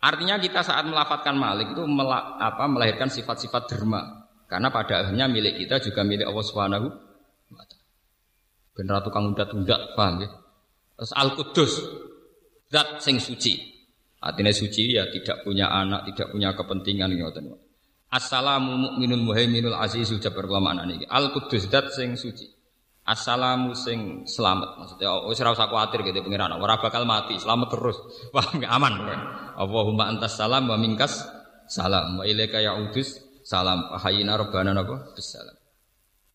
Artinya 0.00 0.40
kita 0.40 0.64
saat 0.64 0.88
melafatkan 0.88 1.36
malik 1.36 1.76
itu 1.76 1.84
mela, 1.84 2.40
apa, 2.40 2.64
melahirkan 2.64 3.12
sifat-sifat 3.12 3.68
derma. 3.68 4.24
Karena 4.48 4.72
pada 4.72 5.04
akhirnya 5.04 5.28
milik 5.28 5.60
kita 5.60 5.84
juga 5.84 6.00
milik 6.00 6.24
Allah 6.24 6.44
Subhanahu. 6.48 6.86
Bener 8.72 9.04
tukang 9.04 9.36
undat-undat, 9.36 10.00
paham 10.00 10.24
ya? 10.24 10.32
Terus 10.96 11.12
Al-Qudus, 11.12 11.72
zat 12.72 13.04
sing 13.04 13.20
suci. 13.20 13.52
Artinya 14.16 14.48
suci 14.48 14.96
ya 14.96 15.12
tidak 15.12 15.44
punya 15.44 15.68
anak, 15.68 16.08
tidak 16.08 16.32
punya 16.32 16.56
kepentingan 16.56 17.12
ngoten. 17.20 17.52
Assalamu 18.08 18.80
mu'minul 18.80 19.20
muhaiminul 19.20 19.76
azizu 19.76 20.16
jabar. 20.24 20.48
Al-Qudus 21.04 21.68
zat 21.68 21.92
sing 21.92 22.16
suci. 22.16 22.61
Assalamu 23.02 23.74
sing 23.74 24.22
selamat. 24.24 24.78
Maksudnya 24.78 25.10
oh 25.10 25.26
ora 25.26 25.50
usah 25.50 25.66
kuatir 25.66 26.06
gitu 26.06 26.22
pengiran 26.22 26.54
ora 26.54 26.78
bakal 26.78 27.02
mati 27.02 27.34
selamat 27.34 27.68
terus. 27.74 27.98
Wah 28.34 28.46
aman 28.54 28.94
Allahumma 29.58 30.06
antas 30.06 30.38
salam 30.38 30.70
wa 30.70 30.78
minkas 30.78 31.26
salam. 31.66 32.22
Wa 32.22 32.24
ilaika 32.24 32.62
ya'udus 32.62 33.42
salam. 33.42 33.90
Hayina 33.98 34.38
rabbana 34.38 34.70
napa? 34.70 35.12
Bisalam 35.18 35.62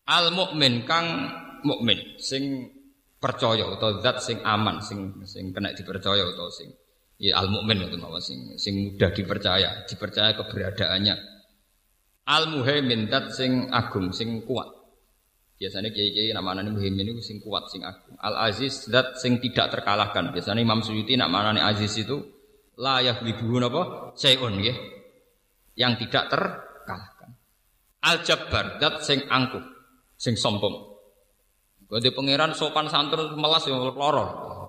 al 0.08 0.32
mukmin 0.32 0.88
kang 0.88 1.28
mukmin 1.62 2.16
sing 2.16 2.72
percaya 3.20 3.68
atau 3.76 4.00
zat 4.00 4.24
sing 4.24 4.40
aman 4.40 4.80
sing 4.80 5.20
sing 5.28 5.52
kena 5.52 5.76
dipercaya 5.76 6.24
atau 6.24 6.48
sing 6.48 6.72
ya 7.20 7.36
al 7.36 7.52
mukmin 7.52 7.84
itu 7.84 8.00
napa 8.00 8.16
sing 8.24 8.56
sing 8.56 8.96
mudah 8.96 9.12
dipercaya 9.12 9.84
dipercaya 9.84 10.32
keberadaannya. 10.32 11.16
Al 12.28 12.44
muhaimin 12.52 13.08
zat 13.12 13.36
sing 13.36 13.68
agung 13.68 14.12
sing 14.16 14.44
kuat 14.48 14.68
Biasanya 15.58 15.90
kiai-kiai 15.90 16.30
nama 16.30 16.54
nani 16.54 16.70
muhimin 16.70 17.18
itu 17.18 17.22
sing 17.22 17.42
kuat 17.42 17.66
sing 17.66 17.82
agung. 17.82 18.14
Al 18.22 18.46
Aziz 18.46 18.86
dat 18.86 19.18
sing 19.18 19.42
tidak 19.42 19.74
terkalahkan. 19.74 20.30
Biasanya 20.30 20.62
Imam 20.62 20.86
Suyuti 20.86 21.18
nak 21.18 21.34
mana 21.34 21.50
Aziz 21.66 21.98
itu 21.98 22.22
layak 22.78 23.26
dibunuh 23.26 23.66
apa? 23.66 23.82
Sayun 24.14 24.62
ya. 24.62 24.74
Yang 25.74 26.06
tidak 26.06 26.30
terkalahkan. 26.30 27.34
Al 28.06 28.22
Jabbar 28.22 28.78
dat 28.78 29.02
sing 29.02 29.26
angkuh, 29.26 29.66
sing 30.14 30.38
sombong. 30.38 30.94
Di 31.88 32.12
pangeran 32.14 32.54
sopan 32.54 32.86
santun 32.86 33.34
melas 33.34 33.66
yang 33.66 33.80
loro, 33.80 34.26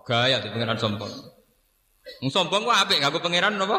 gaya 0.08 0.42
di 0.42 0.50
pangeran 0.50 0.80
sombong. 0.80 1.12
Wong 2.24 2.32
sombong 2.32 2.66
ku 2.66 2.72
apik 2.74 2.98
gak 3.04 3.14
pangeran 3.20 3.60
napa? 3.60 3.78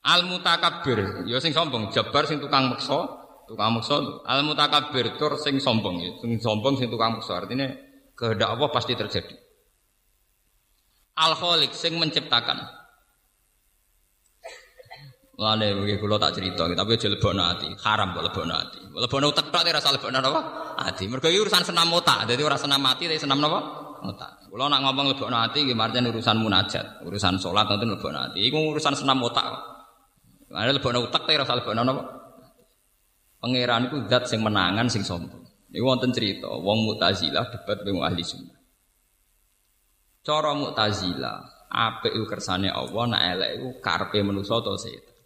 Al 0.00 0.24
mutakabbir, 0.26 1.28
ya 1.28 1.36
sing 1.38 1.52
sombong, 1.52 1.92
jabar 1.92 2.24
sing 2.24 2.40
tukang 2.40 2.72
meksa, 2.72 3.19
tukang 3.50 3.74
meksa. 3.74 3.98
Al 4.22 4.46
mutakabbir 4.46 5.18
tur 5.18 5.34
sing 5.34 5.58
sombong, 5.58 5.98
ya. 5.98 6.10
sing 6.22 6.38
sombong 6.38 6.78
sing 6.78 6.86
tukang 6.86 7.18
meksa. 7.18 7.42
Artinya 7.42 7.66
kehendak 8.14 8.54
Allah 8.54 8.70
pasti 8.70 8.94
terjadi. 8.94 9.34
Al 11.18 11.34
khaliq 11.34 11.74
sing 11.74 11.98
menciptakan. 11.98 12.78
Lane 15.40 15.72
iki 15.72 15.96
kula 15.96 16.20
tak 16.20 16.36
cerita, 16.36 16.68
tapi 16.68 17.00
aja 17.00 17.08
lebokno 17.08 17.40
ati. 17.40 17.68
Haram 17.80 18.12
kok 18.12 18.24
lebokno 18.28 18.54
ati. 18.54 18.78
Lebokno 18.92 19.32
utek 19.32 19.48
tok 19.48 19.64
ora 19.64 19.80
usah 19.80 19.92
lebokno 19.96 20.18
napa? 20.20 20.40
Ati. 20.84 21.08
Mergo 21.08 21.32
iki 21.32 21.40
urusan 21.40 21.64
senam 21.64 21.88
otak. 21.96 22.28
Dadi 22.28 22.44
ora 22.44 22.60
senam 22.60 22.76
mati 22.84 23.08
tapi 23.08 23.16
senam 23.16 23.40
napa? 23.40 23.58
Otak. 24.04 24.52
Kula 24.52 24.68
nak 24.68 24.84
ngomong 24.84 25.16
lebokno 25.16 25.40
ati 25.40 25.64
nggih 25.64 25.72
marjan 25.72 26.04
urusan 26.12 26.36
munajat, 26.44 27.00
urusan 27.08 27.40
salat 27.40 27.72
nanti 27.72 27.88
lebokno 27.88 28.20
ati. 28.20 28.38
Iku 28.52 28.76
urusan 28.76 28.92
senam 28.92 29.16
otak. 29.24 29.48
Ada 30.52 30.76
lebokno 30.76 31.08
utek 31.08 31.24
tapi 31.24 31.40
ora 31.40 31.48
usah 31.48 31.56
lebokno 31.56 31.82
napa? 31.88 32.19
Pangeran 33.40 33.88
iku 33.88 34.04
zat 34.06 34.28
sing 34.28 34.44
menangan 34.44 34.86
sing 34.92 35.00
sombong. 35.00 35.42
Iku 35.72 35.84
wonten 35.86 36.12
cerita, 36.12 36.50
wong 36.50 36.84
Mu'tazilah 36.84 37.46
debat 37.48 37.78
dengan 37.80 38.04
ahli 38.04 38.20
sunnah. 38.20 38.58
Cara 40.20 40.52
Mu'tazilah, 40.52 41.70
apik 41.72 42.12
iku 42.12 42.26
kersane 42.28 42.68
Allah, 42.68 43.02
nak 43.08 43.22
elek 43.22 43.50
iku 43.56 43.68
karepe 43.80 44.20
manusa 44.20 44.60
to 44.60 44.76
setan. 44.76 45.16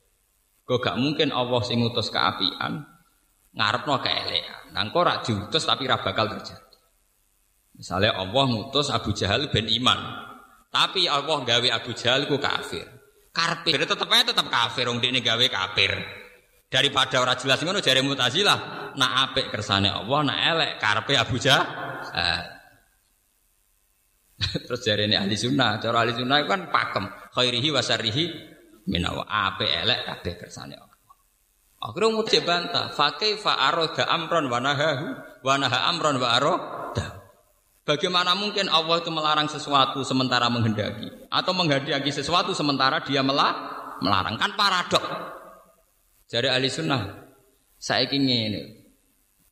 Kok 0.65 0.79
gak 0.81 0.97
mungkin 0.97 1.29
Allah 1.35 1.61
sing 1.61 1.83
ngutus 1.83 2.09
keapian 2.09 2.95
ngarepno 3.55 4.01
keelekan. 4.03 4.75
Nang 4.75 4.91
kok 4.91 5.01
ora 5.07 5.23
diutus 5.23 5.63
tapi 5.63 5.87
ora 5.87 6.03
bakal 6.03 6.27
terjadi. 6.35 6.79
Misalnya 7.75 8.19
Allah 8.19 8.45
ngutus 8.51 8.91
Abu 8.91 9.15
Jahal 9.15 9.51
ben 9.51 9.67
iman. 9.71 10.01
Tapi 10.71 11.07
Allah 11.07 11.39
gawe 11.43 11.69
Abu 11.71 11.95
Jahal 11.95 12.27
ku 12.27 12.39
kafir. 12.39 12.87
Karpe 13.35 13.75
tetep 13.75 14.07
aja 14.11 14.31
tetep 14.31 14.47
kafir 14.47 14.91
wong 14.91 14.99
dekne 14.99 15.23
gawe 15.23 15.47
kafir. 15.51 16.24
Daripada 16.75 17.23
ora 17.23 17.39
jelas 17.39 17.63
ngono 17.63 17.79
jare 17.79 18.03
Mu'tazilah, 18.03 18.59
nak 18.99 19.31
apik 19.31 19.55
kersane 19.55 19.95
Allah, 19.95 20.27
nak 20.27 20.39
elek 20.43 20.83
karpe 20.83 21.15
Abu 21.15 21.39
Jahal. 21.39 21.71
Terus 24.67 24.81
jare 24.83 25.07
ini 25.07 25.15
ahli 25.15 25.39
sunnah, 25.39 25.79
cara 25.79 26.03
ahli 26.03 26.19
sunnah 26.19 26.43
itu 26.43 26.51
kan 26.51 26.75
pakem, 26.75 27.07
khairihi 27.31 27.71
wa 27.71 27.79
syarrihi 27.79 28.25
minawa 28.91 29.23
ape 29.23 29.71
elek 29.71 30.03
kabeh 30.03 30.35
kersane 30.35 30.75
Allah. 30.75 30.99
Akhirnya 31.79 32.11
mau 32.11 32.27
bantah, 32.27 32.91
fa 32.91 33.53
aroda 33.71 34.11
amron 34.11 34.51
wa 34.51 34.59
nahahu 34.59 35.07
wa 35.47 35.55
naha 35.55 35.79
amron 35.95 36.19
wa 36.19 36.29
aroda. 36.35 37.07
Bagaimana 37.87 38.35
mungkin 38.35 38.67
Allah 38.67 38.99
itu 38.99 39.15
melarang 39.15 39.47
sesuatu 39.47 40.03
sementara 40.03 40.51
menghendaki 40.51 41.07
atau 41.31 41.55
menghendaki 41.55 42.11
sesuatu 42.11 42.51
sementara 42.51 42.99
dia 43.07 43.23
melarang 43.23 44.35
kan 44.43 44.59
paradok. 44.59 45.44
Jadi 46.35 46.51
ahli 46.51 46.67
sunnah, 46.67 47.31
saya 47.79 48.11
ingin 48.11 48.51
ini 48.51 48.63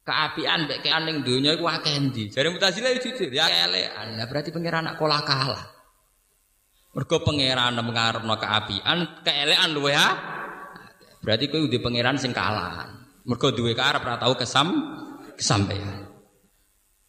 keapian 0.03 0.67
baik 0.67 0.83
keaning 0.83 1.23
dunia 1.23 1.55
itu 1.55 1.63
akeh. 1.63 1.95
Jadi 2.35 2.49
mutazilah 2.51 2.91
jujur 2.99 3.31
ya 3.31 3.47
elekan. 3.47 4.19
berarti 4.27 4.51
pengiran 4.51 4.91
anak 4.91 4.99
kolah 4.99 5.23
kalah. 5.23 5.63
Mergo 6.93 7.25
pangeran 7.25 7.79
ngarepno 7.79 8.35
keapian, 8.37 8.99
keelekan 9.23 9.71
luwe 9.73 9.95
ha. 9.95 10.09
Berarti 11.23 11.49
kowe 11.49 11.63
udah 11.63 11.81
pangeran 11.81 12.19
sing 12.19 12.35
kalah. 12.35 12.91
Mergo 13.25 13.55
duwe 13.55 13.79
karep 13.79 14.03
ora 14.03 14.19
tau 14.19 14.35
kesam 14.35 14.75
kesampaian. 15.39 16.05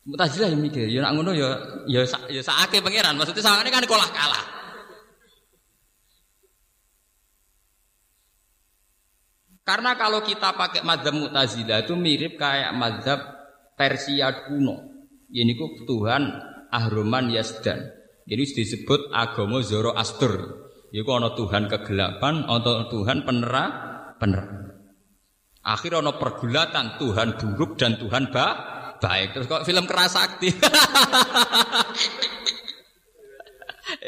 Mutazilah 0.06 0.54
yang 0.54 0.62
mikir, 0.62 0.86
ya 0.86 1.02
nak 1.02 1.18
ngono 1.18 1.34
ya 1.34 1.50
ya 1.90 2.06
ya 2.30 2.42
sakake 2.46 2.80
pangeran. 2.80 3.18
Maksudnya 3.18 3.42
sangane 3.42 3.74
kan 3.74 3.84
kalah 3.90 4.12
kalah. 4.14 4.63
Karena 9.64 9.96
kalau 9.96 10.20
kita 10.20 10.60
pakai 10.60 10.84
mazhab 10.84 11.16
Mu'tazilah 11.16 11.88
itu 11.88 11.96
mirip 11.96 12.36
kayak 12.36 12.76
mazhab 12.76 13.24
Persia 13.80 14.44
kuno. 14.44 14.92
Ini 15.32 15.56
ku 15.56 15.88
Tuhan 15.88 16.36
Ahroman 16.68 17.32
Yazdan. 17.32 17.80
Jadi 18.28 18.44
disebut 18.44 19.16
agama 19.16 19.64
Zoroaster. 19.64 20.36
Iku 20.94 21.10
ana 21.10 21.34
Tuhan 21.34 21.66
kegelapan, 21.72 22.46
ana 22.46 22.86
Tuhan 22.92 23.26
penera, 23.26 23.66
penerang. 24.22 24.78
Akhir 25.64 26.04
ana 26.04 26.20
pergulatan 26.20 27.00
Tuhan 27.00 27.40
buruk 27.40 27.80
dan 27.80 27.96
Tuhan 27.98 28.36
ba 28.36 28.48
baik. 29.00 29.34
Terus 29.36 29.48
kok 29.48 29.64
film 29.64 29.88
keras 29.88 30.12
sakti. 30.16 30.52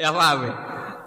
ya 0.03 0.11
paham 0.11 0.39
ya? 0.45 0.53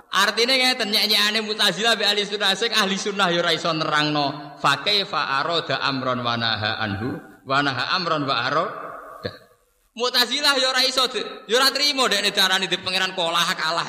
Artinya 0.08 0.56
ngeten 0.56 0.88
nyanyiane 0.88 1.44
Mu'tazilah 1.44 2.00
be 2.00 2.08
ahli 2.08 2.24
sunnah 2.24 2.56
sing 2.56 2.72
ahli 2.72 2.96
sunnah 2.96 3.28
ya 3.28 3.44
ora 3.44 3.52
iso 3.52 3.68
nerangno 3.76 4.56
fa 4.56 4.80
kaifa 4.80 5.44
amron 5.44 6.24
wa 6.24 6.34
naha 6.40 6.80
anhu 6.80 7.20
wa 7.44 7.58
naha 7.60 7.92
amron 7.92 8.24
wa 8.24 8.34
arada 8.40 8.88
Mu'tazilah 9.98 10.54
ya 10.62 10.70
ora 10.70 10.86
iso, 10.86 11.10
ya 11.50 11.54
ora 11.58 11.74
trimo 11.74 12.06
dekne 12.06 12.30
darani 12.30 12.70
di 12.70 12.78
pangeran 12.78 13.18
kolah 13.18 13.50
kalah. 13.58 13.88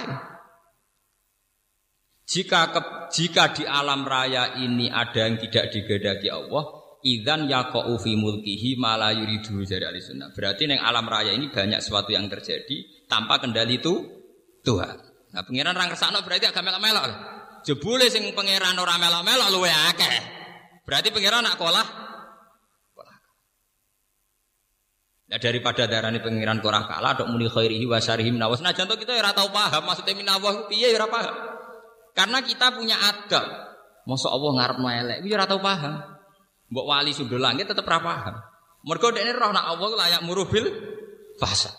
Jika 2.25 2.61
ke, 2.73 2.81
jika 3.13 3.53
di 3.53 3.65
alam 3.65 4.05
raya 4.05 4.57
ini 4.57 4.89
ada 4.89 5.29
yang 5.29 5.37
tidak 5.37 5.69
digedaki 5.69 6.29
Allah, 6.33 6.65
idzan 7.05 7.45
yaqau 7.45 7.93
fi 8.01 8.17
mulkihi 8.17 8.77
ma 8.81 8.97
yuridu 9.13 9.61
dari 9.65 9.85
ahli 9.85 10.01
sunnah. 10.01 10.33
Berarti 10.33 10.65
neng 10.65 10.81
alam 10.81 11.05
raya 11.05 11.29
ini 11.29 11.53
banyak 11.53 11.77
sesuatu 11.77 12.09
yang 12.09 12.25
terjadi 12.25 13.05
tanpa 13.05 13.37
kendali 13.37 13.77
itu 13.77 13.93
Tuhan. 14.65 15.09
Nah, 15.30 15.45
pangeran 15.45 15.77
orang 15.77 15.93
kersakno 15.93 16.26
berarti 16.26 16.49
agak 16.49 16.65
melok-melok. 16.65 17.06
Jebule 17.68 18.10
sing 18.10 18.26
pangeran 18.34 18.77
ora 18.80 18.97
melok-melok 18.97 19.47
luwe 19.53 19.69
akeh. 19.69 20.18
Berarti 20.88 21.14
pangeran 21.14 21.45
nak 21.45 21.60
kolah 21.61 22.10
Nah 25.30 25.38
daripada 25.38 25.85
darah 25.85 26.10
ini 26.10 26.26
pengiran 26.26 26.57
korah 26.57 26.89
kalah, 26.89 27.14
dok 27.14 27.30
muni 27.30 27.45
khairihi 27.45 27.85
wa 27.85 28.01
syarihi 28.01 28.34
minawas. 28.34 28.65
Nah 28.65 28.73
contoh 28.73 28.97
kita 28.97 29.14
ya 29.14 29.30
tahu 29.30 29.53
paham 29.53 29.85
maksudnya 29.85 30.18
minawah 30.18 30.65
piye 30.65 30.89
ya 30.89 31.06
paham. 31.06 31.35
Karena 32.18 32.41
kita 32.41 32.73
punya 32.73 32.97
adab. 32.97 33.45
Masa 34.10 34.34
Allah 34.34 34.51
ngarep 34.57 34.77
elek, 34.81 35.18
ya 35.30 35.45
tahu 35.45 35.61
paham. 35.61 36.01
Mbok 36.73 36.85
wali 36.85 37.14
sudah 37.14 37.38
langit 37.38 37.69
tetap 37.69 37.85
ora 37.85 38.01
paham. 38.01 38.35
Mergo 38.89 39.14
roh 39.14 39.51
nak 39.53 39.65
Allah 39.69 39.89
layak 39.93 40.22
murubil 40.26 40.65
fasa. 41.38 41.69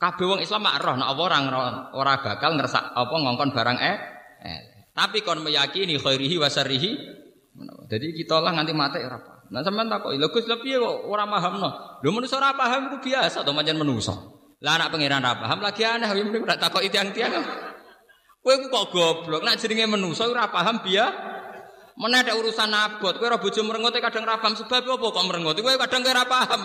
Kabeh 0.00 0.24
wong 0.24 0.40
Islam 0.40 0.64
mak 0.64 0.80
roh 0.80 0.96
nak 0.96 1.12
Allah 1.12 1.24
orang 1.28 1.44
ora 1.92 2.24
bakal 2.24 2.56
ngerasa 2.56 2.96
apa 2.96 3.12
ngongkon 3.12 3.52
barang 3.52 3.78
eh. 3.84 3.96
eh. 4.48 4.60
Tapi 4.96 5.20
kon 5.20 5.44
meyakini 5.44 6.00
khairihi 6.00 6.40
wa 6.40 6.48
syarihi. 6.48 6.96
Jadi 7.84 8.16
kita 8.16 8.40
lah 8.40 8.56
nganti 8.56 8.72
mati 8.72 8.96
ora 9.04 9.20
paham. 9.20 9.52
Nah 9.52 9.60
sampean 9.60 9.92
takoki, 9.92 10.16
lho 10.16 10.32
Gus 10.32 10.48
lebih 10.48 10.80
kok 10.80 10.96
ora 11.04 11.28
pahamno. 11.28 12.00
Lho 12.00 12.10
manusa 12.16 12.40
ora 12.40 12.56
paham 12.56 12.88
iku 12.88 12.96
biasa 13.12 13.44
to 13.44 13.52
pancen 13.52 13.76
manusa. 13.76 14.16
Lah 14.64 14.80
anak 14.80 14.88
pangeran 14.88 15.20
ora 15.20 15.36
paham 15.36 15.58
lagi 15.60 15.82
aneh 15.84 16.08
ya 16.08 16.22
mrene 16.24 16.48
ora 16.48 16.56
takoki 16.56 16.88
tiang-tiang. 16.88 17.36
Kowe 18.40 18.54
ku 18.56 18.66
kok 18.72 18.84
goblok, 18.96 19.44
nek 19.44 19.60
jenenge 19.60 19.84
manusa 19.84 20.24
ora 20.24 20.48
paham 20.48 20.80
biya. 20.80 21.12
Mana 22.00 22.24
ada 22.24 22.32
urusan 22.40 22.72
abot, 22.72 23.20
kowe 23.20 23.26
ora 23.28 23.36
bojo 23.36 23.60
kadang 24.00 24.24
ora 24.24 24.40
paham 24.40 24.56
sebab 24.56 24.80
apa 24.80 25.06
kok 25.12 25.24
merengut. 25.28 25.60
Kowe 25.60 25.76
kadang 25.76 26.08
ora 26.08 26.24
paham. 26.24 26.60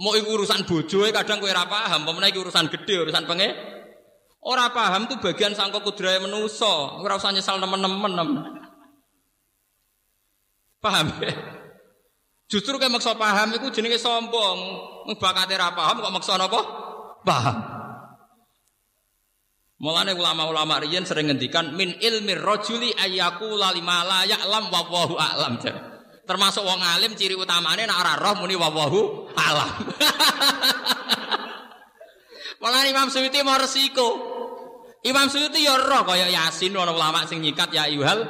Mau 0.00 0.16
iku 0.16 0.40
urusan 0.40 0.64
bojo 0.64 1.04
kadang 1.12 1.44
kowe 1.44 1.50
ora 1.52 1.68
paham, 1.68 2.08
pemene 2.08 2.32
iki 2.32 2.40
urusan 2.40 2.72
gede, 2.72 3.04
urusan 3.04 3.28
penge. 3.28 3.52
Ora 4.40 4.72
paham 4.72 5.04
tuh 5.04 5.20
bagian 5.20 5.52
sangka 5.52 5.84
kudrahe 5.84 6.16
manusa. 6.24 6.96
Ora 7.04 7.20
usah 7.20 7.36
nyesal 7.36 7.60
nemen-nemen. 7.60 8.56
Paham 10.80 11.12
ya? 11.20 11.36
Justru 12.48 12.80
kayak 12.80 12.96
maksa 12.96 13.12
paham 13.20 13.52
itu 13.52 13.68
jenenge 13.68 14.00
sombong. 14.00 14.58
Bakate 15.20 15.60
ra 15.60 15.76
paham 15.76 16.00
kok 16.00 16.14
maksa 16.16 16.40
napa? 16.40 16.60
Paham. 17.20 17.56
Mulane 19.80 20.16
ulama-ulama 20.16 20.80
riyen 20.80 21.04
sering 21.04 21.28
ngendikan 21.28 21.76
min 21.76 21.92
ilmi 22.00 22.36
rajuli 22.36 22.96
ayyaku 22.96 23.52
lima 23.52 24.04
la 24.08 24.24
ya'lam 24.24 24.72
wa 24.72 24.80
a'lam. 25.20 25.60
Termasuk 26.30 26.62
wong 26.62 26.78
alim 26.78 27.18
ciri 27.18 27.34
utamane 27.34 27.90
nek 27.90 27.98
ora 27.98 28.14
roh 28.14 28.38
muni 28.38 28.54
wallahu 28.54 29.26
a'lam. 29.34 29.66
Malah 32.62 32.86
Imam 32.86 33.10
Suyuti 33.10 33.42
mau 33.42 33.58
resiko. 33.58 34.08
Imam 35.02 35.26
Suyuti 35.26 35.66
ya 35.66 35.74
roh 35.74 36.06
kaya 36.06 36.30
Yasin 36.30 36.78
ana 36.78 36.94
ulama 36.94 37.26
sing 37.26 37.42
nyikat 37.42 37.74
ya 37.74 37.90
yuhal 37.90 38.22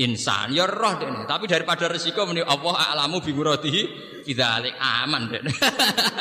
insan 0.00 0.56
ya 0.56 0.64
roh 0.64 0.96
dene 0.96 1.28
tapi 1.28 1.44
daripada 1.44 1.84
resiko 1.90 2.24
meni 2.24 2.40
Allah 2.40 2.94
a'lamu 2.94 3.20
bi 3.20 3.34
muradihi 3.34 3.82
bidzalik 4.24 4.78
aman 4.78 5.22
dene 5.26 5.50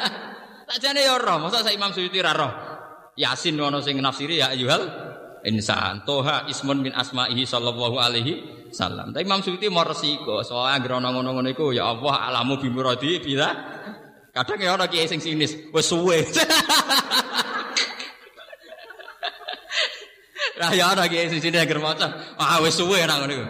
jane 0.83 1.01
ya 1.05 1.21
roh 1.21 1.47
saya 1.53 1.71
Imam 1.71 1.93
Suyuti 1.93 2.19
ra 2.19 2.33
roh 2.33 2.51
Yasin 3.15 3.55
ono 3.61 3.79
sing 3.79 4.01
nafsiri 4.01 4.41
ya 4.41 4.51
ayyuhal 4.51 5.12
insan 5.43 6.07
toha 6.07 6.47
ismun 6.47 6.79
min 6.83 6.91
asma'ihi 6.95 7.43
sallallahu 7.43 7.99
alaihi 7.99 8.33
salam 8.71 9.11
tapi 9.11 9.27
Imam 9.27 9.43
Suyuti 9.43 9.67
mau 9.67 9.83
resiko 9.83 10.41
soalnya 10.41 10.79
gerono 10.81 11.11
ngono-ngono 11.11 11.49
iku 11.51 11.75
ya 11.75 11.91
Allah 11.91 12.31
a'lamu 12.31 12.57
bi 12.59 12.67
muradihi 12.71 13.19
bila 13.19 13.49
Kadang 14.33 14.57
ya 14.57 14.73
orang 14.73 14.89
kiai 14.89 15.05
sing 15.05 15.21
sinis, 15.21 15.53
wes 15.69 15.85
suwe. 15.85 16.25
Lah 20.57 20.73
ya 20.73 20.89
orang 20.89 21.05
kiai 21.05 21.29
sing 21.29 21.37
sinis 21.37 21.61
agar 21.61 21.77
maca, 21.77 22.33
ah 22.41 22.57
wes 22.65 22.73
suwe 22.73 22.97
nang 23.05 23.29
ngono. 23.29 23.45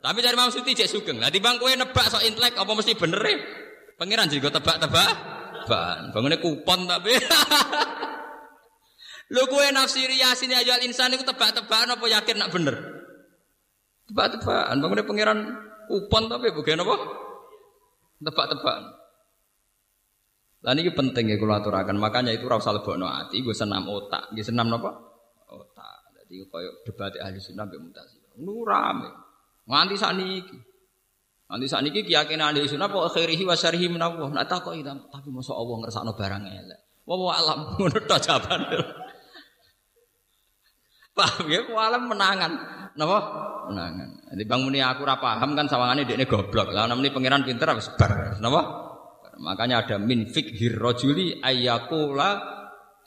Tapi 0.00 0.18
cari 0.24 0.32
Imam 0.32 0.48
Suti 0.48 0.72
cek 0.72 0.88
sugeng. 0.88 1.20
Lah 1.20 1.28
timbang 1.28 1.60
kowe 1.60 1.68
nebak 1.68 2.08
sok 2.08 2.24
intelek 2.24 2.56
apa 2.56 2.72
mesti 2.72 2.96
bener 2.96 3.22
e? 3.28 3.34
Pangeran 4.00 4.32
juga 4.32 4.48
tebak-tebak. 4.56 5.12
Ban, 5.68 6.10
bangunnya 6.16 6.40
kupon 6.40 6.88
tapi. 6.88 7.12
Lu 9.32 9.48
kowe 9.48 9.64
nafsiri 9.72 10.20
yasin 10.20 10.52
aja 10.52 10.76
insan 10.84 11.16
itu 11.16 11.24
tebak-tebakan 11.24 11.96
apa 11.96 12.04
yakin 12.04 12.36
nak 12.36 12.52
bener? 12.52 12.76
Tebak-tebakan. 14.12 14.76
Bangunnya 14.76 15.08
pangeran 15.08 15.38
kupon 15.88 16.28
tapi 16.28 16.52
bukan 16.52 16.84
apa? 16.84 16.96
Tebak-tebakan. 18.20 18.84
Lah 20.62 20.78
ini 20.78 20.92
penting 20.92 21.32
ya 21.32 21.36
kalau 21.40 21.56
aturakan. 21.56 21.96
Makanya 21.96 22.30
itu 22.36 22.44
rasa 22.46 22.70
lebokno 22.76 23.08
ati, 23.08 23.42
gue 23.42 23.56
senam 23.56 23.88
otak, 23.88 24.30
gue 24.36 24.44
senam 24.44 24.68
apa? 24.70 24.94
Otak. 25.48 26.12
Jadi 26.22 26.44
koyo 26.46 26.84
debat 26.84 27.10
ahli 27.18 27.40
sunnah 27.40 27.66
mbek 27.66 27.80
mutasi. 27.82 28.20
Nu 28.38 28.62
rame. 28.62 29.10
Nganti 29.64 29.96
sakniki. 29.96 30.58
Nganti 31.50 31.66
sakniki 31.66 32.00
keyakinan 32.06 32.52
ahli 32.52 32.68
sunnah 32.68 32.86
kok 32.92 33.16
khairihi 33.16 33.42
wa 33.48 33.56
syarrihi 33.56 33.88
min 33.88 34.04
Allah. 34.04 34.28
Nak 34.28 34.46
takok 34.46 34.76
tapi 34.84 35.28
masa 35.32 35.56
Allah 35.56 35.76
ngersakno 35.82 36.12
barang 36.14 36.42
elek. 36.46 36.80
Wa 37.08 37.14
wa 37.18 37.32
alam 37.34 37.58
tok 38.12 38.20
jawaban. 38.22 38.60
Paham 41.12 41.44
ya, 41.52 41.60
ku 41.68 41.76
alam 41.76 42.08
menangan. 42.08 42.52
Napa? 42.96 43.18
Menangan. 43.68 44.08
Jadi 44.32 44.44
bang 44.48 44.60
muni 44.64 44.80
aku 44.80 45.04
ora 45.04 45.16
paham 45.16 45.52
kan 45.56 45.68
sawangane 45.68 46.04
dekne 46.08 46.24
goblok. 46.28 46.72
Lah 46.72 46.88
namanya 46.88 47.12
pangeran 47.12 47.44
pinter 47.44 47.68
wis 47.76 47.92
bar. 47.96 48.36
Napa? 48.40 48.60
Makanya 49.40 49.88
ada 49.88 49.96
min 49.96 50.28
fikhir 50.28 50.76
rajuli 50.76 51.40
ayyakula 51.40 52.36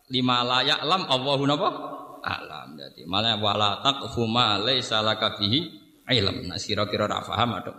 lima 0.10 0.42
layak 0.42 0.82
lam 0.86 1.06
Allahu 1.06 1.44
napa? 1.46 1.70
Alam. 2.26 2.78
Jadi 2.78 3.06
malah 3.06 3.38
wala 3.38 3.82
taqfu 3.86 4.26
ma 4.26 4.58
laisa 4.58 5.02
fihi 5.38 5.60
ilm. 6.10 6.50
Nah 6.50 6.58
sira 6.58 6.90
kira 6.90 7.06
ora 7.06 7.22
paham 7.22 7.58
aduk. 7.58 7.78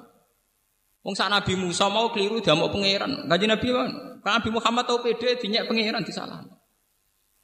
Wong 1.07 1.15
sak 1.15 1.31
Nabi 1.31 1.55
Musa 1.55 1.87
mau 1.87 2.11
keliru 2.11 2.43
dia 2.43 2.55
mau 2.59 2.71
pangeran. 2.71 3.31
Kanjeng 3.31 3.51
Nabi 3.51 3.67
kan 3.71 3.91
Nabi 4.27 4.49
Muhammad 4.51 4.91
tau 4.91 4.99
pede 5.03 5.39
dinyak 5.39 5.71
pangeran 5.71 6.03
disalah. 6.03 6.43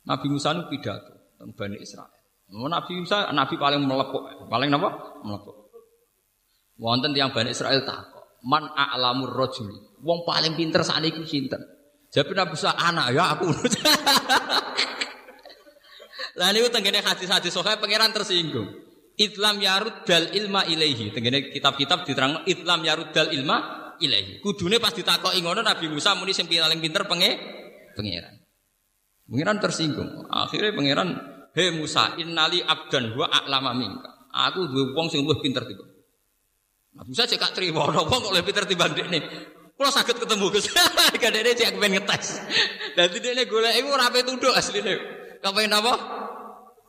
Nabi 0.03 0.27
Musa 0.31 0.51
nu 0.51 0.67
pidato 0.67 1.35
tentang 1.39 1.55
Bani 1.55 1.79
Israel. 1.79 2.22
Nabi 2.53 3.01
Musa 3.01 3.33
nabi 3.33 3.57
paling 3.57 3.81
melepuk, 3.81 4.45
paling 4.53 4.69
napa? 4.69 5.21
Melepuk. 5.25 5.73
Wonten 6.77 7.17
tiang 7.17 7.33
Bani 7.33 7.49
Israel 7.49 7.81
takok, 7.89 8.45
"Man 8.45 8.69
a'lamur 8.69 9.33
rajuli?" 9.33 9.77
Wong 10.05 10.29
paling 10.29 10.53
pinter 10.53 10.85
sakniki 10.85 11.25
sinten? 11.25 11.63
Jawab 12.13 12.37
Nabi 12.37 12.53
Musa, 12.53 12.77
"Anak 12.77 13.07
ya 13.17 13.25
aku." 13.33 13.49
Lah 16.41 16.49
niku 16.53 16.73
tengene 16.73 17.05
hadis-hadis 17.05 17.53
sohail 17.53 17.77
pangeran 17.77 18.13
tersinggung. 18.13 18.69
Islam 19.21 19.61
yarud 19.61 20.09
dal 20.09 20.33
ilma 20.33 20.65
ilaihi. 20.65 21.13
Tenggene 21.13 21.53
kitab-kitab 21.53 22.09
diterang 22.09 22.49
Islam 22.49 22.81
yarud 22.81 23.13
dal 23.13 23.29
ilma 23.37 23.57
ilaihi. 24.01 24.41
Kudune 24.41 24.81
pas 24.81 24.97
ditakoki 24.97 25.45
ngono 25.45 25.61
Nabi 25.61 25.93
Musa 25.93 26.17
muni 26.17 26.33
sing 26.33 26.49
paling 26.49 26.81
pinter 26.81 27.05
penge 27.05 27.31
pangeran. 27.93 28.35
Pangeran 29.29 29.59
tersinggung. 29.61 30.11
Akhirnya 30.33 30.73
pangeran, 30.73 31.09
"He 31.53 31.73
Musa, 31.73 32.17
innali 32.19 32.61
abdan 32.65 33.17
wa 33.17 33.29
a'lama 33.29 33.73
minka." 33.77 34.11
Aku 34.33 34.65
duwe 34.73 34.97
wong 34.97 35.13
sing 35.13 35.29
luwih 35.29 35.45
pinter 35.45 35.61
tiba. 35.69 35.85
Nabi 36.97 37.09
Musa 37.13 37.29
cek 37.29 37.41
gak 37.41 37.53
trimo, 37.53 37.85
wong 37.85 38.21
kok 38.25 38.33
luwih 38.33 38.45
pinter 38.45 38.65
timbang 38.65 38.97
dekne. 38.97 39.21
Kula 39.77 39.93
saged 39.93 40.17
ketemu 40.17 40.49
Gus. 40.49 40.73
Kadene 41.23 41.53
cek 41.53 41.77
pengen 41.77 42.01
ngetes. 42.01 42.41
Dadi 42.97 43.19
dekne 43.21 43.45
golek 43.45 43.77
iku 43.77 43.89
ora 43.93 44.09
tunduk 44.25 44.57
asline. 44.57 44.95
Kepen 45.45 45.73
apa? 45.73 45.93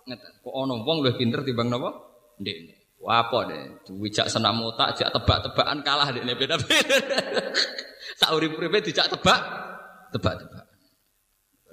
Ngetes. 0.07 0.33
Kok 0.39 0.55
ana 0.55 0.73
wong 0.79 0.97
luwih 1.03 1.15
pinter 1.19 1.43
timbang 1.43 1.67
napa? 1.67 1.91
Ndek. 2.39 2.83
Wah 3.03 3.27
apa 3.27 3.51
deh, 3.51 3.83
dijak 3.99 4.31
senam 4.31 4.63
otak, 4.63 4.95
jak 4.95 5.11
tebak-tebakan 5.11 5.83
kalah 5.83 6.07
deh 6.07 6.23
beda-beda. 6.23 6.97
Saurip-uripe 8.23 8.79
dijak 8.79 9.11
tebak, 9.11 9.43
tebak-tebak. 10.15 10.62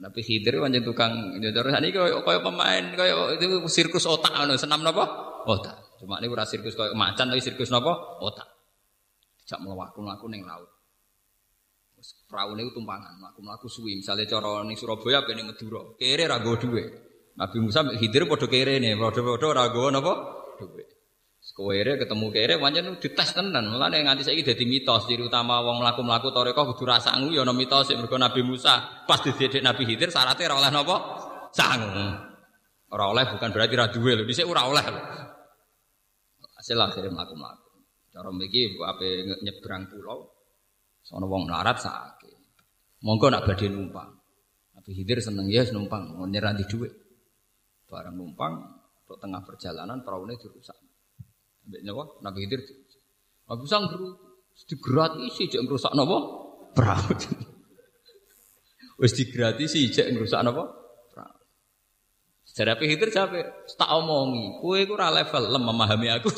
Tapi 0.00 0.20
Khidir 0.24 0.56
pancen 0.56 0.80
tukang 0.80 1.36
terus 1.36 1.76
ini 1.76 1.92
koyo 1.92 2.24
koyo 2.24 2.40
pemain 2.40 2.96
koyo 2.96 3.36
itu 3.36 3.60
sirkus 3.68 4.08
otak 4.08 4.32
anu 4.32 4.56
senam 4.56 4.80
napa? 4.80 5.04
Otak. 5.44 6.00
Cuma 6.00 6.16
ini 6.24 6.32
ora 6.32 6.48
sirkus 6.48 6.72
koyo 6.72 6.96
macan 6.96 7.28
tapi 7.28 7.44
sirkus 7.44 7.68
napa? 7.68 8.18
Otak. 8.24 8.48
Dijak 9.44 9.60
mlaku-mlaku 9.60 10.32
ning 10.32 10.48
laut. 10.48 10.72
Wis 12.00 12.16
praune 12.24 12.64
tumpangan, 12.72 13.20
mlaku-mlaku 13.20 13.68
suwi. 13.68 14.00
Misale 14.00 14.24
cara 14.24 14.64
ning 14.64 14.80
Surabaya 14.80 15.20
ben 15.28 15.44
Madura. 15.44 15.92
Kere 16.00 16.24
ra 16.24 16.40
go 16.40 16.56
dhuwit. 16.56 16.88
Nabi 17.36 17.56
Musa 17.60 17.84
Khidir 17.84 18.24
kere 18.48 18.80
ne, 18.80 18.96
padha-padha 18.96 19.68
go 19.68 19.92
napa? 19.92 20.39
Sekowere 21.60 22.00
ketemu 22.00 22.32
kere 22.32 22.56
pancen 22.56 22.96
dites 22.96 23.36
tenan. 23.36 23.68
Mulane 23.68 24.00
nganti 24.00 24.24
saiki 24.24 24.40
dadi 24.40 24.64
mitos 24.64 25.04
ciri 25.04 25.28
utama 25.28 25.60
wong 25.60 25.84
mlaku-mlaku 25.84 26.32
toreko 26.32 26.72
kudu 26.72 26.88
rasa 26.88 27.12
sangu 27.12 27.36
ya 27.36 27.44
ana 27.44 27.52
mitos 27.52 27.92
mergo 28.00 28.16
Nabi 28.16 28.40
Musa 28.40 29.04
pas 29.04 29.20
didedek 29.20 29.60
Nabi 29.60 29.84
Khidir 29.84 30.08
syaratnya 30.08 30.48
ora 30.48 30.56
oleh 30.56 30.70
napa? 30.72 30.96
Sangu. 31.52 32.16
Ora 32.96 33.12
oleh 33.12 33.28
bukan 33.36 33.52
berarti 33.52 33.76
ra 33.76 33.92
duwe 33.92 34.16
lho, 34.16 34.24
dhisik 34.24 34.48
ora 34.48 34.72
oleh. 34.72 34.80
Hasil 36.56 36.80
akhirnya 36.80 37.12
mlaku-mlaku. 37.12 37.68
Cara 38.08 38.32
mriki 38.32 38.80
ape 38.80 39.28
nyebrang 39.44 39.84
pulau 39.92 40.32
sono 41.04 41.28
wong 41.28 41.44
melarat 41.44 41.76
sakit. 41.76 42.40
Monggo 43.04 43.28
nak 43.28 43.44
badhe 43.44 43.68
numpang. 43.68 44.08
Nabi 44.80 44.90
Khidir 44.96 45.20
seneng 45.20 45.44
ya 45.52 45.68
numpang, 45.76 46.24
nyerah 46.24 46.56
di 46.56 46.64
dhuwit. 46.64 46.96
Barang 47.84 48.16
numpang 48.16 48.80
tengah 49.04 49.44
perjalanan 49.44 50.00
perahunya 50.00 50.40
dirusak. 50.40 50.89
Ambek 51.66 51.80
nyawa 51.84 52.04
Nabi 52.24 52.38
Khidir. 52.46 52.60
Nabi 53.50 53.64
sang 53.66 53.90
beru 53.90 54.30
digratisi 54.68 55.48
jek 55.48 55.62
ngrusak 55.64 55.92
napa? 55.96 56.16
Perahu. 56.76 57.12
Wis 59.00 59.12
digratisi 59.16 59.88
jek 59.88 60.12
ngrusak 60.12 60.44
napa? 60.44 60.68
Perahu. 61.12 61.40
Sejarah 62.44 62.76
Khidir 62.76 63.10
capek, 63.14 63.46
tak 63.78 63.90
omongi, 63.94 64.58
kowe 64.58 64.74
iku 64.74 64.98
ora 64.98 65.14
level 65.14 65.54
lem 65.54 65.62
memahami 65.62 66.08
aku. 66.10 66.28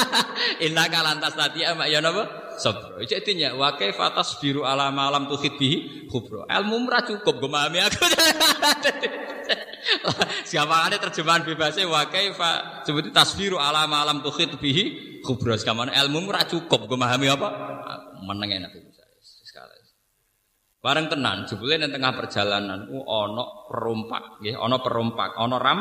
Inna 0.66 0.90
kalantas 0.90 1.34
tadi 1.38 1.62
ama 1.62 1.86
ya 1.86 2.02
napa? 2.02 2.56
Sabro. 2.58 3.02
Cek 3.02 3.22
dinya 3.26 3.54
wa 3.54 3.74
kaifa 3.74 4.14
tasbiru 4.14 4.62
ala 4.66 4.90
malam 4.90 5.26
tuhid 5.30 5.54
bihi 5.58 6.06
khubro. 6.10 6.46
Ilmu 6.46 6.76
ora 6.86 7.02
cukup 7.02 7.38
memahami 7.42 7.80
aku. 7.82 8.02
Siapa 10.50 10.88
ada 10.88 10.96
terjemahan 11.00 11.44
bebasnya 11.44 11.88
wa 11.88 12.08
kaifa? 12.08 12.84
Seperti 12.84 13.10
tasbiru 13.12 13.60
ala 13.60 13.84
malam 13.84 14.24
tukhid 14.24 14.56
bihi 14.56 15.20
kubros 15.20 15.64
kaman 15.64 15.92
ilmu 15.92 16.28
ora 16.28 16.44
cukup. 16.44 16.88
Gue 16.88 16.98
memahami 16.98 17.26
apa? 17.30 17.48
Meneng 18.24 18.64
enak 18.64 18.72
Musa 18.76 19.04
sekali. 19.20 19.78
Bareng 20.80 21.08
tenan 21.08 21.48
jebule 21.48 21.80
nang 21.80 21.92
tengah 21.92 22.12
perjalanan 22.12 22.88
ku 22.88 23.04
ana 23.04 23.44
perompak 23.68 24.22
nggih 24.40 24.56
ana 24.56 24.76
perompak 24.80 25.30
ana 25.36 25.56
ram 25.56 25.80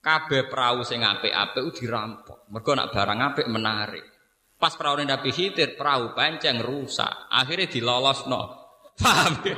kabeh 0.00 0.46
perahu 0.46 0.86
sing 0.86 1.02
apik-apik 1.02 1.74
dirampok. 1.74 2.46
Mergo 2.52 2.72
nak 2.76 2.94
barang 2.94 3.18
apik 3.32 3.46
menarik. 3.50 4.04
Pas 4.56 4.72
perahu 4.72 5.04
Nabi 5.04 5.30
Khidir 5.34 5.76
perahu 5.76 6.16
panceng 6.16 6.64
rusak. 6.64 7.28
Akhirnya 7.28 7.68
dilolosno. 7.68 8.42
Paham? 9.02 9.44
Ya? 9.44 9.56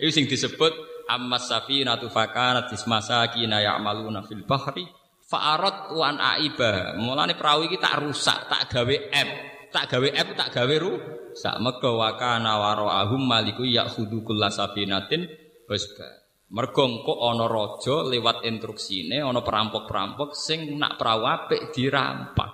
itu 0.00 0.10
sing 0.10 0.24
disebut 0.24 0.72
amma 1.08 1.36
safinatu 1.36 2.08
fakanat 2.08 2.72
ismasakina 2.72 3.60
ya'maluna 3.60 4.24
fil 4.24 4.44
bahri 4.44 4.84
fa'arat 5.28 5.92
wan 5.96 6.20
aiba. 6.20 6.96
Mulane 7.00 7.36
perahu 7.36 7.66
iki 7.68 7.80
tak 7.80 8.00
rusak 8.00 8.48
tak 8.48 8.68
gawe 8.70 8.96
app. 9.12 9.30
Tak 9.72 9.84
gawe 9.90 10.08
app 10.14 10.28
tak 10.38 10.48
gawe 10.54 10.74
rusak 10.78 11.56
mega 11.58 11.90
wa 11.90 12.10
kana 12.14 12.52
waraahum 12.60 13.22
maliku 13.26 13.66
ya'khudhu 13.66 14.22
kullasafinatin 14.22 15.26
basba 15.66 16.06
mergo 16.54 16.86
engko 16.86 17.14
ana 17.26 17.50
raja 17.50 18.06
lewat 18.06 18.46
instruksine 18.46 19.18
ana 19.18 19.42
perampok-perampok 19.42 20.36
sing 20.38 20.78
nak 20.78 20.94
perahu 20.94 21.26
apik 21.26 21.74
dirampak 21.74 22.50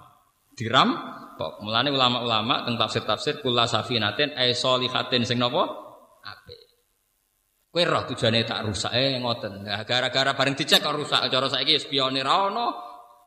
dirampok. 0.56 1.60
Mulane 1.60 1.92
ulama-ulama 1.92 2.64
tentang 2.64 2.88
tafsir-tafsir 2.88 3.44
kullasafinatin 3.44 4.36
ay 4.36 4.56
solihatin 4.56 5.28
sing 5.28 5.36
napa? 5.36 5.68
Apik 6.20 6.69
Kowe 7.70 7.86
roh 7.86 8.02
tujuane 8.02 8.42
tak 8.42 8.66
rusak 8.66 8.90
eh 8.98 9.14
ngoten. 9.22 9.62
Nah, 9.62 9.86
gara-gara 9.86 10.34
bareng 10.34 10.58
dicek 10.58 10.82
kok 10.82 10.90
rusak. 10.90 11.30
Cara 11.30 11.46
saiki 11.46 11.78
spione 11.78 12.18
ra 12.18 12.50
ono. 12.50 12.66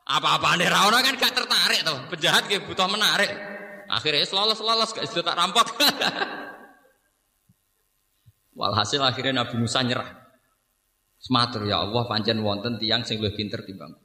Apa-apane 0.03 0.67
ra 0.67 0.91
ono 0.91 0.99
kan 0.99 1.15
gak 1.15 1.31
tertarik 1.31 1.79
tuh. 1.87 1.95
Penjahat 2.11 2.51
ki 2.51 2.67
butuh 2.67 2.91
menarik. 2.91 3.31
Akhirnya 3.87 4.27
lolos-lolos 4.27 4.91
gak 4.91 5.07
sudah 5.07 5.31
tak 5.31 5.39
rampok. 5.39 5.67
Walhasil 8.59 8.99
akhirnya 8.99 9.47
Nabi 9.47 9.63
Musa 9.63 9.79
nyerah. 9.79 10.11
Sematur 11.23 11.63
ya 11.63 11.79
Allah 11.79 12.03
pancen 12.03 12.43
wonten 12.43 12.75
tiang 12.75 13.07
sing 13.07 13.23
luwih 13.23 13.31
pinter 13.31 13.63
timbang. 13.63 13.95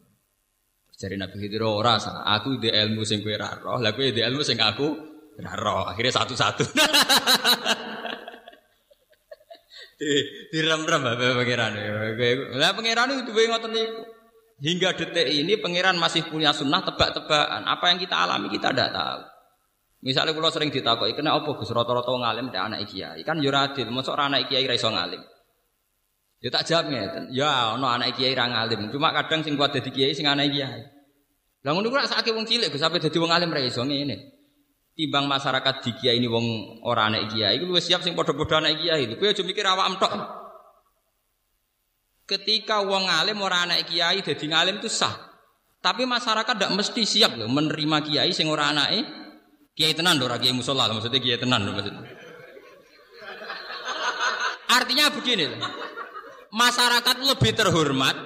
Jadi 0.95 1.19
Nabi 1.19 1.35
Khidir 1.35 1.67
ora 1.67 1.99
aku 1.99 2.63
di 2.63 2.71
ilmu 2.71 3.03
sing 3.03 3.23
kowe 3.23 3.35
ra 3.35 3.59
roh, 3.59 3.79
lah 3.79 3.95
kowe 3.95 4.07
di 4.07 4.23
ilmu 4.23 4.43
sing 4.47 4.63
aku 4.63 4.87
ra 5.43 5.55
roh. 5.59 5.91
Akhirnya 5.91 6.15
satu-satu. 6.15 6.65
di 9.99 10.11
direm-rem 10.55 11.03
apa 11.03 11.35
pangeran. 11.35 11.73
Lah 12.55 12.71
pangeran 12.73 13.19
itu 13.19 13.23
duwe 13.35 13.51
ngoten 13.51 13.75
niku. 13.75 14.03
Hingga 14.59 14.95
detik 14.95 15.27
ini 15.27 15.59
pangeran 15.59 15.99
masih 15.99 16.27
punya 16.31 16.55
sunnah 16.55 16.87
tebak-tebakan. 16.87 17.67
Apa 17.67 17.91
yang 17.91 17.99
kita 17.99 18.15
alami 18.15 18.47
kita 18.51 18.71
tidak 18.71 18.95
tahu. 18.95 19.23
Misalnya 19.99 20.31
kalau 20.31 20.51
sering 20.55 20.71
ditakoki, 20.71 21.19
kena 21.19 21.35
apa 21.35 21.59
Gus 21.59 21.75
rata-rata 21.75 22.15
ngalim 22.15 22.55
ndak 22.55 22.63
anak 22.71 22.87
kiai? 22.87 23.27
Kan 23.27 23.43
yo 23.43 23.51
ora 23.51 23.67
anak 24.31 24.47
kiai 24.47 24.63
ra 24.63 24.79
iso 24.79 24.87
ngalim. 24.95 25.19
Ya 26.39 26.55
tak 26.55 26.71
jawab 26.71 26.87
ngeten. 26.87 27.35
Ya 27.35 27.75
ono 27.75 27.91
anak 27.91 28.15
kiai 28.15 28.31
ra 28.31 28.47
ngalim, 28.47 28.95
cuma 28.95 29.11
kadang 29.11 29.43
sing 29.43 29.59
kuat 29.59 29.75
dadi 29.75 29.91
kiai 29.91 30.15
sing 30.15 30.31
anak 30.31 30.55
kiai. 30.55 30.87
Lah 31.67 31.75
ngono 31.75 31.91
kuwi 31.91 32.07
sakake 32.07 32.31
wong 32.31 32.47
cilik 32.47 32.71
Gus 32.71 32.79
sampe 32.79 33.03
dadi 33.03 33.19
wong 33.19 33.35
alim 33.35 33.51
ra 33.51 33.59
iso. 33.59 33.83
Timbang 34.99 35.31
masyarakat 35.31 35.75
di 35.87 35.91
kiai 35.95 36.19
ini 36.19 36.27
wong 36.27 36.47
ora 36.83 37.07
anak 37.07 37.31
kiai, 37.31 37.55
iku 37.55 37.71
luwih 37.71 37.79
siap 37.79 38.03
sing 38.03 38.19
padha-padha 38.19 38.59
anak 38.59 38.83
kiai. 38.83 39.07
Kowe 39.15 39.31
aja 39.31 39.47
mikir 39.47 39.63
awakmu 39.63 39.95
tok. 40.03 40.11
Ketika 42.27 42.83
wong 42.83 43.07
alim 43.07 43.39
ora 43.39 43.63
anak 43.63 43.87
kiai 43.87 44.27
dadi 44.27 44.51
ngalim 44.51 44.83
itu 44.83 44.91
sah. 44.91 45.15
Tapi 45.79 46.03
masyarakat 46.03 46.59
tidak 46.59 46.75
mesti 46.75 47.07
siap 47.07 47.39
loh 47.39 47.47
menerima 47.47 48.03
kiai 48.03 48.35
sing 48.35 48.51
ora 48.51 48.75
anake 48.75 49.07
Kiai 49.79 49.95
tenan 49.95 50.19
ora 50.19 50.35
kiai 50.35 50.51
musola 50.51 50.91
maksudnya 50.91 51.23
kiai 51.23 51.39
tenan 51.39 51.63
maksudnya. 51.71 52.03
Artinya 54.69 55.15
begini 55.15 55.47
Masyarakat 56.51 57.17
lebih 57.23 57.53
terhormat 57.55 58.17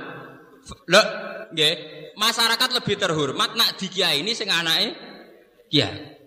Loh, 0.89 1.07
nggih. 1.53 1.75
Masyarakat 2.17 2.69
lebih 2.81 2.97
terhormat 2.97 3.53
nak 3.53 3.77
di 3.77 3.93
kiai 3.93 4.25
ini 4.25 4.33
sing 4.33 4.49
anake 4.49 4.97
kiai. 5.69 6.22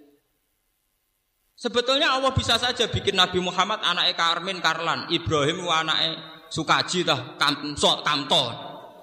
Sebetulnya 1.65 2.13
Allah 2.13 2.29
bisa 2.29 2.61
saja 2.61 2.85
bikin 2.85 3.17
Nabi 3.17 3.41
Muhammad 3.41 3.81
anaknya 3.81 4.13
Karmin 4.13 4.61
Karlan, 4.61 5.09
Ibrahim 5.09 5.65
anaknya 5.65 6.21
Sukaji 6.45 7.01
tah 7.01 7.33
Kamto. 7.41 8.45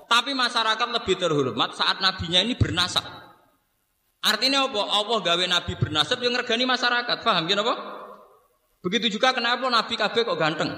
Tapi 0.06 0.30
masyarakat 0.30 0.88
lebih 0.94 1.18
terhormat 1.18 1.74
saat 1.74 1.98
nabinya 1.98 2.38
ini 2.38 2.54
bernasab. 2.54 3.02
Artinya 4.22 4.70
apa? 4.70 4.78
Allah 4.78 5.18
gawe 5.18 5.44
nabi 5.50 5.74
bernasab 5.74 6.22
yang 6.22 6.38
ngergani 6.38 6.62
masyarakat. 6.62 7.26
Paham 7.26 7.50
ya 7.50 7.58
apa? 7.58 7.74
Begitu 8.78 9.18
juga 9.18 9.34
kenapa 9.34 9.66
nabi 9.66 9.98
KB 9.98 10.22
kok 10.22 10.38
ganteng? 10.38 10.70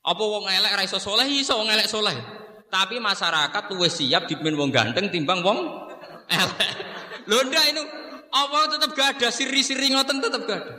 Apa 0.00 0.22
wong 0.24 0.48
elek 0.48 0.72
ra 0.72 0.82
iso 0.88 0.96
saleh 0.96 1.28
iso 1.28 1.60
wong 1.60 1.68
elek 1.68 1.92
saleh. 1.92 2.16
Tapi 2.72 2.96
masyarakat 2.96 3.62
luwih 3.76 3.92
siap 3.92 4.24
dipimpin 4.24 4.56
wong 4.56 4.72
ganteng 4.72 5.12
timbang 5.12 5.44
wong 5.44 5.60
elek. 6.32 6.70
Lho 7.28 7.36
ndak 7.44 7.64
Allah 8.38 8.62
tetap 8.70 8.90
gak 8.94 9.08
ada 9.18 9.28
siri-siri 9.34 9.90
ngoten 9.90 10.22
tetap 10.22 10.42
gak 10.46 10.58
ada. 10.62 10.74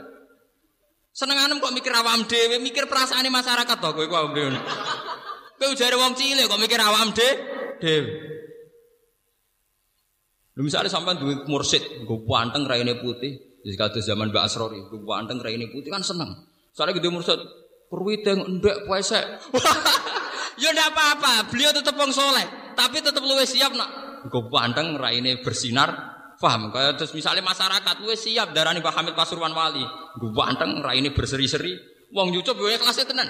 Senenganem 1.10 1.58
kok 1.58 1.74
mikir 1.74 1.90
awam 1.92 2.24
dhewe, 2.24 2.62
mikir 2.62 2.86
perasaan 2.86 3.26
masyarakat 3.28 3.76
to 3.76 3.88
kowe 3.92 4.06
awam 4.08 4.32
dhewe. 4.32 4.56
Kowe 5.60 5.74
jare 5.76 5.98
wong 5.98 6.16
cilik 6.16 6.46
kok 6.48 6.60
mikir 6.62 6.80
awam 6.80 7.12
dhewe. 7.12 8.30
Lu 10.58 10.66
misalnya 10.66 10.92
sampai 10.92 11.16
duit 11.16 11.48
mursid, 11.48 12.04
gue 12.04 12.18
panteng 12.28 12.68
raine 12.68 12.98
putih, 13.00 13.62
jadi 13.64 13.76
kata 13.80 14.04
zaman 14.04 14.28
Mbak 14.28 14.44
Asrori, 14.44 14.80
gue 14.92 15.00
panteng 15.08 15.40
raine 15.40 15.72
putih 15.72 15.88
kan 15.88 16.04
seneng. 16.04 16.36
Soalnya 16.76 17.00
gitu 17.00 17.08
mursid, 17.08 17.40
perwiteng 17.88 18.60
ndek 18.60 18.84
puasa. 18.84 19.40
ya 20.62 20.68
ndak 20.76 20.92
apa-apa, 20.92 21.48
beliau 21.48 21.72
tetap 21.72 21.96
wong 21.96 22.12
soleh, 22.12 22.44
tapi 22.76 23.00
tetap 23.00 23.24
luwe 23.24 23.48
siap 23.48 23.72
nak. 23.72 23.88
Gue 24.28 24.52
panteng 24.52 25.00
raine 25.00 25.40
bersinar, 25.40 26.19
paham? 26.40 26.72
Kayak 26.72 26.96
terus 26.96 27.12
misalnya 27.12 27.44
masyarakat 27.44 27.94
luwe 28.00 28.16
siap 28.16 28.56
darani 28.56 28.80
Pak 28.80 28.96
Hamid 28.96 29.14
Pasuruan 29.14 29.52
Wali, 29.52 29.84
gue 30.16 30.32
panteng 30.32 30.80
raine 30.80 31.12
berseri-seri, 31.12 31.76
wong 32.16 32.32
YouTube 32.32 32.64
gue 32.64 32.80
kelasnya 32.80 33.06
tenan. 33.06 33.28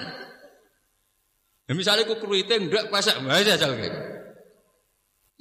Ya 1.67 1.75
misalnya 1.75 2.07
gue 2.07 2.17
perwiteng 2.17 2.71
ndek 2.71 2.87
puasa, 2.87 3.19
aja 3.19 3.59
aja 3.59 3.67
kayak. 3.67 3.95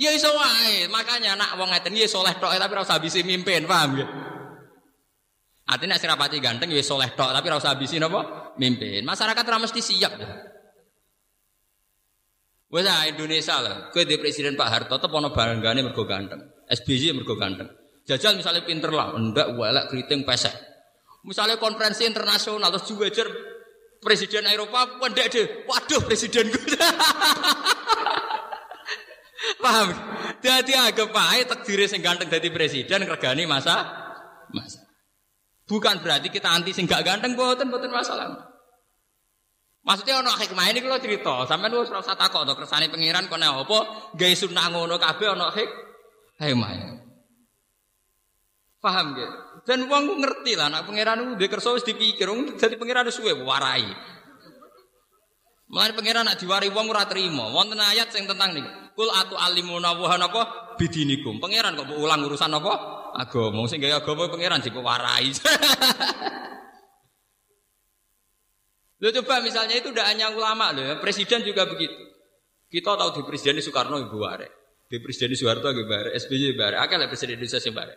Ya 0.00 0.10
iso 0.16 0.32
wae, 0.32 0.90
makanya 0.90 1.38
nak 1.38 1.54
wong 1.60 1.70
ngeten 1.70 1.94
ya 1.94 2.08
soleh 2.10 2.34
tok 2.40 2.56
tapi 2.56 2.72
ora 2.74 2.82
usah 2.82 2.98
bisi 2.98 3.22
mimpin, 3.22 3.68
paham 3.68 4.00
ya? 4.00 4.06
Artinya 5.70 5.94
nek 5.94 6.02
rapati 6.02 6.42
ganteng 6.42 6.72
ya 6.74 6.82
soleh 6.82 7.14
tok 7.14 7.30
tapi 7.30 7.46
ora 7.52 7.60
usah 7.60 7.78
bisi 7.78 8.02
napa? 8.02 8.52
Mimpin. 8.58 9.06
Masyarakat 9.06 9.44
ora 9.46 9.58
mesti 9.62 9.80
siap. 9.80 10.12
Wes 12.70 12.86
ah 12.86 13.02
Indonesia 13.10 13.58
lah, 13.58 13.76
kowe 13.90 14.06
di 14.06 14.14
presiden 14.14 14.54
Pak 14.54 14.68
Harto 14.70 14.94
tetep 14.94 15.10
ana 15.10 15.34
banggane 15.34 15.82
mergo 15.82 16.06
ganteng. 16.06 16.59
SBY 16.70 17.18
mergo 17.18 17.34
ganteng. 17.34 17.66
Jajal 18.06 18.38
misalnya 18.38 18.62
pinter 18.62 18.94
lah, 18.94 19.14
ndak 19.18 19.58
walak 19.58 19.90
keriting 19.90 20.22
pesek. 20.22 20.54
Misalnya 21.26 21.60
konferensi 21.60 22.06
internasional 22.08 22.72
terus 22.72 22.88
juga 22.88 23.10
presiden 24.00 24.48
Eropa 24.48 24.96
pendek 24.96 25.26
deh. 25.28 25.46
Waduh 25.68 26.00
presiden 26.06 26.48
gue. 26.48 26.74
Paham? 29.64 29.92
Dadi 30.40 30.72
agak 30.72 31.12
pahit 31.12 31.48
takdir 31.52 31.84
sing 31.84 32.00
ganteng 32.00 32.32
dadi 32.32 32.48
presiden 32.48 33.04
regani 33.04 33.44
masa 33.44 33.84
masa. 34.56 34.80
Bukan 35.68 36.00
berarti 36.00 36.32
kita 36.32 36.48
anti 36.48 36.72
sing 36.72 36.88
gak 36.88 37.04
ganteng 37.04 37.36
boten 37.36 37.68
boten 37.68 37.92
masalah. 37.92 38.48
Maksudnya 39.80 40.20
ono 40.20 40.32
hikmah 40.36 40.66
ini 40.72 40.84
kalau 40.84 41.00
cerita, 41.00 41.48
sampean 41.48 41.72
wis 41.72 41.88
ora 41.88 42.04
usah 42.04 42.12
takok 42.12 42.44
to 42.44 42.52
kersane 42.52 42.92
pangeran 42.92 43.32
kene 43.32 43.48
apa, 43.48 44.12
sunah 44.12 44.66
ngono 44.76 45.00
kabeh 45.00 45.32
ono 45.32 45.48
hik 45.56 45.89
hikmah. 46.40 46.96
Paham 48.80 49.12
gak? 49.12 49.32
Dan 49.68 49.92
wong 49.92 50.24
ngerti 50.24 50.56
lah, 50.56 50.72
nak 50.72 50.88
pangeran 50.88 51.36
udah 51.36 51.48
kerso 51.52 51.76
wis 51.76 51.84
dipikir, 51.84 52.32
jadi 52.56 52.80
pangeran 52.80 53.12
suwe 53.12 53.36
warai. 53.44 53.84
Mulane 55.70 55.94
pangeran 55.94 56.26
nak 56.26 56.34
diwari 56.34 56.66
wong 56.66 56.90
ora 56.90 57.06
trima. 57.06 57.46
Wonten 57.54 57.78
ayat 57.78 58.10
sing 58.10 58.26
tentang 58.26 58.50
niku. 58.58 58.66
Kul 58.98 59.06
atu 59.06 59.38
alimuna 59.38 59.94
wa 59.94 60.18
napa 60.18 60.74
bidinikum. 60.74 61.38
Pangeran 61.38 61.78
kok 61.78 61.94
ulang 61.94 62.26
urusan 62.26 62.50
apa? 62.50 62.72
Agama. 63.14 63.70
Sing 63.70 63.78
gawe 63.78 64.02
agama 64.02 64.26
pangeran 64.26 64.58
warai. 64.82 65.30
Lo 69.00 69.08
coba 69.16 69.40
misalnya 69.40 69.80
itu 69.80 69.94
udah 69.94 70.12
hanya 70.12 70.34
ulama 70.34 70.76
loh 70.76 70.84
ya. 70.84 70.98
Presiden 70.98 71.46
juga 71.46 71.64
begitu. 71.70 71.96
Kita 72.68 72.98
tahu 72.98 73.16
di 73.16 73.22
Presiden 73.24 73.56
Soekarno 73.62 73.96
Ibu 73.96 74.16
Bare. 74.20 74.59
Di 74.90 74.98
Presiden 74.98 75.38
Soeharto 75.38 75.70
Ibu 75.70 75.86
Bare. 75.86 76.10
SBY 76.18 76.58
Bare. 76.58 76.82
Akal 76.82 77.06
Presiden 77.06 77.38
Indonesia 77.38 77.62
Ibu 77.62 77.78
Bare. 77.78 77.94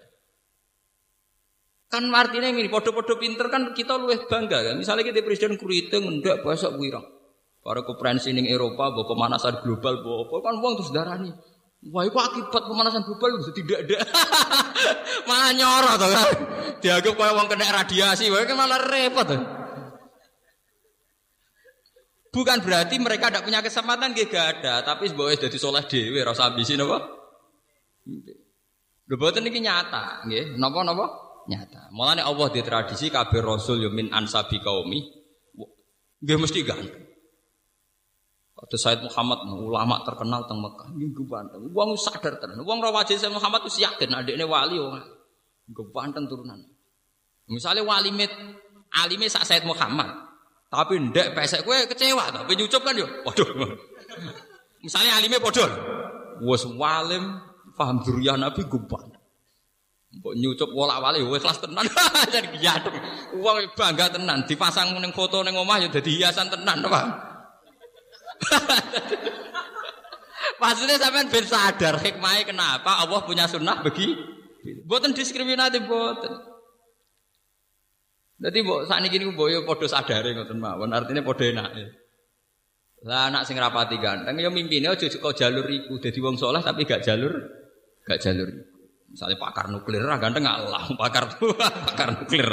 Kan 1.89 2.09
artinya 2.13 2.49
ini, 2.49 2.69
podo-podo 2.69 3.17
pinter 3.17 3.49
kan 3.49 3.73
kita 3.73 3.97
luwih 3.97 4.29
bangga 4.29 4.61
kan. 4.61 4.75
Misalnya 4.77 5.05
kita 5.05 5.21
presiden 5.21 5.61
kuriting, 5.61 6.21
ndak 6.21 6.41
besok 6.41 6.77
wirang. 6.81 7.05
Para 7.61 7.85
konferensi 7.85 8.33
ning 8.33 8.49
Eropa, 8.49 8.89
bawa 8.89 9.05
pemanasan 9.05 9.61
global, 9.61 10.01
bawa 10.01 10.25
apa 10.25 10.35
kan 10.41 10.55
uang 10.57 10.73
terus 10.81 10.89
nih. 10.89 11.33
Wah, 11.93 12.03
itu 12.07 12.17
akibat 12.17 12.63
pemanasan 12.65 13.05
global 13.05 13.37
itu 13.37 13.53
tidak 13.61 13.85
ada. 13.85 13.97
malah 15.29 15.51
nyorot 15.53 16.01
kan. 16.01 16.29
Dianggap 16.81 17.13
kayak 17.13 17.33
uang 17.37 17.47
kena 17.53 17.67
radiasi, 17.69 18.33
wah 18.33 18.41
kan 18.41 18.57
malah 18.57 18.81
repot 18.89 19.25
tuh. 19.29 19.41
Bukan 22.33 22.65
berarti 22.65 22.97
mereka 22.97 23.29
tidak 23.29 23.45
punya 23.45 23.61
kesempatan, 23.61 24.17
gak 24.17 24.33
ada. 24.33 24.81
Tapi 24.81 25.05
sebagai 25.05 25.45
jadi 25.45 25.57
soleh 25.61 25.85
dewi, 25.85 26.17
rasa 26.25 26.49
abisin 26.49 26.81
apa? 26.81 26.97
Lho 29.05 29.27
ini 29.37 29.59
nyata, 29.61 30.25
nggih. 30.25 30.57
Napa 30.57 30.81
napa? 30.81 31.05
Nyata. 31.45 31.93
Mulane 31.93 32.25
Allah 32.25 32.49
di 32.49 32.65
tradisi 32.65 33.13
kabeh 33.13 33.37
rasul 33.37 33.85
yo 33.85 33.93
min 33.93 34.09
ansabi 34.09 34.57
kaumi. 34.63 34.99
Nggih 36.25 36.37
mesti 36.41 36.59
ganteng. 36.65 37.03
Ada 38.63 38.77
Said 38.79 39.03
Muhammad 39.03 39.43
ulama 39.59 40.07
terkenal 40.07 40.47
teng 40.47 40.63
Mekah. 40.63 40.87
Minggu 40.95 41.27
banteng. 41.27 41.67
Wong 41.75 41.99
sadar 41.99 42.39
tenan. 42.39 42.63
Wong 42.63 42.79
rawajin 42.79 43.19
Said 43.19 43.35
Muhammad 43.35 43.67
wis 43.67 43.75
yakin 43.75 44.15
adiknya 44.15 44.47
wali. 44.47 44.79
Minggu 45.67 45.83
banteng 45.91 46.31
turunan. 46.31 46.63
Misalnya 47.51 47.83
wali 47.83 48.15
mit 48.15 48.31
alime 49.03 49.27
sak 49.27 49.43
Said 49.43 49.67
Muhammad. 49.67 50.22
Tapi 50.73 50.97
ndek 50.97 51.37
pesek 51.37 51.61
kowe 51.61 51.77
kecewa 51.85 52.33
tapi 52.33 52.57
nyucup 52.57 52.81
kan 52.81 52.97
yo. 52.97 53.05
Waduh. 53.29 53.45
Misalnya 54.81 55.21
alime 55.21 55.37
padha. 55.37 55.69
Wes 56.41 56.65
walim 56.65 57.37
paham 57.77 58.01
durian 58.01 58.41
Nabi 58.41 58.65
guban. 58.65 59.13
Mbok 60.17 60.33
nyucup 60.33 60.73
wolak 60.73 60.97
wali 60.97 61.21
wes 61.21 61.45
kelas 61.45 61.61
tenan. 61.61 61.85
Jadi 62.33 62.57
giyatuk. 62.57 62.89
Wong 63.37 63.69
bangga 63.77 64.17
tenan 64.17 64.49
dipasang 64.49 64.97
ning 64.97 65.13
foto 65.13 65.45
ning 65.45 65.53
omah 65.53 65.77
ya 65.77 65.93
dadi 65.93 66.17
hiasan 66.17 66.49
tenan, 66.49 66.81
paham? 66.89 67.33
Maksudnya 70.61 70.97
sampean 70.97 71.29
ben 71.29 71.45
sadar 71.45 72.01
hikmahnya 72.01 72.49
kenapa 72.49 73.05
Allah 73.05 73.21
punya 73.25 73.45
sunnah 73.45 73.85
bagi 73.85 74.17
buatan 74.89 75.13
diskriminatif 75.13 75.85
buatan. 75.85 76.52
Jadi 78.43 78.59
bu 78.59 78.83
saat 78.83 79.07
ini 79.07 79.31
bu 79.31 79.47
yo 79.47 79.63
podo 79.63 79.87
sadare 79.87 80.35
ngoten 80.35 80.59
mawon 80.59 80.91
artinya 80.91 81.23
podo 81.23 81.47
enak. 81.47 81.71
Lah 83.07 83.31
anak 83.31 83.47
sing 83.47 83.55
rapati 83.55 83.95
ganteng 83.99 84.35
ya 84.35 84.51
mimpine 84.51 84.91
aja 84.91 85.07
kok 85.07 85.35
jalur 85.35 85.63
iku 85.67 85.99
dadi 85.99 86.19
wong 86.19 86.39
soleh 86.39 86.63
tapi 86.63 86.87
gak 86.87 87.03
jalur 87.03 87.35
gak 88.07 88.19
jalur 88.19 88.47
Misalnya 89.11 89.35
pakar 89.35 89.67
nuklir 89.67 90.03
ganteng 90.19 90.47
Allah 90.47 90.87
pakar 90.95 91.27
tua 91.35 91.67
pakar 91.91 92.15
nuklir 92.15 92.47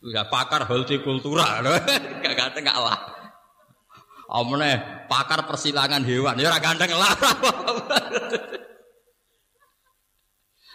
Udah 0.00 0.24
pakar 0.32 0.64
hortikultura, 0.64 1.60
gak 2.24 2.32
ganteng 2.32 2.64
gak 2.64 2.80
lah. 2.80 2.96
Omne 4.32 5.04
pakar 5.12 5.44
persilangan 5.44 6.00
hewan, 6.08 6.40
ya 6.40 6.56
ganteng 6.56 6.88
lah. 6.96 7.12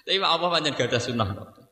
Tapi 0.06 0.22
apa 0.22 0.45
panjang 0.45 0.77
gada 0.77 1.02
sunnah? 1.02 1.64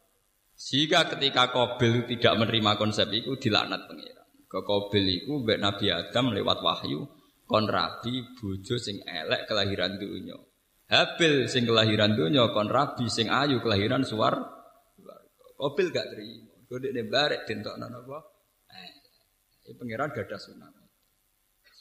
Jika 0.64 1.12
ketika 1.12 1.52
Kobil 1.52 2.08
tidak 2.08 2.40
menerima 2.40 2.80
konsep 2.80 3.12
itu 3.12 3.36
dilaknat 3.36 3.84
pengiran. 3.84 4.24
Ke 4.48 4.64
Kobil 4.64 5.20
itu 5.20 5.44
Mbak 5.44 5.60
Nabi 5.60 5.92
Adam 5.92 6.32
lewat 6.32 6.64
wahyu 6.64 7.04
kon 7.44 7.68
rabi 7.68 8.24
bojo 8.40 8.80
sing 8.80 9.04
elek 9.04 9.44
kelahiran 9.44 10.00
dunia. 10.00 10.40
Habil 10.88 11.52
sing 11.52 11.68
kelahiran 11.68 12.16
dunia 12.16 12.48
kon 12.56 12.72
rabi 12.72 13.12
sing 13.12 13.28
ayu 13.28 13.60
kelahiran 13.60 14.08
suar. 14.08 14.40
Kobil 15.60 15.92
gak 15.92 16.16
terima. 16.16 16.54
Kode 16.64 16.90
ne 16.90 17.06
barek 17.06 17.46
dentokno 17.46 17.86
napa? 17.86 18.18
Eh, 18.74 18.92
ini 19.68 19.78
pangeran 19.78 20.10
gada 20.10 20.42
sunnah. 20.42 20.66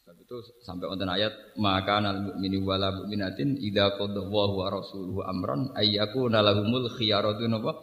Sebab 0.03 0.17
itu 0.21 0.37
sampai 0.67 0.91
wonten 0.91 1.09
ayat 1.09 1.57
maka 1.57 1.97
nal 2.03 2.21
mukmini 2.21 2.61
wala 2.61 2.93
mukminatin 2.93 3.57
idza 3.57 3.97
qadallahu 3.97 4.61
wa 4.61 4.69
rasuluhu 4.69 5.25
amran 5.25 5.73
ayyakuna 5.73 6.45
lahumul 6.45 6.91
khiyaratu 6.93 7.47
napa 7.49 7.79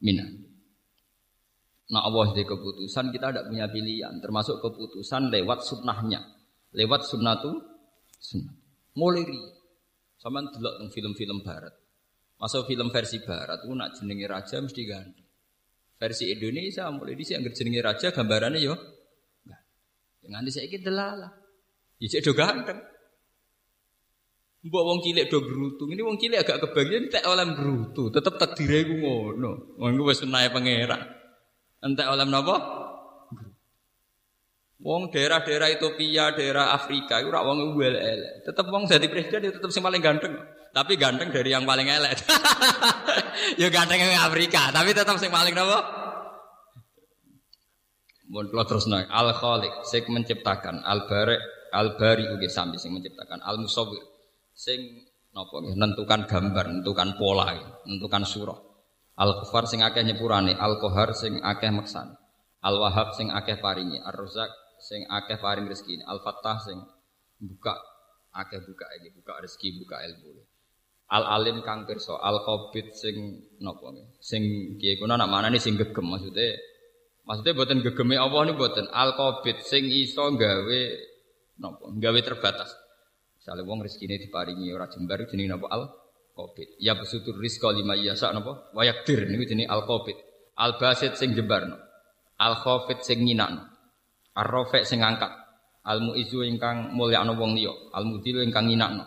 minan. 0.00 0.43
Nah 1.92 2.00
Allah 2.00 2.32
di 2.32 2.42
keputusan 2.48 3.12
kita 3.12 3.28
tidak 3.28 3.44
punya 3.52 3.68
pilihan, 3.68 4.16
termasuk 4.24 4.56
keputusan 4.64 5.28
lewat 5.28 5.60
sunnahnya, 5.60 6.20
lewat 6.72 7.04
sunnatu 7.04 7.60
sunnah. 8.16 8.56
Mulai 8.96 9.26
sama 10.16 10.40
delok 10.48 10.88
film-film 10.94 11.44
barat. 11.44 11.74
Masuk 12.40 12.64
film 12.64 12.88
versi 12.88 13.20
barat 13.20 13.60
itu 13.60 13.72
nak 13.76 13.92
jenenge 14.00 14.26
raja 14.30 14.56
mesti 14.64 14.82
ganti. 14.88 15.22
Versi 16.00 16.32
Indonesia 16.32 16.88
mulai 16.88 17.12
di 17.12 17.24
sini 17.24 17.44
jenenge 17.52 17.80
raja 17.84 18.08
gambarannya 18.08 18.60
yo. 18.64 18.74
Nganti 20.24 20.50
saya 20.50 20.66
kita 20.72 20.88
delala. 20.88 21.28
Ya 22.00 22.20
do 22.24 22.32
ganteng. 22.32 22.80
Mbok 24.64 24.82
wong 24.88 24.98
cilik 25.04 25.28
do 25.28 25.44
brutu. 25.44 25.84
Ini 25.92 26.00
wong 26.00 26.16
cilik 26.16 26.40
agak 26.40 26.64
kebagian 26.64 27.12
tak 27.12 27.28
oleh 27.28 27.44
brutu. 27.52 28.08
Tetep 28.08 28.40
takdire 28.40 28.88
ku 28.88 28.96
ngono. 28.96 29.76
Ngono 29.76 30.00
wis 30.08 30.24
nae 30.24 30.48
pangeran. 30.48 31.23
Entek 31.84 32.08
oleh 32.08 32.24
napa? 32.24 32.56
Wong 34.84 35.08
daerah-daerah 35.08 35.68
Ethiopia, 35.72 36.32
daerah 36.36 36.72
Afrika, 36.76 37.20
itu 37.20 37.32
rak 37.32 37.44
wong 37.44 37.76
elek. 37.80 38.44
Tetep 38.44 38.66
wong 38.68 38.84
jadi 38.84 39.06
presiden 39.08 39.48
itu 39.48 39.56
tetep 39.56 39.70
sing 39.72 39.84
paling 39.84 40.00
ganteng. 40.00 40.36
Tapi 40.74 40.98
ganteng 40.98 41.30
dari 41.30 41.52
yang 41.54 41.64
paling 41.64 41.88
elek. 41.88 42.20
ya 43.60 43.68
ganteng 43.72 44.00
yang 44.00 44.24
Afrika, 44.24 44.72
tapi 44.72 44.92
tetap 44.96 45.16
sing 45.16 45.32
paling 45.32 45.56
napa? 45.56 46.04
Mun 48.28 48.50
terus 48.66 48.88
naik 48.90 49.06
Al 49.12 49.30
Khaliq 49.36 49.84
sing 49.84 50.08
menciptakan, 50.08 50.82
Al 50.82 51.06
Bari 51.06 51.36
Al 51.70 51.94
Bari 52.00 52.24
sami 52.50 52.80
sing 52.80 52.90
menciptakan, 52.96 53.44
Al 53.44 53.60
Musawwir 53.60 54.02
sing 54.56 54.80
nggih 55.34 55.76
nentukan 55.76 56.24
gambar, 56.30 56.64
nentukan 56.70 57.08
pola, 57.18 57.52
nentukan 57.84 58.22
surah. 58.22 58.73
Al 59.14 59.30
Kufar 59.38 59.70
sing 59.70 59.86
akeh 59.86 60.02
nyepurane, 60.02 60.58
Al 60.58 60.82
Qahar 60.82 61.14
sing 61.14 61.38
akeh 61.38 61.70
meksan. 61.70 62.18
Al 62.64 62.76
Wahab 62.82 63.14
sing 63.14 63.30
akeh 63.30 63.62
paringi, 63.62 64.02
Ar 64.02 64.16
Razak 64.16 64.50
sing 64.82 65.06
akeh 65.06 65.38
paring 65.38 65.70
rezeki, 65.70 66.02
Al 66.02 66.18
Fattah 66.18 66.58
sing 66.58 66.82
buka 67.38 67.78
akeh 68.34 68.58
buka 68.66 68.86
iki, 68.98 69.14
buka 69.14 69.38
rezeki, 69.38 69.68
buka 69.78 70.02
ilmu. 70.02 70.42
Al 71.14 71.24
alim 71.30 71.62
kang 71.62 71.86
pirsa, 71.86 72.18
al 72.18 72.42
qabid 72.42 72.90
sing 72.96 73.44
napa 73.62 73.92
Sing 74.18 74.74
kiye 74.80 74.98
kuna 74.98 75.14
nak 75.14 75.30
manane 75.30 75.62
sing 75.62 75.78
gegem 75.78 76.10
maksudnya 76.10 76.58
maksudnya 77.28 77.52
buatan 77.54 77.84
gegeme 77.84 78.16
Allah 78.16 78.48
ini 78.48 78.52
buatan 78.56 78.88
al 78.88 79.12
qabid 79.14 79.62
sing 79.62 79.84
iso 79.84 80.24
gawe 80.34 80.80
napa 81.60 81.84
gawe 82.00 82.20
terbatas. 82.24 82.72
Misalnya 83.38 83.62
wong 83.68 83.84
rezekine 83.84 84.16
diparingi 84.16 84.72
ora 84.72 84.88
jembar 84.90 85.22
jenenge 85.28 85.54
napa 85.54 85.68
al 85.70 85.82
qabid. 86.34 86.76
Ya 86.82 86.98
besutur 86.98 87.38
rizqa 87.38 87.70
lima 87.70 87.94
yasa 87.94 88.34
napa 88.34 88.74
wayakdir 88.74 89.30
niku 89.30 89.46
jenenge 89.46 89.70
al 89.70 89.86
qabid. 89.86 90.18
Al 90.54 90.78
basit 90.78 91.18
sing 91.18 91.34
jembarno. 91.34 91.78
Al 92.38 92.58
khafid 92.58 93.02
sing 93.02 93.22
nyinakno. 93.22 93.62
Ar 94.34 94.46
rafi 94.50 94.82
sing 94.82 94.98
ngangkat. 95.02 95.30
Al 95.86 96.02
muizu 96.02 96.42
ingkang 96.42 96.90
mulyakno 96.94 97.38
wong 97.38 97.54
liya. 97.54 97.70
Al 97.94 98.06
mudil 98.06 98.42
ingkang 98.42 98.66
nyinakno. 98.66 99.06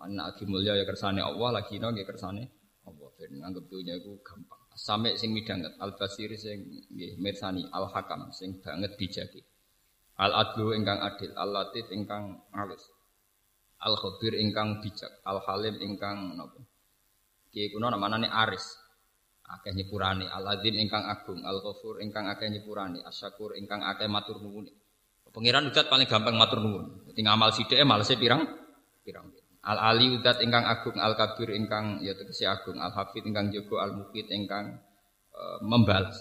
Anak 0.00 0.32
lagi 0.32 0.44
mulia 0.48 0.72
ya 0.80 0.88
kersane 0.88 1.20
Allah, 1.20 1.60
lagi 1.60 1.76
no 1.76 1.92
ya 1.92 2.04
kersane 2.08 2.44
Allah. 2.88 3.08
Ben 3.20 3.36
nganggep 3.36 3.64
dunia 3.68 4.00
itu 4.00 4.16
gampang. 4.24 4.60
Sampai 4.72 5.20
sing 5.20 5.36
midanget 5.36 5.76
al 5.76 5.92
basir 5.92 6.32
sing 6.40 6.88
nggih 6.88 7.20
mirsani 7.20 7.68
al 7.68 7.88
hakam 7.92 8.32
sing 8.32 8.60
banget 8.64 8.96
bijaki. 8.96 9.44
Al 10.20 10.32
adlu 10.36 10.72
ingkang 10.72 11.00
adil, 11.00 11.32
al 11.36 11.52
latif 11.52 11.88
ingkang 11.92 12.48
alus. 12.52 12.84
Al 13.80 13.96
khabir 13.96 14.36
ingkang 14.36 14.84
bijak, 14.84 15.24
al 15.24 15.40
halim 15.48 15.80
ingkang 15.80 16.36
napa. 16.36 16.60
Kiye 17.48 17.72
kuna 17.72 17.88
namane 17.88 18.28
aris. 18.28 18.76
Akeh 19.50 19.74
nyepurane, 19.74 20.30
al 20.30 20.46
azim 20.46 20.78
ingkang 20.78 21.02
agung, 21.10 21.42
al 21.42 21.58
ghafur 21.58 21.98
ingkang 21.98 22.30
akeh 22.30 22.46
nyepurane, 22.46 23.02
asyakur 23.02 23.58
ingkang 23.58 23.82
akeh 23.82 24.06
matur 24.06 24.38
nuwun. 24.38 24.70
Pengiran 25.30 25.66
udat 25.70 25.90
paling 25.90 26.06
gampang 26.06 26.38
matur 26.38 26.62
nuwun. 26.62 27.06
Dadi 27.10 27.22
ngamal 27.26 27.50
sithike 27.50 27.82
malese 27.82 28.14
pirang? 28.14 28.46
Pirang. 29.02 29.26
Al 29.66 29.78
Ali 29.80 30.12
udat 30.14 30.38
ingkang 30.44 30.64
agung, 30.70 30.96
al 31.02 31.18
kabir 31.18 31.50
ingkang 31.50 31.98
ya 32.04 32.14
tegese 32.14 32.46
agung, 32.46 32.78
al 32.78 32.94
hafid 32.94 33.26
ingkang 33.26 33.50
jaga, 33.50 33.76
al 33.84 33.90
mukit 33.98 34.30
ingkang 34.30 34.78
e, 35.34 35.42
membalas. 35.66 36.16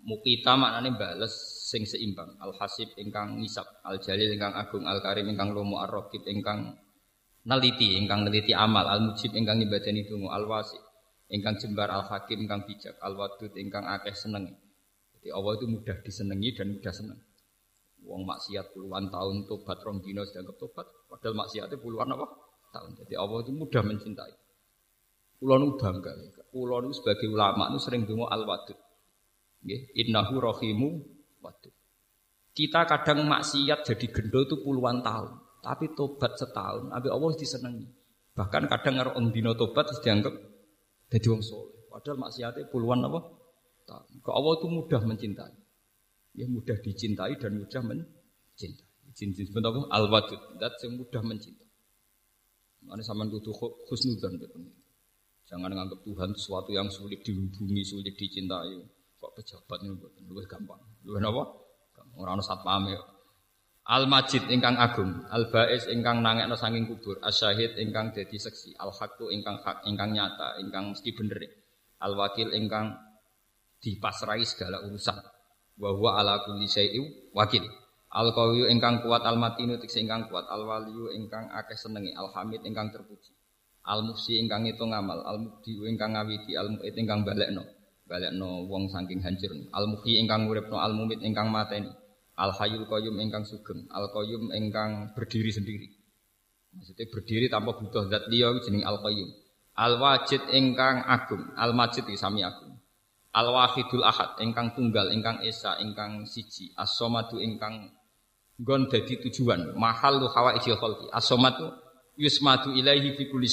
Mukita 0.00 0.56
maknane 0.56 0.96
bales 0.96 1.34
sing 1.68 1.84
seimbang. 1.84 2.38
Al 2.40 2.54
hasib 2.56 2.94
ingkang 2.96 3.36
ngisap, 3.36 3.84
al 3.84 4.00
jalil 4.00 4.32
ingkang 4.32 4.54
agung, 4.54 4.86
al 4.86 5.02
karim 5.04 5.26
ingkang 5.28 5.52
lomo, 5.52 5.82
ar 5.82 5.90
raqib 5.90 6.24
ingkang 6.24 6.72
neliti, 7.46 7.96
ingkang 7.96 8.26
neliti 8.26 8.52
amal, 8.52 8.84
al 8.84 9.00
mujib 9.12 9.32
ingkang 9.32 9.60
nyibadani 9.60 10.04
donga, 10.04 10.36
al 10.36 10.44
wasi 10.44 10.76
ingkang 11.30 11.56
jembar, 11.56 11.88
al 11.88 12.04
hakim 12.10 12.44
ingkang 12.44 12.66
bijak, 12.66 12.98
al 13.00 13.14
wadud 13.14 13.54
ingkang 13.54 13.86
akeh 13.86 14.12
seneng. 14.12 14.50
Jadi 15.16 15.28
Allah 15.30 15.52
itu 15.60 15.66
mudah 15.68 15.96
disenangi 16.02 16.50
dan 16.56 16.66
mudah 16.74 16.92
seneng. 16.92 17.20
Wong 18.00 18.24
maksiat 18.24 18.72
puluhan 18.72 19.12
tahun 19.12 19.44
tobat 19.44 19.78
rong 19.84 20.00
dino 20.00 20.24
sedang 20.24 20.48
tobat, 20.56 20.88
padahal 21.06 21.36
maksiatnya 21.36 21.76
puluhan 21.76 22.08
apa? 22.16 22.26
tahun. 22.70 22.90
Jadi 23.02 23.14
Allah 23.18 23.38
itu 23.42 23.52
mudah 23.52 23.82
mencintai. 23.82 24.34
Pulau 25.42 25.56
nu 25.58 25.74
bangga. 25.74 26.12
Pulau 26.54 26.78
nu 26.84 26.94
sebagai 26.94 27.26
ulama 27.26 27.68
nu 27.68 27.82
sering 27.82 28.06
dengar 28.06 28.30
al 28.30 28.46
wadud. 28.46 28.78
Innahu 29.98 30.38
rohimu 30.38 30.88
wadud. 31.42 31.74
Kita 32.54 32.86
kadang 32.86 33.26
maksiat 33.26 33.86
jadi 33.86 34.06
gendol 34.10 34.44
itu 34.44 34.58
puluhan 34.60 35.00
tahun, 35.00 35.39
tapi 35.60 35.92
tobat 35.92 36.36
setahun, 36.36 36.88
Abi 36.92 37.08
Allah 37.12 37.30
disenangi. 37.36 37.86
Bahkan 38.34 38.68
kadang 38.72 38.96
orang 39.04 39.28
dino 39.32 39.52
tobat 39.52 39.92
dianggap 40.00 40.32
jadi 41.10 41.26
wong 41.28 41.42
soleh. 41.42 41.76
Padahal 41.90 42.16
maksiatnya 42.22 42.70
puluhan 42.70 43.02
apa? 43.02 43.20
Ke 44.22 44.30
Allah 44.30 44.52
itu 44.62 44.66
mudah 44.70 45.02
mencintai. 45.02 45.54
Ya 46.38 46.46
mudah 46.46 46.78
dicintai 46.78 47.34
dan 47.36 47.58
mudah 47.58 47.82
mencintai. 47.82 48.86
Cinta 49.10 49.42
sebentar 49.42 49.74
al-wadud, 49.74 50.38
dat 50.62 50.78
yang 50.86 50.94
mudah 50.94 51.18
mencintai. 51.18 51.66
Mana 52.86 53.02
sama 53.02 53.26
kudu 53.26 53.50
khusnudan 53.90 54.38
Jangan 55.50 55.66
menganggap 55.74 55.98
Tuhan 56.06 56.30
sesuatu 56.38 56.70
yang 56.70 56.86
sulit 56.86 57.26
dihubungi, 57.26 57.82
sulit 57.82 58.14
dicintai. 58.14 58.86
Kok 59.18 59.34
pejabat 59.34 59.82
ini 59.82 59.98
lebih 60.30 60.46
gampang. 60.46 60.78
Lebih 61.02 61.26
apa? 61.26 61.42
Orang 62.14 62.38
satpam 62.38 62.86
ya. 62.86 63.02
Al 63.90 64.06
Majid 64.06 64.46
ingkang 64.46 64.78
agung, 64.78 65.26
Al 65.34 65.50
Bais 65.50 65.90
ingkang 65.90 66.22
nangekno 66.22 66.54
saking 66.54 66.86
kubur, 66.86 67.18
Asyahid 67.26 67.74
ingkang 67.74 68.14
dadi 68.14 68.38
seksi, 68.38 68.78
Al 68.78 68.94
Hakku 68.94 69.34
ingkang 69.34 69.58
hak, 69.66 69.82
ingkang 69.82 70.14
nyata, 70.14 70.62
ingkang 70.62 70.94
mesti 70.94 71.10
bener. 71.10 71.42
Al 71.98 72.14
Wakil 72.14 72.54
ingkang 72.54 72.94
dipasrai 73.82 74.46
segala 74.46 74.78
urusan. 74.86 75.18
Wa 75.74 75.90
huwa 75.90 76.22
ala 76.22 76.38
kulli 76.46 76.70
syai'in 76.70 77.34
wakil. 77.34 77.66
Al 78.14 78.30
qawiyu 78.30 78.70
ingkang 78.70 79.02
kuat 79.02 79.26
al 79.26 79.34
matinu 79.42 79.74
tikse 79.82 80.06
ingkang 80.06 80.30
kuat 80.30 80.46
al 80.46 80.70
waliyu 80.70 81.10
ingkang 81.10 81.50
akeh 81.50 81.74
senengi 81.74 82.14
al 82.14 82.30
hamid 82.30 82.62
ingkang 82.62 82.94
terpuji. 82.94 83.34
Al 83.90 84.06
musi 84.06 84.38
ingkang 84.38 84.70
itu 84.70 84.86
ngamal, 84.86 85.18
al 85.26 85.42
mubdi 85.42 85.74
ingkang 85.82 86.14
ngawiti, 86.14 86.54
al 86.54 86.78
mu'id 86.78 86.94
ingkang 86.94 87.26
balekno. 87.26 87.66
Balekno 88.06 88.70
wong 88.70 88.86
saking 88.86 89.18
hancur. 89.18 89.50
Al 89.74 89.90
muhyi 89.90 90.22
ingkang 90.22 90.46
uripno, 90.46 90.78
al 90.78 90.94
mumit 90.94 91.18
ingkang 91.26 91.50
mateni. 91.50 91.90
Al 92.40 92.56
hayyul 92.56 92.88
qayyum 92.88 93.20
ingkang 93.20 93.44
sugeng, 93.44 93.84
al 93.92 94.08
qayyum 94.16 94.48
ingkang 94.56 95.12
berdiri 95.12 95.52
sendiri. 95.52 95.92
Maksudnya 96.72 97.04
berdiri 97.12 97.46
tanpa 97.52 97.76
butuh 97.76 98.08
zat 98.08 98.32
liya 98.32 98.56
jeneng 98.64 98.88
al 98.88 99.04
qayyum. 99.04 99.28
Al 99.76 100.00
wajid 100.00 100.48
ingkang 100.48 101.04
agung, 101.04 101.52
al 101.60 101.76
majid 101.76 102.08
sami 102.16 102.40
agung. 102.40 102.80
Al 103.36 103.52
wahidul 103.52 104.02
ahad 104.02 104.40
ingkang 104.40 104.72
tunggal, 104.72 105.12
ingkang 105.12 105.44
esa, 105.44 105.76
ingkang 105.84 106.24
siji, 106.24 106.72
as-somadu 106.74 107.36
ingkang 107.38 107.92
gon 108.56 108.88
dadi 108.88 109.20
tujuan. 109.20 109.76
Mahal 109.76 110.24
lu 110.24 110.26
hawa 110.32 110.56
ijil 110.56 110.80
khalqi. 110.80 111.12
Asomatu 111.12 111.68
yusmatu 112.16 112.72
ilaihi 112.72 113.14
fi 113.20 113.28
kulli 113.28 113.48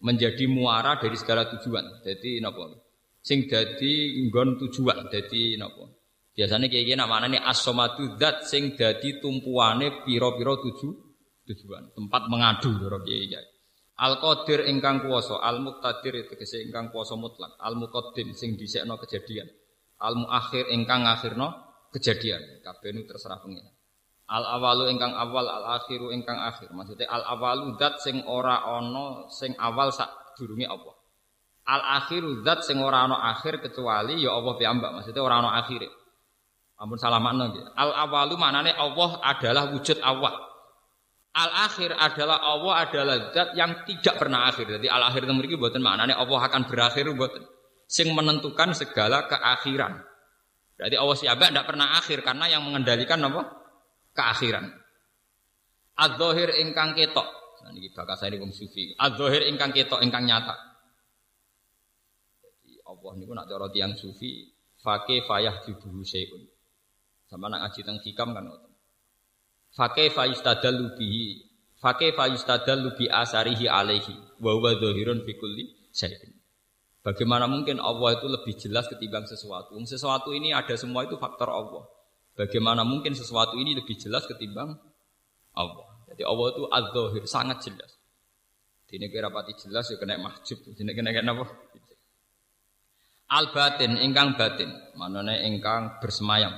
menjadi 0.00 0.46
muara 0.46 1.02
dari 1.02 1.18
segala 1.18 1.50
tujuan. 1.50 2.00
Jadi 2.06 2.38
napa? 2.38 2.78
Sing 3.20 3.50
dadi 3.50 4.22
nggon 4.22 4.56
tujuan 4.62 5.10
dadi 5.10 5.58
napa 5.58 5.93
Biasanya 6.34 6.66
kayak 6.66 6.84
gini 6.90 6.98
namanya 6.98 7.30
ini 7.30 7.38
asomatu 7.38 8.18
dat 8.18 8.42
sing 8.50 8.74
dadi 8.74 9.22
tumpuane 9.22 10.02
piro-piro 10.02 10.58
tujuh 10.58 10.92
tujuan 11.46 11.94
tempat 11.94 12.26
mengadu 12.26 12.74
lho 12.74 12.98
kiai 13.06 13.30
kiai. 13.30 13.46
Al 13.94 14.18
qadir 14.18 14.66
ingkang 14.66 15.06
kuwasa, 15.06 15.38
al 15.38 15.62
muqtadir 15.62 16.26
tegese 16.26 16.58
ingkang 16.66 16.90
kuwasa 16.90 17.14
mutlak, 17.14 17.54
al 17.62 17.78
muqaddim 17.78 18.34
sing 18.34 18.58
dhisikno 18.58 18.98
kejadian. 18.98 19.46
Al 20.02 20.18
muakhir 20.18 20.66
ingkang 20.74 21.06
ngakhirno 21.06 21.46
kejadian. 21.94 22.42
Kabeh 22.66 22.90
nu 22.90 23.06
terserah 23.06 23.38
pengen. 23.38 23.62
Al 24.26 24.42
awalu 24.58 24.90
ingkang 24.90 25.14
awal, 25.14 25.46
al 25.46 25.78
akhiru 25.78 26.10
ingkang 26.10 26.42
akhir. 26.42 26.74
Maksudnya 26.74 27.06
al 27.06 27.22
awalu 27.38 27.78
dat 27.78 28.02
sing 28.02 28.26
ora 28.26 28.66
ono 28.66 29.30
sing 29.30 29.54
awal 29.54 29.94
sak 29.94 30.34
durunge 30.34 30.66
apa. 30.66 30.92
Al 31.70 32.02
akhiru 32.02 32.42
dat 32.42 32.66
sing 32.66 32.82
ora 32.82 33.06
ono 33.06 33.14
akhir 33.14 33.62
kecuali 33.62 34.18
ya 34.18 34.34
Allah 34.34 34.58
piyambak. 34.58 34.90
Maksudnya 34.90 35.22
ora 35.22 35.38
ono 35.38 35.54
akhire. 35.54 36.03
Ampun 36.84 37.00
salah 37.00 37.16
makna 37.16 37.48
nggih. 37.48 37.64
Al 37.80 37.96
awalu 37.96 38.36
maknane 38.36 38.76
Allah 38.76 39.16
adalah 39.24 39.72
wujud 39.72 40.04
awal. 40.04 40.36
Al 41.32 41.50
akhir 41.64 41.96
adalah 41.96 42.44
Allah 42.44 42.74
adalah 42.84 43.16
zat 43.32 43.56
yang 43.56 43.88
tidak 43.88 44.20
pernah 44.20 44.44
akhir. 44.52 44.68
Jadi 44.68 44.92
al 44.92 45.08
akhir 45.08 45.24
itu 45.24 45.32
mriki 45.32 45.56
mboten 45.56 45.80
maknane 45.80 46.12
Allah 46.12 46.44
akan 46.44 46.68
berakhir 46.68 47.08
mboten. 47.08 47.40
Sing 47.88 48.12
menentukan 48.12 48.76
segala 48.76 49.24
keakhiran. 49.24 49.96
Berarti 50.76 50.96
Allah 51.00 51.16
siapa 51.16 51.48
tidak 51.48 51.66
pernah 51.72 51.96
akhir 51.96 52.20
karena 52.20 52.52
yang 52.52 52.60
mengendalikan 52.60 53.16
apa? 53.24 53.48
Keakhiran. 54.12 54.68
Az-zahir 55.96 56.52
ingkang 56.60 56.92
ketok. 56.92 57.24
Nah 57.64 57.72
niki 57.72 57.96
bakal 57.96 58.20
saya 58.20 58.36
wong 58.36 58.52
sufi. 58.52 58.92
Az-zahir 59.00 59.48
ingkang 59.48 59.72
ketok 59.72 60.04
ingkang 60.04 60.28
nyata. 60.28 60.52
Jadi 62.44 62.76
Allah 62.84 63.12
niku 63.16 63.32
nak 63.32 63.48
cara 63.48 63.72
tiyang 63.72 63.96
sufi 63.96 64.52
fake 64.84 65.24
fayah 65.24 65.64
dibuhu 65.64 66.04
syai'un. 66.04 66.53
Sama 67.34 67.50
nak 67.50 67.66
ngaji 67.66 67.80
teng 67.82 67.98
hikam 67.98 68.30
kan 68.30 68.46
ngoten. 68.46 68.70
Fakih 69.74 70.14
fayustadallu 70.14 70.94
bihi 70.94 71.50
Fakih 71.82 72.14
fayustadallu 72.14 72.94
bi 72.94 73.10
asarihi 73.10 73.66
alaihi 73.66 74.14
wa 74.38 74.54
huwa 74.54 74.78
dzahirun 74.78 75.26
fi. 75.26 75.34
Bagaimana 77.02 77.50
mungkin 77.50 77.82
Allah 77.82 78.16
itu 78.16 78.30
lebih 78.30 78.54
jelas 78.54 78.86
ketimbang 78.86 79.26
sesuatu? 79.26 79.74
Sesuatu 79.82 80.30
ini 80.30 80.54
ada 80.54 80.78
semua 80.78 81.02
itu 81.04 81.18
faktor 81.18 81.50
Allah. 81.50 81.84
Bagaimana 82.38 82.86
mungkin 82.86 83.18
sesuatu 83.18 83.58
ini 83.58 83.74
lebih 83.74 83.98
jelas 83.98 84.24
ketimbang 84.30 84.78
Allah? 85.58 85.86
Jadi 86.14 86.22
Allah 86.22 86.46
itu 86.54 86.62
az-zahir, 86.70 87.24
sangat 87.26 87.58
jelas. 87.66 87.90
Dini 88.86 89.10
kira 89.10 89.28
pati 89.28 89.58
jelas 89.58 89.90
ya 89.90 89.98
kena 89.98 90.22
mahjub. 90.22 90.70
Dini 90.70 90.94
kena 90.94 91.10
kena 91.10 91.34
apa? 91.34 91.44
Al 93.34 93.50
batin, 93.50 93.98
ingkang 93.98 94.38
batin. 94.38 94.70
Manane 94.94 95.42
ingkang 95.50 95.98
bersemayam. 95.98 96.54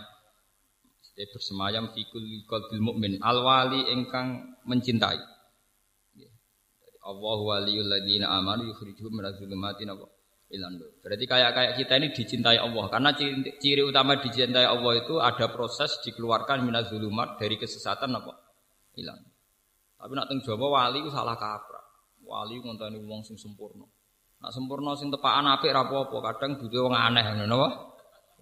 Dia 1.16 1.24
bersemayam 1.32 1.96
fikul 1.96 2.44
qalbil 2.44 2.84
mukmin 2.84 3.16
al 3.24 3.40
wali 3.40 3.88
engkang 3.88 4.60
mencintai. 4.68 5.16
Allah 7.06 7.38
waliyul 7.38 7.88
ladina 7.88 8.36
amanu 8.36 8.68
yukhrijuhum 8.68 9.22
minadz 9.22 9.38
zulumati 9.40 9.86
ilan 10.52 10.72
Berarti 11.02 11.24
kayak 11.24 11.50
kayak 11.54 11.72
kita 11.78 11.92
ini 11.98 12.06
dicintai 12.12 12.58
Allah 12.58 12.84
karena 12.90 13.10
ciri, 13.14 13.58
ciri 13.58 13.82
utama 13.82 14.18
dicintai 14.18 14.66
Allah 14.66 14.92
itu 14.98 15.18
ada 15.18 15.48
proses 15.50 15.98
dikeluarkan 16.04 16.66
minaz 16.66 16.90
zulumat 16.90 17.38
dari 17.40 17.56
kesesatan 17.56 18.12
apa? 18.14 18.36
Hilang. 18.94 19.22
Tapi 19.96 20.12
nak 20.12 20.26
teng 20.28 20.44
Jawa 20.44 20.66
wali 20.68 21.00
itu 21.00 21.10
salah 21.10 21.38
kaprah. 21.38 21.84
Wali 22.26 22.60
ngonteni 22.60 23.00
wong 23.06 23.24
sing 23.24 23.38
sempurna. 23.38 23.86
Nak 24.42 24.52
sempurna 24.52 24.92
sing 24.98 25.08
tepakan 25.08 25.48
apik 25.56 25.72
ra 25.72 25.88
apa-apa, 25.88 26.16
kadang 26.34 26.60
butuh 26.60 26.90
wong 26.90 26.94
aneh 26.94 27.24
ngono 27.24 27.44
napa? 27.48 27.68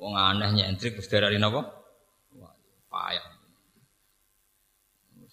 Wong 0.01 0.15
aneh 0.19 0.51
nyentrik 0.51 0.99
wis 0.99 1.07
darani 1.07 1.39
napa? 1.39 1.84
Payah. 2.95 3.27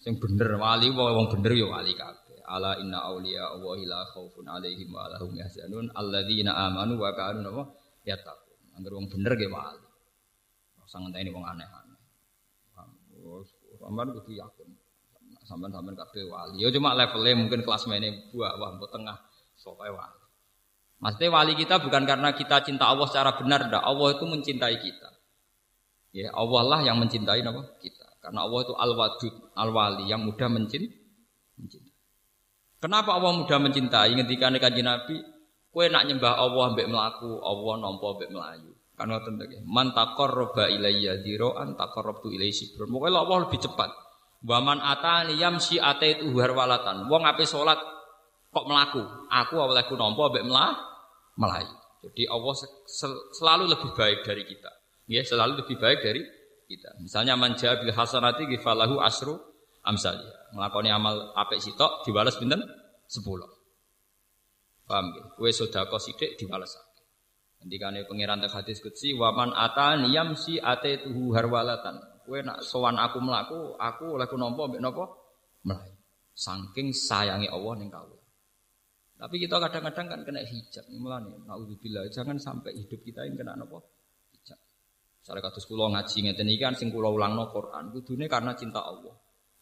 Sing 0.02 0.18
bener 0.18 0.58
wali 0.58 0.90
wong 0.90 1.30
bener 1.30 1.54
ya 1.54 1.70
wali 1.70 1.94
kabeh. 1.94 2.42
Ala 2.42 2.74
inna 2.82 3.06
auliya 3.06 3.54
Allahi 3.54 3.86
la 3.86 4.02
khaufun 4.10 4.50
alaihim 4.50 4.90
wa 4.90 5.06
lahum 5.06 5.30
yahzanun 5.30 5.94
alladzina 5.94 6.58
amanu 6.58 6.98
wa 6.98 7.14
kanu 7.14 7.70
yattaqun. 8.02 8.74
Angger 8.74 8.98
wong 8.98 9.06
bener 9.06 9.38
ge 9.38 9.46
wali. 9.46 9.86
Ora 10.82 10.96
ngenteni 10.98 11.30
wong 11.30 11.46
aneh-aneh. 11.46 12.00
Sampeyan 13.78 14.10
kudu 14.18 14.32
yakin. 14.34 14.68
Sampeyan-sampeyan 15.46 15.94
kabeh 15.94 16.26
wali. 16.26 16.66
Ya 16.66 16.68
cuma 16.74 16.98
levelnya 16.98 17.38
mungkin 17.38 17.62
kelas 17.62 17.86
mainnya 17.86 18.10
buah 18.34 18.58
wah 18.58 18.74
tengah 18.90 19.16
sokai 19.54 19.94
wali. 19.94 20.18
Maksudnya 21.02 21.34
wali 21.34 21.52
kita 21.58 21.82
bukan 21.82 22.06
karena 22.06 22.30
kita 22.30 22.62
cinta 22.62 22.86
Allah 22.86 23.10
secara 23.10 23.34
benar, 23.34 23.66
dah. 23.66 23.82
Allah 23.82 24.14
itu 24.14 24.22
mencintai 24.22 24.78
kita. 24.78 25.10
Ya 26.12 26.28
Allah 26.36 26.62
lah 26.68 26.80
yang 26.84 27.00
mencintai 27.00 27.40
apa? 27.40 27.80
kita. 27.80 28.06
Karena 28.20 28.44
Allah 28.44 28.60
itu 28.62 28.74
al-wadud, 28.76 29.34
al-wali 29.56 30.04
yang 30.06 30.22
mudah 30.28 30.46
mencintai. 30.46 30.92
Kenapa 32.78 33.16
Allah 33.16 33.32
mudah 33.32 33.58
mencintai? 33.58 34.12
Ketika 34.14 34.52
kanjeng 34.60 34.86
Nabi, 34.86 35.16
kue 35.72 35.88
nak 35.88 36.04
nyembah 36.04 36.36
Allah 36.36 36.76
mbek 36.76 36.86
melaku, 36.86 37.40
Allah 37.40 37.74
nompo 37.80 38.20
mbek 38.20 38.28
melayu. 38.28 38.70
Kan 38.92 39.08
ngoten 39.08 39.40
to 39.40 39.44
Man 39.64 39.96
taqarraba 39.96 40.68
ilayya 40.68 41.24
dzira'an 41.24 41.74
taqarrabtu 41.80 42.28
ilaihi 42.28 42.52
sibron. 42.52 42.92
Pokoke 42.92 43.08
Allah 43.08 43.38
lebih 43.48 43.58
cepat. 43.64 43.90
Wa 44.44 44.60
man 44.60 44.84
atani 44.84 45.40
yamsi 45.40 45.80
ataitu 45.80 46.28
harwalatan. 46.36 47.08
Wong 47.08 47.24
ape 47.24 47.48
salat 47.48 47.80
kok 48.52 48.66
melaku, 48.68 49.00
aku 49.32 49.54
olehku 49.56 49.96
nompo 49.96 50.28
mbek 50.28 50.44
melayu. 51.40 51.74
Jadi 52.04 52.22
Allah 52.28 52.54
selalu 53.32 53.64
lebih 53.72 53.90
baik 53.96 54.26
dari 54.26 54.44
kita 54.44 54.81
ya 55.12 55.22
selalu 55.22 55.60
lebih 55.64 55.76
baik 55.76 55.98
dari 56.00 56.22
kita. 56.64 56.96
Misalnya 57.04 57.36
manja 57.36 57.76
bil 57.76 57.92
hasanati 57.92 58.48
gifalahu 58.48 58.98
asru 59.04 59.36
amsali. 59.84 60.24
Melakoni 60.56 60.88
amal 60.88 61.36
apik 61.36 61.60
sitok 61.60 62.08
dibalas 62.08 62.40
pinten? 62.40 62.64
10. 63.12 63.28
Paham 64.88 65.06
ya? 65.12 65.22
Kue 65.36 65.52
sedekah 65.52 66.00
sithik 66.00 66.40
dibalas 66.40 66.72
akeh. 66.72 67.04
Ngendikane 67.62 68.08
pangeran 68.08 68.42
teng 68.42 68.52
hadis 68.52 68.82
qudsi 68.82 69.14
wa 69.14 69.30
man 69.36 69.52
atani 69.52 70.10
yamsi 70.10 70.58
tuhu 71.04 71.36
harwalatan. 71.36 72.00
Kue 72.22 72.40
nak 72.40 72.62
sowan 72.62 72.96
aku 72.96 73.18
melaku, 73.18 73.74
aku 73.76 74.18
oleh 74.18 74.26
ku 74.30 74.38
nampa 74.38 74.70
mbek 74.70 74.80
napa? 74.82 75.04
Melayu. 75.66 75.94
Saking 76.32 76.94
sayangi 76.94 77.50
Allah 77.50 77.72
ning 77.76 77.92
kawula. 77.92 78.22
Tapi 79.22 79.36
kita 79.38 79.62
kadang-kadang 79.62 80.06
kan 80.10 80.20
kena 80.26 80.42
hijab. 80.42 80.82
Mulane 80.98 81.46
naudzubillah 81.46 82.10
jangan 82.10 82.38
sampai 82.42 82.74
hidup 82.74 82.98
kita 83.06 83.22
yang 83.22 83.38
kena 83.38 83.54
napa? 83.54 83.78
Misalnya 85.22 85.46
kados 85.46 85.70
kula 85.70 85.86
ngaji 85.86 86.16
ngeten 86.26 86.50
iki 86.50 86.58
kan 86.58 86.74
sing 86.74 86.90
kula 86.90 87.06
ulangno 87.06 87.46
Quran 87.54 87.94
kudune 87.94 88.26
karena 88.26 88.58
cinta 88.58 88.82
Allah. 88.82 89.14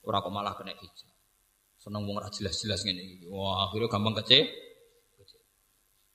Ora 0.08 0.24
kok 0.24 0.32
malah 0.32 0.56
kena 0.56 0.72
hijab. 0.72 1.12
Seneng 1.76 2.08
wong 2.08 2.16
ora 2.16 2.32
jelas-jelas 2.32 2.80
ngene. 2.88 3.28
Wah, 3.28 3.68
akhirnya 3.68 3.92
gampang 3.92 4.16
kece. 4.24 4.48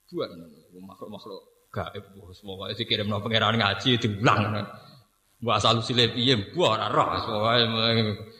Buat 0.09 0.33
makhluk-makhluk 0.73 1.69
gaib 1.69 2.05
semua 2.33 2.71
dikirim 2.71 3.05
no 3.05 3.21
pangeran 3.21 3.61
ngaji 3.61 4.01
diulang. 4.01 4.65
Mbok 5.43 5.53
asal 5.53 5.77
usile 5.83 6.09
piye 6.09 6.33
mbok 6.39 6.65
ora 6.65 6.89
roh 6.89 7.05
pokoke 7.21 7.61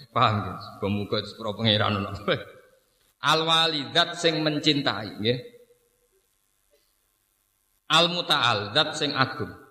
paham 0.09 0.35
ya. 0.41 0.53
Semoga 0.81 1.17
sepuro 1.21 1.51
pangeran 1.53 2.01
Al 3.25 3.39
walidat 3.45 4.17
sing 4.17 4.41
mencintai 4.41 5.21
nggih. 5.21 5.39
Al 7.93 8.09
mutaal 8.09 8.73
sing 8.97 9.13
agung. 9.13 9.64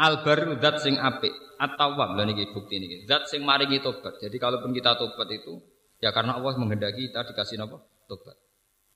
Al 0.00 0.24
baru 0.24 0.56
zat 0.56 0.80
sing 0.80 0.96
apik 0.96 1.32
atau 1.60 1.92
wab 1.92 2.16
lah 2.16 2.24
niki 2.24 2.48
bukti 2.56 2.80
niki. 2.80 3.04
Zat 3.04 3.28
sing 3.28 3.44
maringi 3.44 3.84
tobat. 3.84 4.16
Jadi 4.16 4.40
kalaupun 4.40 4.72
kita 4.72 4.96
tobat 4.96 5.28
itu 5.28 5.60
ya 6.00 6.08
karena 6.16 6.40
Allah 6.40 6.56
menghendaki 6.56 7.12
kita 7.12 7.28
dikasih 7.28 7.60
apa? 7.60 7.76
Tobat. 8.08 8.36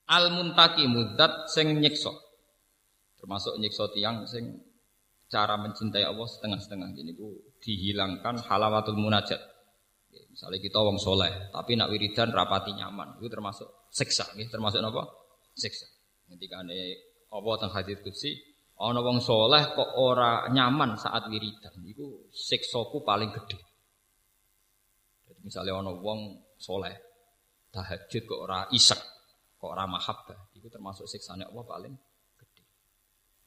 Al 0.09 0.33
muntaki 0.33 0.89
mudat 0.89 1.45
sing 1.53 1.77
nyiksa. 1.77 2.09
Termasuk 3.21 3.61
nyiksa 3.61 3.85
tiang 3.93 4.25
sing 4.25 4.49
cara 5.29 5.57
mencintai 5.61 6.05
Allah 6.05 6.25
setengah-setengah 6.25 6.89
ini 6.97 7.13
bu 7.13 7.33
dihilangkan 7.61 8.41
halawatul 8.45 8.97
munajat. 8.97 9.41
Misalnya 10.31 10.59
kita 10.63 10.79
wong 10.79 10.99
soleh, 10.99 11.51
tapi 11.51 11.75
nak 11.75 11.91
wiridan 11.91 12.31
rapati 12.31 12.71
nyaman, 12.75 13.19
itu 13.19 13.27
termasuk 13.27 13.87
siksa, 13.91 14.23
termasuk 14.47 14.79
apa? 14.83 15.03
Siksa. 15.55 15.87
Ketika 16.27 16.63
ini 16.67 16.95
Allah 17.31 17.53
tentang 17.59 17.75
hadis 17.75 17.99
kutsi, 17.99 18.54
Ana 18.75 18.99
wong 18.99 19.23
soleh 19.23 19.71
kok 19.71 19.95
ora 19.95 20.51
nyaman 20.51 20.99
saat 20.99 21.31
wiridan, 21.31 21.79
iku 21.87 22.27
siksaku 22.27 23.07
paling 23.07 23.31
gede. 23.31 23.55
Misalnya 25.47 25.79
ana 25.79 25.95
wong 25.95 26.43
soleh 26.59 26.91
tahajud 27.71 28.23
kok 28.27 28.39
ora 28.39 28.67
isek, 28.75 28.99
kok 29.55 29.71
ora 29.71 29.87
mahabbah, 29.87 30.51
iku 30.59 30.67
termasuk 30.67 31.07
siksane 31.07 31.47
Allah 31.47 31.63
paling 31.63 31.93
gede. 32.35 32.63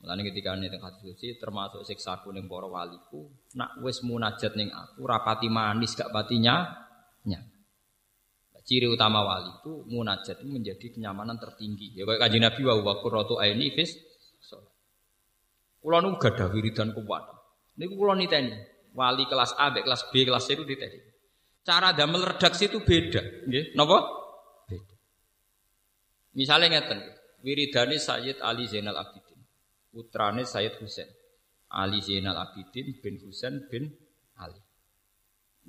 Mulane 0.01 0.25
ketika 0.33 0.57
ini 0.57 0.73
teng 0.73 0.81
hadis 0.81 1.05
suci 1.05 1.37
termasuk 1.37 1.85
siksaku 1.85 2.33
ning 2.33 2.49
para 2.49 2.65
waliku, 2.65 3.29
nak 3.53 3.77
wis 3.85 4.01
munajat 4.01 4.57
ning 4.57 4.73
aku 4.73 5.05
rapati 5.05 5.53
manis 5.53 5.93
gak 5.93 6.09
patinya 6.09 6.73
nya. 7.29 7.45
Ciri 8.69 8.85
utama 8.85 9.25
wali 9.25 9.49
itu 9.49 9.81
munajat 9.89 10.45
itu 10.45 10.49
menjadi 10.53 10.93
kenyamanan 10.93 11.41
tertinggi. 11.41 11.97
Ya 11.97 12.05
kayak 12.05 12.21
kanjeng 12.21 12.45
Nabi 12.45 12.61
wa 12.69 12.75
wa 12.85 12.95
qurratu 13.01 13.41
aini 13.41 13.73
fis 13.73 13.97
Kula 15.79 16.03
nu 16.03 16.19
gadah 16.19 16.51
wiridan 16.51 16.91
kuat. 16.93 17.25
Niku 17.79 17.95
kula 17.95 18.19
niteni. 18.19 18.55
Wali 18.99 19.31
kelas 19.31 19.55
A, 19.55 19.71
kelas 19.71 20.11
B, 20.11 20.27
kelas 20.27 20.43
C 20.49 20.59
itu 20.59 20.67
niteni. 20.67 20.99
Cara 21.63 21.93
damel 21.95 22.25
redaksi 22.25 22.67
itu 22.67 22.83
beda, 22.83 23.47
nggih. 23.47 23.77
Napa? 23.77 23.99
Beda. 24.67 24.95
Misalnya 26.35 26.81
ngeten, 26.81 26.99
wiridane 27.45 28.01
Sayyid 28.01 28.41
Ali 28.41 28.65
Zainal 28.65 28.97
Abidin, 28.97 29.39
putrane 29.93 30.43
Sayyid 30.49 30.81
Husain. 30.81 31.07
Ali 31.69 32.01
Zainal 32.01 32.41
Abidin 32.41 32.97
bin 33.05 33.21
Husain 33.21 33.69
bin 33.69 33.93
Ali. 34.41 34.59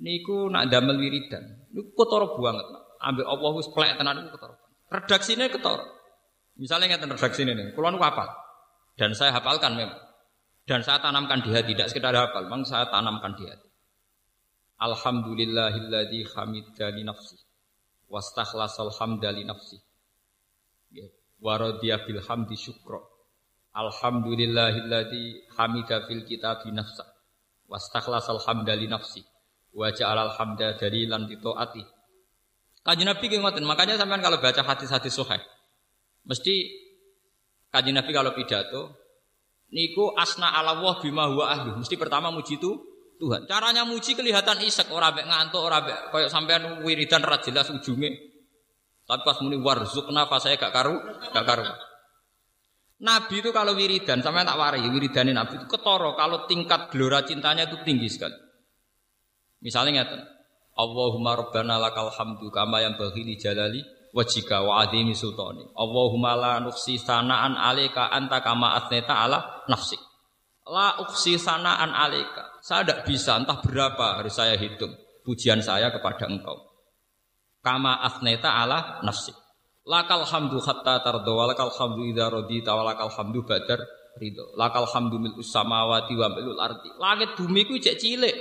Niku 0.00 0.48
nak 0.48 0.72
damel 0.72 0.96
wiridan, 0.96 1.68
niku 1.70 1.92
kotor 1.92 2.24
banget. 2.40 2.66
Ambil 3.04 3.28
Allah 3.28 3.50
wis 3.60 3.68
plek 3.68 4.00
tenan 4.00 4.24
niku 4.24 4.40
kotor. 4.40 4.56
Redaksine 4.88 5.52
ketara. 5.52 5.84
Misalnya 6.56 6.96
ngeten 6.96 7.12
redaksine 7.12 7.52
nih, 7.52 7.76
kula 7.76 7.92
niku 7.92 8.02
hafal. 8.02 8.26
Dan 8.96 9.12
saya 9.16 9.34
hafalkan 9.36 9.74
memang. 9.76 10.00
Dan 10.66 10.86
saya 10.86 11.02
tanamkan 11.02 11.42
di 11.42 11.50
hati, 11.50 11.74
tidak 11.74 11.90
sekedar 11.90 12.14
hafal, 12.14 12.46
memang 12.46 12.62
saya 12.62 12.86
tanamkan 12.86 13.34
di 13.34 13.44
hati. 13.48 13.68
Alhamdulillahilladzi 14.80 16.24
hamidani 16.32 17.04
nafsi 17.04 17.36
wastakhlasal 18.08 18.94
hamda 18.96 19.28
li 19.34 19.44
nafsi. 19.44 19.76
Ya, 20.94 21.06
wa 21.42 21.60
radiya 21.60 22.06
bil 22.08 22.22
hamdi 22.24 22.56
syukra. 22.56 23.02
Alhamdulillahilladzi 23.76 25.52
hamida 25.58 26.08
fil 26.08 26.24
kitabi 26.24 26.72
nafsa 26.72 27.06
wastakhlasal 27.70 28.42
hamda 28.42 28.74
li 28.74 28.90
nafsi 28.90 29.22
wa 29.70 29.94
ja'alal 29.94 30.34
hamda 30.34 30.74
dalilan 30.74 31.30
li 31.30 31.38
taati. 31.38 31.82
Nabi 32.82 33.26
ngoten, 33.38 33.62
makanya 33.62 33.94
sampean 34.00 34.24
kalau 34.24 34.42
baca 34.42 34.64
hadis-hadis 34.64 35.14
sahih 35.14 35.38
mesti 36.24 36.54
kaji 37.70 37.90
Nabi 37.94 38.10
kalau 38.10 38.34
pidato 38.34 39.00
niku 39.70 40.14
asna 40.18 40.50
ala 40.50 40.76
Allah 40.76 40.94
bima 40.98 41.30
huwa 41.30 41.50
ahli. 41.50 41.70
Mesti 41.78 41.94
pertama 41.94 42.28
muji 42.34 42.58
itu 42.58 42.70
Tuhan. 43.20 43.44
Caranya 43.44 43.84
muji 43.84 44.16
kelihatan 44.16 44.64
isek, 44.64 44.88
ora 44.88 45.12
mek 45.12 45.28
ngantuk, 45.28 45.60
ora 45.60 45.84
mek 45.84 46.08
koyo 46.08 46.26
sampean 46.32 46.80
wiridan 46.80 47.20
ra 47.20 47.36
jelas 47.38 47.68
ujunge. 47.68 48.10
Tapi 49.04 49.22
pas 49.26 49.36
muni 49.44 49.60
warzukna 49.60 50.24
pas 50.30 50.40
saya 50.40 50.56
gak 50.56 50.72
karu, 50.72 50.96
gak 51.34 51.44
karu. 51.44 51.66
Nabi 53.00 53.44
itu 53.44 53.50
kalau 53.52 53.76
wiridan, 53.76 54.24
sampean 54.24 54.48
tak 54.48 54.56
wari, 54.56 54.80
wiridanin 54.88 55.36
Nabi 55.36 55.60
itu 55.60 55.66
ketoro 55.68 56.16
kalau 56.16 56.48
tingkat 56.48 56.88
gelora 56.88 57.20
cintanya 57.20 57.68
itu 57.68 57.76
tinggi 57.84 58.08
sekali. 58.08 58.36
Misalnya 59.60 60.00
ngeten, 60.00 60.20
Allahumma 60.80 61.36
rabbana 61.36 61.76
lakal 61.76 62.08
hamdu 62.08 62.48
kama 62.48 62.80
yang 62.80 62.96
baghili 62.96 63.36
jalali 63.36 63.84
wajika 64.10 64.62
wa 64.62 64.82
adimi 64.82 65.14
sultani. 65.14 65.66
Allahumma 65.74 66.34
la 66.34 66.52
nuksi 66.62 66.98
sanaan 66.98 67.54
alika 67.56 68.10
anta 68.10 68.42
kama 68.42 68.74
asneta 68.78 69.14
ala 69.26 69.64
nafsi. 69.70 69.98
La 70.70 70.98
uksi 71.02 71.38
sanaan 71.38 71.94
alika. 71.94 72.60
Saya 72.62 72.86
tidak 72.86 73.08
bisa, 73.08 73.40
entah 73.40 73.58
berapa 73.58 74.22
harus 74.22 74.36
saya 74.36 74.54
hitung 74.54 74.92
pujian 75.26 75.62
saya 75.64 75.90
kepada 75.90 76.28
engkau. 76.28 76.58
Kama 77.62 78.02
asneta 78.04 78.50
ala 78.50 79.02
nafsi. 79.02 79.34
Lakal 79.86 80.28
hamdu 80.28 80.60
hatta 80.60 81.02
tardo 81.02 81.32
walakal 81.40 81.72
hamdu 81.72 82.06
idha 82.06 82.30
radita 82.30 82.76
walakal 82.76 83.10
hamdu 83.10 83.42
badar 83.42 83.80
ridho. 84.20 84.54
Lakal 84.54 84.86
hamdu 84.86 85.16
mil 85.18 85.34
usamawati 85.40 86.14
wa 86.14 86.28
milul 86.30 86.60
arti. 86.60 86.92
Langit 87.00 87.34
bumi 87.34 87.66
ku 87.66 87.74
cek 87.80 87.96
cilik. 87.98 88.36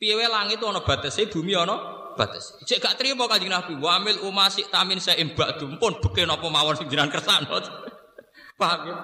Piye 0.00 0.18
langit 0.26 0.58
ana 0.58 0.82
batese, 0.82 1.30
bumi 1.30 1.54
ana 1.54 2.01
batese. 2.14 2.60
Cek 2.64 2.78
gak 2.78 2.94
trimo 3.00 3.24
Kanjeng 3.28 3.52
Nabi, 3.52 3.76
wa 3.78 3.98
amil 3.98 4.20
umasik 4.24 4.68
tamin 4.68 5.00
saya 5.00 5.20
imbak 5.20 5.58
dumpun 5.58 6.00
beken 6.00 6.28
apa 6.28 6.46
mawon 6.46 6.76
sing 6.78 6.88
jenengan 6.88 7.12
kersane. 7.12 7.48
Paham 8.60 8.80
ya? 8.88 8.96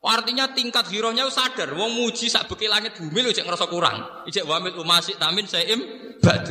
Artinya 0.00 0.48
tingkat 0.56 0.88
hirohnya 0.88 1.28
sadar, 1.28 1.76
wong 1.76 1.92
muji 1.92 2.32
sak 2.32 2.48
beki 2.48 2.72
langit 2.72 2.96
bumi 2.96 3.20
lho 3.20 3.36
cek 3.36 3.44
ngerasa 3.44 3.68
kurang. 3.68 4.24
Ijek 4.24 4.48
wa 4.48 4.56
amil 4.56 4.80
umasik 4.80 5.20
tamin 5.20 5.44
saya 5.44 5.76
imbak 5.76 6.48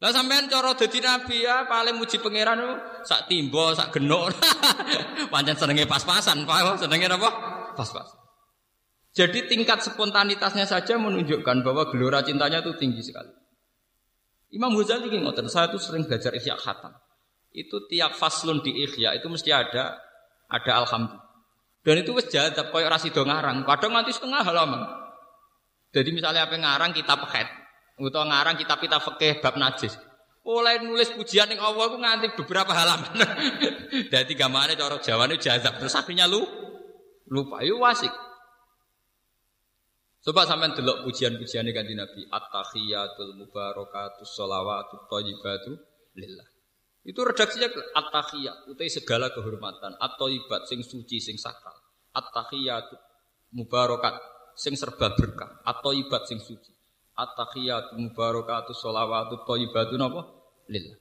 Lah 0.00 0.16
sampean 0.16 0.48
cara 0.48 0.72
dadi 0.72 0.96
nabi 1.04 1.44
ya 1.44 1.68
paling 1.68 2.00
muji 2.00 2.16
pangeran 2.24 2.56
sak 3.04 3.28
timbo, 3.28 3.76
sak 3.76 3.92
genuk. 3.92 4.32
Pancen 5.32 5.54
senenge 5.60 5.84
pas-pasan, 5.84 6.48
Pak. 6.48 6.80
Senenge 6.80 7.04
apa? 7.04 7.30
Pas-pasan. 7.76 8.16
Jadi 9.10 9.50
tingkat 9.50 9.82
spontanitasnya 9.82 10.70
saja 10.70 10.94
menunjukkan 10.94 11.66
bahwa 11.66 11.90
gelora 11.90 12.22
cintanya 12.22 12.62
itu 12.62 12.78
tinggi 12.78 13.02
sekali. 13.02 13.39
Imam 14.50 14.74
Ghazali 14.74 15.06
ini 15.06 15.22
ngotot, 15.22 15.46
saya 15.46 15.70
tuh 15.70 15.78
sering 15.78 16.10
belajar 16.10 16.34
Ihya 16.34 16.58
Khatam. 16.58 16.90
Itu 17.54 17.86
tiap 17.86 18.18
faslun 18.18 18.62
di 18.62 18.82
Ihya 18.82 19.14
itu 19.14 19.30
mesti 19.30 19.50
ada 19.54 19.98
ada 20.50 20.72
alhamdulillah. 20.82 21.30
Dan 21.80 22.04
itu 22.04 22.12
wis 22.12 22.28
jadab 22.28 22.68
koyo 22.74 22.90
rasido 22.90 23.24
ngarang, 23.24 23.64
kadang 23.64 23.96
nanti 23.96 24.12
setengah 24.12 24.44
halaman. 24.44 24.84
Jadi 25.90 26.12
misalnya 26.12 26.44
apa 26.44 26.54
ngarang 26.58 26.92
kitab 26.92 27.24
head, 27.32 27.48
atau 27.96 28.22
ngarang 28.26 28.56
kitab 28.60 28.78
kitab 28.84 29.00
fikih 29.00 29.40
bab 29.40 29.56
najis. 29.56 29.96
Mulai 30.44 30.82
nulis 30.82 31.12
pujian 31.14 31.46
yang 31.52 31.62
Allah 31.62 31.84
itu 31.88 31.98
nganti 32.00 32.26
beberapa 32.36 32.72
halaman. 32.74 33.12
Jadi 34.12 34.32
gambarnya 34.34 34.74
cara 34.74 34.96
Jawa 34.98 35.28
ini 35.30 35.36
jazab 35.38 35.78
terus 35.78 35.94
akhirnya 35.94 36.26
lu 36.26 36.42
lupa. 37.28 37.62
Yuk 37.62 37.80
wasik. 37.80 38.10
Coba 40.20 40.44
sampean 40.44 40.76
delok 40.76 41.08
pujian-pujian 41.08 41.64
kanjeng 41.72 41.96
Nabi, 41.96 42.28
at-tahiyatul 42.28 43.40
mubarakatus 43.40 44.28
sholawatut 44.36 45.08
thayyibatu 45.08 45.72
lillah. 46.12 46.44
Itu 47.00 47.24
redaksinya 47.24 47.72
at-tahiyat, 47.96 48.68
utai 48.68 48.92
segala 48.92 49.32
kehormatan, 49.32 49.96
at-thayyibat 49.96 50.68
sing 50.68 50.84
suci 50.84 51.16
sing 51.16 51.40
sakral. 51.40 51.72
At-tahiyatu 52.12 53.00
mubarakat 53.56 54.20
sing 54.52 54.76
serba 54.76 55.16
berkah, 55.16 55.64
at-thayyibat 55.64 56.28
sing 56.28 56.36
suci. 56.36 56.68
At-tahiyatu 57.16 57.96
mubarakatus 57.96 58.76
sholawatut 58.76 59.48
thayyibatu 59.48 59.96
napa? 59.96 60.28
Lillah. 60.68 61.00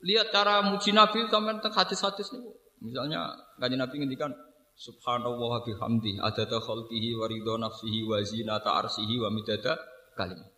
Lihat 0.00 0.32
cara 0.32 0.64
muji 0.64 0.96
Nabi 0.96 1.28
sampean 1.28 1.60
hadis-hadis 1.60 2.32
niku. 2.32 2.56
Misalnya 2.80 3.36
kanjeng 3.60 3.84
Nabi 3.84 4.00
ngendikan 4.00 4.32
Subhanallah 4.80 5.60
bihamdi 5.68 6.16
adada 6.24 6.56
khalqihi 6.56 7.12
wa 7.12 7.28
ridha 7.28 7.60
nafsihi 7.60 8.00
wa 8.08 8.16
zinata 8.24 8.80
arsihi 8.80 9.20
wa 9.20 9.28
midada 9.28 9.76
kalimat. 10.16 10.48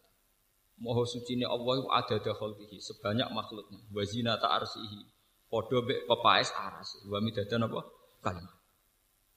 Maha 0.79 1.03
suci 1.03 1.43
Allah 1.43 1.83
adada 1.91 2.31
khalqihi 2.31 2.79
sebanyak 2.79 3.27
makhluknya 3.35 3.83
wa 3.91 4.03
zinata 4.07 4.47
arsihi 4.47 5.11
padha 5.51 5.83
mek 5.83 6.07
pepaes 6.07 6.55
aras 6.55 7.03
wa 7.11 7.19
midada 7.19 7.59
napa 7.59 7.83
kalimat. 8.23 8.55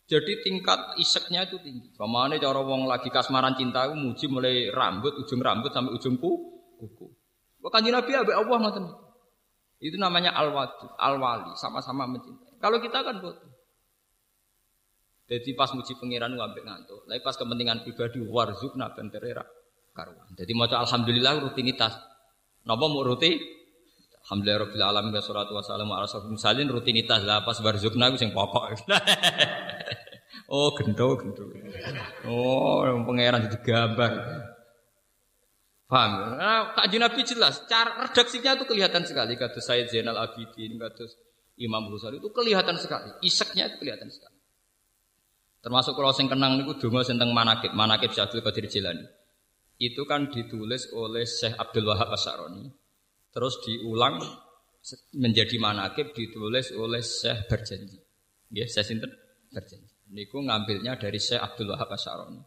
Jadi 0.06 0.45
tingkat 0.45 1.02
iseknya 1.02 1.49
itu 1.49 1.57
tinggi. 1.66 1.90
Ke 1.98 2.06
mana 2.06 2.38
cara 2.38 2.62
wong 2.62 2.86
lagi 2.86 3.10
kasmaran 3.10 3.57
cinta 3.57 3.90
itu 3.90 3.98
muji 3.98 4.30
mulai 4.30 4.70
rambut, 4.70 5.18
ujung 5.18 5.41
rambut 5.41 5.74
sampai 5.74 5.98
ujung 5.98 6.22
kuku. 6.22 7.10
Bahkan 7.57 7.90
Nabi 7.90 8.12
abe 8.14 8.38
Allah 8.38 8.57
ngoten. 8.62 8.86
Itu 9.82 9.98
namanya 9.98 10.38
al-wadu, 10.38 10.94
al-wali, 11.02 11.57
sama-sama 11.57 12.06
mencintai. 12.06 12.62
Kalau 12.62 12.78
kita 12.78 13.02
kan 13.02 13.18
bodoh. 13.18 13.55
Jadi 15.26 15.58
pas 15.58 15.74
muji 15.74 15.98
pangeran 15.98 16.38
ngambil 16.38 16.62
ngantuk. 16.62 17.02
Tapi 17.10 17.22
pas 17.26 17.34
kepentingan 17.34 17.82
pribadi 17.82 18.22
warzukna 18.22 18.94
benterera 18.94 19.42
karuan. 19.90 20.30
Jadi 20.38 20.52
mau 20.54 20.70
alhamdulillah 20.70 21.42
rutinitas. 21.42 21.98
Napa 22.66 22.86
mau 22.86 23.02
rutin? 23.02 23.42
Alhamdulillah 24.26 24.70
rabbil 24.70 24.86
alamin 24.86 25.12
wa 25.14 25.22
salatu 25.22 25.54
wassalamu 25.54 25.94
ala 25.94 26.10
salin 26.10 26.66
rutinitas 26.70 27.22
lah 27.26 27.46
pas 27.46 27.58
warzukna 27.62 28.10
ku 28.14 28.18
sing 28.18 28.34
pokok. 28.34 28.86
oh 30.54 30.74
gento 30.78 31.06
gento. 31.22 31.44
Oh 32.30 32.86
pangeran 33.06 33.50
jadi 33.50 33.58
gambar. 33.62 34.14
Paham? 35.86 36.42
Nah, 36.42 36.74
Kak 36.74 36.90
Nabi 36.90 37.22
jelas, 37.22 37.62
cara 37.70 38.10
redaksinya 38.10 38.58
itu 38.58 38.66
kelihatan 38.66 39.06
sekali. 39.06 39.38
Kata 39.38 39.62
Sayyid 39.62 39.94
Zainal 39.94 40.18
Abidin, 40.18 40.82
kata 40.82 41.06
Imam 41.62 41.94
Ghazali 41.94 42.18
itu 42.18 42.34
kelihatan 42.34 42.76
sekali. 42.82 43.14
Iseknya 43.22 43.70
itu 43.70 43.86
kelihatan 43.86 44.10
sekali. 44.10 44.35
Termasuk 45.66 45.98
kalau 45.98 46.14
sing 46.14 46.30
kenang 46.30 46.62
niku 46.62 46.78
donga 46.78 47.02
tentang 47.02 47.34
manakib, 47.34 47.74
manakib 47.74 48.14
Syaikhul 48.14 48.46
Qadir 48.46 48.70
Jilani. 48.70 49.02
Itu 49.82 50.06
kan 50.06 50.30
ditulis 50.30 50.94
oleh 50.94 51.26
Syekh 51.26 51.58
Abdul 51.58 51.90
Wahab 51.90 52.14
Asy'arani. 52.14 52.70
Terus 53.34 53.58
diulang 53.66 54.22
menjadi 55.18 55.58
manakib 55.58 56.14
ditulis 56.14 56.70
oleh 56.78 57.02
Syekh 57.02 57.50
Berjanji. 57.50 57.98
Ya, 58.54 58.70
saya 58.70 58.86
sinten 58.86 59.10
Berjanji. 59.50 59.90
Niku 60.14 60.46
ngambilnya 60.46 61.02
dari 61.02 61.18
Syekh 61.18 61.42
Abdul 61.42 61.74
Wahab 61.74 61.90
Asy'arani. 61.98 62.46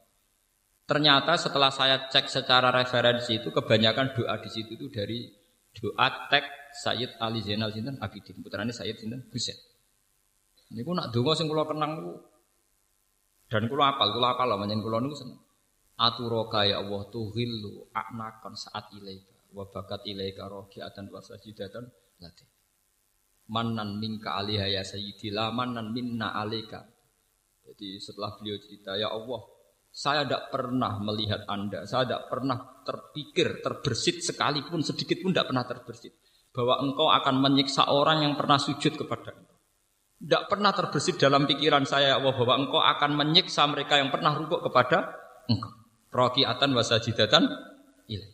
Ternyata 0.87 1.35
setelah 1.35 1.75
saya 1.75 2.07
cek 2.07 2.31
secara 2.31 2.71
referensi 2.71 3.43
itu 3.43 3.51
kebanyakan 3.51 4.15
doa 4.15 4.39
di 4.39 4.49
situ 4.49 4.79
itu 4.79 4.87
dari 4.95 5.27
doa 5.75 6.07
teks 6.31 6.87
Sayyid 6.87 7.19
Ali 7.19 7.43
Zainal 7.43 7.75
sinten 7.75 7.99
Abidin 7.99 8.39
putrane 8.47 8.71
Sayyid 8.71 8.97
sinten 8.97 9.27
Husain. 9.35 9.59
Niku 10.71 10.95
nak 10.95 11.11
donga 11.11 11.35
sing 11.35 11.51
kula 11.51 11.67
kenang 11.67 11.99
dan 13.49 13.65
kulo 13.65 13.81
apal, 13.81 14.13
kulo 14.13 14.29
apal 14.29 14.47
lah 14.53 14.61
menyen 14.61 14.85
kulo 14.85 15.01
niku 15.01 15.17
seneng. 15.17 15.41
Aturoka 15.99 16.63
ya 16.63 16.79
Allah 16.79 17.03
tuhillu 17.11 17.91
aknakan 17.91 18.55
saat 18.55 18.93
ilaika 18.95 19.35
wa 19.57 19.65
bakat 19.67 20.07
ilaika 20.07 20.47
rokiatan 20.47 21.09
wa 21.11 21.19
sajidatan 21.19 21.85
lati. 22.21 22.47
Manan 23.49 23.97
minka 23.97 24.37
aliha 24.37 24.69
ya 24.69 24.85
sayyidi 24.85 25.33
la 25.33 25.49
manan 25.51 25.91
minna 25.91 26.37
alika. 26.37 26.85
Jadi 27.69 28.01
setelah 28.01 28.37
beliau 28.41 28.57
cerita, 28.57 28.97
ya 28.97 29.13
Allah, 29.13 29.41
saya 29.93 30.25
tidak 30.25 30.49
pernah 30.49 30.97
melihat 31.05 31.45
Anda, 31.49 31.85
saya 31.85 32.09
tidak 32.09 32.33
pernah 32.33 32.59
terpikir, 32.81 33.61
terbersit 33.61 34.25
sekalipun, 34.25 34.81
sedikit 34.81 35.21
pun 35.21 35.37
tidak 35.37 35.53
pernah 35.53 35.65
terbersit. 35.69 36.17
Bahwa 36.53 36.81
engkau 36.81 37.13
akan 37.13 37.45
menyiksa 37.45 37.93
orang 37.93 38.25
yang 38.25 38.35
pernah 38.41 38.57
sujud 38.57 38.97
kepada. 38.97 39.37
Tidak 40.19 40.51
pernah 40.51 40.75
terbersit 40.75 41.15
dalam 41.15 41.47
pikiran 41.47 41.87
saya, 41.87 42.15
ya 42.15 42.17
Allah, 42.19 42.35
bahwa 42.35 42.55
engkau 42.59 42.83
akan 42.83 43.11
menyiksa 43.15 43.63
mereka 43.71 44.03
yang 44.03 44.11
pernah 44.11 44.35
rukuk 44.35 44.67
kepada 44.67 45.15
engkau. 45.47 45.71
Rokiatan 46.11 46.75
wasajidatan 46.75 47.47
ilai. 48.11 48.31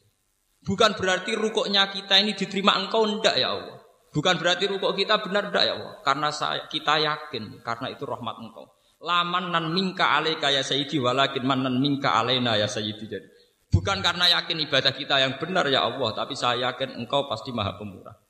Bukan 0.64 0.96
berarti 0.96 1.36
rukuknya 1.36 1.92
kita 1.92 2.24
ini 2.24 2.32
diterima 2.32 2.72
engkau, 2.80 3.04
ndak 3.04 3.36
ya 3.36 3.52
Allah. 3.52 3.84
Bukan 4.16 4.40
berarti 4.40 4.64
rukuk 4.64 4.96
kita 4.96 5.20
benar 5.20 5.52
ndak 5.52 5.64
ya 5.64 5.76
Allah. 5.76 5.94
Karena 6.00 6.28
saya, 6.32 6.64
kita 6.72 6.96
yakin, 7.04 7.60
karena 7.60 7.92
itu 7.92 8.08
rahmat 8.08 8.40
engkau. 8.40 8.64
Laman 9.04 9.52
nan 9.52 9.68
mingka 9.68 10.16
alaika 10.16 10.48
ya 10.48 10.64
sayyidi 10.64 10.96
walakin 10.96 11.44
nan 11.44 11.76
mingka 11.76 12.16
alaina 12.16 12.56
ya 12.56 12.64
sayyidi. 12.64 13.04
Jadi 13.04 13.28
bukan 13.68 14.00
karena 14.00 14.40
yakin 14.40 14.56
ibadah 14.64 14.96
kita 14.96 15.20
yang 15.20 15.36
benar 15.36 15.68
ya 15.68 15.84
Allah, 15.84 16.16
tapi 16.16 16.32
saya 16.32 16.72
yakin 16.72 16.96
engkau 16.96 17.28
pasti 17.28 17.52
maha 17.52 17.76
pemurah. 17.76 18.23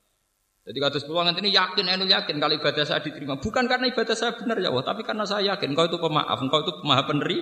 Jadi 0.65 0.77
kata 0.81 0.97
nanti 1.21 1.45
ini 1.45 1.53
yakin, 1.53 1.85
enul 1.85 2.09
yakin 2.09 2.41
kalau 2.41 2.57
ibadah 2.57 2.81
saya 2.89 2.97
diterima. 3.05 3.37
Bukan 3.37 3.69
karena 3.69 3.85
ibadah 3.85 4.17
saya 4.17 4.33
benar 4.33 4.57
ya 4.57 4.73
Allah, 4.73 4.81
tapi 4.81 5.05
karena 5.05 5.21
saya 5.21 5.53
yakin 5.53 5.77
engkau 5.77 5.85
itu 5.85 6.01
pemaaf, 6.01 6.41
engkau 6.41 6.65
itu 6.65 6.73
maha 6.81 7.05
peneri. 7.05 7.37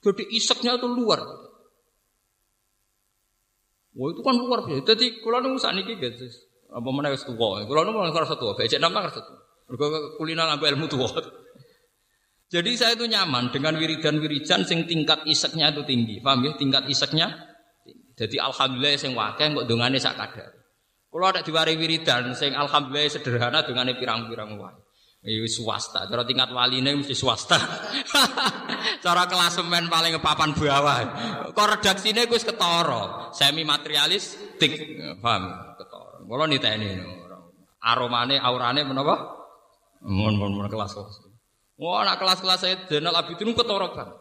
Jadi 0.00 0.24
iseknya 0.32 0.80
itu 0.80 0.88
luar. 0.88 1.20
Wah 3.94 4.08
itu 4.08 4.20
kan 4.24 4.34
luar 4.40 4.64
biasa. 4.64 4.96
Jadi 4.96 5.20
kalau 5.20 5.44
nunggu 5.44 5.60
saat 5.60 5.76
ini 5.76 5.84
gitu, 5.84 6.24
apa 6.72 6.88
mana 6.88 7.12
wis 7.12 7.28
tua. 7.28 7.60
Kalau 7.60 7.82
nunggu 7.84 8.08
ngerasa 8.08 8.34
tua, 8.40 8.56
becek 8.56 8.80
nama 8.80 9.04
ngerasa 9.04 9.20
tua. 9.20 9.38
Kuliner 10.16 10.48
ngambil 10.48 10.80
ilmu 10.80 10.86
tua. 10.88 11.08
Jadi 12.48 12.70
saya 12.76 12.96
itu 12.96 13.04
nyaman 13.04 13.52
dengan 13.52 13.76
wiridan-wiridan 13.76 14.64
sing 14.64 14.88
tingkat 14.88 15.28
iseknya 15.28 15.76
itu 15.76 15.84
tinggi. 15.84 16.24
Paham 16.24 16.44
ya? 16.44 16.52
Tingkat 16.56 16.88
iseknya 16.88 17.52
Jadi 18.14 18.38
alhamdulillah 18.38 18.94
sing 18.94 19.12
wakil 19.18 19.58
kok 19.58 19.66
dongane 19.66 19.98
sak 19.98 20.14
kadar. 20.14 20.63
Kalau 21.14 21.30
ada 21.30 21.46
diwari 21.46 21.78
wiridan 21.78 22.34
sing 22.34 22.58
alhamdulillah 22.58 23.06
sederhana 23.06 23.62
dongane 23.62 23.94
pirang-pirang 23.94 24.58
wae. 24.58 24.74
Ini 25.24 25.46
swasta, 25.46 26.10
cara 26.10 26.26
tingkat 26.26 26.50
waline 26.50 26.90
mesti 26.98 27.14
swasta. 27.14 27.54
cara 29.04 29.24
klasemen 29.30 29.86
paling 29.86 30.18
papan 30.18 30.52
bawah. 30.52 30.98
Kok 31.54 31.68
redaksine 31.78 32.26
wis 32.26 32.42
ketara, 32.42 33.30
semi 33.30 33.62
materialis 33.62 34.36
tik, 34.58 34.74
paham? 35.22 35.78
Ketara. 35.78 36.18
Kula 36.26 36.44
niteni 36.50 36.98
aromane 37.78 38.36
aurane 38.42 38.82
menapa? 38.82 39.14
Mun-mun 40.02 40.66
kelas-kelas. 40.66 41.30
Wah, 41.78 42.02
anak 42.02 42.18
kelas-kelas 42.18 42.58
saya 42.58 42.76
Zainal 42.90 43.14
Abidin 43.14 43.54
ketara 43.54 43.94
banget. 43.94 44.18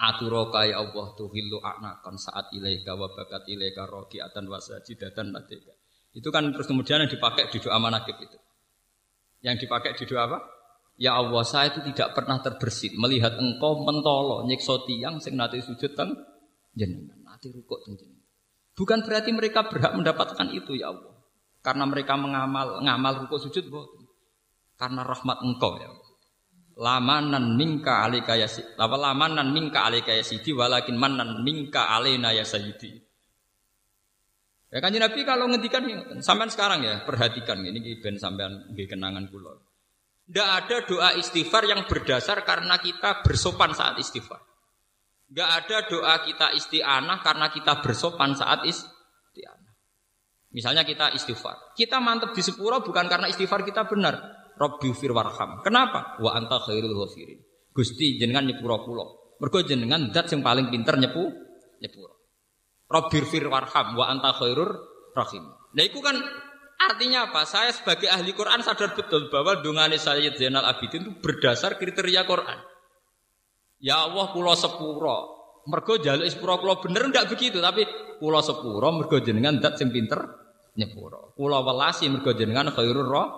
Aturoka 0.00 0.64
ya 0.64 0.80
Allah 0.80 1.12
tuhillu 1.12 1.60
anakan 1.60 2.16
saat 2.16 2.48
ilaika 2.56 2.96
wa 2.96 3.12
bakat 3.12 3.44
ilaika 3.52 3.84
rokiatan 3.84 4.48
wasajidatan 4.48 5.28
ladeka. 5.28 5.76
Itu 6.10 6.28
kan 6.34 6.50
terus 6.50 6.66
kemudian 6.66 7.06
yang 7.06 7.10
dipakai 7.10 7.50
di 7.50 7.58
doa 7.62 7.78
manakib 7.78 8.18
itu. 8.18 8.38
Yang 9.40 9.66
dipakai 9.66 9.94
di 9.94 10.04
doa 10.06 10.26
apa? 10.26 10.38
Ya 11.00 11.16
Allah, 11.16 11.40
saya 11.46 11.72
itu 11.72 11.80
tidak 11.92 12.12
pernah 12.12 12.44
terbersit 12.44 12.92
melihat 12.98 13.40
engkau 13.40 13.80
mentolo 13.86 14.44
nyiksa 14.44 14.84
tiang 14.84 15.16
sing 15.16 15.32
nate 15.38 15.64
sujud 15.64 15.96
teng 15.96 16.12
jenengan, 16.76 17.16
nate 17.24 17.48
rukuk 17.48 17.80
teng 17.88 17.96
jenengan. 17.96 18.26
Bukan 18.76 18.98
berarti 19.06 19.30
mereka 19.32 19.64
berhak 19.64 19.96
mendapatkan 19.96 20.48
itu 20.52 20.76
ya 20.76 20.92
Allah. 20.92 21.16
Karena 21.64 21.88
mereka 21.88 22.20
mengamal 22.20 22.84
ngamal 22.84 23.24
rukuk 23.24 23.40
sujud 23.48 23.72
boten. 23.72 24.04
Karena 24.76 25.04
rahmat 25.04 25.40
engkau 25.40 25.80
ya 25.80 25.88
Allah 25.88 26.10
lamanan 26.80 27.60
mingka 27.60 28.08
alika 28.08 28.40
ya 28.40 28.48
lama 28.80 28.96
lamanan 28.96 29.52
mingka 29.52 29.84
alika 29.84 30.16
ya 30.16 30.24
sidi 30.24 30.56
walakin 30.56 30.96
manan 30.96 31.44
mingka 31.44 31.92
alena 31.92 32.32
ya 32.32 32.40
sayyidi 32.40 33.04
ya 34.70 34.78
kan 34.78 34.94
Nabi 34.94 35.20
kalau 35.26 35.50
ngendikan 35.50 35.82
sampean 36.22 36.50
sekarang 36.50 36.86
ya 36.86 37.02
perhatikan 37.02 37.60
ini 37.62 37.98
ben 37.98 38.16
sampean 38.16 38.70
nggih 38.72 38.86
kenangan 38.86 39.26
kula 39.28 39.70
tidak 40.30 40.46
ada 40.46 40.76
doa 40.86 41.10
istighfar 41.18 41.66
yang 41.66 41.90
berdasar 41.90 42.46
karena 42.46 42.78
kita 42.78 43.26
bersopan 43.26 43.74
saat 43.74 43.98
istighfar. 43.98 44.38
Tidak 45.26 45.50
ada 45.50 45.90
doa 45.90 46.22
kita 46.22 46.54
isti'anah 46.54 47.18
karena 47.18 47.50
kita 47.50 47.82
bersopan 47.82 48.38
saat 48.38 48.62
isti'anah. 48.62 49.74
Misalnya 50.54 50.86
kita 50.86 51.10
istighfar. 51.18 51.74
Kita 51.74 51.98
mantep 51.98 52.30
di 52.30 52.46
sepuro 52.46 52.78
bukan 52.78 53.10
karena 53.10 53.26
istighfar 53.26 53.66
kita 53.66 53.90
benar. 53.90 54.22
Rabbi 54.54 54.94
warham. 55.10 55.66
Kenapa? 55.66 56.14
Wa 56.22 56.38
anta 56.38 56.62
khairul 56.62 56.94
ghafirin. 56.94 57.42
Gusti 57.74 58.14
jenengan 58.14 58.46
nyepuro 58.46 58.86
kula. 58.86 59.06
Mergo 59.42 59.66
jenengan 59.66 60.14
zat 60.14 60.30
sing 60.30 60.46
paling 60.46 60.70
pinter 60.70 60.94
nyepu 60.94 61.26
nyepuro. 61.82 62.09
Rabbi 62.90 63.22
fir 63.22 63.46
warham 63.46 63.94
wa 63.94 64.10
anta 64.10 64.34
khairur 64.34 64.70
rahim. 65.14 65.46
Nah 65.78 65.84
itu 65.86 66.02
kan 66.02 66.18
artinya 66.90 67.30
apa? 67.30 67.46
Saya 67.46 67.70
sebagai 67.70 68.10
ahli 68.10 68.34
Quran 68.34 68.66
sadar 68.66 68.98
betul 68.98 69.30
bahwa 69.30 69.62
dungane 69.62 69.94
Sayyid 69.94 70.34
Zainal 70.34 70.66
Abidin 70.66 71.06
itu 71.06 71.12
berdasar 71.22 71.78
kriteria 71.78 72.26
Quran. 72.26 72.58
Ya 73.78 74.02
Allah 74.02 74.34
kula 74.34 74.58
sepuro. 74.58 75.38
Mergo 75.70 76.02
jaluk 76.02 76.26
sepuro 76.26 76.58
kula 76.58 76.82
bener 76.82 77.14
ndak 77.14 77.30
begitu, 77.30 77.62
tapi 77.62 77.86
kula 78.18 78.42
sepuro 78.42 78.90
mergo 78.90 79.22
jenengan 79.22 79.62
zat 79.62 79.78
sing 79.78 79.94
pinter 79.94 80.18
nyepuro. 80.74 81.30
Kula 81.38 81.62
welasi 81.62 82.10
mergo 82.10 82.34
jenengan 82.34 82.74
khairur 82.74 83.06
roh 83.06 83.28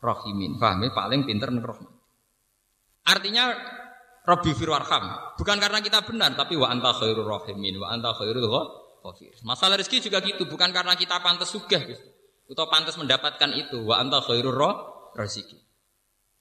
rohimin. 0.00 0.56
Paham 0.56 0.88
ya? 0.88 0.90
Paling 0.96 1.28
pinter 1.28 1.52
rohman. 1.52 1.92
Artinya 3.06 3.44
Rabbi 4.26 4.50
firwarham. 4.58 5.36
Bukan 5.38 5.56
karena 5.62 5.78
kita 5.78 6.02
benar, 6.02 6.34
tapi 6.34 6.58
wa 6.58 6.66
anta 6.66 6.90
khairur 6.96 7.22
rohimin, 7.22 7.78
wa 7.78 7.94
anta 7.94 8.10
khairul 8.10 8.42
ghafir. 9.06 9.34
Masalah 9.46 9.78
rezeki 9.78 10.10
juga 10.10 10.18
gitu, 10.26 10.50
bukan 10.50 10.74
karena 10.74 10.98
kita 10.98 11.22
pantas 11.22 11.54
sugih 11.54 11.82
gitu. 11.86 12.04
Atau 12.50 12.66
pantas 12.66 12.98
mendapatkan 12.98 13.50
itu, 13.54 13.86
wa 13.86 14.02
anta 14.02 14.18
khairur 14.18 14.54
roh 14.54 14.74
rezeki. 15.14 15.66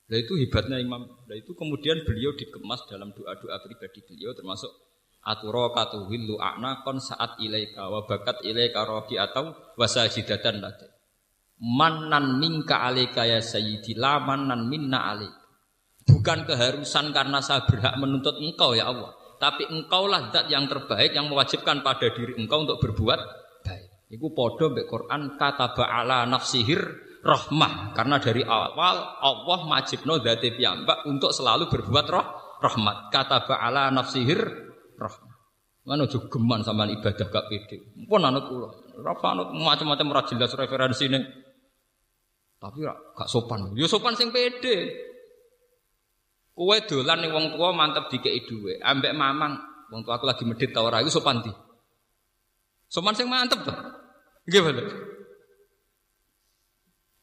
Nah 0.05 0.17
itu 0.21 0.37
hebatnya 0.37 0.77
Imam. 0.77 1.01
Nah 1.25 1.35
itu 1.37 1.57
kemudian 1.57 2.05
beliau 2.05 2.37
dikemas 2.37 2.85
dalam 2.85 3.09
doa-doa 3.09 3.57
pribadi 3.65 4.05
beliau 4.05 4.37
termasuk 4.37 4.69
aturo 5.25 5.73
katuhillu 5.73 6.37
kon 6.85 7.01
saat 7.01 7.41
ilaika 7.41 7.89
wa 7.89 8.05
bakat 8.05 8.45
ilaika 8.45 8.85
roki 8.85 9.17
atau 9.17 9.57
wasajidatan 9.73 10.61
ladai. 10.61 10.93
Manan 11.57 12.37
minka 12.37 12.85
alika 12.85 13.25
ya 13.25 13.41
sayyidi 13.41 13.97
la 13.97 14.21
manan 14.21 14.69
minna 14.69 15.09
alik. 15.09 15.33
Bukan 16.05 16.45
keharusan 16.45 17.09
karena 17.09 17.41
saya 17.41 17.65
berhak 17.65 17.97
menuntut 17.97 18.37
engkau 18.37 18.77
ya 18.77 18.93
Allah. 18.93 19.09
Tapi 19.45 19.69
engkaulah 19.69 20.33
zat 20.33 20.49
yang 20.49 20.65
terbaik 20.65 21.13
yang 21.13 21.29
mewajibkan 21.29 21.85
pada 21.85 22.09
diri 22.09 22.33
engkau 22.33 22.65
untuk 22.65 22.81
berbuat 22.81 23.19
baik. 23.61 24.09
Iku 24.09 24.33
podo 24.33 24.73
mbek 24.73 24.89
Quran 24.89 25.37
kata 25.37 25.77
ba'ala 25.77 26.25
nafsihir 26.25 26.81
rahmah. 27.21 27.93
Karena 27.93 28.17
dari 28.17 28.41
awal 28.41 29.21
Allah 29.21 29.59
majibno 29.69 30.17
dzati 30.17 30.49
piyambak 30.57 31.05
untuk 31.05 31.29
selalu 31.29 31.69
berbuat 31.69 32.05
roh 32.09 32.25
rahmat. 32.57 33.13
Kata 33.13 33.45
ba'ala 33.45 33.93
nafsihir 33.93 34.41
rahmah. 34.97 35.33
Mana 35.85 36.09
juga 36.09 36.25
geman 36.33 36.65
sama 36.65 36.89
ibadah 36.89 37.29
gak 37.29 37.45
pede. 37.45 37.77
Pun 38.09 38.25
anut 38.25 38.49
kula. 38.49 38.69
Rafa 39.05 39.27
anut 39.37 39.53
macam-macam 39.53 40.17
ra 40.17 40.21
jelas 40.25 40.57
referensine. 40.57 41.21
Tapi 42.57 42.81
gak 42.81 43.29
sopan. 43.29 43.77
Yo 43.77 43.85
sopan 43.85 44.17
sing 44.17 44.33
pede. 44.33 44.89
Kowe 46.55 46.77
dolan 46.87 47.19
ning 47.19 47.35
wong 47.35 47.45
tua 47.59 47.75
mantep 47.75 48.07
dikei 48.07 48.47
dhuwit, 48.47 48.79
ambek 48.79 49.11
mamang 49.11 49.59
wong 49.91 50.07
tua 50.07 50.15
aku 50.15 50.23
lagi 50.23 50.47
medit 50.47 50.71
ta 50.71 50.79
ora 50.79 51.03
iku 51.03 51.11
sopan 51.11 51.43
di. 51.43 51.51
Sopan 52.87 53.11
sing 53.11 53.27
mantep. 53.27 53.59
Nggih 54.47 54.61
bener. 54.63 54.87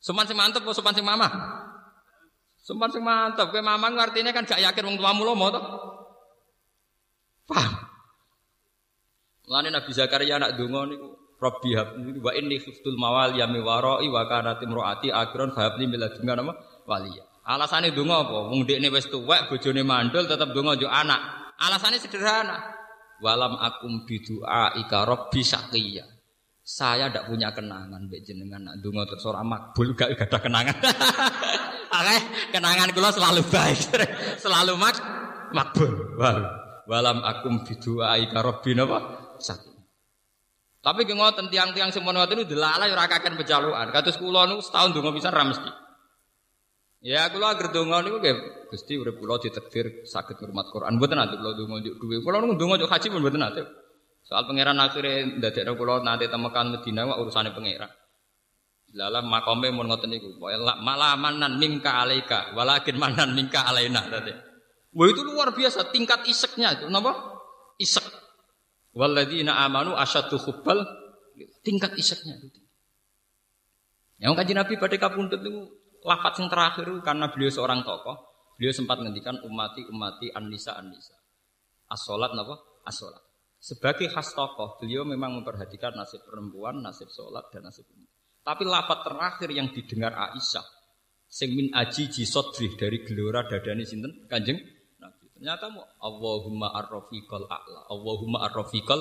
Sopan 0.04 0.28
sing 0.28 0.36
mantep 0.36 0.60
apa 0.60 0.76
sopan 0.76 0.92
sing 0.92 1.06
mama? 1.08 1.32
Sopan 2.60 2.92
sing 2.92 3.00
mantep. 3.00 3.48
Kowe 3.48 3.64
mamang 3.64 3.96
artinya 3.96 4.36
kan 4.36 4.44
gak 4.44 4.60
yakin 4.60 4.84
wong 4.84 4.96
tuamu 5.00 5.24
lomo 5.24 5.48
to. 5.48 5.60
Paham? 7.48 7.72
Mulane 9.48 9.68
Nabi 9.72 9.90
Zakaria 9.96 10.36
anak 10.36 10.60
donga 10.60 10.86
niku 10.92 11.08
Rabbi 11.42 11.74
habli 11.74 12.22
wa 12.22 12.30
inni 12.38 12.62
khiftul 12.62 12.94
mawali 12.94 13.42
yami 13.42 13.58
warai 13.58 14.06
wa 14.06 14.22
imraati 14.62 15.10
akhiran 15.10 15.50
fahabli 15.50 15.90
min 15.90 15.98
ladunka 15.98 16.38
nama 16.38 16.54
waliya. 16.86 17.31
Alasane 17.42 17.90
donga 17.90 18.22
apa? 18.22 18.54
Wong 18.54 18.62
dekne 18.62 18.86
wis 18.94 19.10
tuwek, 19.10 19.50
bojone 19.50 19.82
mandul 19.82 20.30
tetep 20.30 20.54
donga 20.54 20.78
yo 20.78 20.86
anak. 20.86 21.52
Alasane 21.58 21.98
sederhana. 21.98 22.58
Walam 23.18 23.58
akum 23.58 24.06
bidua 24.06 24.78
ika 24.78 25.02
rabbi 25.02 25.42
saqiya. 25.42 26.06
Saya 26.62 27.10
ndak 27.10 27.26
punya 27.26 27.50
kenangan 27.50 28.06
mbek 28.06 28.22
jenengan 28.22 28.62
nak 28.62 28.78
donga 28.78 29.02
terus 29.10 29.26
ora 29.26 29.42
makbul 29.42 29.98
gak 29.98 30.14
ada 30.14 30.38
kenangan. 30.38 30.78
Oke, 31.98 32.16
kenangan 32.54 32.94
kula 32.94 33.10
selalu 33.10 33.42
baik. 33.50 33.78
selalu 34.42 34.78
mak 34.78 34.96
makbul. 35.50 35.90
Walam 36.86 37.26
akum 37.26 37.66
bidua 37.66 38.22
ika 38.22 38.38
rabbi 38.38 38.78
napa? 38.78 38.98
Saqiya. 39.42 39.82
Tapi 40.82 41.06
ki 41.06 41.14
ngoten 41.14 41.46
tiang-tiang 41.50 41.90
semono 41.90 42.22
niku 42.26 42.46
delalai 42.46 42.90
ora 42.90 43.10
kaken 43.10 43.34
pejalukan. 43.38 43.90
Kados 43.90 44.18
kula 44.18 44.46
niku 44.46 44.62
setahun 44.62 44.94
donga 44.94 45.10
pisan 45.10 45.34
ra 45.34 45.42
mesti. 45.42 45.81
Ya 47.02 47.26
kula 47.34 47.58
agar 47.58 47.74
donga 47.74 47.98
niku 48.06 48.22
nggih 48.22 48.70
Gusti 48.70 48.94
urip 48.94 49.18
kula 49.18 49.42
ditakdir 49.42 50.06
saged 50.06 50.38
ngurmat 50.38 50.70
Quran. 50.70 51.02
Mboten 51.02 51.18
ate 51.18 51.34
kula 51.34 51.58
donga 51.58 51.82
njuk 51.82 51.98
dhuwit. 51.98 52.22
Kula 52.22 52.38
niku 52.38 52.54
donga 52.54 52.78
njuk 52.78 52.90
haji 52.94 53.06
pun 53.10 53.20
mboten 53.26 53.42
ate. 53.42 53.62
Soal 54.22 54.46
pangeran 54.46 54.78
akhirnya 54.78 55.42
ndadekno 55.42 55.74
kula 55.74 55.98
nate 56.06 56.30
temekan 56.30 56.78
Madinah 56.78 57.02
wak 57.10 57.18
urusane 57.18 57.50
pangeran. 57.50 57.90
Lala 58.94 59.18
makome 59.18 59.74
mun 59.74 59.90
ngoten 59.90 60.14
niku. 60.14 60.38
Malah 60.38 61.18
manan 61.18 61.58
mingka 61.58 61.90
alaika, 61.90 62.54
walakin 62.54 62.94
manan 62.94 63.34
mingka 63.34 63.66
alaina 63.66 64.06
tadi. 64.06 64.30
Wah 64.94 65.06
itu 65.10 65.26
luar 65.26 65.50
biasa 65.56 65.90
tingkat 65.90 66.22
iseknya 66.30 66.78
itu 66.78 66.86
napa? 66.86 67.18
Isek. 67.82 68.04
Walladzina 68.94 69.58
amanu 69.64 69.98
asyaddu 69.98 70.38
hubbal 70.38 70.86
tingkat 71.66 71.98
iseknya 71.98 72.38
itu. 72.38 72.60
Yang 74.22 74.38
kaji 74.38 74.52
Nabi 74.54 74.72
pada 74.78 74.96
kapundut 75.02 75.42
itu 75.42 75.81
lafat 76.02 76.42
yang 76.42 76.48
terakhir 76.50 76.86
karena 77.02 77.30
beliau 77.30 77.50
seorang 77.50 77.82
tokoh, 77.86 78.16
beliau 78.58 78.74
sempat 78.74 79.00
menghentikan 79.02 79.38
umati 79.46 79.86
umati 79.88 80.28
anisa 80.34 80.78
anisa. 80.78 81.16
Asolat 81.90 82.34
napa? 82.34 82.58
Asolat. 82.86 83.22
Sebagai 83.62 84.10
khas 84.10 84.34
tokoh, 84.34 84.82
beliau 84.82 85.06
memang 85.06 85.38
memperhatikan 85.38 85.94
nasib 85.94 86.26
perempuan, 86.26 86.82
nasib 86.82 87.06
sholat, 87.10 87.46
dan 87.54 87.70
nasib 87.70 87.86
umat. 87.94 88.10
Tapi 88.42 88.66
lafat 88.66 89.06
terakhir 89.06 89.48
yang 89.54 89.70
didengar 89.70 90.10
Aisyah, 90.18 90.66
sing 91.30 91.54
min 91.54 91.70
aji 91.70 92.10
jisodri 92.10 92.74
dari 92.74 93.06
gelora 93.06 93.46
dadani 93.46 93.86
sinten 93.86 94.26
kanjeng 94.26 94.58
Nabi. 94.98 95.30
Ternyata 95.38 95.70
mau 95.70 95.86
Allahumma 96.02 96.74
arrofiqal 96.74 97.46
a'la, 97.46 97.86
Allahumma 97.86 98.50
arrofiqal 98.50 98.98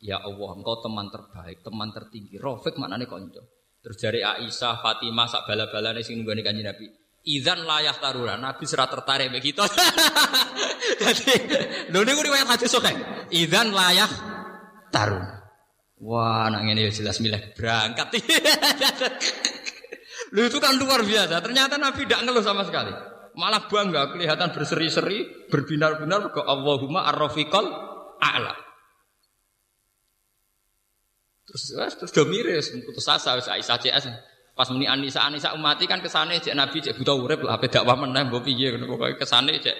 Ya 0.00 0.16
Allah, 0.16 0.56
engkau 0.56 0.80
teman 0.80 1.12
terbaik, 1.12 1.60
teman 1.60 1.92
tertinggi. 1.92 2.40
Rafiq 2.40 2.80
maknanya 2.80 3.04
konco. 3.04 3.44
Terus 3.80 3.96
dari 3.96 4.20
Aisyah, 4.20 4.84
Fatimah, 4.84 5.24
sak 5.24 5.48
bala-bala 5.48 5.96
nih 5.96 6.04
sing 6.04 6.20
nunggani 6.20 6.44
kanjeng 6.44 6.68
Nabi. 6.68 6.86
Idan 7.20 7.64
layak 7.64 8.00
taruna, 8.00 8.36
Nabi 8.36 8.64
serat 8.64 8.88
tertarik 8.92 9.28
begitu. 9.28 9.60
Jadi, 11.04 11.32
lho 11.92 12.00
niku 12.04 12.20
riwayat 12.24 12.48
hadis 12.48 12.72
sahih. 12.72 12.96
Idan 13.32 13.72
layak 13.72 14.08
tarun. 14.88 15.24
Wah, 16.00 16.48
anak 16.48 16.64
ini 16.64 16.88
ya 16.88 16.92
jelas 16.92 17.20
milih 17.20 17.52
berangkat. 17.52 18.08
Lu 20.34 20.48
itu 20.48 20.56
kan 20.56 20.80
luar 20.80 21.04
biasa. 21.04 21.44
Ternyata 21.44 21.76
Nabi 21.76 22.08
tidak 22.08 22.24
ngeluh 22.24 22.44
sama 22.44 22.64
sekali. 22.64 22.92
Malah 23.36 23.68
bangga, 23.68 24.16
kelihatan 24.16 24.52
berseri-seri, 24.56 25.48
berbinar-binar 25.52 26.32
ke 26.32 26.40
Allahumma 26.40 27.04
ar-rafiqal 27.04 27.64
a'la. 28.16 28.69
Terus 31.50 31.62
wes 31.74 31.92
terus 31.98 32.14
do 32.14 32.22
miris 32.30 32.70
putus 32.86 33.10
asa 33.10 33.34
wis 33.34 33.50
Aisyah 33.50 33.78
CS. 33.82 34.04
Pas 34.54 34.70
muni 34.70 34.86
Anisa 34.86 35.26
Anisa 35.26 35.50
umati 35.58 35.90
kan 35.90 35.98
kesane 35.98 36.38
cek 36.38 36.54
Nabi 36.54 36.78
cek 36.78 36.94
buta 36.94 37.18
urip 37.18 37.42
lah 37.42 37.58
beda 37.58 37.82
dakwah 37.82 37.98
meneh 37.98 38.22
mbok 38.30 38.46
piye 38.46 38.70
ngono 38.70 38.86
pokoke 38.94 39.26
kesane 39.26 39.58
cek 39.58 39.76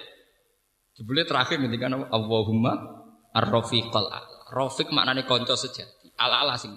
jebule 0.99 1.23
terakhir 1.23 1.63
ngendikan 1.63 1.95
Allahumma 2.11 2.75
ar-rafiqal 3.31 4.11
Rafiq 4.51 4.91
maknane 4.91 5.23
kanca 5.23 5.55
sejati. 5.55 6.11
Ala-ala 6.19 6.59
sing 6.59 6.75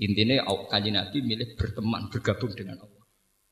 Intinya 0.00 0.48
kanjeng 0.72 0.96
Nabi 0.96 1.20
milih 1.20 1.60
berteman, 1.60 2.08
bergabung 2.08 2.56
dengan 2.56 2.80
Allah. 2.80 3.04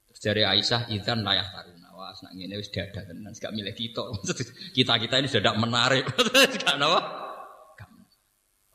Terus 0.08 0.20
dari 0.24 0.42
Aisyah, 0.48 0.88
idzan 0.88 1.20
layak 1.20 1.52
taruna. 1.52 1.92
Wah, 1.92 2.08
ngene 2.32 2.56
wis 2.56 2.72
dadah 2.72 3.04
tenan, 3.04 3.36
gak 3.36 3.52
milih 3.52 3.76
kita. 3.76 4.00
Kita-kita 4.76 5.20
ini 5.20 5.28
sudah 5.28 5.52
menarik. 5.60 6.08
Gak 6.64 6.80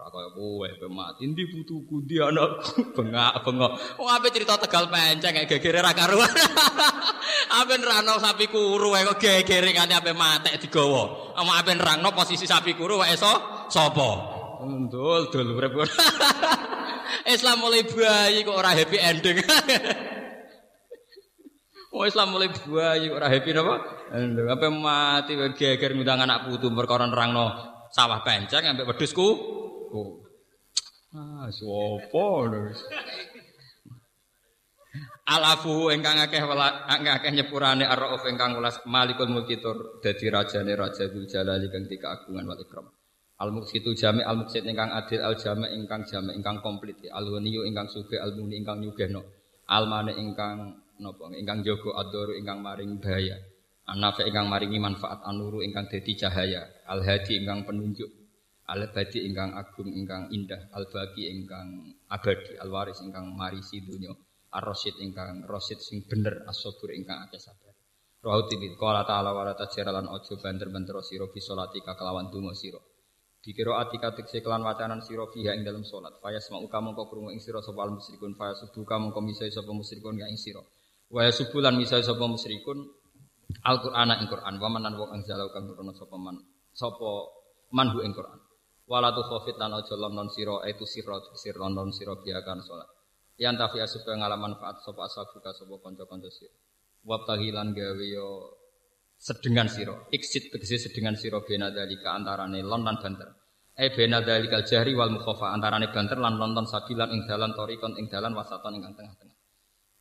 napa? 0.04 0.12
kaya 0.12 0.30
kowe 0.36 0.68
kowe 0.68 0.90
mati. 0.92 1.24
Ndi 1.32 1.44
putuku 1.48 2.04
ndi 2.04 2.20
anakku? 2.20 2.72
Bengak 2.96 3.40
bengok. 3.48 3.72
Wong 4.00 4.10
ape 4.12 4.28
cerita 4.36 4.60
tegal 4.60 4.92
penceng 4.92 5.32
kayak 5.32 5.48
gegere 5.48 5.80
ra 5.80 5.96
karuan. 5.96 6.28
Ape 7.64 7.78
nerano 7.80 8.18
sapi 8.20 8.50
kuru 8.50 8.98
kok 8.98 9.20
gegere 9.22 9.72
ngene 9.72 9.94
ape 9.96 10.12
matek 10.12 10.60
digawa. 10.60 11.34
Ama 11.40 11.64
ape 11.64 11.72
nerangno 11.78 12.12
posisi 12.12 12.44
sapi 12.44 12.76
kuru 12.76 13.00
wae 13.00 13.16
iso? 13.16 13.32
Sapa 13.72 14.10
ndul 14.64 15.32
dul 15.32 15.56
urip. 15.56 15.76
Islam 17.34 17.64
mulai 17.64 17.88
bayi 17.88 18.44
kok 18.44 18.58
ora 18.58 18.76
happy 18.76 18.98
ending. 19.00 19.38
Oh 21.94 22.04
Islam 22.04 22.36
mulai 22.36 22.52
bayi 22.52 23.08
ora 23.08 23.30
happy 23.32 23.54
napa? 23.54 23.76
Lho 24.12 24.50
ape 24.52 24.68
mati 24.68 25.34
geger 25.56 25.94
ngundang 25.96 26.26
anak 26.26 26.50
putu 26.50 26.68
perkara 26.74 27.06
nerangno 27.08 27.74
sawah 27.94 28.26
penceng 28.26 28.66
ambek 28.66 28.90
wedhusku 28.90 29.28
Oh. 29.94 30.26
Ah, 31.14 31.46
sapa 31.54 32.26
Alafu 35.24 35.94
ingkang 35.94 36.18
akeh 36.18 36.42
akeh 36.42 37.32
nyepurane 37.32 37.86
ar-rauf 37.86 38.26
ingkang 38.26 38.58
welas 38.58 38.82
malikul 38.90 39.30
mulki 39.30 39.62
tur 39.62 40.02
dadi 40.02 40.34
rajane 40.34 40.74
raja 40.74 41.06
Dzul 41.06 41.30
Jalali 41.30 41.70
kang 41.70 41.86
dikagungan 41.86 42.44
wal 42.50 42.58
ikram. 42.58 42.90
Al 43.38 43.50
muksitu 43.54 43.94
jami 43.94 44.26
al 44.26 44.42
muksit 44.42 44.66
ingkang 44.66 44.90
adil 44.90 45.22
al 45.22 45.38
jami 45.38 45.70
ingkang 45.74 46.10
jami 46.10 46.34
ingkang 46.34 46.62
komplit 46.66 46.98
al 47.14 47.30
waniyu 47.30 47.66
ingkang 47.66 47.86
sugih 47.90 48.18
al 48.18 48.34
muni 48.34 48.62
ingkang 48.62 48.82
nyugihno. 48.82 49.22
Al 49.70 49.86
mane 49.86 50.18
ingkang 50.18 50.82
napa 50.98 51.26
ingkang 51.38 51.62
jaga 51.62 52.02
adoru 52.02 52.34
ingkang 52.34 52.62
maring 52.66 52.98
bahaya. 52.98 53.38
Anafe 53.86 54.26
ingkang 54.26 54.50
maringi 54.50 54.82
manfaat 54.82 55.22
anuru 55.26 55.62
ingkang 55.62 55.86
dadi 55.86 56.14
cahaya. 56.18 56.66
Al 56.90 57.06
hadi 57.06 57.42
ingkang 57.42 57.66
penunjuk 57.66 58.23
al 58.64 58.88
badi 58.96 59.28
ingkang 59.28 59.52
agung 59.60 59.92
ingkang 59.92 60.32
indah 60.32 60.72
al 60.72 60.88
bagi 60.88 61.28
ingkang 61.28 62.00
abadi 62.08 62.56
al 62.56 62.72
waris 62.72 63.04
ingkang 63.04 63.36
marisi 63.36 63.84
dunya 63.84 64.16
ar 64.54 64.64
rasyid 64.64 65.02
ingkang 65.02 65.44
rasyid 65.50 65.82
sing 65.82 66.06
bener 66.08 66.46
as 66.48 66.62
sabur 66.62 66.94
ingkang 66.94 67.20
akeh 67.28 67.42
sabar. 67.42 67.74
Rahu 68.24 68.48
tibit 68.48 68.80
qala 68.80 69.04
ta'ala 69.04 69.36
wa 69.36 69.44
la 69.44 69.52
tajralan 69.52 70.08
ojo 70.08 70.40
banter-banter 70.40 70.96
sira 71.04 71.28
fi 71.28 71.44
salati 71.44 71.84
kelawan 71.84 72.32
donga 72.32 72.56
sira. 72.56 72.80
Dikira 73.44 73.84
atika 73.84 74.16
tekse 74.16 74.40
kelan 74.40 74.64
wacanan 74.64 75.04
sira 75.04 75.28
fiha 75.28 75.52
ing 75.52 75.68
dalam 75.68 75.84
salat. 75.84 76.16
Faya 76.24 76.40
semau 76.40 76.64
kamu 76.64 76.96
kok 76.96 77.12
krungu 77.12 77.36
ing 77.36 77.44
sira 77.44 77.60
sapa 77.60 77.84
al 77.84 77.92
musyrikun 78.00 78.40
faya 78.40 78.56
subuh 78.56 78.88
kamu 78.88 79.12
kok 79.12 79.24
misai 79.28 79.52
sapa 79.52 79.68
musyrikun 79.76 80.16
ing 80.16 80.40
sira. 80.40 80.64
Wa 81.12 81.28
subulan 81.28 81.76
misai 81.76 82.00
sapa 82.00 82.24
musyrikun 82.24 82.80
Al-Qur'an 83.68 84.08
ing 84.24 84.32
Qur'an. 84.32 84.56
Wa 84.56 84.72
manan 84.72 84.96
wong 84.96 85.20
anzalau 85.20 85.52
kang 85.52 85.68
nurono 85.68 85.92
sapa 85.92 86.16
man 86.16 86.40
sapa 86.72 87.10
manhu 87.76 88.00
ing 88.08 88.16
Qur'an 88.16 88.40
Wala 88.94 89.10
tu 89.10 89.26
khofit 89.26 89.58
lan 89.58 89.74
aja 89.74 89.98
lonon 89.98 90.30
sira 90.30 90.62
itu 90.70 90.86
sira 90.86 91.18
sir 91.34 91.58
lonon 91.58 91.90
sira 91.90 92.14
biakan 92.14 92.62
salat. 92.62 92.86
Yang 93.42 93.66
tafi 93.66 93.78
supaya 93.90 94.22
ngalaman 94.22 94.54
manfaat 94.54 94.86
sapa 94.86 95.10
asabuka 95.10 95.50
sapa 95.50 95.82
kanca-kanca 95.82 96.30
sira. 96.30 96.54
Wabtahi 97.02 97.50
lan 97.50 97.74
gawe 97.74 98.06
yo 98.06 98.54
sedengan 99.18 99.66
sira. 99.66 99.98
Iksit 100.14 100.54
tegese 100.54 100.78
sedengan 100.78 101.18
sira 101.18 101.42
bena 101.42 101.74
dalika 101.74 102.14
antarane 102.14 102.62
lon 102.62 102.86
lan 102.86 103.02
banter. 103.02 103.34
Eh 103.74 103.90
bena 103.90 104.22
dalika 104.22 104.62
jahri 104.62 104.94
wal 104.94 105.10
mukhafa 105.10 105.50
antarane 105.50 105.90
banter 105.90 106.22
lan 106.22 106.38
nonton 106.38 106.70
sabilan 106.70 107.10
ing 107.18 107.26
dalan 107.26 107.50
torikon 107.58 107.98
ing 107.98 108.14
dalan 108.14 108.38
wasatan 108.38 108.78
ing 108.78 108.94
tengah-tengah. 108.94 109.38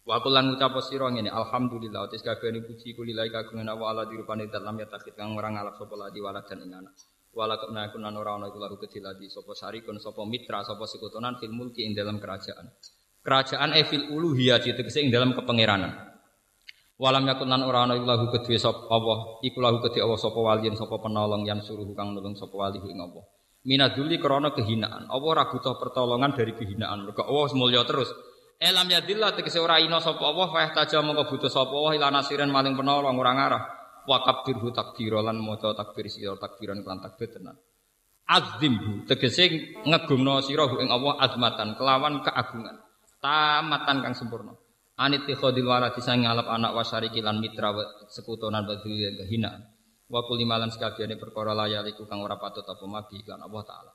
Wa 0.05 0.21
kulan 0.21 0.53
ngucap 0.53 0.77
sira 0.85 1.09
ngene 1.09 1.33
alhamdulillah 1.33 2.13
tis 2.13 2.21
kabehane 2.21 2.61
puji 2.61 2.93
kulilahi 2.93 3.33
kagungan 3.33 3.73
Allah 3.73 3.89
ala 3.89 4.03
dirupane 4.05 4.53
dalam 4.53 4.77
ya 4.77 4.85
takhid 4.85 5.17
kang 5.17 5.33
ora 5.33 5.49
ngalap 5.49 5.81
sapa 5.81 5.97
ladi 5.97 6.21
walad 6.21 6.45
dan 6.45 6.61
ing 6.61 6.77
anak. 6.77 6.93
Wala 7.33 7.57
kuna 7.57 7.89
kuna 7.89 8.13
ora 8.13 8.37
ana 8.37 8.53
iku 8.53 8.61
lahu 8.61 8.77
kediladi 8.77 9.25
sapa 9.33 9.57
syarikun 9.57 9.97
sapa 9.97 10.21
mitra 10.29 10.61
sapa 10.69 10.85
sekutonan 10.85 11.41
fil 11.41 11.49
mulki 11.57 11.89
ing 11.89 11.97
dalam 11.97 12.21
kerajaan. 12.21 12.69
Kerajaan 13.25 13.73
e 13.73 13.89
fil 13.89 14.13
uluhiyah 14.13 14.61
tegese 14.61 15.01
ing 15.01 15.09
dalam 15.09 15.33
kepangeranan. 15.33 16.13
Walam 17.01 17.25
yakun 17.25 17.49
lan 17.49 17.65
ora 17.65 17.89
ana 17.89 17.97
iku 17.97 18.05
lahu 18.05 18.29
kedue 18.29 18.61
sapa 18.61 18.85
Allah, 18.93 19.41
iku 19.41 19.65
lahu 19.65 19.81
kedue 19.81 20.05
Allah 20.05 20.21
sapa 20.21 20.37
waliyin 20.37 20.77
sapa 20.77 21.01
penolong 21.01 21.49
yang 21.49 21.65
suruh 21.65 21.89
kang 21.97 22.13
nulung 22.13 22.37
sapa 22.37 22.53
wali 22.53 22.85
ing 22.85 23.01
Allah. 23.01 23.25
Minaduli 23.65 24.21
krana 24.21 24.53
kehinaan. 24.53 25.09
Allah 25.09 25.29
ora 25.33 25.49
butuh 25.49 25.81
pertolongan 25.81 26.37
dari 26.37 26.53
kehinaan. 26.53 27.09
Mergo 27.09 27.25
Allah 27.25 27.49
mulya 27.57 27.81
terus. 27.89 28.13
Elam 28.61 28.93
yadillah 28.93 29.33
tegese 29.33 29.57
ora 29.57 29.81
ina 29.81 30.05
sapa 30.05 30.21
Allah, 30.21 30.53
fa 30.53 30.85
taja 30.85 31.01
mongko 31.01 31.33
butuh 31.33 31.49
sapa 31.49 31.73
Allah 31.73 31.93
ila 31.97 32.07
nasirin 32.13 32.53
maling 32.53 32.77
penolong 32.77 33.17
ora 33.17 33.33
ngarah 33.33 33.82
wa 34.07 34.19
kabirhu 34.23 34.75
takbira 34.75 35.23
lan 35.23 35.39
maca 35.39 35.75
takbir 35.75 36.11
sira 36.11 36.35
takbiran 36.39 36.83
kelan 36.83 37.01
takbir 37.03 37.29
tenan. 37.31 37.57
Azimhu 38.27 39.07
tegese 39.07 39.77
ngegumno 39.83 40.43
sira 40.43 40.67
ing 40.79 40.91
Allah 40.91 41.19
azmatan 41.21 41.75
kelawan 41.75 42.23
keagungan 42.23 42.77
tamatan 43.23 43.97
kang 44.03 44.15
sempurna. 44.15 44.55
Anit 44.99 45.25
khodil 45.25 45.67
waladi 45.67 46.05
sang 46.05 46.23
ngalap 46.23 46.47
anak 46.53 46.77
wasariki 46.77 47.25
lan 47.25 47.41
mitra 47.41 47.73
sekutonan 48.13 48.69
badul 48.69 48.93
kehina 48.93 49.51
wa 50.13 50.21
kulimalan 50.29 50.69
sekabiane 50.69 51.17
perkara 51.17 51.57
layaliku 51.57 52.05
kang 52.05 52.21
ora 52.21 52.37
patut 52.37 52.63
apa 52.69 52.85
mabi 52.85 53.25
lan 53.25 53.41
Allah 53.41 53.63
taala. 53.65 53.93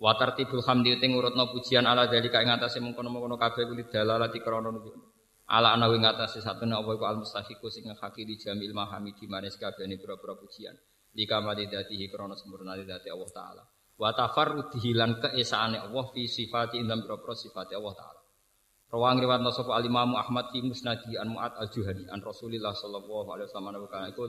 Wa 0.00 0.16
tartibul 0.16 0.64
hamdi 0.64 0.96
ting 0.98 1.12
urutna 1.12 1.46
pujian 1.52 1.84
ala 1.84 2.08
dalika 2.08 2.40
ing 2.40 2.48
atase 2.48 2.80
mengkono-mengkono 2.80 3.36
kabeh 3.36 3.68
kulit 3.68 3.92
dalalati 3.92 4.40
krana 4.40 4.72
nunjuk 4.72 5.11
ala 5.52 5.76
ana 5.76 5.92
wing 5.92 6.00
atase 6.08 6.40
satune 6.40 6.72
apa 6.72 6.96
iku 6.96 7.04
al 7.04 7.20
mustahiqu 7.20 7.68
sing 7.68 7.84
ngakaki 7.92 8.24
di 8.24 8.40
jamil 8.40 8.72
mahami 8.72 9.12
di 9.12 9.28
manis 9.28 9.60
kabehane 9.60 10.00
pira-pira 10.00 10.32
pujian. 10.40 10.72
Di 11.12 11.28
kamali 11.28 11.68
datihi 11.68 12.08
krana 12.08 12.32
sempurna 12.32 12.72
dati 12.72 13.12
Allah 13.12 13.30
taala. 13.36 13.62
Wa 14.00 14.16
tafarrudihi 14.16 14.96
lan 14.96 15.20
keesaane 15.20 15.76
Allah 15.76 16.04
fi 16.08 16.24
sifati 16.24 16.80
indam 16.80 17.04
pira-pira 17.04 17.36
sifati 17.36 17.76
Allah 17.76 17.92
taala. 17.92 18.20
Rawang 18.92 19.24
riwayat 19.24 19.40
sapa 19.56 19.72
Al 19.76 19.88
Imam 19.88 20.12
Ahmad 20.12 20.52
fi 20.52 20.60
Musnadi 20.60 21.16
an 21.16 21.32
Mu'ad 21.32 21.56
Al 21.56 21.72
Juhani 21.72 22.04
an 22.12 22.20
Rasulillah 22.20 22.76
sallallahu 22.76 23.24
alaihi 23.32 23.48
wasallam 23.48 23.88
kana 23.88 24.12
iku 24.12 24.28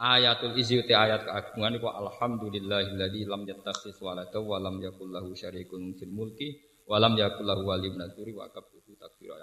ayatul 0.00 0.56
izzi 0.56 0.80
te 0.88 0.96
ayat 0.96 1.28
keagungan 1.28 1.76
iku 1.76 1.92
alhamdulillahilladzi 1.92 3.28
lam 3.28 3.44
yattakhis 3.44 4.00
walada 4.00 4.40
wa 4.40 4.56
lam 4.56 4.80
yakul 4.80 5.12
lahu 5.12 5.36
syarikun 5.36 5.92
fil 6.00 6.08
mulki 6.08 6.56
wa 6.88 6.96
lam 6.96 7.20
yakul 7.20 7.44
lahu 7.44 7.68
waliyyun 7.68 8.00
wa 8.32 8.48
kabbuhu 8.48 8.96
takbira 8.96 9.36